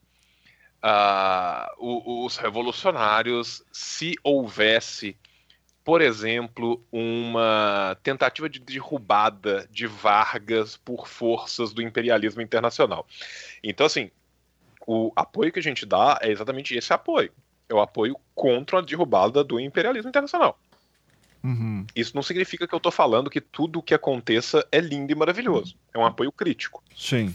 uh, 0.84 2.24
os 2.24 2.36
revolucionários 2.36 3.64
se 3.72 4.14
houvesse, 4.22 5.18
por 5.84 6.00
exemplo, 6.00 6.80
uma 6.92 7.98
tentativa 8.04 8.48
de 8.48 8.60
derrubada 8.60 9.66
de 9.68 9.88
Vargas 9.88 10.76
por 10.76 11.08
forças 11.08 11.72
do 11.72 11.82
imperialismo 11.82 12.40
internacional. 12.40 13.04
Então, 13.64 13.84
assim, 13.84 14.08
o 14.86 15.10
apoio 15.16 15.50
que 15.52 15.58
a 15.58 15.62
gente 15.62 15.84
dá 15.84 16.20
é 16.22 16.30
exatamente 16.30 16.72
esse 16.76 16.92
apoio. 16.92 17.32
É 17.68 17.74
o 17.74 17.80
apoio 17.80 18.16
contra 18.32 18.78
a 18.78 18.82
derrubada 18.82 19.42
do 19.42 19.58
imperialismo 19.58 20.08
internacional. 20.08 20.56
Uhum. 21.46 21.86
Isso 21.94 22.10
não 22.16 22.24
significa 22.24 22.66
que 22.66 22.74
eu 22.74 22.78
estou 22.78 22.90
falando 22.90 23.30
que 23.30 23.40
tudo 23.40 23.78
o 23.78 23.82
que 23.82 23.94
aconteça 23.94 24.66
é 24.72 24.80
lindo 24.80 25.12
e 25.12 25.14
maravilhoso. 25.14 25.76
É 25.94 25.98
um 25.98 26.04
apoio 26.04 26.32
crítico. 26.32 26.82
Sim. 26.96 27.32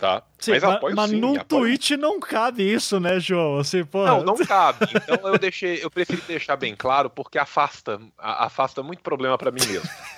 Tá? 0.00 0.24
Sim, 0.36 0.50
mas 0.50 0.64
apoio 0.64 0.96
mas, 0.96 1.10
sim, 1.10 1.20
no 1.20 1.38
apoio... 1.38 1.44
tweet 1.44 1.96
não 1.96 2.18
cabe 2.18 2.64
isso, 2.64 2.98
né, 2.98 3.20
João? 3.20 3.58
Assim, 3.58 3.84
porra... 3.84 4.16
Não, 4.16 4.24
não 4.24 4.36
cabe. 4.36 4.88
Então 4.96 5.28
eu 5.28 5.38
deixei, 5.38 5.78
eu 5.80 5.88
preferi 5.88 6.20
deixar 6.22 6.56
bem 6.56 6.74
claro 6.74 7.08
porque 7.08 7.38
afasta, 7.38 8.00
afasta 8.18 8.82
muito 8.82 9.00
problema 9.00 9.38
para 9.38 9.52
mim 9.52 9.64
mesmo. 9.64 9.88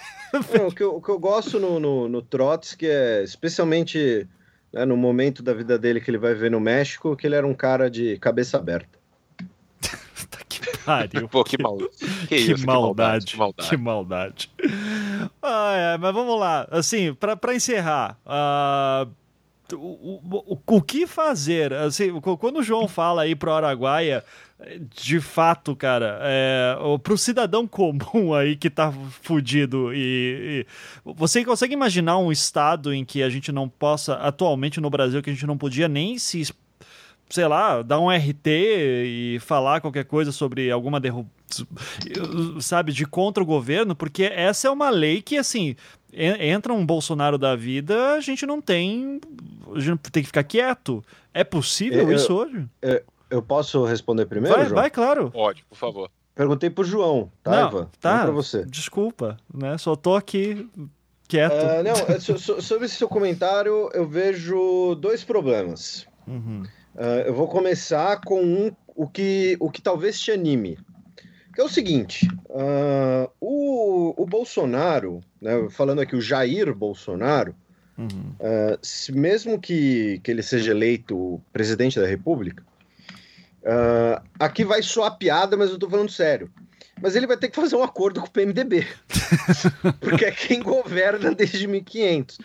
Não, 0.53 0.66
o, 0.66 0.74
que 0.74 0.82
eu, 0.82 0.97
o 0.97 1.01
que 1.01 1.11
eu 1.11 1.19
gosto 1.19 1.61
no, 1.61 1.78
no, 1.78 2.09
no 2.09 2.20
Trotsky 2.20 2.89
é 2.89 3.23
especialmente 3.23 4.27
né, 4.73 4.85
no 4.85 4.97
momento 4.97 5.45
da 5.45 5.55
vida 5.55 5.78
dele 5.78 6.01
que 6.01 6.11
ele 6.11 6.19
vai 6.19 6.35
ver 6.35 6.51
no 6.51 6.59
México, 6.59 7.15
que 7.15 7.24
ele 7.24 7.36
era 7.36 7.47
um 7.47 7.55
cara 7.55 7.89
de 7.89 8.19
cabeça 8.19 8.59
aberta 8.59 8.99
pariu. 10.85 11.28
Pô, 11.31 11.44
que, 11.44 11.61
mal... 11.61 11.77
que, 11.77 12.27
que, 12.27 12.36
isso, 12.36 12.66
maldade, 12.66 13.27
que 13.27 13.36
maldade. 13.36 13.69
Que 13.69 13.77
maldade. 13.77 14.51
Ah, 15.43 15.73
é, 15.74 15.98
mas 15.98 16.15
vamos 16.15 16.39
lá. 16.39 16.66
Assim, 16.70 17.15
para 17.15 17.55
encerrar. 17.55 18.19
Uh, 18.27 19.11
o, 19.73 20.20
o, 20.52 20.59
o, 20.66 20.82
que 20.82 21.06
fazer? 21.06 21.73
Assim, 21.73 22.20
quando 22.20 22.59
o 22.59 22.62
João 22.62 22.86
fala 22.86 23.23
aí 23.23 23.35
pro 23.35 23.52
Araguaia, 23.52 24.23
de 24.94 25.20
fato, 25.20 25.74
cara, 25.74 26.19
é, 26.23 26.77
pro 27.02 27.19
cidadão 27.19 27.66
comum 27.66 28.35
aí 28.35 28.56
que 28.56 28.70
tá 28.70 28.93
fudido 29.23 29.93
e, 29.93 30.65
e, 30.65 31.12
você 31.15 31.44
consegue 31.44 31.74
imaginar 31.74 32.19
um 32.19 32.31
estado 32.31 32.93
em 32.93 33.05
que 33.05 33.23
a 33.23 33.28
gente 33.28 33.51
não 33.51 33.69
possa, 33.69 34.15
atualmente 34.15 34.81
no 34.81 34.90
Brasil, 34.90 35.23
que 35.23 35.31
a 35.31 35.32
gente 35.32 35.47
não 35.47 35.59
podia 35.59 35.89
nem 35.89 36.19
se 36.19 36.40
sei 37.35 37.48
lá, 37.48 37.82
dar 37.82 37.98
um 37.98 38.09
RT 38.09 38.47
e 38.47 39.39
falar 39.40 39.81
qualquer 39.81 40.05
coisa 40.05 40.31
sobre 40.31 40.70
alguma 40.70 41.01
derrubada, 41.01 41.35
sabe, 42.61 42.93
de 42.93 43.05
contra 43.05 43.43
o 43.43 43.47
governo, 43.47 43.97
porque 43.97 44.23
essa 44.23 44.69
é 44.69 44.70
uma 44.70 44.89
lei 44.89 45.20
que, 45.20 45.36
assim, 45.36 45.74
entra 46.12 46.73
um 46.73 46.86
Bolsonaro 46.86 47.36
da 47.36 47.56
vida, 47.56 48.12
a 48.12 48.20
gente 48.20 48.47
não 48.47 48.61
tem. 48.61 49.20
A 49.74 49.81
gente 49.81 49.98
tem 50.12 50.23
que 50.23 50.28
ficar 50.28 50.44
quieto. 50.44 51.05
É 51.32 51.43
possível 51.43 52.09
eu, 52.09 52.15
isso 52.15 52.32
hoje? 52.32 52.69
Eu, 52.81 53.02
eu, 53.28 53.43
posso 53.43 53.85
responder 53.85 54.27
primeiro? 54.27 54.56
Vai, 54.56 54.66
João? 54.66 54.81
vai, 54.81 54.90
claro. 54.90 55.32
Pode, 55.32 55.65
por 55.65 55.77
favor. 55.77 56.11
Perguntei 56.36 56.70
pro 56.70 56.85
João, 56.85 57.32
tá, 57.43 57.51
não, 57.51 57.69
Ivan? 57.69 57.89
Tá, 58.01 58.23
pra 58.23 58.31
você. 58.31 58.65
Desculpa, 58.65 59.39
né? 59.52 59.77
Só 59.77 59.97
tô 59.97 60.15
aqui 60.15 60.69
quieto. 61.27 61.52
Uh, 61.52 61.82
não, 61.82 62.20
so, 62.39 62.62
sobre 62.62 62.86
esse 62.86 62.94
seu 62.94 63.09
comentário, 63.09 63.90
eu 63.93 64.06
vejo 64.06 64.94
dois 64.94 65.24
problemas. 65.24 66.06
Uhum. 66.28 66.62
Uh, 66.95 67.27
eu 67.27 67.35
vou 67.35 67.49
começar 67.49 68.21
com 68.21 68.41
um, 68.41 68.73
o, 68.95 69.09
que, 69.09 69.57
o 69.59 69.71
que 69.71 69.83
talvez 69.83 70.19
te 70.21 70.31
anime. 70.31 70.79
Que 71.53 71.61
é 71.61 71.65
o 71.65 71.69
seguinte: 71.69 72.29
uh, 72.49 73.31
o, 73.41 74.23
o 74.23 74.27
Bolsonaro, 74.27 75.21
né, 75.41 75.69
falando 75.71 76.01
aqui 76.01 76.15
o 76.15 76.21
Jair 76.21 76.73
Bolsonaro, 76.75 77.55
uhum. 77.99 78.07
uh, 78.39 78.79
se, 78.81 79.12
mesmo 79.12 79.61
que, 79.61 80.21
que 80.23 80.31
ele 80.31 80.43
seja 80.43 80.71
eleito 80.71 81.41
presidente 81.53 81.99
da 81.99 82.07
República, 82.07 82.62
aqui 84.39 84.62
vai 84.62 84.83
soar 84.83 85.16
piada, 85.16 85.57
mas 85.57 85.71
eu 85.71 85.79
tô 85.79 85.89
falando 85.89 86.11
sério. 86.11 86.51
Mas 87.01 87.16
ele 87.16 87.27
vai 87.27 87.37
ter 87.37 87.49
que 87.49 87.57
fazer 87.57 87.75
um 87.75 87.83
acordo 87.83 88.21
com 88.21 88.27
o 88.27 88.31
PMDB, 88.31 88.87
porque 90.01 90.27
é 90.27 90.31
quem 90.31 90.62
governa 90.62 91.35
desde 91.35 91.66
1500. 91.66 92.39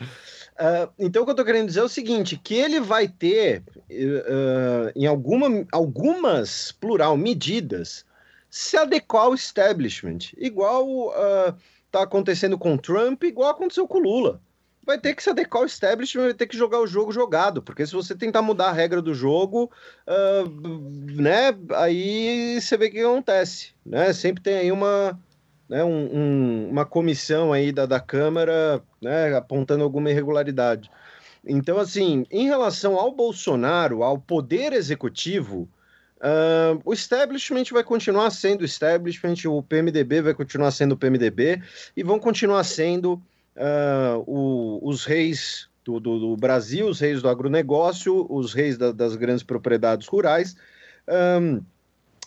Uh, 0.59 0.91
então, 0.99 1.21
o 1.21 1.25
que 1.25 1.29
eu 1.29 1.33
estou 1.33 1.45
querendo 1.45 1.67
dizer 1.67 1.79
é 1.79 1.83
o 1.83 1.89
seguinte: 1.89 2.35
que 2.35 2.53
ele 2.53 2.81
vai 2.81 3.07
ter, 3.07 3.63
uh, 3.89 4.91
em 4.93 5.05
alguma, 5.07 5.65
algumas, 5.71 6.73
plural, 6.73 7.15
medidas, 7.15 8.05
se 8.49 8.75
adequar 8.75 9.23
ao 9.23 9.33
establishment, 9.33 10.33
igual 10.37 11.13
está 11.85 11.99
uh, 11.99 12.03
acontecendo 12.03 12.57
com 12.57 12.77
Trump, 12.77 13.23
igual 13.23 13.51
aconteceu 13.51 13.87
com 13.87 13.99
Lula. 13.99 14.41
Vai 14.85 14.99
ter 14.99 15.13
que 15.13 15.23
se 15.23 15.29
adequar 15.29 15.61
ao 15.61 15.67
establishment, 15.67 16.23
vai 16.23 16.33
ter 16.33 16.47
que 16.47 16.57
jogar 16.57 16.79
o 16.79 16.87
jogo 16.87 17.11
jogado, 17.11 17.61
porque 17.61 17.85
se 17.85 17.93
você 17.93 18.13
tentar 18.15 18.41
mudar 18.41 18.69
a 18.69 18.73
regra 18.73 19.01
do 19.01 19.13
jogo, 19.13 19.71
né, 21.13 21.55
aí 21.75 22.59
você 22.59 22.75
vê 22.75 22.87
o 22.87 22.91
que 22.91 22.99
acontece, 22.99 23.71
né? 23.85 24.11
Sempre 24.13 24.41
tem 24.41 24.55
aí 24.55 24.71
uma, 24.71 25.19
né, 25.69 25.83
um, 25.83 26.17
um, 26.17 26.69
uma 26.71 26.85
comissão 26.85 27.53
aí 27.53 27.71
da, 27.71 27.85
da 27.85 27.99
Câmara 27.99 28.81
né, 28.99 29.35
apontando 29.37 29.83
alguma 29.83 30.09
irregularidade. 30.09 30.89
Então, 31.47 31.77
assim, 31.77 32.25
em 32.31 32.47
relação 32.47 32.97
ao 32.97 33.11
Bolsonaro, 33.11 34.03
ao 34.03 34.17
poder 34.17 34.73
executivo, 34.73 35.69
uh, 36.17 36.81
o 36.83 36.91
establishment 36.91 37.65
vai 37.71 37.83
continuar 37.83 38.31
sendo 38.31 38.65
establishment, 38.65 39.35
o 39.45 39.61
PMDB 39.61 40.21
vai 40.21 40.33
continuar 40.33 40.71
sendo 40.71 40.93
o 40.93 40.97
PMDB 40.97 41.61
e 41.95 42.03
vão 42.03 42.19
continuar 42.19 42.63
sendo 42.63 43.13
uh, 43.55 44.23
o, 44.25 44.79
os 44.83 45.05
reis 45.05 45.69
do, 45.85 45.99
do, 45.99 46.19
do, 46.19 46.35
Brasil, 46.37 46.87
os 46.87 46.99
reis 46.99 47.21
do 47.21 47.29
agronegócio, 47.29 48.25
os 48.29 48.53
reis 48.53 48.77
da, 48.77 48.91
das 48.91 49.15
grandes 49.15 49.43
propriedades 49.43 50.07
rurais 50.07 50.57
um, 51.07 51.61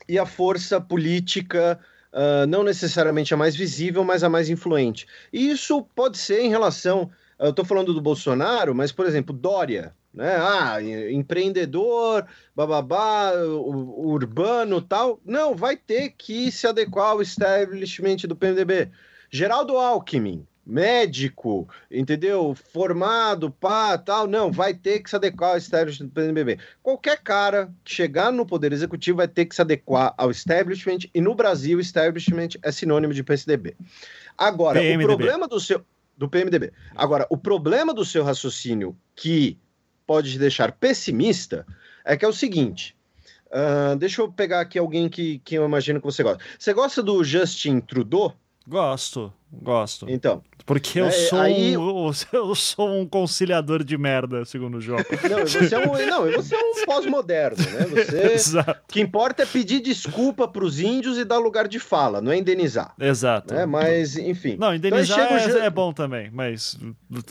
e 0.08 0.18
a 0.18 0.26
força 0.26 0.80
política 0.80 1.78
uh, 2.12 2.46
não 2.46 2.62
necessariamente 2.62 3.32
a 3.34 3.36
mais 3.36 3.56
visível, 3.56 4.04
mas 4.04 4.22
a 4.22 4.28
mais 4.28 4.48
influente. 4.48 5.06
E 5.32 5.50
isso 5.50 5.82
pode 5.94 6.18
ser 6.18 6.40
em 6.40 6.48
relação. 6.48 7.10
Eu 7.38 7.50
estou 7.50 7.64
falando 7.64 7.92
do 7.92 8.00
Bolsonaro, 8.00 8.74
mas, 8.74 8.92
por 8.92 9.06
exemplo, 9.06 9.34
Dória, 9.34 9.94
né? 10.14 10.36
Ah, 10.36 10.78
empreendedor, 11.10 12.26
bababá, 12.54 13.32
urbano 13.34 14.80
tal. 14.80 15.18
Não, 15.24 15.54
vai 15.54 15.76
ter 15.76 16.10
que 16.10 16.52
se 16.52 16.66
adequar 16.66 17.10
ao 17.10 17.22
establishment 17.22 18.18
do 18.28 18.36
PMDB. 18.36 18.90
Geraldo 19.30 19.76
Alckmin, 19.78 20.46
médico, 20.64 21.68
entendeu? 21.90 22.54
Formado, 22.72 23.50
pá, 23.50 23.98
tal. 23.98 24.26
Não, 24.26 24.50
vai 24.50 24.72
ter 24.72 25.00
que 25.00 25.10
se 25.10 25.16
adequar 25.16 25.50
ao 25.50 25.56
establishment 25.56 26.06
do 26.06 26.12
PMDB. 26.12 26.58
Qualquer 26.82 27.20
cara 27.20 27.72
que 27.84 27.92
chegar 27.92 28.32
no 28.32 28.46
poder 28.46 28.72
executivo 28.72 29.18
vai 29.18 29.28
ter 29.28 29.46
que 29.46 29.54
se 29.54 29.60
adequar 29.60 30.14
ao 30.16 30.30
establishment 30.30 31.00
e 31.12 31.20
no 31.20 31.34
Brasil 31.34 31.80
establishment 31.80 32.50
é 32.62 32.70
sinônimo 32.70 33.12
de 33.12 33.22
PSDB. 33.22 33.76
Agora, 34.38 34.80
PMDB. 34.80 35.04
o 35.04 35.16
problema 35.16 35.48
do 35.48 35.60
seu 35.60 35.84
do 36.16 36.28
PMDB. 36.28 36.72
Agora, 36.94 37.26
o 37.30 37.36
problema 37.36 37.92
do 37.92 38.04
seu 38.04 38.22
raciocínio 38.22 38.96
que 39.16 39.58
pode 40.06 40.30
te 40.30 40.38
deixar 40.38 40.72
pessimista 40.72 41.66
é 42.04 42.16
que 42.16 42.24
é 42.24 42.28
o 42.28 42.32
seguinte. 42.32 42.94
Uh, 43.46 43.96
deixa 43.96 44.22
eu 44.22 44.32
pegar 44.32 44.60
aqui 44.60 44.78
alguém 44.78 45.08
que, 45.08 45.40
que 45.40 45.56
eu 45.56 45.64
imagino 45.64 46.00
que 46.00 46.06
você 46.06 46.22
gosta. 46.22 46.42
Você 46.58 46.72
gosta 46.72 47.02
do 47.02 47.22
Justin 47.24 47.80
Trudeau? 47.80 48.34
Gosto. 48.66 49.32
Gosto. 49.52 50.06
Então. 50.08 50.42
Porque 50.64 51.00
eu, 51.00 51.06
é, 51.06 51.10
sou 51.10 51.40
aí... 51.40 51.76
um, 51.76 52.10
eu 52.32 52.54
sou 52.54 52.88
um 52.88 53.06
conciliador 53.06 53.82
de 53.82 53.98
merda, 53.98 54.44
segundo 54.44 54.78
o 54.78 54.80
João. 54.80 54.98
Não, 55.28 55.40
você 55.40 55.74
é 55.74 55.78
um, 55.78 56.06
não, 56.06 56.30
você 56.30 56.54
é 56.54 56.58
um 56.58 56.84
pós-moderno, 56.86 57.58
né? 57.58 57.84
Você, 57.86 58.22
Exato. 58.32 58.80
O 58.88 58.92
que 58.92 59.00
importa 59.00 59.42
é 59.42 59.46
pedir 59.46 59.80
desculpa 59.80 60.46
para 60.46 60.64
os 60.64 60.80
índios 60.80 61.18
e 61.18 61.24
dar 61.24 61.38
lugar 61.38 61.66
de 61.66 61.78
fala, 61.78 62.20
não 62.20 62.32
é 62.32 62.38
indenizar. 62.38 62.94
Exato. 62.98 63.52
Né? 63.52 63.66
Mas, 63.66 64.16
enfim. 64.16 64.56
Não, 64.58 64.74
indenizar 64.74 65.42
então, 65.42 65.60
é, 65.60 65.66
é, 65.66 65.70
bom 65.70 65.92
também, 65.92 66.30
mas... 66.32 66.78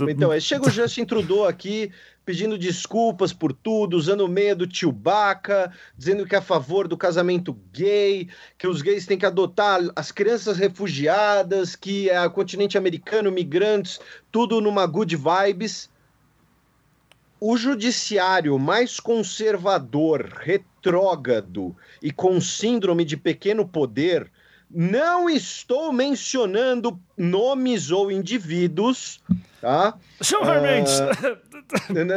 Então, 0.10 0.30
aí 0.30 0.42
chega 0.42 0.68
o 0.68 0.70
Justin 0.70 1.06
Trudeau 1.06 1.48
aqui 1.48 1.92
pedindo 2.26 2.58
desculpas 2.58 3.34
por 3.34 3.52
tudo, 3.52 3.98
usando 3.98 4.22
o 4.22 4.28
meia 4.28 4.56
do 4.56 4.70
Chewbacca, 4.72 5.72
dizendo 5.98 6.26
que 6.26 6.36
é 6.36 6.38
a 6.38 6.42
favor 6.42 6.88
do 6.88 6.98
casamento 6.98 7.58
gay, 7.74 8.30
que 8.58 8.68
os 8.68 8.82
gays 8.82 9.06
têm 9.06 9.18
que 9.18 9.26
adotar 9.26 9.82
as 9.96 10.12
crianças 10.12 10.58
refugiadas, 10.58 11.76
que 11.76 12.10
é 12.10 12.22
o 12.26 12.32
continente 12.32 12.78
americano, 12.78 13.32
migrantes, 13.32 14.00
tudo 14.32 14.62
numa 14.62 14.86
good 14.86 15.16
vibes. 15.16 15.90
O 17.40 17.58
judiciário 17.58 18.58
mais 18.60 19.00
conservador, 19.00 20.32
retrógrado 20.40 21.76
e 22.02 22.12
com 22.12 22.40
síndrome 22.40 23.04
de 23.04 23.18
pequeno 23.18 23.68
poder 23.68 24.32
não 24.74 25.30
estou 25.30 25.92
mencionando 25.92 27.00
nomes 27.18 27.92
ou 27.92 28.12
indivíduos, 28.12 29.22
tá? 29.60 29.96
Silver 30.22 30.58
uh, 30.58 30.64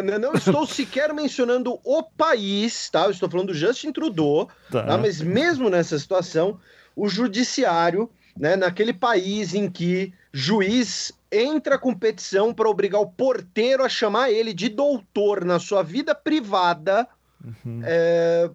não, 0.02 0.18
não, 0.18 0.32
estou 0.34 0.66
sequer 0.66 1.12
mencionando 1.12 1.78
o 1.84 2.02
país, 2.02 2.88
tá? 2.90 3.04
Eu 3.04 3.10
estou 3.10 3.28
falando 3.28 3.48
do 3.48 3.54
Justin 3.54 3.92
Trudeau, 3.92 4.48
tá. 4.70 4.84
tá? 4.84 4.98
Mas 4.98 5.20
mesmo 5.20 5.68
nessa 5.68 5.98
situação, 5.98 6.58
o 6.94 7.08
judiciário, 7.08 8.10
né, 8.36 8.56
naquele 8.56 8.92
país 8.92 9.54
em 9.54 9.68
que 9.68 10.12
juiz 10.32 11.12
entra 11.30 11.78
com 11.78 11.94
petição 11.94 12.54
para 12.54 12.68
obrigar 12.68 13.00
o 13.00 13.10
porteiro 13.10 13.84
a 13.84 13.88
chamar 13.88 14.30
ele 14.30 14.52
de 14.52 14.68
doutor 14.68 15.44
na 15.44 15.58
sua 15.58 15.82
vida 15.82 16.14
privada, 16.14 17.08
uhum. 17.44 17.80
é, 17.84 18.50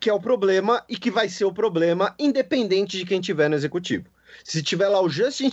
que 0.00 0.08
é 0.08 0.12
o 0.12 0.20
problema 0.20 0.84
e 0.88 0.96
que 0.96 1.10
vai 1.10 1.28
ser 1.28 1.44
o 1.44 1.52
problema, 1.52 2.14
independente 2.18 2.98
de 2.98 3.04
quem 3.04 3.20
tiver 3.20 3.48
no 3.48 3.56
executivo. 3.56 4.06
Se 4.44 4.62
tiver 4.62 4.88
lá 4.88 5.00
o 5.00 5.08
Justin 5.08 5.50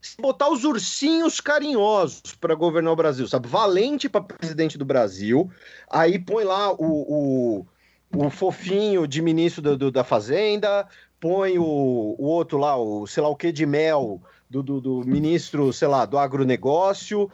se 0.00 0.16
botar 0.20 0.50
os 0.50 0.64
ursinhos 0.64 1.40
carinhosos 1.40 2.34
para 2.40 2.54
governar 2.54 2.92
o 2.92 2.96
Brasil, 2.96 3.26
sabe? 3.26 3.48
Valente 3.48 4.08
para 4.08 4.20
presidente 4.20 4.76
do 4.78 4.84
Brasil, 4.84 5.50
aí 5.90 6.18
põe 6.18 6.44
lá 6.44 6.72
o, 6.72 6.76
o, 6.78 7.66
o 8.14 8.30
fofinho 8.30 9.06
de 9.06 9.22
ministro 9.22 9.62
do, 9.62 9.76
do, 9.76 9.90
da 9.90 10.04
Fazenda, 10.04 10.86
põe 11.18 11.58
o, 11.58 11.64
o 11.64 12.24
outro 12.24 12.58
lá, 12.58 12.76
o 12.76 13.06
sei 13.06 13.22
lá 13.22 13.28
o 13.28 13.36
que 13.36 13.50
de 13.50 13.66
mel 13.66 14.20
do, 14.48 14.62
do, 14.62 14.80
do 14.80 15.04
ministro, 15.04 15.72
sei 15.72 15.88
lá, 15.88 16.04
do 16.04 16.18
agronegócio. 16.18 17.30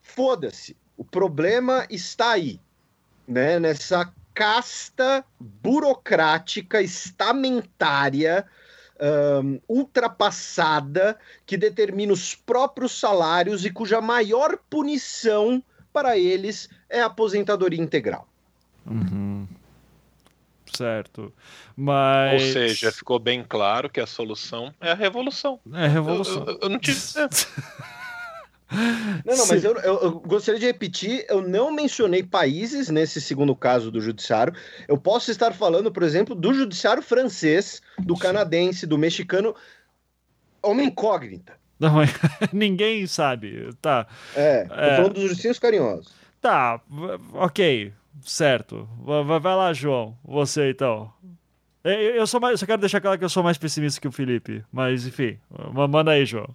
Foda-se. 0.00 0.76
O 0.96 1.04
problema 1.04 1.86
está 1.90 2.32
aí, 2.32 2.60
né? 3.26 3.58
Nessa 3.58 4.12
casta 4.34 5.24
burocrática, 5.38 6.80
estamentária, 6.80 8.46
um, 9.42 9.60
ultrapassada, 9.68 11.18
que 11.46 11.56
determina 11.56 12.12
os 12.12 12.34
próprios 12.34 12.98
salários 12.98 13.64
e 13.64 13.70
cuja 13.70 14.00
maior 14.00 14.58
punição 14.68 15.62
para 15.92 16.16
eles 16.16 16.68
é 16.88 17.00
a 17.00 17.06
aposentadoria 17.06 17.80
integral. 17.80 18.28
Uhum. 18.86 19.46
Certo. 20.72 21.32
Mas. 21.76 22.42
Ou 22.42 22.52
seja, 22.52 22.92
ficou 22.92 23.18
bem 23.18 23.44
claro 23.46 23.90
que 23.90 24.00
a 24.00 24.06
solução 24.06 24.72
é 24.80 24.92
a 24.92 24.94
revolução. 24.94 25.58
É 25.72 25.84
a 25.86 25.88
revolução. 25.88 26.44
Eu, 26.44 26.52
eu, 26.52 26.58
eu 26.62 26.68
não 26.68 26.78
tive. 26.78 27.00
Não, 29.24 29.36
não, 29.36 29.46
mas 29.48 29.64
eu, 29.64 29.74
eu, 29.78 29.98
eu, 30.00 30.20
gostaria 30.20 30.60
de 30.60 30.66
repetir, 30.66 31.26
eu 31.28 31.42
não 31.42 31.72
mencionei 31.72 32.22
países 32.22 32.88
nesse 32.88 33.20
segundo 33.20 33.54
caso 33.54 33.90
do 33.90 34.00
judiciário. 34.00 34.54
Eu 34.86 34.96
posso 34.96 35.30
estar 35.30 35.52
falando, 35.52 35.90
por 35.90 36.02
exemplo, 36.02 36.34
do 36.34 36.54
judiciário 36.54 37.02
francês, 37.02 37.82
do 37.98 38.16
canadense, 38.16 38.86
do 38.86 38.96
mexicano. 38.96 39.54
É 40.62 40.66
uma 40.66 40.82
incógnita. 40.82 41.54
Não, 41.80 41.94
ninguém 42.52 43.06
sabe. 43.06 43.70
Tá. 43.80 44.06
É, 44.36 44.64
tô 44.64 44.74
é... 44.74 44.96
falando 44.96 45.14
dos 45.14 45.28
judiciários 45.30 45.58
carinhosos. 45.58 46.12
Tá, 46.40 46.80
ok, 47.34 47.92
certo. 48.22 48.88
Vai, 49.02 49.56
lá, 49.56 49.72
João. 49.72 50.16
Você 50.24 50.70
então. 50.70 51.12
Eu, 51.82 52.26
sou 52.26 52.38
mais, 52.38 52.52
eu 52.52 52.58
só 52.58 52.66
quero 52.66 52.80
deixar 52.80 53.00
claro 53.00 53.18
que 53.18 53.24
eu 53.24 53.28
sou 53.28 53.42
mais 53.42 53.56
pessimista 53.56 54.00
que 54.00 54.08
o 54.08 54.12
Felipe, 54.12 54.62
mas 54.70 55.06
enfim, 55.06 55.38
manda 55.88 56.10
aí, 56.12 56.26
João. 56.26 56.54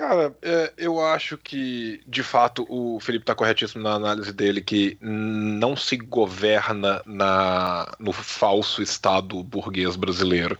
Cara, 0.00 0.34
é, 0.40 0.72
eu 0.78 0.98
acho 0.98 1.36
que, 1.36 2.00
de 2.06 2.22
fato, 2.22 2.64
o 2.70 2.98
Felipe 3.00 3.24
está 3.24 3.34
corretíssimo 3.34 3.84
na 3.84 3.92
análise 3.92 4.32
dele 4.32 4.62
que 4.62 4.96
não 4.98 5.76
se 5.76 5.98
governa 5.98 7.02
na, 7.04 7.94
no 7.98 8.10
falso 8.10 8.80
Estado 8.80 9.44
burguês 9.44 9.96
brasileiro 9.96 10.58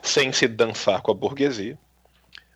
sem 0.00 0.32
se 0.32 0.48
dançar 0.48 1.02
com 1.02 1.10
a 1.10 1.14
burguesia. 1.14 1.78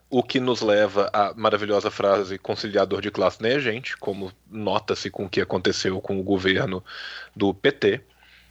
O 0.09 0.23
que 0.23 0.41
nos 0.41 0.63
leva 0.63 1.11
à 1.13 1.35
maravilhosa 1.35 1.91
frase 1.91 2.39
conciliador 2.39 3.03
de 3.03 3.11
classe 3.11 3.43
nem 3.43 3.57
a 3.57 3.59
gente, 3.59 3.95
como 3.99 4.33
nota-se 4.51 5.11
com 5.11 5.27
o 5.27 5.29
que 5.29 5.43
aconteceu 5.43 6.01
com 6.01 6.19
o 6.19 6.25
governo 6.25 6.83
do 7.37 7.53
PT. 7.53 8.01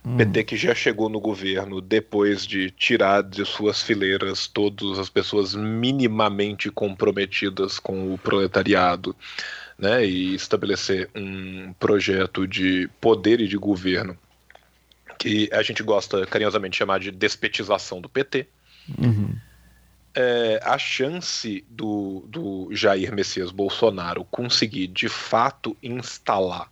Hum. 0.06 0.18
PT 0.18 0.44
que 0.44 0.57
já 0.57 0.74
chegou 0.74 1.10
no 1.10 1.19
governo 1.19 1.82
depois 1.82 2.45
de 2.45 2.72
tirar 2.72 3.24
de 3.24 3.44
suas 3.45 3.82
fileiras 3.82 4.48
todas 4.48 4.99
as 4.99 5.10
pessoas 5.10 5.53
minimamente 5.53 6.69
comprometidas 6.69 7.80
com 7.80 8.14
o 8.14 8.18
proletariado, 8.18 9.15
né, 9.78 10.06
e 10.06 10.34
estabelecer 10.34 11.10
um 11.15 11.74
projeto 11.74 12.48
de 12.48 12.90
poder 12.99 13.40
e 13.41 13.48
de 13.48 13.57
governo 13.57 14.18
que 15.18 15.49
a 15.52 15.61
gente 15.61 15.84
gosta 15.84 16.26
carinhosamente 16.26 16.74
de 16.74 16.78
chamar 16.78 16.99
de 16.99 17.11
despetização 17.11 17.99
do 17.99 18.07
PT. 18.07 18.48
Uhum. 18.98 19.36
É, 20.15 20.60
a 20.64 20.78
chance 20.78 21.64
do, 21.69 22.24
do 22.28 22.69
Jair 22.72 23.14
Messias 23.14 23.52
Bolsonaro 23.52 24.24
conseguir 24.26 24.88
de 24.88 25.10
fato 25.10 25.76
instalar 25.82 26.72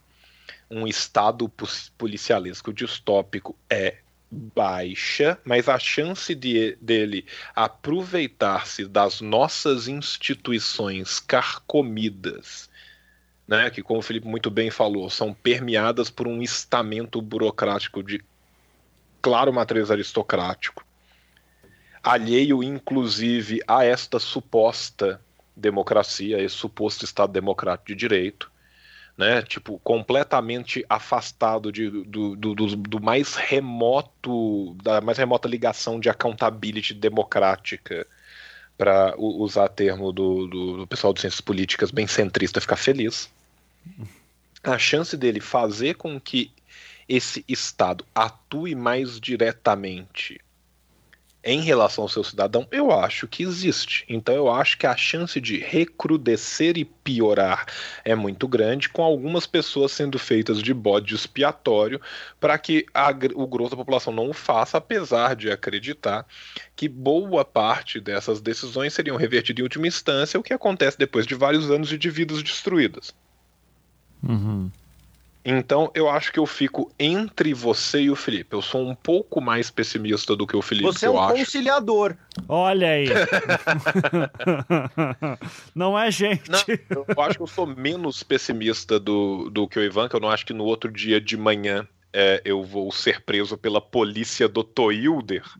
um 0.69 0.87
estado 0.87 1.51
policialesco 1.97 2.73
distópico 2.73 3.55
é 3.69 3.97
baixa, 4.31 5.39
mas 5.45 5.69
a 5.69 5.79
chance 5.79 6.33
de, 6.33 6.75
dele 6.81 7.25
aproveitar-se 7.55 8.85
das 8.85 9.21
nossas 9.21 9.87
instituições 9.87 11.19
carcomidas, 11.19 12.69
né, 13.47 13.69
que 13.69 13.81
como 13.81 13.99
o 13.99 14.03
Felipe 14.03 14.27
muito 14.27 14.49
bem 14.49 14.69
falou, 14.69 15.09
são 15.09 15.33
permeadas 15.33 16.09
por 16.09 16.27
um 16.27 16.41
estamento 16.41 17.21
burocrático 17.21 18.03
de 18.03 18.23
claro 19.21 19.53
matriz 19.53 19.89
aristocrático, 19.89 20.85
alheio 22.03 22.61
inclusive 22.61 23.61
a 23.67 23.83
esta 23.85 24.19
suposta 24.19 25.21
democracia, 25.55 26.41
esse 26.41 26.55
suposto 26.55 27.05
Estado 27.05 27.31
democrático 27.31 27.87
de 27.87 27.95
direito, 27.95 28.51
né? 29.17 29.41
Tipo, 29.41 29.79
completamente 29.79 30.85
afastado 30.89 31.71
de, 31.71 31.89
do, 31.89 32.35
do, 32.35 32.55
do, 32.55 32.75
do, 32.75 33.01
mais 33.01 33.35
remoto, 33.35 34.75
da 34.83 34.99
mais 35.01 35.17
remota 35.17 35.47
ligação 35.47 35.99
de 35.99 36.09
accountability 36.09 36.93
democrática, 36.93 38.05
para 38.77 39.15
usar 39.17 39.69
termo 39.69 40.11
do, 40.11 40.47
do, 40.47 40.77
do 40.77 40.87
pessoal 40.87 41.13
de 41.13 41.21
ciências 41.21 41.39
políticas 41.39 41.91
bem 41.91 42.07
centrista 42.07 42.59
ficar 42.59 42.75
feliz. 42.75 43.31
A 44.61 44.77
chance 44.77 45.15
dele 45.15 45.39
fazer 45.39 45.95
com 45.95 46.19
que 46.19 46.51
esse 47.07 47.45
Estado 47.47 48.05
atue 48.13 48.75
mais 48.75 49.19
diretamente 49.19 50.41
em 51.45 51.61
relação 51.61 52.03
ao 52.03 52.09
seu 52.09 52.23
cidadão, 52.23 52.67
eu 52.71 52.91
acho 52.91 53.27
que 53.27 53.43
existe. 53.43 54.03
Então 54.09 54.33
eu 54.33 54.51
acho 54.51 54.77
que 54.79 54.87
a 54.87 54.97
chance 54.97 55.39
de 55.39 55.59
recrudescer 55.59 56.75
e 56.75 56.83
piorar 56.83 57.67
é 58.03 58.15
muito 58.15 58.47
grande, 58.47 58.89
com 58.89 59.03
algumas 59.03 59.45
pessoas 59.45 59.91
sendo 59.91 60.17
feitas 60.17 60.59
de 60.61 60.73
bode 60.73 61.13
expiatório 61.13 62.01
para 62.39 62.57
que 62.57 62.87
a, 62.91 63.11
o 63.35 63.45
grosso 63.45 63.71
da 63.71 63.77
população 63.77 64.11
não 64.11 64.29
o 64.29 64.33
faça, 64.33 64.79
apesar 64.79 65.35
de 65.35 65.51
acreditar 65.51 66.25
que 66.75 66.89
boa 66.89 67.45
parte 67.45 67.99
dessas 67.99 68.41
decisões 68.41 68.93
seriam 68.93 69.15
revertidas 69.15 69.59
em 69.59 69.63
última 69.63 69.87
instância, 69.87 70.39
o 70.39 70.43
que 70.43 70.53
acontece 70.53 70.97
depois 70.97 71.27
de 71.27 71.35
vários 71.35 71.69
anos 71.69 71.89
de 71.89 72.09
vidas 72.09 72.41
destruídas. 72.41 73.13
Uhum. 74.23 74.71
Então 75.45 75.91
eu 75.93 76.09
acho 76.09 76.33
que 76.33 76.39
eu 76.39 76.45
fico 76.47 76.91
entre 76.97 77.53
você 77.53 78.01
e 78.01 78.09
o 78.09 78.15
Felipe. 78.15 78.55
Eu 78.55 78.63
sou 78.63 78.81
um 78.81 78.95
pouco 78.95 79.39
mais 79.39 79.69
pessimista 79.69 80.35
do 80.35 80.47
que 80.47 80.57
o 80.57 80.61
Felipe. 80.61 80.85
Você 80.85 81.05
é 81.05 81.09
um 81.09 81.21
acho. 81.21 81.35
conciliador. 81.35 82.15
Olha 82.49 82.89
aí. 82.89 83.05
não 85.75 85.97
é 85.97 86.09
gente. 86.09 86.49
Não, 86.49 86.59
eu 86.89 87.21
acho 87.21 87.35
que 87.37 87.43
eu 87.43 87.47
sou 87.47 87.67
menos 87.67 88.23
pessimista 88.23 88.99
do, 88.99 89.51
do 89.51 89.67
que 89.67 89.77
o 89.77 89.83
Ivan, 89.83 90.09
que 90.09 90.15
eu 90.15 90.19
não 90.19 90.31
acho 90.31 90.45
que 90.45 90.53
no 90.53 90.63
outro 90.63 90.91
dia 90.91 91.21
de 91.21 91.37
manhã 91.37 91.87
é, 92.11 92.41
eu 92.43 92.63
vou 92.63 92.91
ser 92.91 93.21
preso 93.21 93.55
pela 93.55 93.79
polícia 93.79 94.47
do 94.47 94.63
Toilder. 94.63 95.43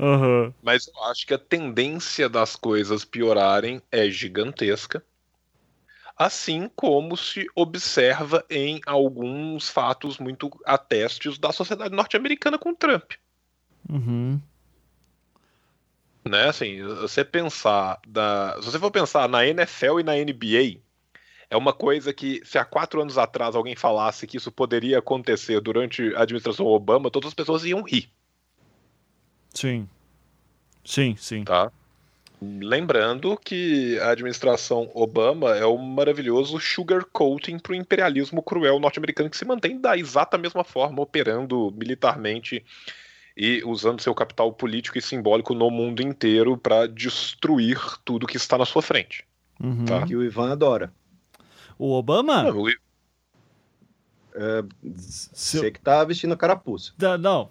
Uhum. 0.00 0.52
Mas 0.62 0.88
eu 0.88 1.04
acho 1.04 1.26
que 1.26 1.34
a 1.34 1.38
tendência 1.38 2.26
das 2.26 2.56
coisas 2.56 3.04
piorarem 3.04 3.82
é 3.92 4.08
gigantesca. 4.08 5.04
Assim 6.20 6.70
como 6.76 7.16
se 7.16 7.46
observa 7.54 8.44
em 8.50 8.78
alguns 8.84 9.70
fatos 9.70 10.18
muito 10.18 10.50
atestes 10.66 11.38
da 11.38 11.50
sociedade 11.50 11.96
norte-americana 11.96 12.58
com 12.58 12.74
Trump. 12.74 13.12
Uhum. 13.88 14.38
Né, 16.22 16.44
assim, 16.46 16.82
você 16.82 17.24
pensar 17.24 17.98
da, 18.06 18.54
se 18.60 18.66
você 18.66 18.78
for 18.78 18.90
pensar 18.90 19.30
na 19.30 19.46
NFL 19.46 20.00
e 20.00 20.02
na 20.02 20.12
NBA, 20.12 20.82
é 21.48 21.56
uma 21.56 21.72
coisa 21.72 22.12
que 22.12 22.42
se 22.44 22.58
há 22.58 22.66
quatro 22.66 23.00
anos 23.00 23.16
atrás 23.16 23.56
alguém 23.56 23.74
falasse 23.74 24.26
que 24.26 24.36
isso 24.36 24.52
poderia 24.52 24.98
acontecer 24.98 25.58
durante 25.62 26.14
a 26.14 26.24
administração 26.24 26.66
Obama, 26.66 27.10
todas 27.10 27.28
as 27.28 27.34
pessoas 27.34 27.64
iam 27.64 27.80
rir. 27.80 28.12
Sim. 29.54 29.88
Sim, 30.84 31.16
sim. 31.16 31.44
Tá? 31.44 31.72
Lembrando 32.42 33.36
que 33.36 33.98
a 33.98 34.10
administração 34.10 34.90
Obama 34.94 35.56
é 35.56 35.64
o 35.66 35.76
maravilhoso 35.76 36.58
sugarcoating 36.58 37.58
para 37.58 37.72
o 37.72 37.74
imperialismo 37.74 38.42
cruel 38.42 38.80
norte-americano 38.80 39.28
que 39.28 39.36
se 39.36 39.44
mantém 39.44 39.78
da 39.78 39.96
exata 39.96 40.38
mesma 40.38 40.64
forma, 40.64 41.02
operando 41.02 41.70
militarmente 41.76 42.64
e 43.36 43.62
usando 43.64 44.00
seu 44.00 44.14
capital 44.14 44.52
político 44.52 44.96
e 44.96 45.02
simbólico 45.02 45.54
no 45.54 45.70
mundo 45.70 46.02
inteiro 46.02 46.56
para 46.56 46.86
destruir 46.86 47.78
tudo 48.04 48.26
que 48.26 48.38
está 48.38 48.56
na 48.56 48.64
sua 48.64 48.80
frente. 48.80 49.26
Uhum. 49.62 49.84
Tá? 49.84 50.06
Que 50.06 50.16
o 50.16 50.24
Ivan 50.24 50.52
adora. 50.52 50.92
O 51.78 51.92
Obama? 51.92 52.44
Não, 52.44 52.62
o... 52.62 52.68
É, 54.32 54.62
Você 54.82 55.70
que 55.70 55.80
tá 55.80 56.04
vestindo 56.04 56.32
a 56.32 56.36
carapuça. 56.36 56.92
Não, 56.98 57.18
não. 57.18 57.50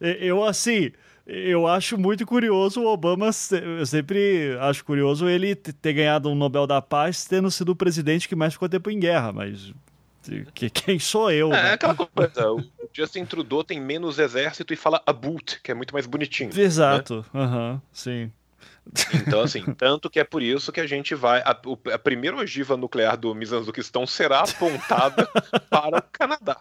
eu 0.00 0.44
assim, 0.44 0.92
eu 1.28 1.66
acho 1.66 1.98
muito 1.98 2.24
curioso 2.24 2.80
o 2.80 2.86
Obama, 2.86 3.30
eu 3.52 3.84
sempre 3.84 4.56
acho 4.60 4.82
curioso 4.82 5.28
ele 5.28 5.54
ter 5.54 5.92
ganhado 5.92 6.30
um 6.30 6.34
Nobel 6.34 6.66
da 6.66 6.80
Paz 6.80 7.26
tendo 7.26 7.50
sido 7.50 7.72
o 7.72 7.76
presidente 7.76 8.26
que 8.26 8.34
mais 8.34 8.54
ficou 8.54 8.68
tempo 8.68 8.90
em 8.90 8.98
guerra, 8.98 9.30
mas 9.30 9.72
que, 10.54 10.70
quem 10.70 10.98
sou 10.98 11.30
eu? 11.30 11.52
É, 11.52 11.62
né? 11.62 11.72
aquela 11.72 11.94
coisa, 11.94 12.52
o 12.52 12.64
Justin 12.92 13.24
Trudeau 13.24 13.62
tem 13.62 13.80
menos 13.80 14.18
exército 14.18 14.72
e 14.72 14.76
fala 14.76 15.02
a 15.06 15.12
boot, 15.12 15.60
que 15.62 15.70
é 15.70 15.74
muito 15.74 15.92
mais 15.92 16.06
bonitinho. 16.06 16.50
Né? 16.54 16.62
Exato, 16.62 17.24
né? 17.32 17.40
uhum, 17.40 17.80
sim. 17.92 18.32
Então, 19.14 19.40
assim, 19.40 19.62
tanto 19.76 20.08
que 20.08 20.18
é 20.18 20.24
por 20.24 20.42
isso 20.42 20.72
que 20.72 20.80
a 20.80 20.86
gente 20.86 21.14
vai. 21.14 21.40
A, 21.40 21.56
a 21.92 21.98
primeira 21.98 22.36
ogiva 22.36 22.76
nuclear 22.76 23.16
do 23.16 23.34
Mizanzuquistão 23.34 24.06
será 24.06 24.40
apontada 24.40 25.26
para 25.68 25.98
o 25.98 26.02
Canadá. 26.10 26.56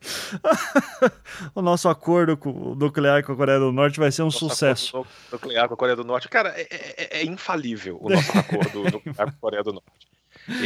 o 1.54 1.62
nosso 1.62 1.88
acordo 1.88 2.38
nuclear 2.76 3.24
com 3.24 3.32
a 3.32 3.36
Coreia 3.36 3.58
do 3.58 3.72
Norte 3.72 4.00
vai 4.00 4.10
ser 4.10 4.22
um 4.22 4.26
nosso 4.26 4.48
sucesso. 4.48 5.04
nuclear 5.30 5.68
com 5.68 5.74
a 5.74 5.76
Coreia 5.76 5.96
do 5.96 6.04
Norte, 6.04 6.28
cara, 6.28 6.50
é, 6.56 6.66
é, 6.70 7.20
é 7.20 7.24
infalível 7.24 7.98
o 8.00 8.08
nosso 8.08 8.36
acordo 8.36 8.84
nuclear 8.90 9.16
com 9.16 9.22
a 9.22 9.40
Coreia 9.40 9.62
do 9.62 9.72
Norte. 9.72 10.08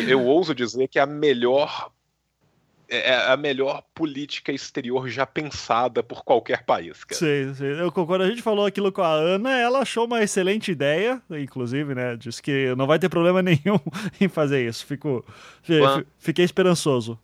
Eu 0.08 0.24
ouso 0.24 0.54
dizer 0.54 0.88
que 0.88 0.98
é 0.98 1.02
a 1.02 1.06
melhor 1.06 1.90
é, 2.88 3.10
é 3.10 3.32
a 3.32 3.36
melhor 3.36 3.82
política 3.94 4.52
exterior 4.52 5.08
já 5.08 5.26
pensada 5.26 6.02
por 6.02 6.22
qualquer 6.22 6.64
país. 6.64 7.02
Cara. 7.04 7.18
Sim, 7.18 7.54
sim. 7.54 7.64
Eu, 7.64 7.90
quando 7.90 8.22
a 8.22 8.28
gente 8.28 8.42
falou 8.42 8.66
aquilo 8.66 8.92
com 8.92 9.02
a 9.02 9.12
Ana, 9.12 9.58
ela 9.58 9.80
achou 9.80 10.04
uma 10.04 10.22
excelente 10.22 10.70
ideia, 10.70 11.20
inclusive, 11.30 11.94
né? 11.94 12.16
Disse 12.16 12.42
que 12.42 12.74
não 12.76 12.86
vai 12.86 12.98
ter 12.98 13.08
problema 13.08 13.40
nenhum 13.42 13.80
em 14.20 14.28
fazer 14.28 14.66
isso. 14.66 14.84
Fico, 14.86 15.24
fiquei 16.18 16.44
esperançoso. 16.44 17.18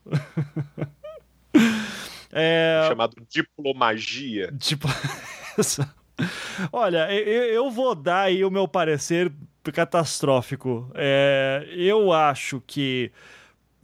É... 2.33 2.85
Chamado 2.89 3.15
diplomagia. 3.29 4.51
Dipl... 4.53 4.89
Olha, 6.73 7.11
eu, 7.13 7.45
eu 7.45 7.71
vou 7.71 7.95
dar 7.95 8.23
aí 8.23 8.45
o 8.45 8.51
meu 8.51 8.69
parecer 8.69 9.33
catastrófico. 9.73 10.91
É, 10.95 11.67
eu 11.73 12.13
acho 12.13 12.63
que 12.67 13.11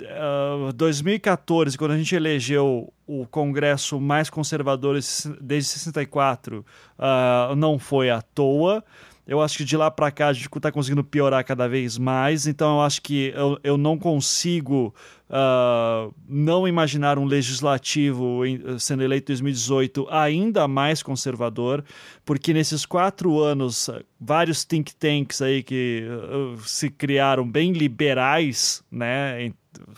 uh, 0.03 0.69
ah, 0.69 0.73
2014, 0.75 1.77
quando 1.77 1.93
a 1.93 1.99
gente 1.99 2.15
elegeu 2.15 2.93
o 3.07 3.27
Congresso 3.27 4.01
mais 4.01 4.29
conservador 4.29 4.99
desde 5.41 5.71
64, 5.71 6.65
uh, 6.99 7.55
não 7.57 7.79
foi 7.79 8.11
à 8.11 8.21
toa. 8.21 8.85
Eu 9.27 9.41
acho 9.41 9.59
que 9.59 9.65
de 9.65 9.77
lá 9.77 9.91
para 9.91 10.11
cá 10.13 10.29
a 10.29 10.33
gente 10.33 10.47
está 10.47 10.71
conseguindo 10.71 11.03
piorar 11.03 11.45
cada 11.45 11.69
vez 11.69 11.99
mais, 11.99 12.47
então 12.47 12.77
eu 12.77 12.83
acho 12.83 13.03
que 13.03 13.33
eu, 13.35 13.59
eu 13.65 13.77
não 13.77 13.99
consigo 13.99 14.95
uh, 15.29 16.15
não 16.29 16.69
imaginar 16.69 17.19
um 17.19 17.25
legislativo 17.25 18.43
sendo 18.79 19.03
eleito 19.03 19.33
em 19.33 19.35
2018 19.35 20.07
ainda 20.11 20.69
mais 20.69 21.03
conservador, 21.03 21.85
porque 22.25 22.53
nesses 22.53 22.87
quatro 22.87 23.41
anos, 23.41 23.91
vários 24.21 24.65
think 24.65 24.95
tanks 24.95 25.43
aí 25.43 25.61
que 25.63 26.07
uh, 26.09 26.57
se 26.65 26.89
criaram 26.89 27.49
bem 27.49 27.73
liberais, 27.73 28.85
né? 28.91 29.53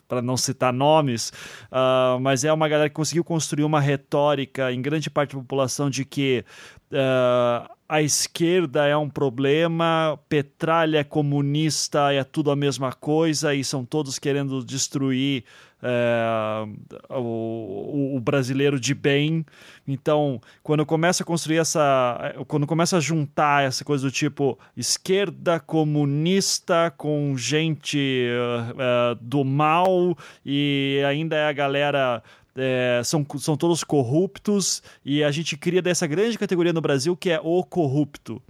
para 0.09 0.21
não 0.21 0.37
citar 0.37 0.73
nomes, 0.73 1.33
uh, 1.71 2.19
mas 2.21 2.45
é 2.45 2.53
uma 2.53 2.69
galera 2.69 2.89
que 2.89 2.95
conseguiu 2.95 3.23
construir 3.23 3.63
uma 3.63 3.81
retórica 3.81 4.73
em 4.73 4.83
grande 4.83 5.09
parte 5.09 5.37
da 5.37 5.41
população 5.41 5.89
de 5.89 6.05
que 6.05 6.45
uh, 6.91 7.78
a 7.89 8.03
esquerda 8.03 8.87
é 8.87 8.97
um 8.97 9.09
problema, 9.09 10.19
petralha 10.29 10.99
é 10.99 11.05
comunista 11.05 12.13
é 12.13 12.23
tudo 12.23 12.51
a 12.51 12.57
mesma 12.57 12.93
coisa 12.93 13.55
e 13.55 13.65
são 13.65 13.85
todos 13.85 14.19
querendo 14.19 14.63
destruir 14.63 15.45
é, 15.83 16.67
o, 17.11 18.17
o, 18.17 18.21
brasileiro 18.21 18.79
de 18.79 18.95
bem. 18.95 19.47
Então, 19.87 20.41
quando 20.63 20.85
começa 20.85 21.23
a 21.23 21.27
construir 21.27 21.59
essa. 21.59 22.35
Quando 22.47 22.67
começa 22.67 22.97
a 22.97 23.01
juntar 23.01 23.65
essa 23.65 23.85
coisa 23.85 24.05
do 24.05 24.11
tipo 24.11 24.59
esquerda 24.77 25.61
comunista 25.61 26.93
com 26.97 27.37
gente 27.37 28.29
uh, 28.29 29.15
do 29.21 29.45
mal 29.45 30.17
e 30.45 31.01
ainda 31.07 31.37
é 31.37 31.49
a 31.49 31.53
galera 31.53 32.23
é, 32.59 33.01
são, 33.05 33.25
são 33.39 33.57
todos 33.57 33.85
corruptos 33.85 34.83
e 35.05 35.23
a 35.23 35.31
gente 35.31 35.57
cria 35.57 35.81
dessa 35.81 36.07
grande 36.07 36.37
categoria 36.37 36.73
no 36.73 36.81
Brasil 36.81 37.17
que 37.17 37.31
é 37.31 37.41
o 37.43 37.63
corrupto. 37.65 38.43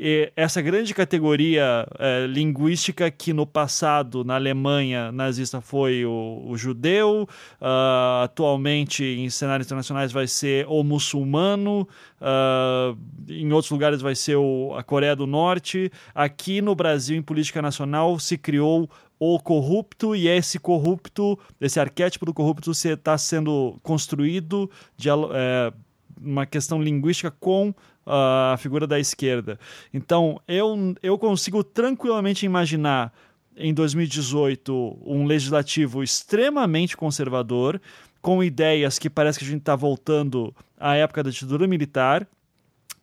E 0.00 0.30
essa 0.36 0.62
grande 0.62 0.94
categoria 0.94 1.84
é, 1.98 2.24
linguística 2.28 3.10
que 3.10 3.32
no 3.32 3.44
passado 3.44 4.22
na 4.22 4.36
Alemanha 4.36 5.10
nazista 5.10 5.60
foi 5.60 6.04
o, 6.04 6.44
o 6.46 6.56
judeu, 6.56 7.28
uh, 7.60 8.22
atualmente 8.22 9.02
em 9.02 9.28
cenários 9.28 9.66
internacionais 9.66 10.12
vai 10.12 10.28
ser 10.28 10.64
o 10.68 10.84
muçulmano, 10.84 11.80
uh, 12.20 12.96
em 13.28 13.52
outros 13.52 13.72
lugares 13.72 14.00
vai 14.00 14.14
ser 14.14 14.36
o, 14.36 14.72
a 14.76 14.84
Coreia 14.84 15.16
do 15.16 15.26
Norte. 15.26 15.90
Aqui 16.14 16.62
no 16.62 16.76
Brasil, 16.76 17.16
em 17.16 17.22
política 17.22 17.60
nacional, 17.60 18.20
se 18.20 18.38
criou 18.38 18.88
o 19.18 19.38
corrupto 19.38 20.14
e 20.14 20.28
esse 20.28 20.58
corrupto, 20.58 21.38
esse 21.60 21.80
arquétipo 21.80 22.24
do 22.24 22.34
corrupto 22.34 22.70
está 22.70 23.18
sendo 23.18 23.78
construído 23.82 24.70
de 24.96 25.08
é, 25.10 25.72
uma 26.20 26.46
questão 26.46 26.82
linguística 26.82 27.30
com 27.30 27.74
a 28.06 28.56
figura 28.58 28.86
da 28.86 28.98
esquerda. 28.98 29.58
Então, 29.92 30.40
eu, 30.48 30.94
eu 31.02 31.18
consigo 31.18 31.62
tranquilamente 31.62 32.46
imaginar 32.46 33.12
em 33.54 33.74
2018 33.74 34.98
um 35.04 35.26
legislativo 35.26 36.02
extremamente 36.02 36.96
conservador, 36.96 37.80
com 38.22 38.42
ideias 38.42 38.98
que 38.98 39.10
parece 39.10 39.38
que 39.38 39.44
a 39.44 39.48
gente 39.48 39.60
está 39.60 39.76
voltando 39.76 40.54
à 40.78 40.96
época 40.96 41.22
da 41.22 41.30
ditadura 41.30 41.66
militar. 41.66 42.26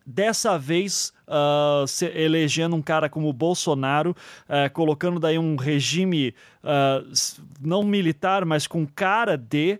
Dessa 0.06 0.58
vez 0.58 1.12
uh, 1.28 1.86
elegendo 2.16 2.76
um 2.76 2.82
cara 2.82 3.10
como 3.10 3.32
Bolsonaro, 3.34 4.12
uh, 4.12 4.72
colocando 4.72 5.20
daí 5.20 5.40
um 5.40 5.56
regime 5.56 6.34
uh, 6.64 7.12
não 7.60 7.84
militar, 7.84 8.46
mas 8.46 8.68
com 8.68 8.86
cara 8.86 9.38
de. 9.38 9.80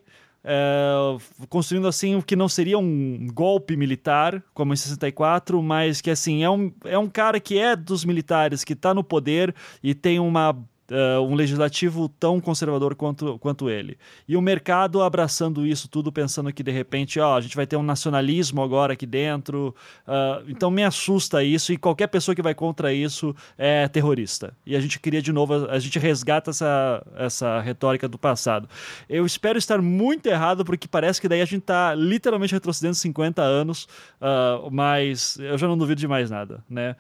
construindo 1.50 1.88
assim 1.88 2.16
o 2.16 2.24
que 2.24 2.36
não 2.36 2.50
seria 2.50 2.78
um 2.78 3.28
golpe 3.34 3.76
militar, 3.76 4.44
como 4.54 4.74
em 4.74 4.76
64, 4.76 5.62
mas 5.62 6.02
que 6.02 6.10
assim 6.10 6.44
é 6.44 6.50
um, 6.50 6.72
é 6.84 6.98
um 6.98 7.08
cara 7.08 7.40
que 7.40 7.58
é 7.58 7.76
dos 7.76 8.04
militares, 8.04 8.64
que 8.64 8.74
está 8.74 8.94
no 8.94 9.04
poder 9.04 9.54
e 9.84 9.94
tem 9.94 10.20
uma 10.20 10.58
uh, 10.92 11.22
um 11.22 11.36
legislativo 11.36 12.10
tão 12.10 12.40
conservador 12.40 12.96
quanto, 12.96 13.38
quanto 13.40 13.70
ele. 13.70 13.98
E 14.28 14.36
o 14.36 14.42
mercado 14.42 15.02
abraçando 15.02 15.66
isso 15.66 15.88
tudo, 15.88 16.12
pensando 16.12 16.52
que 16.52 16.64
de 16.64 16.72
repente 16.72 17.20
ó, 17.20 17.38
a 17.38 17.42
gente 17.42 17.56
vai 17.56 17.66
ter 17.66 17.76
um 17.76 17.84
nacionalismo 17.84 18.62
agora 18.62 18.94
aqui 18.94 19.06
dentro. 19.06 19.76
Uh, 20.08 20.50
então 20.50 20.70
me 20.70 20.84
assusta 20.84 21.44
isso 21.44 21.74
e 21.74 21.78
qualquer 21.78 22.08
pessoa 22.08 22.36
que 22.36 22.42
vai 22.42 22.54
contra 22.54 22.94
isso 22.94 23.36
é 23.58 23.88
terrorista. 23.88 24.56
E 24.66 24.76
a 24.76 24.80
gente 24.80 25.00
cria 25.00 25.22
de 25.22 25.32
novo, 25.32 25.68
a 25.70 25.80
gente 25.80 26.00
resgata 26.00 26.52
essa, 26.52 27.06
essa 27.16 27.62
retórica 27.62 28.08
do 28.08 28.18
passado. 28.18 28.68
Eu 29.10 29.26
espero 29.26 29.58
estar 29.58 29.82
muito 29.82 30.28
errado, 30.28 30.64
porque 30.66 30.88
parece 30.88 31.20
que 31.20 31.28
daí 31.28 31.42
a 31.42 31.46
gente 31.46 31.62
está 31.62 31.94
literalmente 31.96 32.54
retrocedendo 32.54 32.96
50 32.96 33.42
anos, 33.42 33.88
uh, 34.22 34.70
mas 34.72 35.38
eu 35.40 35.58
já 35.58 35.68
não 35.68 35.78
duvido 35.78 36.00
de 36.00 36.08
mais 36.08 36.30
nada, 36.30 36.64
né? 36.70 36.96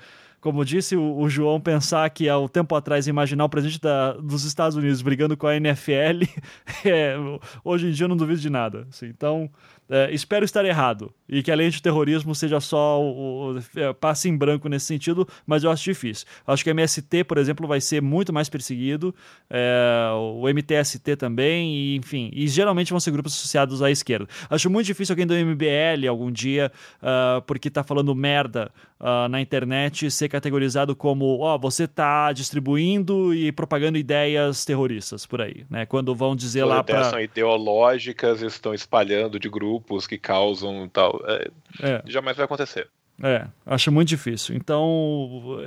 Como 0.46 0.64
disse 0.64 0.96
o, 0.96 1.18
o, 1.18 1.28
João, 1.28 1.60
pensar 1.60 2.08
que 2.12 2.30
há 2.30 2.38
um 2.38 2.48
tempo 2.48 2.76
atrás 2.76 3.08
imaginar 3.08 3.46
o 3.46 3.50
presidente 3.50 3.82
da, 3.82 4.14
dos 4.14 4.44
Estados 4.44 4.78
Unidos 4.78 5.02
brigando 5.02 5.36
com 5.36 5.48
a 5.48 5.56
NFL, 5.56 6.22
é, 6.86 7.16
hoje 7.64 7.88
em 7.88 7.92
dia 7.92 8.04
eu 8.04 8.08
não 8.08 8.16
duvido 8.16 8.40
de 8.40 8.50
nada. 8.52 8.86
Assim, 8.88 9.08
então, 9.08 9.50
é, 9.90 10.12
espero 10.12 10.44
estar 10.44 10.66
errado 10.66 11.14
e 11.30 11.44
que 11.44 11.52
a 11.52 11.56
lei 11.56 11.70
de 11.70 11.82
terrorismo 11.82 12.34
seja 12.34 12.60
só 12.60 13.02
o, 13.02 13.54
o 13.54 13.60
é, 13.76 13.94
passe 13.94 14.28
em 14.28 14.36
branco 14.36 14.68
nesse 14.68 14.86
sentido, 14.86 15.28
mas 15.46 15.64
eu 15.64 15.72
acho 15.72 15.84
difícil. 15.84 16.26
Acho 16.46 16.64
que 16.64 16.70
o 16.70 16.74
MST, 16.74 17.24
por 17.24 17.38
exemplo, 17.38 17.68
vai 17.68 17.82
ser 17.82 18.02
muito 18.02 18.34
mais 18.34 18.50
perseguido, 18.50 19.14
é, 19.50 20.10
o 20.16 20.48
MTST 20.48 21.16
também, 21.16 21.76
e, 21.76 21.96
enfim, 21.98 22.32
e 22.34 22.48
geralmente 22.48 22.92
vão 22.92 23.00
ser 23.00 23.12
grupos 23.12 23.34
associados 23.34 23.82
à 23.82 23.92
esquerda. 23.92 24.28
Acho 24.50 24.70
muito 24.70 24.88
difícil 24.88 25.14
alguém 25.14 25.28
do 25.28 25.34
MBL 25.34 26.08
algum 26.10 26.32
dia, 26.32 26.72
uh, 27.02 27.42
porque 27.44 27.68
está 27.68 27.84
falando 27.84 28.14
merda 28.16 28.72
uh, 29.00 29.28
na 29.30 29.42
internet, 29.42 30.10
ser 30.10 30.30
categorizado 30.30 30.96
como, 30.96 31.40
ó, 31.40 31.56
oh, 31.56 31.60
você 31.60 31.84
está 31.84 32.32
distribuindo 32.32 33.34
e 33.34 33.52
propagando 33.52 33.98
ideias 33.98 34.66
terroristas 34.66 35.26
por 35.26 35.42
aí, 35.42 35.66
né? 35.70 35.86
Quando 35.86 36.14
vão 36.16 36.36
dizer 36.36 36.62
Todas 36.62 36.76
lá 36.76 36.84
para 36.84 37.04
são 37.06 37.20
ideológicas, 37.20 38.42
estão 38.42 38.74
espalhando 38.74 39.40
de 39.40 39.50
grupo 39.50 39.75
grupos 39.76 40.08
que 40.08 40.18
causam 40.18 40.88
tal. 40.90 41.22
É, 41.28 41.52
é. 41.82 42.04
Jamais 42.06 42.38
vai 42.38 42.46
acontecer. 42.46 42.88
É, 43.24 43.48
acho 43.66 43.92
muito 43.92 44.10
difícil. 44.10 44.56
Então, 44.56 45.58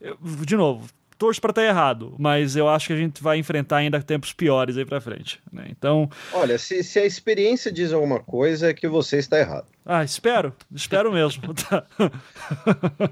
é, 0.00 0.14
de 0.44 0.56
novo, 0.56 0.88
torço 1.18 1.40
para 1.40 1.50
estar 1.50 1.64
errado, 1.64 2.14
mas 2.18 2.56
eu 2.56 2.68
acho 2.68 2.88
que 2.88 2.92
a 2.94 2.96
gente 2.96 3.22
vai 3.22 3.38
enfrentar 3.38 3.78
ainda 3.78 4.00
tempos 4.00 4.32
piores 4.32 4.78
aí 4.78 4.86
para 4.86 5.00
frente. 5.00 5.40
Né? 5.52 5.66
Então. 5.68 6.08
Olha, 6.32 6.58
se, 6.58 6.82
se, 6.82 6.98
a 6.98 7.04
experiência 7.04 7.70
diz 7.70 7.92
alguma 7.92 8.20
coisa, 8.20 8.70
é 8.70 8.74
que 8.74 8.88
você 8.88 9.18
está 9.18 9.38
errado. 9.38 9.66
Ah, 9.84 10.02
espero, 10.02 10.54
espero 10.72 11.12
mesmo. 11.12 11.42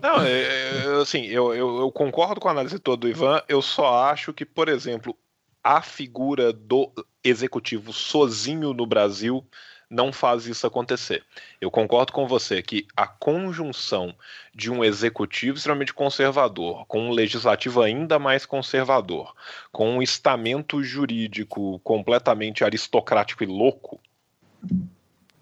Não, 0.02 0.22
é, 0.22 0.42
é, 0.42 1.02
assim, 1.02 1.26
eu, 1.26 1.54
eu, 1.54 1.80
eu, 1.80 1.92
concordo 1.92 2.40
com 2.40 2.48
a 2.48 2.52
análise 2.52 2.78
toda 2.78 3.02
do 3.02 3.08
Ivan, 3.08 3.42
eu 3.46 3.60
só 3.60 4.04
acho 4.04 4.32
que, 4.32 4.46
por 4.46 4.70
exemplo, 4.70 5.14
a 5.62 5.82
figura 5.82 6.50
do 6.50 6.90
executivo 7.22 7.92
sozinho 7.92 8.72
no 8.72 8.86
Brasil 8.86 9.44
não 9.92 10.10
faz 10.10 10.46
isso 10.46 10.66
acontecer. 10.66 11.22
Eu 11.60 11.70
concordo 11.70 12.12
com 12.12 12.26
você 12.26 12.62
que 12.62 12.86
a 12.96 13.06
conjunção 13.06 14.14
de 14.54 14.70
um 14.70 14.82
executivo 14.82 15.58
extremamente 15.58 15.92
conservador, 15.92 16.86
com 16.86 17.08
um 17.08 17.10
legislativo 17.10 17.82
ainda 17.82 18.18
mais 18.18 18.46
conservador, 18.46 19.34
com 19.70 19.90
um 19.90 20.02
estamento 20.02 20.82
jurídico 20.82 21.78
completamente 21.80 22.64
aristocrático 22.64 23.44
e 23.44 23.46
louco, 23.46 24.00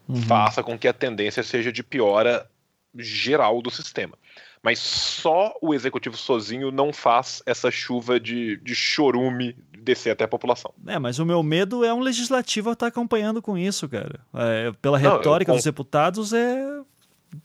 uhum. 0.08 0.16
faça 0.22 0.64
com 0.64 0.76
que 0.76 0.88
a 0.88 0.92
tendência 0.92 1.44
seja 1.44 1.70
de 1.70 1.84
piora 1.84 2.50
geral 2.96 3.62
do 3.62 3.70
sistema. 3.70 4.18
Mas 4.62 4.78
só 4.78 5.54
o 5.62 5.72
executivo 5.72 6.16
sozinho 6.16 6.70
não 6.70 6.92
faz 6.92 7.42
essa 7.46 7.70
chuva 7.70 8.20
de, 8.20 8.58
de 8.58 8.74
chorume 8.74 9.56
descer 9.78 10.10
até 10.10 10.24
a 10.24 10.28
população. 10.28 10.72
É, 10.86 10.98
mas 10.98 11.18
o 11.18 11.24
meu 11.24 11.42
medo 11.42 11.84
é 11.84 11.94
um 11.94 12.00
legislativo 12.00 12.70
estar 12.70 12.88
acompanhando 12.88 13.40
com 13.40 13.56
isso, 13.56 13.88
cara. 13.88 14.20
É, 14.34 14.72
pela 14.82 14.98
retórica 14.98 15.50
não, 15.50 15.56
eu... 15.56 15.58
dos 15.58 15.64
deputados 15.64 16.32
é 16.32 16.80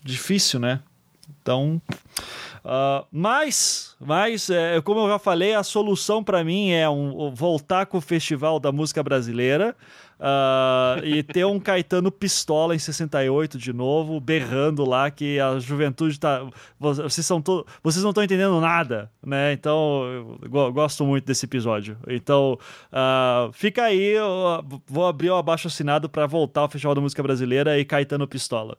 difícil, 0.02 0.60
né? 0.60 0.82
Então. 1.40 1.80
Uh, 2.64 3.06
mas, 3.12 3.96
mas 4.00 4.50
é, 4.50 4.80
como 4.80 5.00
eu 5.00 5.08
já 5.08 5.18
falei, 5.20 5.54
a 5.54 5.62
solução 5.62 6.24
para 6.24 6.42
mim 6.42 6.70
é 6.70 6.88
um, 6.88 7.32
voltar 7.32 7.86
com 7.86 7.98
o 7.98 8.00
Festival 8.00 8.58
da 8.58 8.72
Música 8.72 9.02
Brasileira. 9.02 9.76
Uh, 10.18 11.04
e 11.04 11.22
ter 11.22 11.44
um 11.44 11.60
Caetano 11.60 12.10
pistola 12.10 12.74
em 12.74 12.78
68 12.78 13.58
de 13.58 13.70
novo, 13.70 14.18
berrando 14.18 14.82
lá 14.82 15.10
que 15.10 15.38
a 15.38 15.58
juventude 15.58 16.18
tá. 16.18 16.44
Vocês, 16.80 17.26
são 17.26 17.40
to... 17.40 17.66
vocês 17.82 18.02
não 18.02 18.10
estão 18.10 18.24
entendendo 18.24 18.58
nada, 18.58 19.10
né? 19.24 19.52
Então, 19.52 20.38
eu 20.42 20.72
gosto 20.72 21.04
muito 21.04 21.26
desse 21.26 21.44
episódio. 21.44 21.98
Então, 22.08 22.58
uh, 22.90 23.52
fica 23.52 23.84
aí, 23.84 24.14
vou 24.86 25.06
abrir 25.06 25.30
o 25.30 25.36
abaixo 25.36 25.68
assinado 25.68 26.08
para 26.08 26.26
voltar 26.26 26.62
ao 26.62 26.68
Festival 26.68 26.94
da 26.94 27.00
Música 27.00 27.22
Brasileira 27.22 27.78
e 27.78 27.84
Caetano 27.84 28.26
pistola. 28.26 28.78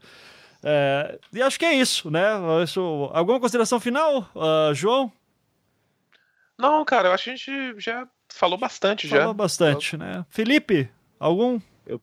É, 0.64 1.20
e 1.34 1.42
acho 1.42 1.60
que 1.60 1.66
é 1.66 1.74
isso, 1.74 2.10
né? 2.10 2.28
Isso, 2.64 3.10
alguma 3.14 3.40
consideração 3.40 3.80
final, 3.80 4.30
uh, 4.36 4.74
João? 4.74 5.12
Não, 6.58 6.84
cara, 6.84 7.10
eu 7.10 7.14
acho 7.14 7.26
que 7.26 7.30
a 7.30 7.36
gente 7.36 7.80
já 7.80 8.08
falou 8.30 8.58
bastante 8.58 9.08
falou 9.08 9.28
já. 9.28 9.34
bastante, 9.34 9.96
né? 9.96 10.26
Felipe, 10.30 10.90
Algum? 11.20 11.60
Eu, 11.86 12.00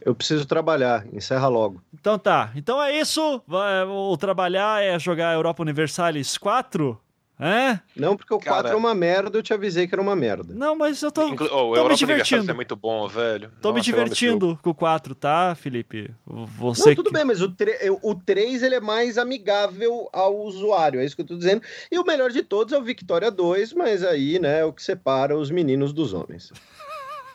eu 0.00 0.14
preciso 0.14 0.46
trabalhar, 0.46 1.06
encerra 1.12 1.48
logo. 1.48 1.82
Então 1.92 2.18
tá. 2.18 2.52
Então 2.54 2.82
é 2.82 2.96
isso. 2.98 3.42
O 3.88 4.16
trabalhar 4.16 4.82
é 4.82 4.98
jogar 4.98 5.34
Europa 5.34 5.62
Universalis 5.62 6.36
4? 6.36 7.00
É? 7.44 7.80
Não, 7.96 8.16
porque 8.16 8.32
o 8.32 8.38
Cara... 8.38 8.62
4 8.62 8.72
é 8.72 8.76
uma 8.76 8.94
merda, 8.94 9.36
eu 9.36 9.42
te 9.42 9.52
avisei 9.52 9.88
que 9.88 9.94
era 9.94 10.00
uma 10.00 10.14
merda. 10.14 10.54
Não, 10.54 10.76
mas 10.76 11.02
eu 11.02 11.10
tô, 11.10 11.26
Inclu 11.26 11.48
oh, 11.50 11.74
tô 11.74 11.88
me 11.88 11.96
divertindo. 11.96 12.48
é 12.48 12.54
muito 12.54 12.76
bom, 12.76 13.08
velho. 13.08 13.50
Tô 13.60 13.70
Nossa, 13.70 13.74
me 13.74 13.80
divertindo 13.80 14.56
com 14.62 14.70
o 14.70 14.74
4, 14.74 15.12
tá, 15.16 15.52
Felipe? 15.56 16.08
Você 16.24 16.90
Não, 16.90 16.94
tudo 16.94 17.10
que... 17.10 17.14
bem, 17.14 17.24
mas 17.24 17.42
o, 17.42 17.52
o 18.00 18.14
3 18.14 18.62
ele 18.62 18.76
é 18.76 18.80
mais 18.80 19.18
amigável 19.18 20.08
ao 20.12 20.38
usuário, 20.38 21.00
é 21.00 21.04
isso 21.04 21.16
que 21.16 21.22
eu 21.22 21.26
tô 21.26 21.36
dizendo. 21.36 21.62
E 21.90 21.98
o 21.98 22.04
melhor 22.04 22.30
de 22.30 22.44
todos 22.44 22.72
é 22.72 22.78
o 22.78 22.82
Victoria 22.82 23.28
2, 23.28 23.72
mas 23.72 24.04
aí, 24.04 24.38
né, 24.38 24.60
é 24.60 24.64
o 24.64 24.72
que 24.72 24.82
separa 24.82 25.36
os 25.36 25.50
meninos 25.50 25.92
dos 25.92 26.14
homens. 26.14 26.52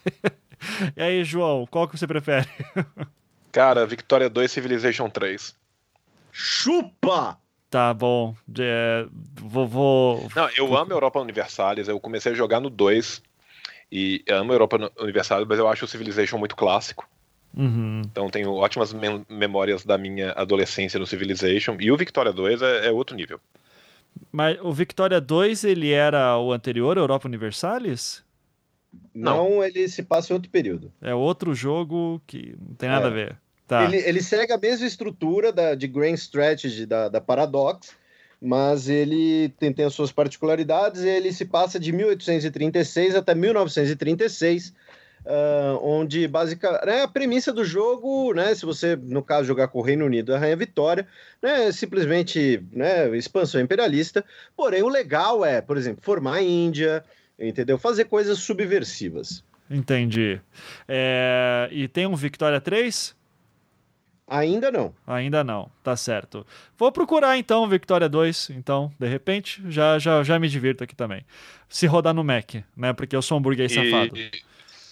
E 0.95 1.01
aí, 1.01 1.23
João, 1.23 1.67
qual 1.69 1.87
que 1.87 1.95
você 1.95 2.07
prefere? 2.07 2.47
Cara, 3.51 3.85
Victoria 3.85 4.27
2 4.27 4.51
Civilization 4.51 5.07
3. 5.07 5.55
Chupa! 6.31 7.37
Tá 7.69 7.93
bom. 7.93 8.35
É, 8.59 9.05
vou, 9.35 9.67
vou, 9.67 10.27
Não, 10.35 10.49
eu 10.57 10.75
amo 10.75 10.91
Europa 10.91 11.19
Universalis. 11.19 11.87
Eu 11.87 11.99
comecei 11.99 12.31
a 12.31 12.35
jogar 12.35 12.59
no 12.59 12.69
2. 12.69 13.21
E 13.91 14.23
amo 14.29 14.51
Europa 14.51 14.91
Universalis, 14.99 15.47
mas 15.47 15.59
eu 15.59 15.67
acho 15.67 15.85
o 15.85 15.87
Civilization 15.87 16.37
muito 16.37 16.55
clássico. 16.55 17.07
Uhum. 17.55 18.01
Então 18.05 18.29
tenho 18.29 18.53
ótimas 18.53 18.93
mem 18.93 19.25
memórias 19.29 19.83
da 19.85 19.97
minha 19.97 20.31
adolescência 20.33 20.99
no 20.99 21.07
Civilization. 21.07 21.77
E 21.79 21.91
o 21.91 21.97
Victoria 21.97 22.33
2 22.33 22.61
é, 22.61 22.87
é, 22.87 22.91
outro 22.91 23.15
nível. 23.15 23.39
Mas 24.31 24.57
o 24.61 24.71
Victoria 24.71 25.21
2 25.21 25.63
ele 25.63 25.91
era 25.91 26.37
o 26.37 26.51
anterior, 26.51 26.97
Europa 26.97 27.27
Universalis? 27.27 28.23
Não, 29.13 29.49
não, 29.49 29.63
ele 29.63 29.87
se 29.87 30.03
passa 30.03 30.31
em 30.31 30.35
outro 30.35 30.49
período. 30.49 30.91
É 31.01 31.13
outro 31.13 31.53
jogo 31.53 32.21
que 32.27 32.55
não 32.59 32.75
tem 32.75 32.89
nada 32.89 33.07
é. 33.07 33.09
a 33.09 33.13
ver. 33.13 33.37
Tá. 33.67 33.83
Ele, 33.83 33.97
ele 33.97 34.21
segue 34.21 34.53
a 34.53 34.57
mesma 34.57 34.87
estrutura 34.87 35.51
da, 35.51 35.75
de 35.75 35.87
Grand 35.87 36.13
Strategy 36.13 36.85
da, 36.85 37.09
da 37.09 37.19
Paradox, 37.19 37.95
mas 38.41 38.87
ele 38.87 39.49
tem, 39.59 39.73
tem 39.73 39.85
as 39.85 39.93
suas 39.93 40.11
particularidades. 40.11 41.03
Ele 41.03 41.33
se 41.33 41.43
passa 41.43 41.79
de 41.79 41.91
1836 41.91 43.15
até 43.15 43.35
1936, 43.35 44.69
uh, 45.25 45.79
onde 45.81 46.27
basicamente 46.27 46.85
né, 46.85 47.01
a 47.01 47.07
premissa 47.07 47.51
do 47.51 47.65
jogo, 47.65 48.33
né, 48.33 48.55
se 48.55 48.65
você 48.65 48.95
no 48.95 49.21
caso 49.21 49.47
jogar 49.47 49.67
com 49.67 49.79
o 49.79 49.83
Reino 49.83 50.05
Unido, 50.05 50.33
a 50.33 50.39
Rainha 50.39 50.55
Vitória, 50.55 51.05
né, 51.41 51.71
simplesmente 51.71 52.63
né, 52.71 53.15
expansão 53.17 53.59
imperialista. 53.59 54.23
Porém, 54.55 54.81
o 54.81 54.87
legal 54.87 55.43
é, 55.43 55.59
por 55.59 55.75
exemplo, 55.75 56.01
formar 56.01 56.35
a 56.35 56.41
Índia 56.41 57.03
entendeu? 57.39 57.77
Fazer 57.77 58.05
coisas 58.05 58.39
subversivas. 58.39 59.43
Entendi. 59.69 60.39
É... 60.87 61.67
E 61.71 61.87
tem 61.87 62.07
um 62.07 62.15
Victoria 62.15 62.59
3? 62.59 63.15
Ainda 64.29 64.69
não. 64.69 64.93
Ainda 65.07 65.41
não, 65.41 65.71
tá 65.81 65.95
certo. 65.95 66.45
Vou 66.77 66.91
procurar 66.91 67.37
então 67.37 67.63
o 67.63 67.67
Victoria 67.67 68.09
2, 68.09 68.49
então, 68.49 68.91
de 68.99 69.07
repente, 69.07 69.63
já, 69.69 69.97
já, 69.97 70.21
já 70.21 70.37
me 70.37 70.49
divirto 70.49 70.83
aqui 70.83 70.93
também. 70.93 71.25
Se 71.69 71.87
rodar 71.87 72.13
no 72.13 72.25
Mac, 72.25 72.55
né? 72.75 72.91
Porque 72.91 73.15
eu 73.15 73.21
sou 73.21 73.37
um 73.37 73.41
burguês 73.41 73.71
e, 73.71 73.75
safado. 73.75 74.11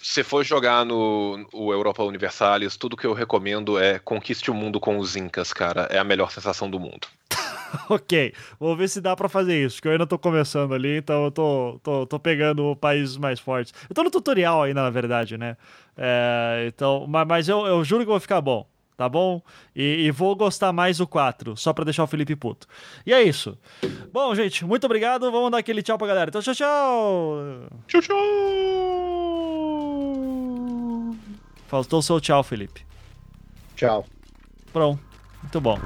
se 0.01 0.23
for 0.23 0.45
jogar 0.45 0.85
no 0.85 1.45
o 1.51 1.73
Europa 1.73 2.01
Universalis, 2.03 2.77
tudo 2.77 2.95
que 2.95 3.05
eu 3.05 3.11
recomendo 3.11 3.77
é 3.77 3.99
conquiste 3.99 4.49
o 4.49 4.53
mundo 4.53 4.79
com 4.79 4.97
os 4.97 5.17
Incas, 5.17 5.51
cara. 5.51 5.81
É 5.91 5.97
a 5.97 6.03
melhor 6.05 6.31
sensação 6.31 6.69
do 6.69 6.79
mundo. 6.79 7.05
ok, 7.89 8.33
vou 8.57 8.73
ver 8.77 8.87
se 8.87 9.01
dá 9.01 9.17
para 9.17 9.27
fazer 9.27 9.65
isso, 9.65 9.81
que 9.81 9.87
eu 9.89 9.91
ainda 9.91 10.07
tô 10.07 10.17
começando 10.17 10.73
ali, 10.73 10.99
então 10.99 11.25
eu 11.25 11.31
tô, 11.31 11.79
tô, 11.83 12.05
tô 12.05 12.17
pegando 12.17 12.73
países 12.77 13.17
mais 13.17 13.37
fortes. 13.37 13.73
Eu 13.89 13.93
tô 13.93 14.01
no 14.01 14.09
tutorial 14.09 14.63
ainda, 14.63 14.81
na 14.81 14.89
verdade, 14.89 15.37
né? 15.37 15.57
É, 15.97 16.65
então, 16.69 17.05
mas, 17.05 17.27
mas 17.27 17.49
eu, 17.49 17.65
eu 17.65 17.83
juro 17.83 18.03
que 18.03 18.09
vou 18.09 18.19
ficar 18.19 18.39
bom 18.39 18.65
tá 18.95 19.07
bom? 19.09 19.41
E, 19.75 20.05
e, 20.05 20.11
vou 20.11 20.35
gostar 20.35 20.71
mais 20.71 20.97
do 20.97 21.07
4, 21.07 21.55
só 21.57 21.73
pra 21.73 21.83
deixar 21.83 22.03
o 22.03 22.07
Felipe 22.07 22.35
puto. 22.35 22.67
E 23.05 23.13
é 23.13 23.21
isso. 23.21 23.57
Bom, 24.11 24.33
gente, 24.35 24.65
muito 24.65 24.85
obrigado. 24.85 25.31
Vamos 25.31 25.51
dar 25.51 25.57
aquele 25.59 25.81
tchau 25.81 25.97
pra 25.97 26.07
galera. 26.07 26.29
Então, 26.29 26.41
tchau, 26.41 26.55
tchau! 26.55 27.67
Tchau, 27.87 28.01
tchau! 28.01 28.15
Faltou 31.67 31.99
o 31.99 32.03
seu 32.03 32.21
tchau, 32.21 32.43
Felipe. 32.43 32.85
Tchau. 33.75 34.05
Pronto. 34.71 34.99
Muito 35.41 35.61
bom. 35.61 35.77